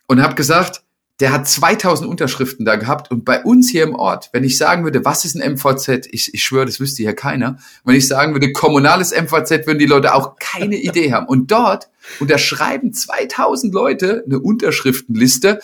Und 0.07 0.22
habe 0.22 0.34
gesagt, 0.34 0.84
der 1.21 1.33
hat 1.33 1.47
2000 1.49 2.09
Unterschriften 2.09 2.65
da 2.65 2.75
gehabt 2.77 3.11
und 3.11 3.25
bei 3.25 3.45
uns 3.45 3.71
hier 3.71 3.85
im 3.85 3.95
Ort, 3.95 4.31
wenn 4.33 4.43
ich 4.43 4.59
sagen 4.59 4.83
würde, 4.83 5.05
was 5.05 5.25
ist 5.25 5.37
ein 5.37 5.55
MVZ, 5.55 6.09
ich, 6.11 6.35
ich 6.35 6.43
schwöre, 6.43 6.67
das 6.67 6.81
wüsste 6.81 7.03
hier 7.05 7.15
keiner, 7.15 7.59
wenn 7.85 7.95
ich 7.95 8.09
sagen 8.09 8.33
würde, 8.33 8.53
kommunales 8.53 9.12
MVZ, 9.12 9.67
würden 9.67 9.79
die 9.79 9.87
Leute 9.87 10.15
auch 10.15 10.37
keine 10.41 10.77
Idee 10.81 11.12
haben. 11.12 11.27
Und 11.27 11.53
dort 11.53 11.89
unterschreiben 12.19 12.93
2000 12.93 13.73
Leute 13.73 14.25
eine 14.27 14.41
Unterschriftenliste 14.41 15.61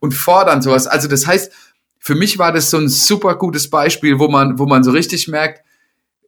und 0.00 0.12
fordern 0.12 0.62
sowas. 0.62 0.86
Also 0.86 1.06
das 1.06 1.26
heißt, 1.26 1.52
für 1.98 2.14
mich 2.14 2.38
war 2.38 2.52
das 2.52 2.70
so 2.70 2.78
ein 2.78 2.88
super 2.88 3.36
gutes 3.36 3.68
Beispiel, 3.68 4.18
wo 4.18 4.28
man, 4.28 4.58
wo 4.58 4.66
man 4.66 4.84
so 4.84 4.90
richtig 4.90 5.28
merkt, 5.28 5.64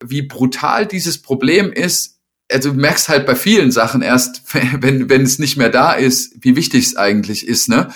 wie 0.04 0.22
brutal 0.22 0.86
dieses 0.86 1.18
Problem 1.18 1.72
ist. 1.72 2.18
Also 2.50 2.72
du 2.72 2.78
merkst 2.78 3.08
halt 3.08 3.26
bei 3.26 3.34
vielen 3.34 3.72
Sachen 3.72 4.02
erst, 4.02 4.42
wenn, 4.52 5.08
wenn 5.08 5.22
es 5.22 5.38
nicht 5.38 5.56
mehr 5.56 5.70
da 5.70 5.92
ist, 5.92 6.34
wie 6.40 6.56
wichtig 6.56 6.86
es 6.86 6.96
eigentlich 6.96 7.46
ist, 7.46 7.70
ne? 7.70 7.88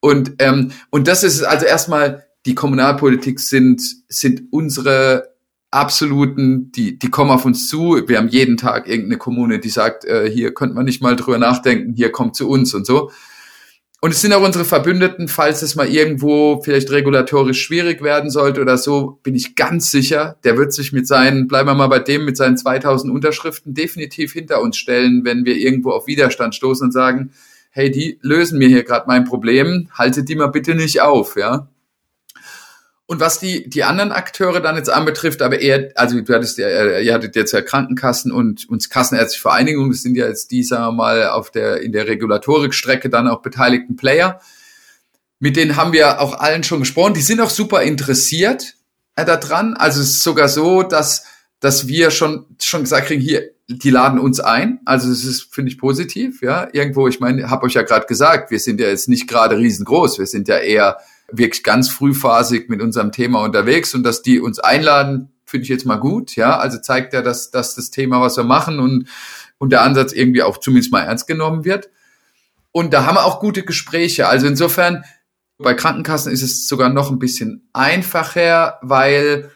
Und, 0.00 0.34
ähm, 0.38 0.72
und 0.90 1.08
das 1.08 1.22
ist 1.22 1.42
also 1.42 1.66
erstmal, 1.66 2.26
die 2.46 2.54
Kommunalpolitik 2.54 3.38
sind, 3.38 3.82
sind 4.08 4.44
unsere 4.50 5.34
absoluten, 5.70 6.72
die, 6.72 6.98
die 6.98 7.10
kommen 7.10 7.30
auf 7.30 7.44
uns 7.44 7.68
zu. 7.68 8.02
Wir 8.06 8.18
haben 8.18 8.28
jeden 8.28 8.56
Tag 8.56 8.88
irgendeine 8.88 9.18
Kommune, 9.18 9.58
die 9.60 9.68
sagt, 9.68 10.04
äh, 10.04 10.28
hier 10.30 10.52
könnte 10.52 10.74
man 10.74 10.84
nicht 10.84 11.02
mal 11.02 11.16
drüber 11.16 11.38
nachdenken, 11.38 11.94
hier 11.94 12.10
kommt 12.10 12.34
zu 12.34 12.48
uns 12.48 12.74
und 12.74 12.86
so. 12.86 13.10
Und 14.02 14.12
es 14.12 14.22
sind 14.22 14.32
auch 14.32 14.42
unsere 14.42 14.64
Verbündeten, 14.64 15.28
falls 15.28 15.60
es 15.60 15.74
mal 15.76 15.86
irgendwo 15.86 16.62
vielleicht 16.62 16.90
regulatorisch 16.90 17.60
schwierig 17.60 18.02
werden 18.02 18.30
sollte 18.30 18.62
oder 18.62 18.78
so, 18.78 19.20
bin 19.22 19.34
ich 19.34 19.56
ganz 19.56 19.90
sicher, 19.90 20.38
der 20.42 20.56
wird 20.56 20.72
sich 20.72 20.92
mit 20.92 21.06
seinen, 21.06 21.48
bleiben 21.48 21.68
wir 21.68 21.74
mal 21.74 21.88
bei 21.88 21.98
dem, 21.98 22.24
mit 22.24 22.38
seinen 22.38 22.56
2000 22.56 23.12
Unterschriften 23.12 23.74
definitiv 23.74 24.32
hinter 24.32 24.62
uns 24.62 24.78
stellen, 24.78 25.26
wenn 25.26 25.44
wir 25.44 25.54
irgendwo 25.54 25.90
auf 25.90 26.06
Widerstand 26.06 26.54
stoßen 26.54 26.86
und 26.86 26.92
sagen, 26.92 27.32
hey, 27.70 27.90
die 27.90 28.18
lösen 28.20 28.58
mir 28.58 28.68
hier 28.68 28.84
gerade 28.84 29.06
mein 29.06 29.24
Problem, 29.24 29.88
haltet 29.92 30.28
die 30.28 30.36
mal 30.36 30.48
bitte 30.48 30.74
nicht 30.74 31.00
auf, 31.00 31.36
ja. 31.36 31.68
Und 33.06 33.18
was 33.18 33.40
die, 33.40 33.68
die 33.68 33.82
anderen 33.82 34.12
Akteure 34.12 34.60
dann 34.60 34.76
jetzt 34.76 34.88
anbetrifft, 34.88 35.42
aber 35.42 35.58
eher, 35.58 35.90
also 35.96 36.20
du 36.20 36.32
hattest 36.32 36.58
ja, 36.58 36.68
äh, 36.68 37.04
ihr 37.04 37.12
hattet 37.12 37.34
jetzt 37.34 37.50
ja 37.50 37.60
Krankenkassen 37.60 38.30
und 38.30 38.68
uns 38.68 38.88
Kassenärztliche 38.88 39.42
Vereinigung, 39.42 39.90
das 39.90 40.02
sind 40.02 40.14
ja 40.14 40.28
jetzt 40.28 40.52
die, 40.52 40.62
sagen 40.62 40.84
wir 40.84 40.92
mal, 40.92 41.28
auf 41.30 41.50
der, 41.50 41.82
in 41.82 41.90
der 41.90 42.06
Regulatorikstrecke 42.06 43.10
dann 43.10 43.26
auch 43.26 43.42
beteiligten 43.42 43.96
Player. 43.96 44.40
mit 45.40 45.56
denen 45.56 45.76
haben 45.76 45.92
wir 45.92 46.20
auch 46.20 46.34
allen 46.34 46.62
schon 46.62 46.80
gesprochen. 46.80 47.14
Die 47.14 47.22
sind 47.22 47.40
auch 47.40 47.50
super 47.50 47.82
interessiert 47.82 48.74
äh, 49.16 49.24
daran. 49.24 49.74
Also 49.74 50.00
es 50.02 50.10
ist 50.10 50.22
sogar 50.22 50.48
so, 50.48 50.82
dass, 50.84 51.24
dass 51.60 51.86
wir 51.86 52.10
schon, 52.10 52.46
schon 52.60 52.82
gesagt 52.82 53.06
kriegen, 53.06 53.20
hier, 53.20 53.50
die 53.68 53.90
laden 53.90 54.18
uns 54.18 54.40
ein. 54.40 54.80
Also 54.84 55.10
es 55.10 55.24
ist, 55.24 55.54
finde 55.54 55.70
ich, 55.70 55.78
positiv. 55.78 56.42
Ja, 56.42 56.68
irgendwo, 56.72 57.06
ich 57.06 57.20
meine, 57.20 57.50
habe 57.50 57.66
euch 57.66 57.74
ja 57.74 57.82
gerade 57.82 58.06
gesagt, 58.06 58.50
wir 58.50 58.58
sind 58.58 58.80
ja 58.80 58.88
jetzt 58.88 59.08
nicht 59.08 59.28
gerade 59.28 59.56
riesengroß. 59.58 60.18
Wir 60.18 60.26
sind 60.26 60.48
ja 60.48 60.58
eher 60.58 60.98
wirklich 61.30 61.62
ganz 61.62 61.88
frühphasig 61.88 62.68
mit 62.68 62.82
unserem 62.82 63.12
Thema 63.12 63.44
unterwegs 63.44 63.94
und 63.94 64.02
dass 64.02 64.22
die 64.22 64.40
uns 64.40 64.58
einladen, 64.58 65.30
finde 65.44 65.64
ich 65.64 65.68
jetzt 65.68 65.86
mal 65.86 65.96
gut. 65.96 66.34
Ja, 66.34 66.58
also 66.58 66.78
zeigt 66.78 67.12
ja, 67.12 67.22
dass, 67.22 67.50
dass 67.50 67.74
das 67.74 67.90
Thema, 67.90 68.20
was 68.20 68.36
wir 68.36 68.44
machen 68.44 68.80
und, 68.80 69.08
und 69.58 69.70
der 69.70 69.82
Ansatz 69.82 70.12
irgendwie 70.12 70.42
auch 70.42 70.58
zumindest 70.58 70.92
mal 70.92 71.02
ernst 71.02 71.26
genommen 71.26 71.64
wird. 71.64 71.90
Und 72.72 72.94
da 72.94 73.04
haben 73.04 73.16
wir 73.16 73.24
auch 73.24 73.40
gute 73.40 73.62
Gespräche. 73.62 74.28
Also 74.28 74.46
insofern, 74.46 75.04
bei 75.58 75.74
Krankenkassen 75.74 76.32
ist 76.32 76.42
es 76.42 76.66
sogar 76.66 76.88
noch 76.88 77.10
ein 77.10 77.18
bisschen 77.18 77.68
einfacher, 77.72 78.78
weil 78.82 79.50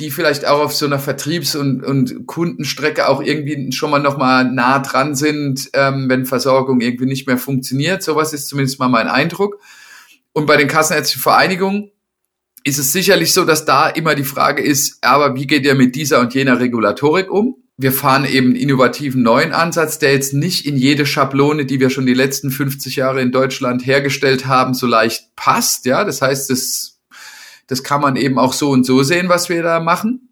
die 0.00 0.10
vielleicht 0.10 0.46
auch 0.46 0.60
auf 0.60 0.74
so 0.74 0.86
einer 0.86 0.98
Vertriebs- 0.98 1.54
und, 1.54 1.84
und 1.84 2.26
Kundenstrecke 2.26 3.08
auch 3.08 3.22
irgendwie 3.22 3.70
schon 3.72 3.90
mal 3.90 3.98
noch 3.98 4.16
mal 4.16 4.44
nah 4.44 4.78
dran 4.78 5.14
sind, 5.14 5.70
ähm, 5.74 6.08
wenn 6.08 6.26
Versorgung 6.26 6.80
irgendwie 6.80 7.06
nicht 7.06 7.26
mehr 7.26 7.38
funktioniert. 7.38 8.02
Sowas 8.02 8.32
ist 8.32 8.48
zumindest 8.48 8.78
mal 8.78 8.88
mein 8.88 9.08
Eindruck. 9.08 9.60
Und 10.32 10.46
bei 10.46 10.56
den 10.56 10.68
Kassenärztlichen 10.68 11.22
Vereinigungen 11.22 11.90
ist 12.64 12.78
es 12.78 12.92
sicherlich 12.92 13.32
so, 13.32 13.44
dass 13.44 13.64
da 13.64 13.88
immer 13.88 14.14
die 14.14 14.24
Frage 14.24 14.62
ist, 14.62 14.98
aber 15.02 15.34
wie 15.34 15.46
geht 15.46 15.64
ihr 15.64 15.74
mit 15.74 15.94
dieser 15.94 16.20
und 16.20 16.34
jener 16.34 16.60
Regulatorik 16.60 17.30
um? 17.30 17.56
Wir 17.76 17.92
fahren 17.92 18.26
eben 18.26 18.48
einen 18.48 18.56
innovativen 18.56 19.22
neuen 19.22 19.52
Ansatz, 19.52 19.98
der 19.98 20.12
jetzt 20.12 20.34
nicht 20.34 20.66
in 20.66 20.76
jede 20.76 21.06
Schablone, 21.06 21.64
die 21.64 21.80
wir 21.80 21.88
schon 21.88 22.04
die 22.04 22.14
letzten 22.14 22.50
50 22.50 22.96
Jahre 22.96 23.22
in 23.22 23.32
Deutschland 23.32 23.86
hergestellt 23.86 24.46
haben, 24.46 24.74
so 24.74 24.86
leicht 24.86 25.34
passt. 25.34 25.86
Ja, 25.86 26.04
das 26.04 26.20
heißt, 26.20 26.50
das, 26.50 26.99
das 27.70 27.84
kann 27.84 28.00
man 28.00 28.16
eben 28.16 28.36
auch 28.36 28.52
so 28.52 28.70
und 28.70 28.84
so 28.84 29.04
sehen, 29.04 29.28
was 29.28 29.48
wir 29.48 29.62
da 29.62 29.78
machen. 29.78 30.28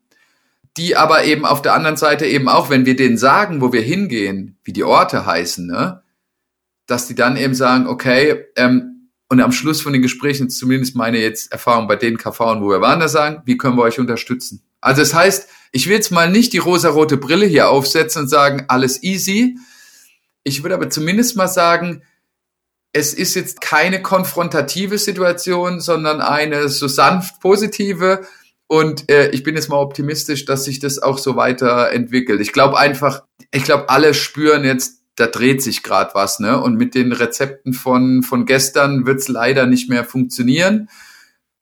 Die 0.77 0.97
aber 0.97 1.25
eben 1.25 1.45
auf 1.45 1.63
der 1.63 1.75
anderen 1.75 1.97
Seite 1.97 2.27
eben 2.27 2.49
auch, 2.49 2.69
wenn 2.69 2.85
wir 2.85 2.97
denen 2.97 3.17
sagen, 3.17 3.61
wo 3.61 3.73
wir 3.73 3.81
hingehen, 3.81 4.59
wie 4.65 4.73
die 4.73 4.83
Orte 4.83 5.25
heißen, 5.25 5.65
ne, 5.65 6.03
dass 6.87 7.07
die 7.07 7.15
dann 7.15 7.37
eben 7.37 7.55
sagen, 7.55 7.87
okay, 7.87 8.47
ähm, 8.57 9.11
und 9.29 9.41
am 9.41 9.53
Schluss 9.53 9.81
von 9.81 9.93
den 9.93 10.03
Gesprächen, 10.03 10.51
zumindest 10.51 10.97
meine 10.97 11.19
jetzt 11.19 11.53
Erfahrung 11.53 11.87
bei 11.87 11.95
den 11.95 12.19
KV, 12.19 12.61
wo 12.61 12.71
wir 12.71 12.81
waren, 12.81 12.99
da 12.99 13.07
sagen, 13.07 13.43
wie 13.45 13.57
können 13.57 13.77
wir 13.77 13.83
euch 13.83 14.01
unterstützen? 14.01 14.65
Also 14.81 15.03
das 15.03 15.15
heißt, 15.15 15.49
ich 15.71 15.87
will 15.87 15.95
jetzt 15.95 16.11
mal 16.11 16.31
nicht 16.31 16.53
die 16.53 16.59
rosarote 16.59 17.19
Brille 17.19 17.47
hier 17.47 17.69
aufsetzen 17.69 18.23
und 18.23 18.29
sagen, 18.29 18.65
alles 18.67 19.03
easy. 19.05 19.59
Ich 20.43 20.65
würde 20.65 20.75
aber 20.75 20.91
zumindest 20.91 21.37
mal 21.37 21.47
sagen, 21.47 22.03
es 22.93 23.15
ist 23.15 23.35
jetzt 23.35 23.61
keine 23.61 24.03
konfrontative 24.03 24.99
Situation, 24.99 25.81
sondern 25.81 26.21
eine 26.21 26.69
so 26.69 26.89
sanft 26.89 27.41
positive. 27.41 28.27
Und 28.67 29.11
äh, 29.11 29.31
ich 29.31 29.43
bin 29.43 29.55
jetzt 29.55 29.69
mal 29.69 29.77
optimistisch, 29.77 30.45
dass 30.45 30.65
sich 30.65 30.79
das 30.79 30.99
auch 30.99 31.19
so 31.19 31.37
weiterentwickelt. 31.37 32.41
Ich 32.41 32.53
glaube 32.53 32.79
einfach, 32.79 33.25
ich 33.51 33.65
glaube, 33.65 33.89
alle 33.89 34.15
spüren 34.15 34.65
jetzt, 34.65 35.03
da 35.17 35.27
dreht 35.27 35.63
sich 35.63 35.83
gerade 35.83 36.15
was, 36.15 36.39
ne? 36.39 36.61
Und 36.61 36.77
mit 36.77 36.95
den 36.95 37.13
Rezepten 37.13 37.73
von, 37.73 38.23
von 38.23 38.47
gestern 38.47 39.07
wird's 39.07 39.29
leider 39.29 39.67
nicht 39.67 39.89
mehr 39.89 40.05
funktionieren. 40.05 40.89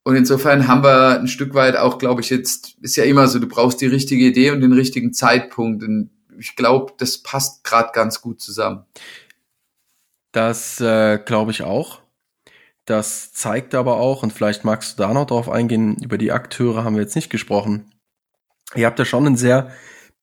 Und 0.02 0.14
insofern 0.14 0.68
haben 0.68 0.84
wir 0.84 1.18
ein 1.18 1.26
Stück 1.26 1.54
weit 1.54 1.76
auch, 1.76 1.98
glaube 1.98 2.20
ich, 2.20 2.30
jetzt, 2.30 2.76
ist 2.80 2.96
ja 2.96 3.04
immer 3.04 3.26
so, 3.26 3.38
du 3.38 3.48
brauchst 3.48 3.80
die 3.80 3.86
richtige 3.86 4.24
Idee 4.24 4.50
und 4.50 4.60
den 4.60 4.72
richtigen 4.72 5.12
Zeitpunkt. 5.12 5.82
Und 5.82 6.10
ich 6.38 6.54
glaube, 6.54 6.92
das 6.98 7.18
passt 7.18 7.64
gerade 7.64 7.90
ganz 7.92 8.20
gut 8.20 8.40
zusammen. 8.40 8.84
Das 10.36 10.82
äh, 10.82 11.18
glaube 11.24 11.50
ich 11.50 11.62
auch. 11.62 12.00
Das 12.84 13.32
zeigt 13.32 13.74
aber 13.74 13.96
auch, 13.96 14.22
und 14.22 14.34
vielleicht 14.34 14.66
magst 14.66 14.98
du 14.98 15.02
da 15.02 15.14
noch 15.14 15.24
drauf 15.24 15.48
eingehen, 15.48 15.96
über 16.02 16.18
die 16.18 16.30
Akteure 16.30 16.84
haben 16.84 16.94
wir 16.94 17.00
jetzt 17.00 17.16
nicht 17.16 17.30
gesprochen. 17.30 17.90
Ihr 18.74 18.84
habt 18.84 18.98
ja 18.98 19.06
schon 19.06 19.26
ein 19.26 19.38
sehr 19.38 19.70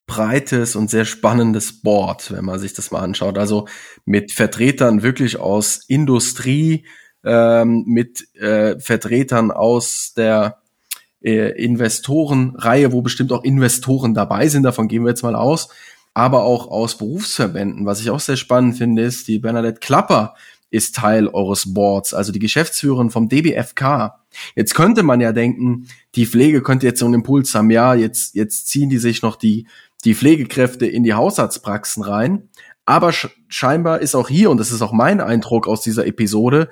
breites 0.05 0.75
und 0.75 0.91
sehr 0.91 1.05
spannendes 1.05 1.81
Board, 1.81 2.31
wenn 2.31 2.45
man 2.45 2.59
sich 2.59 2.73
das 2.73 2.91
mal 2.91 2.99
anschaut. 2.99 3.39
Also 3.39 3.67
mit 4.05 4.31
Vertretern 4.31 5.01
wirklich 5.01 5.39
aus 5.39 5.83
Industrie, 5.87 6.85
ähm, 7.25 7.83
mit 7.87 8.35
äh, 8.35 8.79
Vertretern 8.79 9.49
aus 9.49 10.13
der 10.15 10.61
äh, 11.23 11.59
Investorenreihe, 11.59 12.91
wo 12.91 13.01
bestimmt 13.01 13.31
auch 13.31 13.43
Investoren 13.43 14.13
dabei 14.13 14.47
sind, 14.47 14.61
davon 14.61 14.87
gehen 14.87 15.05
wir 15.05 15.09
jetzt 15.09 15.23
mal 15.23 15.35
aus, 15.35 15.69
aber 16.13 16.43
auch 16.43 16.67
aus 16.67 16.97
Berufsverbänden. 16.97 17.85
Was 17.85 18.01
ich 18.01 18.09
auch 18.09 18.19
sehr 18.19 18.37
spannend 18.37 18.77
finde, 18.77 19.03
ist, 19.03 19.27
die 19.27 19.39
Bernadette 19.39 19.79
Klapper 19.79 20.35
ist 20.69 20.95
Teil 20.95 21.27
eures 21.27 21.73
Boards, 21.73 22.13
also 22.13 22.31
die 22.31 22.39
Geschäftsführerin 22.39 23.11
vom 23.11 23.29
DBFK. 23.29 24.15
Jetzt 24.55 24.73
könnte 24.73 25.03
man 25.03 25.21
ja 25.21 25.31
denken, 25.31 25.87
die 26.15 26.25
Pflege 26.25 26.63
könnte 26.63 26.87
jetzt 26.87 26.99
so 26.99 27.05
einen 27.05 27.15
Impuls 27.15 27.53
haben, 27.53 27.69
ja, 27.69 27.93
jetzt, 27.93 28.33
jetzt 28.33 28.67
ziehen 28.67 28.89
die 28.89 28.97
sich 28.97 29.21
noch 29.21 29.35
die 29.35 29.67
die 30.03 30.15
Pflegekräfte 30.15 30.85
in 30.85 31.03
die 31.03 31.13
Hausarztpraxen 31.13 32.03
rein. 32.03 32.49
Aber 32.85 33.13
scheinbar 33.47 33.99
ist 34.01 34.15
auch 34.15 34.27
hier, 34.27 34.49
und 34.49 34.57
das 34.57 34.71
ist 34.71 34.81
auch 34.81 34.91
mein 34.91 35.21
Eindruck 35.21 35.67
aus 35.67 35.81
dieser 35.81 36.05
Episode, 36.05 36.69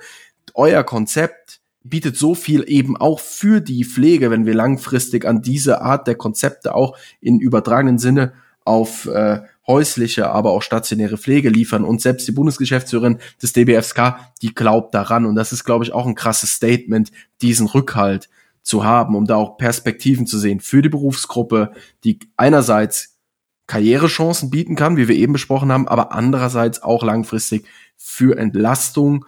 euer 0.54 0.84
Konzept 0.84 1.60
bietet 1.84 2.16
so 2.16 2.34
viel 2.34 2.64
eben 2.68 2.96
auch 2.96 3.18
für 3.18 3.60
die 3.60 3.84
Pflege, 3.84 4.30
wenn 4.30 4.46
wir 4.46 4.54
langfristig 4.54 5.24
an 5.24 5.42
diese 5.42 5.80
Art 5.80 6.06
der 6.06 6.14
Konzepte 6.14 6.74
auch 6.74 6.96
in 7.20 7.40
übertragenen 7.40 7.98
Sinne 7.98 8.34
auf 8.64 9.06
äh, 9.06 9.40
häusliche, 9.66 10.30
aber 10.30 10.50
auch 10.50 10.62
stationäre 10.62 11.18
Pflege 11.18 11.48
liefern. 11.48 11.84
Und 11.84 12.00
selbst 12.00 12.26
die 12.26 12.32
Bundesgeschäftsführerin 12.32 13.18
des 13.40 13.52
DBFK, 13.52 14.18
die 14.42 14.54
glaubt 14.54 14.94
daran. 14.94 15.26
Und 15.26 15.34
das 15.34 15.52
ist, 15.52 15.64
glaube 15.64 15.84
ich, 15.84 15.92
auch 15.92 16.06
ein 16.06 16.14
krasses 16.14 16.52
Statement, 16.52 17.12
diesen 17.40 17.66
Rückhalt 17.66 18.28
zu 18.62 18.84
haben, 18.84 19.16
um 19.16 19.26
da 19.26 19.36
auch 19.36 19.56
Perspektiven 19.56 20.26
zu 20.26 20.38
sehen 20.38 20.60
für 20.60 20.82
die 20.82 20.88
Berufsgruppe, 20.88 21.72
die 22.04 22.20
einerseits 22.36 23.18
Karrierechancen 23.66 24.50
bieten 24.50 24.76
kann, 24.76 24.96
wie 24.96 25.08
wir 25.08 25.16
eben 25.16 25.32
besprochen 25.32 25.72
haben, 25.72 25.88
aber 25.88 26.12
andererseits 26.12 26.82
auch 26.82 27.02
langfristig 27.02 27.66
für 27.96 28.36
Entlastung 28.38 29.24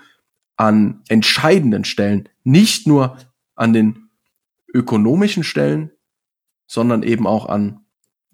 an 0.56 1.02
entscheidenden 1.08 1.84
Stellen, 1.84 2.28
nicht 2.42 2.86
nur 2.86 3.16
an 3.54 3.72
den 3.72 4.10
ökonomischen 4.72 5.44
Stellen, 5.44 5.90
sondern 6.66 7.02
eben 7.02 7.26
auch 7.26 7.46
an, 7.46 7.83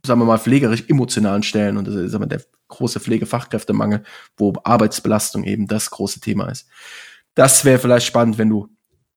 sagen 0.05 0.21
wir 0.21 0.25
mal, 0.25 0.39
pflegerisch 0.39 0.85
emotionalen 0.89 1.43
Stellen. 1.43 1.77
Und 1.77 1.87
das 1.87 1.95
ist 1.95 2.15
aber 2.15 2.27
der 2.27 2.43
große 2.69 3.01
Pflegefachkräftemangel, 3.01 4.03
wo 4.37 4.55
Arbeitsbelastung 4.65 5.45
eben 5.45 5.67
das 5.67 5.91
große 5.91 6.21
Thema 6.21 6.49
ist. 6.49 6.69
Das 7.35 7.65
wäre 7.65 7.79
vielleicht 7.79 8.07
spannend, 8.07 8.39
wenn 8.39 8.49
du 8.49 8.69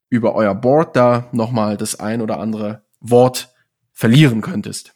über 0.10 0.36
euer 0.36 0.54
Board 0.54 0.96
da 0.96 1.30
nochmal 1.32 1.78
das 1.78 2.00
ein 2.00 2.22
oder 2.22 2.40
andere 2.40 2.84
Wort 3.00 3.54
verlieren 3.94 4.42
könntest. 4.42 4.94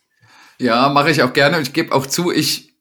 Ja, 0.59 0.89
mache 0.89 1.11
ich 1.11 1.23
auch 1.23 1.33
gerne. 1.33 1.57
Und 1.57 1.63
ich 1.63 1.73
gebe 1.73 1.93
auch 1.93 2.05
zu, 2.05 2.31
ich, 2.31 2.75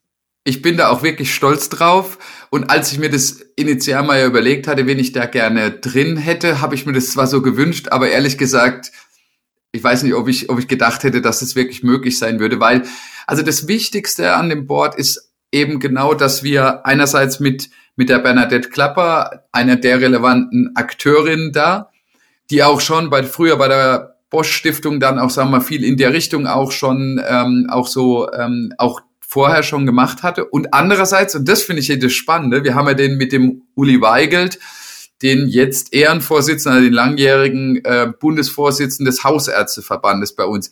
ich 0.44 0.62
bin 0.62 0.76
da 0.76 0.88
auch 0.88 1.02
wirklich 1.02 1.34
stolz 1.34 1.68
drauf. 1.68 2.18
Und 2.50 2.70
als 2.70 2.92
ich 2.92 2.98
mir 2.98 3.10
das 3.10 3.40
initial 3.56 4.04
mal 4.04 4.18
ja 4.18 4.26
überlegt 4.26 4.66
hatte, 4.68 4.86
wen 4.86 4.98
ich 4.98 5.12
da 5.12 5.26
gerne 5.26 5.70
drin 5.70 6.16
hätte, 6.16 6.60
habe 6.60 6.74
ich 6.74 6.86
mir 6.86 6.92
das 6.92 7.10
zwar 7.10 7.26
so 7.26 7.42
gewünscht, 7.42 7.88
aber 7.90 8.08
ehrlich 8.08 8.38
gesagt, 8.38 8.92
ich 9.72 9.82
weiß 9.82 10.02
nicht, 10.02 10.14
ob 10.14 10.28
ich, 10.28 10.48
ob 10.50 10.58
ich 10.58 10.68
gedacht 10.68 11.02
hätte, 11.02 11.20
dass 11.20 11.42
es 11.42 11.56
wirklich 11.56 11.82
möglich 11.82 12.18
sein 12.18 12.40
würde, 12.40 12.60
weil, 12.60 12.84
also 13.26 13.42
das 13.42 13.68
Wichtigste 13.68 14.34
an 14.34 14.48
dem 14.48 14.66
Board 14.66 14.94
ist 14.94 15.32
eben 15.52 15.80
genau, 15.80 16.14
dass 16.14 16.42
wir 16.42 16.86
einerseits 16.86 17.40
mit, 17.40 17.70
mit 17.96 18.08
der 18.08 18.18
Bernadette 18.18 18.68
Klapper, 18.68 19.44
einer 19.52 19.76
der 19.76 20.00
relevanten 20.00 20.72
Akteurinnen 20.74 21.52
da, 21.52 21.90
die 22.50 22.62
auch 22.62 22.80
schon 22.80 23.10
bei, 23.10 23.22
früher 23.22 23.56
bei 23.56 23.68
der 23.68 24.16
Bosch 24.30 24.52
Stiftung 24.52 25.00
dann 25.00 25.18
auch, 25.18 25.30
sagen 25.30 25.50
wir 25.50 25.58
mal, 25.58 25.64
viel 25.64 25.84
in 25.84 25.96
der 25.96 26.12
Richtung 26.12 26.46
auch 26.46 26.72
schon, 26.72 27.22
ähm, 27.26 27.66
auch 27.70 27.86
so, 27.86 28.30
ähm, 28.32 28.72
auch 28.78 29.00
vorher 29.20 29.62
schon 29.62 29.86
gemacht 29.86 30.22
hatte. 30.22 30.44
Und 30.44 30.72
andererseits, 30.72 31.34
und 31.34 31.48
das 31.48 31.62
finde 31.62 31.80
ich 31.80 31.86
hier 31.86 31.98
das 31.98 32.12
Spannende, 32.12 32.64
wir 32.64 32.74
haben 32.74 32.86
ja 32.86 32.94
den 32.94 33.16
mit 33.16 33.32
dem 33.32 33.62
Uli 33.74 34.00
Weigelt, 34.00 34.58
den 35.22 35.48
jetzt 35.48 35.92
Ehrenvorsitzenden, 35.92 36.82
den 36.82 36.92
langjährigen 36.92 37.84
äh, 37.84 38.12
Bundesvorsitzenden 38.18 39.06
des 39.06 39.24
Hausärzteverbandes 39.24 40.34
bei 40.34 40.44
uns. 40.44 40.70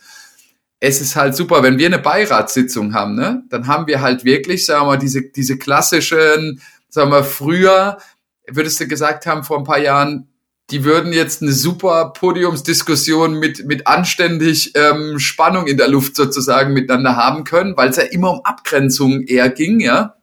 Es 0.80 1.00
ist 1.00 1.16
halt 1.16 1.34
super, 1.34 1.62
wenn 1.62 1.78
wir 1.78 1.86
eine 1.86 1.98
Beiratssitzung 1.98 2.92
haben, 2.92 3.14
ne, 3.14 3.42
dann 3.48 3.66
haben 3.66 3.86
wir 3.86 4.02
halt 4.02 4.24
wirklich, 4.24 4.66
sagen 4.66 4.82
wir 4.82 4.86
mal, 4.86 4.98
diese, 4.98 5.22
diese 5.22 5.56
klassischen, 5.56 6.60
sagen 6.88 7.10
wir, 7.10 7.24
früher, 7.24 7.98
würdest 8.46 8.80
du 8.80 8.86
gesagt 8.86 9.26
haben, 9.26 9.44
vor 9.44 9.58
ein 9.58 9.64
paar 9.64 9.78
Jahren, 9.78 10.28
die 10.70 10.84
würden 10.84 11.12
jetzt 11.12 11.42
eine 11.42 11.52
super 11.52 12.12
Podiumsdiskussion 12.14 13.38
mit, 13.38 13.66
mit 13.66 13.86
anständig 13.86 14.72
ähm, 14.74 15.18
Spannung 15.18 15.66
in 15.66 15.76
der 15.76 15.88
Luft 15.88 16.16
sozusagen 16.16 16.72
miteinander 16.72 17.16
haben 17.16 17.44
können, 17.44 17.76
weil 17.76 17.90
es 17.90 17.96
ja 17.96 18.04
immer 18.04 18.32
um 18.32 18.44
Abgrenzung 18.44 19.22
eher 19.22 19.50
ging, 19.50 19.80
ja. 19.80 20.16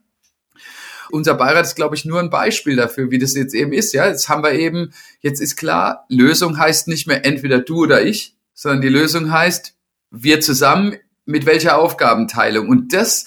Unser 1.12 1.36
Beirat 1.36 1.66
ist, 1.66 1.76
glaube 1.76 1.96
ich, 1.96 2.06
nur 2.06 2.20
ein 2.20 2.30
Beispiel 2.30 2.76
dafür, 2.76 3.12
wie 3.12 3.20
das 3.20 3.36
jetzt 3.36 3.54
eben 3.54 3.74
ist, 3.74 3.94
ja. 3.94 4.08
Jetzt 4.08 4.30
haben 4.30 4.44
wir 4.44 4.54
eben, 4.54 4.94
jetzt 5.20 5.42
ist 5.42 5.56
klar, 5.56 6.06
Lösung 6.10 6.58
heißt 6.58 6.88
nicht 6.88 7.08
mehr 7.08 7.26
entweder 7.26 7.60
du 7.60 7.84
oder 7.84 8.04
ich, 8.04 8.36
sondern 8.54 8.82
die 8.82 8.90
Lösung 8.90 9.32
heißt, 9.32 9.76
wir 10.12 10.42
zusammen 10.42 10.98
mit 11.26 11.46
welcher 11.46 11.78
Aufgabenteilung. 11.78 12.70
Und 12.70 12.94
das, 12.94 13.26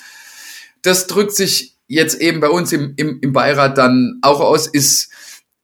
das 0.82 1.06
drückt 1.06 1.32
sich 1.32 1.76
jetzt 1.86 2.20
eben 2.20 2.40
bei 2.40 2.48
uns 2.48 2.72
im, 2.72 2.94
im, 2.96 3.20
im 3.20 3.32
Beirat 3.32 3.78
dann 3.78 4.18
auch 4.22 4.40
aus, 4.40 4.66
ist 4.66 5.10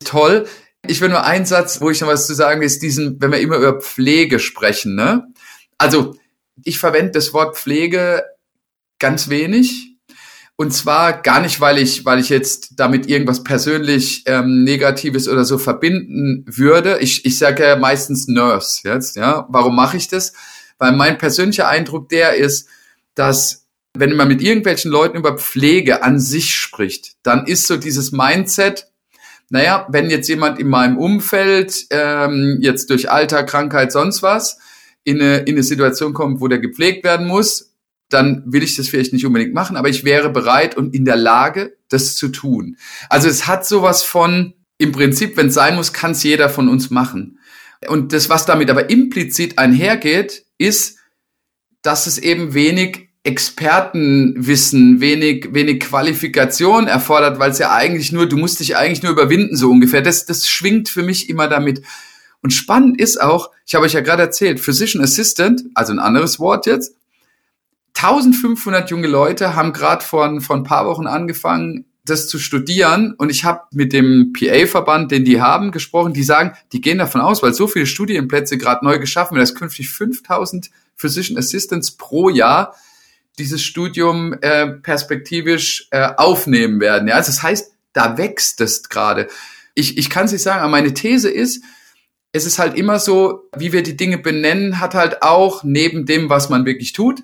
toll 0.05 0.47
Ich 0.87 1.01
will 1.01 1.11
nur 1.11 1.25
einen 1.25 1.47
Satz, 1.47 1.81
wo 1.81 1.91
ich 1.91 2.01
noch 2.01 2.09
was 2.09 2.27
zu 2.27 2.35
sagen 2.35 2.63
ist, 2.63 2.83
diesen, 2.83 3.21
wenn 3.21 3.33
wir 3.33 3.41
immer 3.41 3.57
über 3.57 3.81
Pflege 3.81 4.39
sprechen, 4.39 4.95
ne? 4.95 5.27
Also, 5.79 6.17
ich 6.65 6.79
verwende 6.79 7.13
das 7.13 7.33
Wort 7.33 7.57
Pflege 7.57 8.25
ganz 8.99 9.29
wenig. 9.29 9.90
Und 10.61 10.73
zwar 10.73 11.23
gar 11.23 11.41
nicht, 11.41 11.63
weil 11.63 11.79
ich, 11.79 12.05
weil 12.05 12.21
ich 12.21 12.29
jetzt 12.29 12.73
damit 12.77 13.07
irgendwas 13.07 13.43
persönlich 13.43 14.25
ähm, 14.27 14.63
Negatives 14.63 15.27
oder 15.27 15.47
so 15.47 15.57
verbinden 15.57 16.45
würde. 16.47 16.99
Ich, 17.01 17.25
ich 17.25 17.39
sage 17.39 17.67
ja 17.67 17.77
meistens 17.77 18.29
Nurse 18.29 18.87
jetzt, 18.87 19.17
ja. 19.17 19.47
Warum 19.49 19.75
mache 19.75 19.97
ich 19.97 20.09
das? 20.09 20.35
Weil 20.77 20.93
mein 20.93 21.17
persönlicher 21.17 21.67
Eindruck 21.67 22.11
der 22.11 22.35
ist, 22.35 22.69
dass 23.15 23.69
wenn 23.95 24.15
man 24.15 24.29
mit 24.29 24.43
irgendwelchen 24.43 24.91
Leuten 24.91 25.17
über 25.17 25.39
Pflege 25.39 26.03
an 26.03 26.21
sich 26.21 26.55
spricht, 26.55 27.15
dann 27.23 27.47
ist 27.47 27.67
so 27.67 27.79
dieses 27.79 28.13
Mindset, 28.13 28.87
naja, 29.49 29.87
wenn 29.89 30.11
jetzt 30.11 30.29
jemand 30.29 30.59
in 30.59 30.69
meinem 30.69 30.99
Umfeld 30.99 31.87
ähm, 31.89 32.59
jetzt 32.61 32.91
durch 32.91 33.11
Alter, 33.11 33.45
Krankheit, 33.45 33.93
sonst 33.93 34.23
was 34.23 34.59
in 35.05 35.23
eine, 35.23 35.39
in 35.39 35.55
eine 35.55 35.63
Situation 35.63 36.13
kommt, 36.13 36.43
wo 36.43 36.49
der 36.49 36.59
gepflegt 36.59 37.03
werden 37.03 37.27
muss, 37.27 37.70
dann 38.11 38.43
will 38.47 38.63
ich 38.63 38.77
das 38.77 38.89
vielleicht 38.89 39.13
nicht 39.13 39.25
unbedingt 39.25 39.55
machen, 39.55 39.77
aber 39.77 39.89
ich 39.89 40.05
wäre 40.05 40.31
bereit 40.31 40.77
und 40.77 40.95
in 40.95 41.05
der 41.05 41.17
Lage, 41.17 41.77
das 41.89 42.17
zu 42.17 42.29
tun. 42.29 42.77
Also 43.09 43.29
es 43.29 43.47
hat 43.47 43.67
sowas 43.67 44.03
von, 44.03 44.55
im 44.79 44.93
Prinzip, 44.93 45.37
wenn 45.37 45.49
es 45.49 45.55
sein 45.55 45.77
muss, 45.77 45.93
kann 45.93 46.13
es 46.13 46.23
jeder 46.23 46.49
von 46.49 46.69
uns 46.69 46.91
machen. 46.91 47.39
Und 47.89 48.13
das, 48.13 48.29
was 48.29 48.47
damit 48.47 48.71
aber 48.71 48.91
implizit 48.91 49.59
einhergeht, 49.59 50.45
ist, 50.59 50.99
dass 51.83 52.07
es 52.07 52.19
eben 52.19 52.53
wenig 52.53 53.09
Expertenwissen, 53.23 55.01
wenig, 55.01 55.49
wenig 55.53 55.81
Qualifikation 55.81 56.87
erfordert, 56.87 57.39
weil 57.39 57.51
es 57.51 57.59
ja 57.59 57.73
eigentlich 57.73 58.13
nur, 58.13 58.27
du 58.27 58.37
musst 58.37 58.61
dich 58.61 58.77
eigentlich 58.77 59.03
nur 59.03 59.13
überwinden, 59.13 59.57
so 59.57 59.71
ungefähr. 59.71 60.01
Das, 60.01 60.25
das 60.25 60.49
schwingt 60.49 60.89
für 60.89 61.03
mich 61.03 61.29
immer 61.29 61.47
damit. 61.47 61.83
Und 62.43 62.53
spannend 62.53 62.99
ist 62.99 63.21
auch, 63.21 63.51
ich 63.67 63.75
habe 63.75 63.85
euch 63.85 63.93
ja 63.93 64.01
gerade 64.01 64.23
erzählt, 64.23 64.61
Physician 64.61 65.05
Assistant, 65.05 65.65
also 65.75 65.93
ein 65.93 65.99
anderes 65.99 66.39
Wort 66.39 66.67
jetzt, 66.67 66.95
1500 68.03 68.91
junge 68.91 69.09
Leute 69.09 69.55
haben 69.55 69.73
gerade 69.73 70.05
vor, 70.05 70.41
vor 70.41 70.57
ein 70.57 70.65
paar 70.65 70.87
Wochen 70.87 71.07
angefangen, 71.07 71.85
das 72.05 72.29
zu 72.29 72.39
studieren. 72.39 73.15
Und 73.19 73.31
ich 73.31 73.45
habe 73.45 73.63
mit 73.73 73.93
dem 73.93 74.33
PA-Verband, 74.33 75.11
den 75.11 75.25
die 75.25 75.41
haben, 75.41 75.71
gesprochen. 75.71 76.15
Die 76.15 76.23
sagen, 76.23 76.57
die 76.73 76.81
gehen 76.81 76.99
davon 76.99 77.21
aus, 77.21 77.43
weil 77.43 77.53
so 77.53 77.67
viele 77.67 77.87
Studienplätze 77.87 78.57
gerade 78.57 78.85
neu 78.85 78.99
geschaffen 78.99 79.35
werden, 79.35 79.43
dass 79.43 79.55
künftig 79.55 79.91
5000 79.91 80.71
Physician 80.97 81.39
Assistants 81.39 81.93
pro 81.93 82.31
Jahr 82.31 82.75
dieses 83.39 83.63
Studium 83.63 84.35
äh, 84.41 84.67
perspektivisch 84.67 85.89
äh, 85.91 86.09
aufnehmen 86.17 86.81
werden. 86.81 87.09
Ja, 87.09 87.15
also 87.15 87.29
das 87.29 87.43
heißt, 87.43 87.73
da 87.93 88.17
wächst 88.17 88.61
es 88.61 88.89
gerade. 88.89 89.29
Ich, 89.75 89.99
ich 89.99 90.11
kann 90.11 90.27
es 90.27 90.33
nicht 90.33 90.43
sagen, 90.43 90.61
aber 90.61 90.71
meine 90.71 90.95
These 90.95 91.31
ist, 91.31 91.63
es 92.33 92.47
ist 92.47 92.59
halt 92.59 92.77
immer 92.77 92.99
so, 92.99 93.49
wie 93.57 93.73
wir 93.73 93.83
die 93.83 93.97
Dinge 93.97 94.19
benennen, 94.19 94.81
hat 94.81 94.95
halt 94.95 95.23
auch 95.23 95.65
neben 95.65 96.07
dem, 96.07 96.29
was 96.29 96.49
man 96.49 96.65
wirklich 96.65 96.93
tut, 96.93 97.23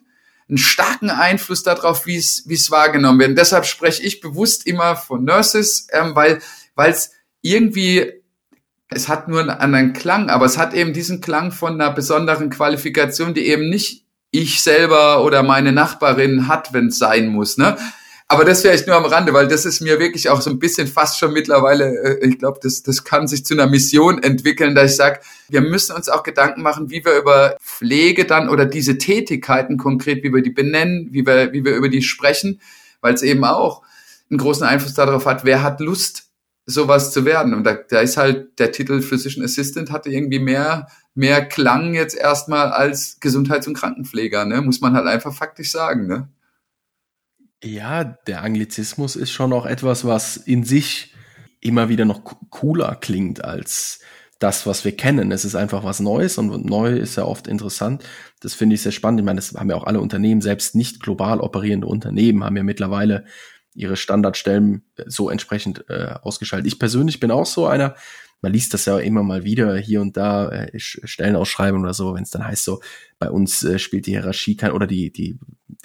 einen 0.48 0.58
starken 0.58 1.10
Einfluss 1.10 1.62
darauf, 1.62 2.06
wie 2.06 2.16
es 2.16 2.44
wie 2.46 2.54
es 2.54 2.70
wahrgenommen 2.70 3.18
wird. 3.18 3.30
Und 3.30 3.38
deshalb 3.38 3.66
spreche 3.66 4.02
ich 4.02 4.20
bewusst 4.20 4.66
immer 4.66 4.96
von 4.96 5.24
Nurses, 5.24 5.88
ähm, 5.92 6.14
weil 6.14 6.40
weil 6.74 6.90
es 6.90 7.10
irgendwie 7.42 8.12
es 8.88 9.08
hat 9.08 9.28
nur 9.28 9.40
einen 9.40 9.50
anderen 9.50 9.92
Klang, 9.92 10.30
aber 10.30 10.46
es 10.46 10.58
hat 10.58 10.72
eben 10.72 10.92
diesen 10.92 11.20
Klang 11.20 11.50
von 11.50 11.80
einer 11.80 11.90
besonderen 11.90 12.50
Qualifikation, 12.50 13.34
die 13.34 13.46
eben 13.46 13.68
nicht 13.68 14.04
ich 14.30 14.62
selber 14.62 15.24
oder 15.24 15.42
meine 15.42 15.72
Nachbarin 15.72 16.46
hat, 16.46 16.72
wenn 16.72 16.88
es 16.88 16.98
sein 16.98 17.28
muss. 17.28 17.56
Ne? 17.58 17.76
Aber 18.28 18.44
das 18.44 18.64
wäre 18.64 18.74
ich 18.74 18.86
nur 18.86 18.96
am 18.96 19.04
Rande, 19.04 19.32
weil 19.32 19.46
das 19.46 19.64
ist 19.64 19.80
mir 19.80 20.00
wirklich 20.00 20.28
auch 20.30 20.40
so 20.40 20.50
ein 20.50 20.58
bisschen 20.58 20.88
fast 20.88 21.18
schon 21.18 21.32
mittlerweile, 21.32 22.20
äh, 22.20 22.26
ich 22.26 22.38
glaube, 22.38 22.58
das, 22.60 22.82
das 22.82 23.04
kann 23.04 23.28
sich 23.28 23.44
zu 23.44 23.54
einer 23.54 23.68
Mission 23.68 24.20
entwickeln, 24.20 24.74
dass 24.74 24.90
ich 24.92 24.96
sage, 24.96 25.20
wir 25.48 25.60
müssen 25.60 25.94
uns 25.94 26.08
auch 26.08 26.24
Gedanken 26.24 26.62
machen, 26.62 26.90
wie 26.90 27.04
wir 27.04 27.16
über 27.16 27.56
Pflege 27.62 28.24
dann 28.24 28.48
oder 28.48 28.66
diese 28.66 28.98
Tätigkeiten 28.98 29.76
konkret, 29.76 30.24
wie 30.24 30.32
wir 30.34 30.42
die 30.42 30.50
benennen, 30.50 31.08
wie 31.12 31.24
wir, 31.24 31.52
wie 31.52 31.64
wir 31.64 31.76
über 31.76 31.88
die 31.88 32.02
sprechen, 32.02 32.60
weil 33.00 33.14
es 33.14 33.22
eben 33.22 33.44
auch 33.44 33.82
einen 34.28 34.38
großen 34.38 34.66
Einfluss 34.66 34.94
darauf 34.94 35.24
hat, 35.24 35.44
wer 35.44 35.62
hat 35.62 35.80
Lust, 35.80 36.24
sowas 36.66 37.12
zu 37.12 37.24
werden. 37.24 37.54
Und 37.54 37.62
da, 37.62 37.74
da 37.74 38.00
ist 38.00 38.16
halt 38.16 38.58
der 38.58 38.72
Titel 38.72 39.00
Physician 39.00 39.44
Assistant 39.44 39.92
hatte 39.92 40.10
irgendwie 40.10 40.40
mehr, 40.40 40.88
mehr 41.14 41.46
Klang 41.46 41.94
jetzt 41.94 42.16
erstmal 42.16 42.72
als 42.72 43.20
Gesundheits- 43.20 43.68
und 43.68 43.74
Krankenpfleger, 43.74 44.44
ne? 44.44 44.62
Muss 44.62 44.80
man 44.80 44.94
halt 44.94 45.06
einfach 45.06 45.32
faktisch 45.32 45.70
sagen, 45.70 46.08
ne? 46.08 46.28
Ja, 47.66 48.04
der 48.04 48.44
Anglizismus 48.44 49.16
ist 49.16 49.32
schon 49.32 49.52
auch 49.52 49.66
etwas, 49.66 50.04
was 50.04 50.36
in 50.36 50.62
sich 50.62 51.12
immer 51.60 51.88
wieder 51.88 52.04
noch 52.04 52.22
cooler 52.48 52.94
klingt 52.94 53.44
als 53.44 53.98
das, 54.38 54.66
was 54.66 54.84
wir 54.84 54.96
kennen. 54.96 55.32
Es 55.32 55.44
ist 55.44 55.56
einfach 55.56 55.82
was 55.82 55.98
Neues 55.98 56.38
und 56.38 56.64
neu 56.64 56.92
ist 56.92 57.16
ja 57.16 57.24
oft 57.24 57.48
interessant. 57.48 58.04
Das 58.38 58.54
finde 58.54 58.76
ich 58.76 58.82
sehr 58.82 58.92
spannend. 58.92 59.18
Ich 59.18 59.26
meine, 59.26 59.40
das 59.40 59.52
haben 59.52 59.68
ja 59.68 59.74
auch 59.74 59.86
alle 59.86 60.00
Unternehmen, 60.00 60.42
selbst 60.42 60.76
nicht 60.76 61.00
global 61.00 61.40
operierende 61.40 61.88
Unternehmen, 61.88 62.44
haben 62.44 62.56
ja 62.56 62.62
mittlerweile 62.62 63.24
ihre 63.74 63.96
Standardstellen 63.96 64.84
so 65.06 65.28
entsprechend 65.28 65.86
äh, 65.88 66.14
ausgeschaltet. 66.22 66.68
Ich 66.68 66.78
persönlich 66.78 67.18
bin 67.18 67.32
auch 67.32 67.46
so 67.46 67.66
einer, 67.66 67.96
man 68.42 68.52
liest 68.52 68.74
das 68.74 68.84
ja 68.84 68.98
immer 68.98 69.22
mal 69.22 69.44
wieder 69.44 69.76
hier 69.76 70.00
und 70.00 70.16
da, 70.16 70.48
äh, 70.50 70.78
Stellenausschreibungen 70.78 71.84
oder 71.84 71.94
so, 71.94 72.14
wenn 72.14 72.22
es 72.22 72.30
dann 72.30 72.46
heißt 72.46 72.64
so, 72.64 72.80
bei 73.18 73.30
uns 73.30 73.62
äh, 73.64 73.78
spielt 73.78 74.06
die 74.06 74.12
Hierarchie 74.12 74.56
kein, 74.56 74.72
oder 74.72 74.86
die, 74.86 75.10
die, 75.12 75.38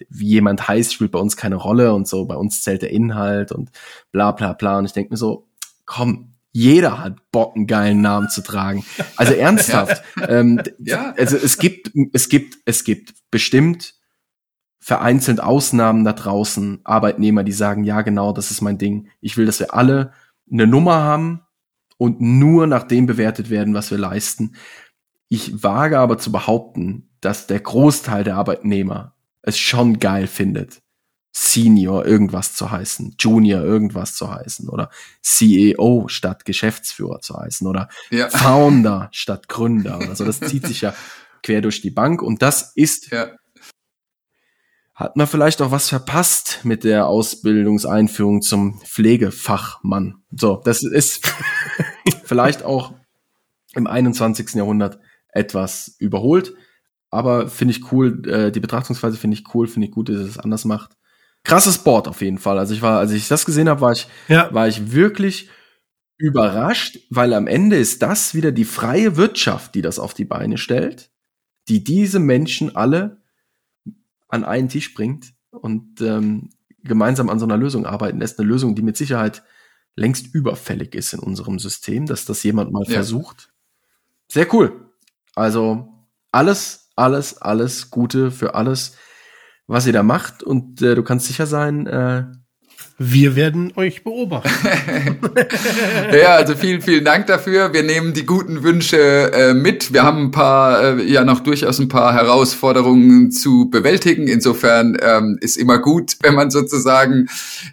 wie 0.10 0.28
jemand 0.28 0.68
heißt, 0.68 0.94
spielt 0.94 1.12
bei 1.12 1.20
uns 1.20 1.38
keine 1.38 1.56
Rolle 1.56 1.94
und 1.94 2.08
so, 2.08 2.26
bei 2.26 2.36
uns 2.36 2.62
zählt 2.62 2.82
der 2.82 2.92
Inhalt 2.92 3.52
und 3.52 3.72
bla 4.12 4.32
bla 4.32 4.54
bla. 4.54 4.78
Und 4.78 4.86
ich 4.86 4.94
denke 4.94 5.12
mir 5.12 5.18
so, 5.18 5.48
komm, 5.86 6.34
jeder 6.52 7.00
hat 7.00 7.32
Bock, 7.32 7.56
einen 7.56 7.68
geilen 7.68 8.02
Namen 8.02 8.30
zu 8.30 8.44
tragen. 8.44 8.84
Also 9.16 9.34
ernsthaft. 9.36 10.04
ähm, 10.28 10.62
ja. 10.80 11.14
Also 11.18 11.38
es 11.38 11.58
gibt, 11.58 11.92
es 12.14 12.30
gibt, 12.30 12.58
es 12.66 12.84
gibt 12.84 13.14
bestimmt 13.32 13.96
vereinzelt 14.80 15.42
Ausnahmen 15.42 16.04
da 16.04 16.14
draußen, 16.14 16.82
Arbeitnehmer, 16.84 17.44
die 17.44 17.52
sagen, 17.52 17.84
ja 17.84 18.02
genau, 18.02 18.34
das 18.34 18.52
ist 18.52 18.62
mein 18.62 18.80
Ding. 18.80 19.10
Ich 19.22 19.38
will, 19.38 19.46
dass 19.46 19.60
wir 19.60 19.74
alle 19.74 20.12
eine 20.52 20.66
Nummer 20.66 20.96
haben, 20.96 21.42
und 22.02 22.20
nur 22.20 22.66
nach 22.66 22.82
dem 22.82 23.06
bewertet 23.06 23.52
werden, 23.52 23.76
was 23.76 23.92
wir 23.92 24.00
leisten. 24.00 24.56
Ich 25.30 25.62
wage 25.62 26.00
aber 26.00 26.18
zu 26.18 26.32
behaupten, 26.32 27.12
dass 27.22 27.46
der 27.46 27.60
Großteil 27.60 28.24
der 28.24 28.38
Arbeitnehmer 28.38 29.14
es 29.44 29.60
schon 29.60 30.00
geil 30.00 30.26
findet, 30.26 30.82
Senior 31.32 32.04
irgendwas 32.08 32.56
zu 32.56 32.72
heißen, 32.72 33.18
Junior 33.20 33.62
irgendwas 33.62 34.16
zu 34.16 34.34
heißen 34.34 34.68
oder 34.68 34.90
CEO 35.22 36.08
statt 36.08 36.44
Geschäftsführer 36.44 37.20
zu 37.20 37.38
heißen 37.38 37.68
oder 37.68 37.88
ja. 38.10 38.30
Founder 38.30 39.10
statt 39.12 39.48
Gründer. 39.48 40.00
Also 40.00 40.26
das 40.26 40.40
zieht 40.50 40.66
sich 40.66 40.82
ja 40.82 40.96
quer 41.44 41.62
durch 41.62 41.82
die 41.82 41.92
Bank 41.92 42.24
und 42.24 42.42
das 42.42 42.72
ist 42.74 43.12
ja 43.12 43.30
hat 45.02 45.18
man 45.18 45.26
vielleicht 45.26 45.62
auch 45.64 45.72
was 45.72 45.90
verpasst 45.90 46.60
mit 46.64 46.84
der 46.84 47.08
Ausbildungseinführung 47.08 48.44
zum 48.44 48.80
Pflegefachmann. 48.82 50.22
So, 50.32 50.62
das 50.64 50.84
ist 50.84 51.34
vielleicht 52.24 52.64
auch 52.64 52.94
im 53.76 53.88
21. 53.88 54.54
Jahrhundert 54.56 55.00
etwas 55.30 55.96
überholt, 56.00 56.54
aber 57.10 57.48
finde 57.48 57.74
ich 57.74 57.92
cool, 57.92 58.28
äh, 58.28 58.52
die 58.52 58.60
Betrachtungsweise 58.60 59.18
finde 59.18 59.36
ich 59.36 59.54
cool, 59.54 59.68
finde 59.68 59.88
ich 59.88 59.94
gut, 59.94 60.10
dass 60.10 60.18
es 60.18 60.40
anders 60.40 60.66
macht. 60.66 60.98
Krasses 61.44 61.80
Board 61.80 62.08
auf 62.08 62.22
jeden 62.22 62.38
Fall. 62.38 62.60
Also 62.60 62.74
ich 62.74 62.82
war, 62.82 63.00
als 63.00 63.12
ich 63.12 63.28
das 63.28 63.46
gesehen 63.46 63.68
habe, 63.68 63.82
war 63.82 63.92
ich, 63.92 64.08
ja. 64.28 64.54
war 64.54 64.68
ich 64.68 64.92
wirklich 64.92 65.50
überrascht, 66.18 67.00
weil 67.10 67.34
am 67.34 67.48
Ende 67.48 67.78
ist 67.78 68.02
das 68.02 68.36
wieder 68.36 68.52
die 68.52 68.66
freie 68.66 69.18
Wirtschaft, 69.18 69.74
die 69.74 69.82
das 69.82 69.98
auf 69.98 70.14
die 70.14 70.26
Beine 70.26 70.58
stellt, 70.58 71.10
die 71.68 71.84
diese 71.84 72.20
Menschen 72.20 72.76
alle 72.76 73.22
an 74.28 74.46
einen 74.46 74.70
Tisch 74.70 74.94
bringt 74.94 75.34
und 75.50 76.00
ähm, 76.02 76.50
gemeinsam 76.84 77.30
an 77.30 77.40
so 77.40 77.46
einer 77.46 77.58
Lösung 77.58 77.86
arbeiten 77.86 78.20
lässt. 78.20 78.40
Eine 78.40 78.48
Lösung, 78.48 78.76
die 78.76 78.84
mit 78.84 78.98
Sicherheit 78.98 79.44
längst 79.96 80.34
überfällig 80.34 80.96
ist 80.96 81.14
in 81.14 81.20
unserem 81.20 81.60
System, 81.60 82.06
dass 82.06 82.26
das 82.26 82.44
jemand 82.44 82.72
mal 82.72 82.84
ja. 82.84 82.94
versucht. 82.94 83.52
Sehr 84.32 84.52
cool. 84.54 84.90
Also 85.36 86.06
alles, 86.32 86.90
alles, 86.96 87.42
alles 87.42 87.90
Gute 87.90 88.32
für 88.32 88.56
alles, 88.56 88.98
was 89.68 89.88
ihr 89.88 89.94
da 89.94 90.04
macht. 90.04 90.44
Und 90.44 90.82
äh, 90.82 90.96
du 90.96 91.04
kannst 91.04 91.28
sicher 91.28 91.46
sein, 91.46 91.88
äh, 91.88 92.26
wir 93.04 93.36
werden 93.36 93.74
euch 93.78 94.04
beobachten. 94.04 94.52
ja, 96.14 96.36
also 96.36 96.54
vielen, 96.54 96.82
vielen 96.82 97.04
Dank 97.04 97.26
dafür. 97.26 97.74
Wir 97.74 97.82
nehmen 97.82 98.14
die 98.14 98.28
guten 98.28 98.62
Wünsche 98.62 99.34
äh, 99.34 99.54
mit. 99.56 99.92
Wir 99.92 100.04
haben 100.04 100.26
ein 100.26 100.32
paar, 100.32 101.00
äh, 101.00 101.04
ja 101.04 101.26
noch 101.26 101.40
durchaus 101.40 101.80
ein 101.80 101.88
paar 101.88 102.14
Herausforderungen 102.14 103.32
zu 103.32 103.72
bewältigen. 103.72 104.28
Insofern 104.28 104.96
ähm, 105.02 105.40
ist 105.42 105.58
immer 105.58 105.80
gut, 105.80 106.18
wenn 106.22 106.36
man 106.36 106.52
sozusagen 106.52 107.28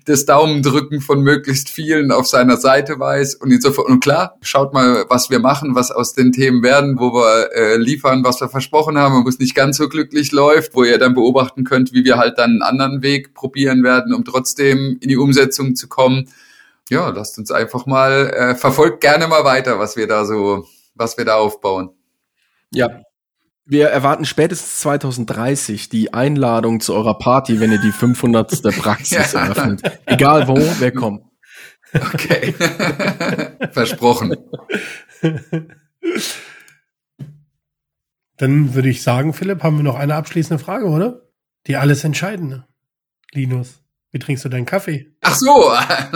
das 0.06 0.24
Daumendrücken 0.24 1.02
von 1.02 1.20
möglichst 1.20 1.68
vielen 1.68 2.10
auf 2.10 2.26
seiner 2.26 2.56
Seite 2.56 2.98
weiß. 2.98 3.34
Und 3.34 3.50
insofern, 3.50 3.84
und 3.84 4.00
klar, 4.00 4.38
schaut 4.40 4.72
mal, 4.72 5.04
was 5.10 5.28
wir 5.28 5.40
machen, 5.40 5.74
was 5.74 5.90
aus 5.90 6.14
den 6.14 6.32
Themen 6.32 6.62
werden, 6.62 6.98
wo 6.98 7.12
wir 7.12 7.50
äh, 7.54 7.76
liefern, 7.76 8.24
was 8.24 8.40
wir 8.40 8.48
versprochen 8.48 8.96
haben, 8.96 9.26
wo 9.26 9.28
es 9.28 9.38
nicht 9.38 9.54
ganz 9.54 9.76
so 9.76 9.90
glücklich 9.90 10.32
läuft, 10.32 10.74
wo 10.74 10.84
ihr 10.84 10.96
dann 10.96 11.12
beobachten 11.12 11.64
könnt, 11.64 11.92
wie 11.92 12.04
wir 12.04 12.16
halt 12.16 12.38
dann 12.38 12.52
einen 12.52 12.62
anderen 12.62 13.02
Weg 13.02 13.34
probieren 13.34 13.82
werden, 13.82 14.14
um 14.14 14.24
trotzdem 14.24 14.96
in 15.00 15.08
die 15.10 15.17
Umsetzung 15.18 15.74
zu 15.76 15.88
kommen. 15.88 16.30
ja, 16.90 17.08
lasst 17.10 17.38
uns 17.38 17.50
einfach 17.50 17.86
mal, 17.86 18.30
äh, 18.30 18.54
verfolgt 18.54 19.00
gerne 19.00 19.28
mal 19.28 19.44
weiter, 19.44 19.78
was 19.78 19.96
wir 19.96 20.06
da 20.06 20.24
so, 20.24 20.66
was 20.94 21.18
wir 21.18 21.24
da 21.24 21.36
aufbauen. 21.36 21.90
Ja. 22.72 23.02
Wir 23.64 23.88
erwarten 23.88 24.24
spätestens 24.24 24.80
2030 24.80 25.90
die 25.90 26.14
Einladung 26.14 26.80
zu 26.80 26.94
eurer 26.94 27.18
Party, 27.18 27.60
wenn 27.60 27.70
ihr 27.70 27.80
die 27.80 27.92
500. 27.92 28.62
Praxis 28.78 29.32
ja. 29.32 29.40
eröffnet. 29.44 29.82
Egal 30.06 30.48
wo, 30.48 30.56
wer 30.78 30.92
kommt. 30.92 31.22
Okay. 31.92 32.52
Versprochen. 33.72 34.36
Dann 38.38 38.74
würde 38.74 38.88
ich 38.88 39.02
sagen, 39.02 39.32
Philipp, 39.34 39.62
haben 39.62 39.76
wir 39.76 39.82
noch 39.82 39.96
eine 39.96 40.14
abschließende 40.14 40.62
Frage, 40.62 40.86
oder? 40.86 41.28
Die 41.66 41.76
alles 41.76 42.04
entscheidende. 42.04 42.66
Linus. 43.32 43.82
Wie 44.10 44.18
trinkst 44.18 44.42
du 44.44 44.48
deinen 44.48 44.64
Kaffee? 44.64 45.12
Ach 45.20 45.34
so. 45.34 45.70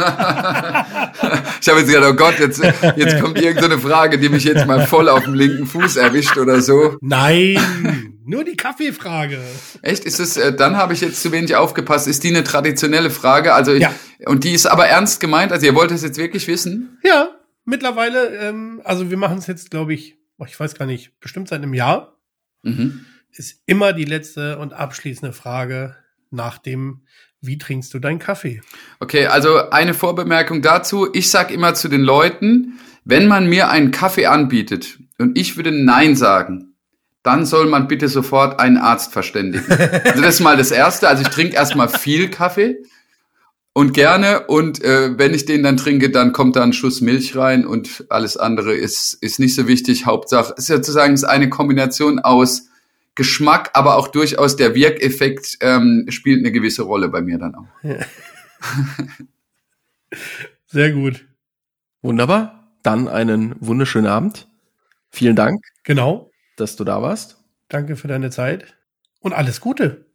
ich 1.60 1.68
habe 1.68 1.80
jetzt 1.80 1.92
gedacht, 1.92 2.10
oh 2.10 2.14
Gott, 2.14 2.38
jetzt, 2.38 2.62
jetzt 2.96 3.20
kommt 3.20 3.38
irgendeine 3.38 3.78
Frage, 3.78 4.18
die 4.18 4.30
mich 4.30 4.44
jetzt 4.44 4.66
mal 4.66 4.86
voll 4.86 5.10
auf 5.10 5.24
dem 5.24 5.34
linken 5.34 5.66
Fuß 5.66 5.96
erwischt 5.96 6.38
oder 6.38 6.62
so. 6.62 6.96
Nein, 7.02 8.12
nur 8.24 8.44
die 8.44 8.56
Kaffeefrage. 8.56 9.38
Echt? 9.82 10.06
Ist 10.06 10.20
es, 10.20 10.38
äh, 10.38 10.54
dann 10.54 10.78
habe 10.78 10.94
ich 10.94 11.02
jetzt 11.02 11.20
zu 11.20 11.32
wenig 11.32 11.54
aufgepasst. 11.54 12.08
Ist 12.08 12.24
die 12.24 12.28
eine 12.28 12.44
traditionelle 12.44 13.10
Frage? 13.10 13.52
Also, 13.52 13.74
ja. 13.74 13.92
und 14.24 14.44
die 14.44 14.52
ist 14.52 14.64
aber 14.64 14.86
ernst 14.86 15.20
gemeint? 15.20 15.52
Also, 15.52 15.66
ihr 15.66 15.74
wollt 15.74 15.90
es 15.90 16.02
jetzt 16.02 16.16
wirklich 16.16 16.48
wissen? 16.48 16.98
Ja, 17.04 17.28
mittlerweile, 17.66 18.28
ähm, 18.38 18.80
also 18.84 19.10
wir 19.10 19.18
machen 19.18 19.36
es 19.36 19.46
jetzt, 19.46 19.70
glaube 19.70 19.92
ich, 19.92 20.16
oh, 20.38 20.46
ich 20.46 20.58
weiß 20.58 20.76
gar 20.76 20.86
nicht, 20.86 21.20
bestimmt 21.20 21.48
seit 21.48 21.62
einem 21.62 21.74
Jahr. 21.74 22.16
Mhm. 22.62 23.04
Ist 23.30 23.62
immer 23.66 23.92
die 23.92 24.04
letzte 24.04 24.58
und 24.58 24.72
abschließende 24.72 25.32
Frage 25.32 25.96
nach 26.30 26.58
dem 26.58 27.02
wie 27.42 27.58
trinkst 27.58 27.92
du 27.92 27.98
deinen 27.98 28.20
Kaffee? 28.20 28.62
Okay, 29.00 29.26
also 29.26 29.70
eine 29.70 29.94
Vorbemerkung 29.94 30.62
dazu. 30.62 31.08
Ich 31.12 31.30
sag 31.30 31.50
immer 31.50 31.74
zu 31.74 31.88
den 31.88 32.02
Leuten, 32.02 32.78
wenn 33.04 33.26
man 33.26 33.48
mir 33.48 33.68
einen 33.68 33.90
Kaffee 33.90 34.26
anbietet 34.26 34.98
und 35.18 35.36
ich 35.36 35.56
würde 35.56 35.72
Nein 35.72 36.14
sagen, 36.16 36.74
dann 37.24 37.44
soll 37.44 37.66
man 37.66 37.88
bitte 37.88 38.08
sofort 38.08 38.60
einen 38.60 38.78
Arzt 38.78 39.12
verständigen. 39.12 39.66
Also 40.04 40.22
das 40.22 40.34
ist 40.36 40.40
mal 40.40 40.56
das 40.56 40.70
Erste. 40.70 41.08
Also 41.08 41.22
ich 41.22 41.28
trinke 41.28 41.54
erstmal 41.54 41.88
viel 41.88 42.30
Kaffee 42.30 42.78
und 43.72 43.92
gerne. 43.92 44.46
Und 44.46 44.82
äh, 44.82 45.18
wenn 45.18 45.34
ich 45.34 45.44
den 45.44 45.62
dann 45.62 45.76
trinke, 45.76 46.10
dann 46.10 46.32
kommt 46.32 46.56
da 46.56 46.62
ein 46.62 46.72
Schuss 46.72 47.00
Milch 47.00 47.36
rein 47.36 47.66
und 47.66 48.04
alles 48.08 48.36
andere 48.36 48.74
ist, 48.74 49.14
ist 49.14 49.40
nicht 49.40 49.54
so 49.54 49.66
wichtig. 49.66 50.06
Hauptsache, 50.06 50.54
ist 50.56 50.66
sozusagen 50.66 51.14
ist 51.14 51.24
eine 51.24 51.48
Kombination 51.48 52.18
aus 52.18 52.68
Geschmack, 53.14 53.70
aber 53.74 53.96
auch 53.96 54.08
durchaus 54.08 54.56
der 54.56 54.74
Wirkeffekt 54.74 55.58
ähm, 55.60 56.06
spielt 56.08 56.40
eine 56.40 56.52
gewisse 56.52 56.82
Rolle 56.82 57.08
bei 57.08 57.20
mir 57.20 57.38
dann 57.38 57.54
auch. 57.54 57.66
Ja. 57.82 57.96
Sehr 60.66 60.92
gut. 60.92 61.26
Wunderbar. 62.00 62.72
Dann 62.82 63.08
einen 63.08 63.54
wunderschönen 63.60 64.06
Abend. 64.06 64.48
Vielen 65.10 65.36
Dank. 65.36 65.62
Genau. 65.84 66.30
Dass 66.56 66.76
du 66.76 66.84
da 66.84 67.02
warst. 67.02 67.42
Danke 67.68 67.96
für 67.96 68.08
deine 68.08 68.30
Zeit 68.30 68.76
und 69.20 69.32
alles 69.32 69.60
Gute. 69.60 70.11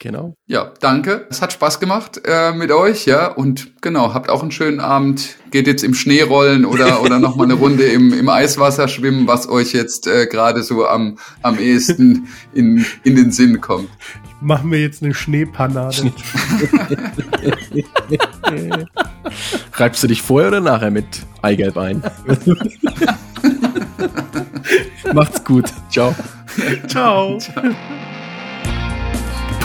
Genau. 0.00 0.36
Ja, 0.46 0.72
danke. 0.78 1.26
Es 1.28 1.42
hat 1.42 1.52
Spaß 1.52 1.80
gemacht 1.80 2.20
äh, 2.24 2.52
mit 2.52 2.70
euch, 2.70 3.04
ja. 3.04 3.26
Und 3.26 3.82
genau, 3.82 4.14
habt 4.14 4.30
auch 4.30 4.42
einen 4.42 4.52
schönen 4.52 4.78
Abend. 4.78 5.36
Geht 5.50 5.66
jetzt 5.66 5.82
im 5.82 5.94
Schnee 5.94 6.22
rollen 6.22 6.64
oder, 6.64 7.02
oder 7.02 7.18
nochmal 7.18 7.46
eine 7.46 7.54
Runde 7.54 7.84
im, 7.84 8.12
im 8.12 8.28
Eiswasser 8.28 8.86
schwimmen, 8.86 9.26
was 9.26 9.48
euch 9.48 9.72
jetzt 9.72 10.06
äh, 10.06 10.26
gerade 10.26 10.62
so 10.62 10.86
am, 10.86 11.18
am 11.42 11.58
ehesten 11.58 12.28
in, 12.54 12.86
in 13.02 13.16
den 13.16 13.32
Sinn 13.32 13.60
kommt. 13.60 13.90
Machen 14.40 14.70
wir 14.70 14.80
jetzt 14.80 15.02
eine 15.02 15.14
Schneepanade. 15.14 16.00
Reibst 19.72 20.02
du 20.04 20.06
dich 20.06 20.22
vorher 20.22 20.48
oder 20.48 20.60
nachher 20.60 20.92
mit 20.92 21.06
Eigelb 21.42 21.76
ein? 21.76 22.04
Macht's 25.12 25.42
gut. 25.42 25.72
Ciao. 25.90 26.14
Ciao. 26.86 27.38
Ciao. 27.38 27.74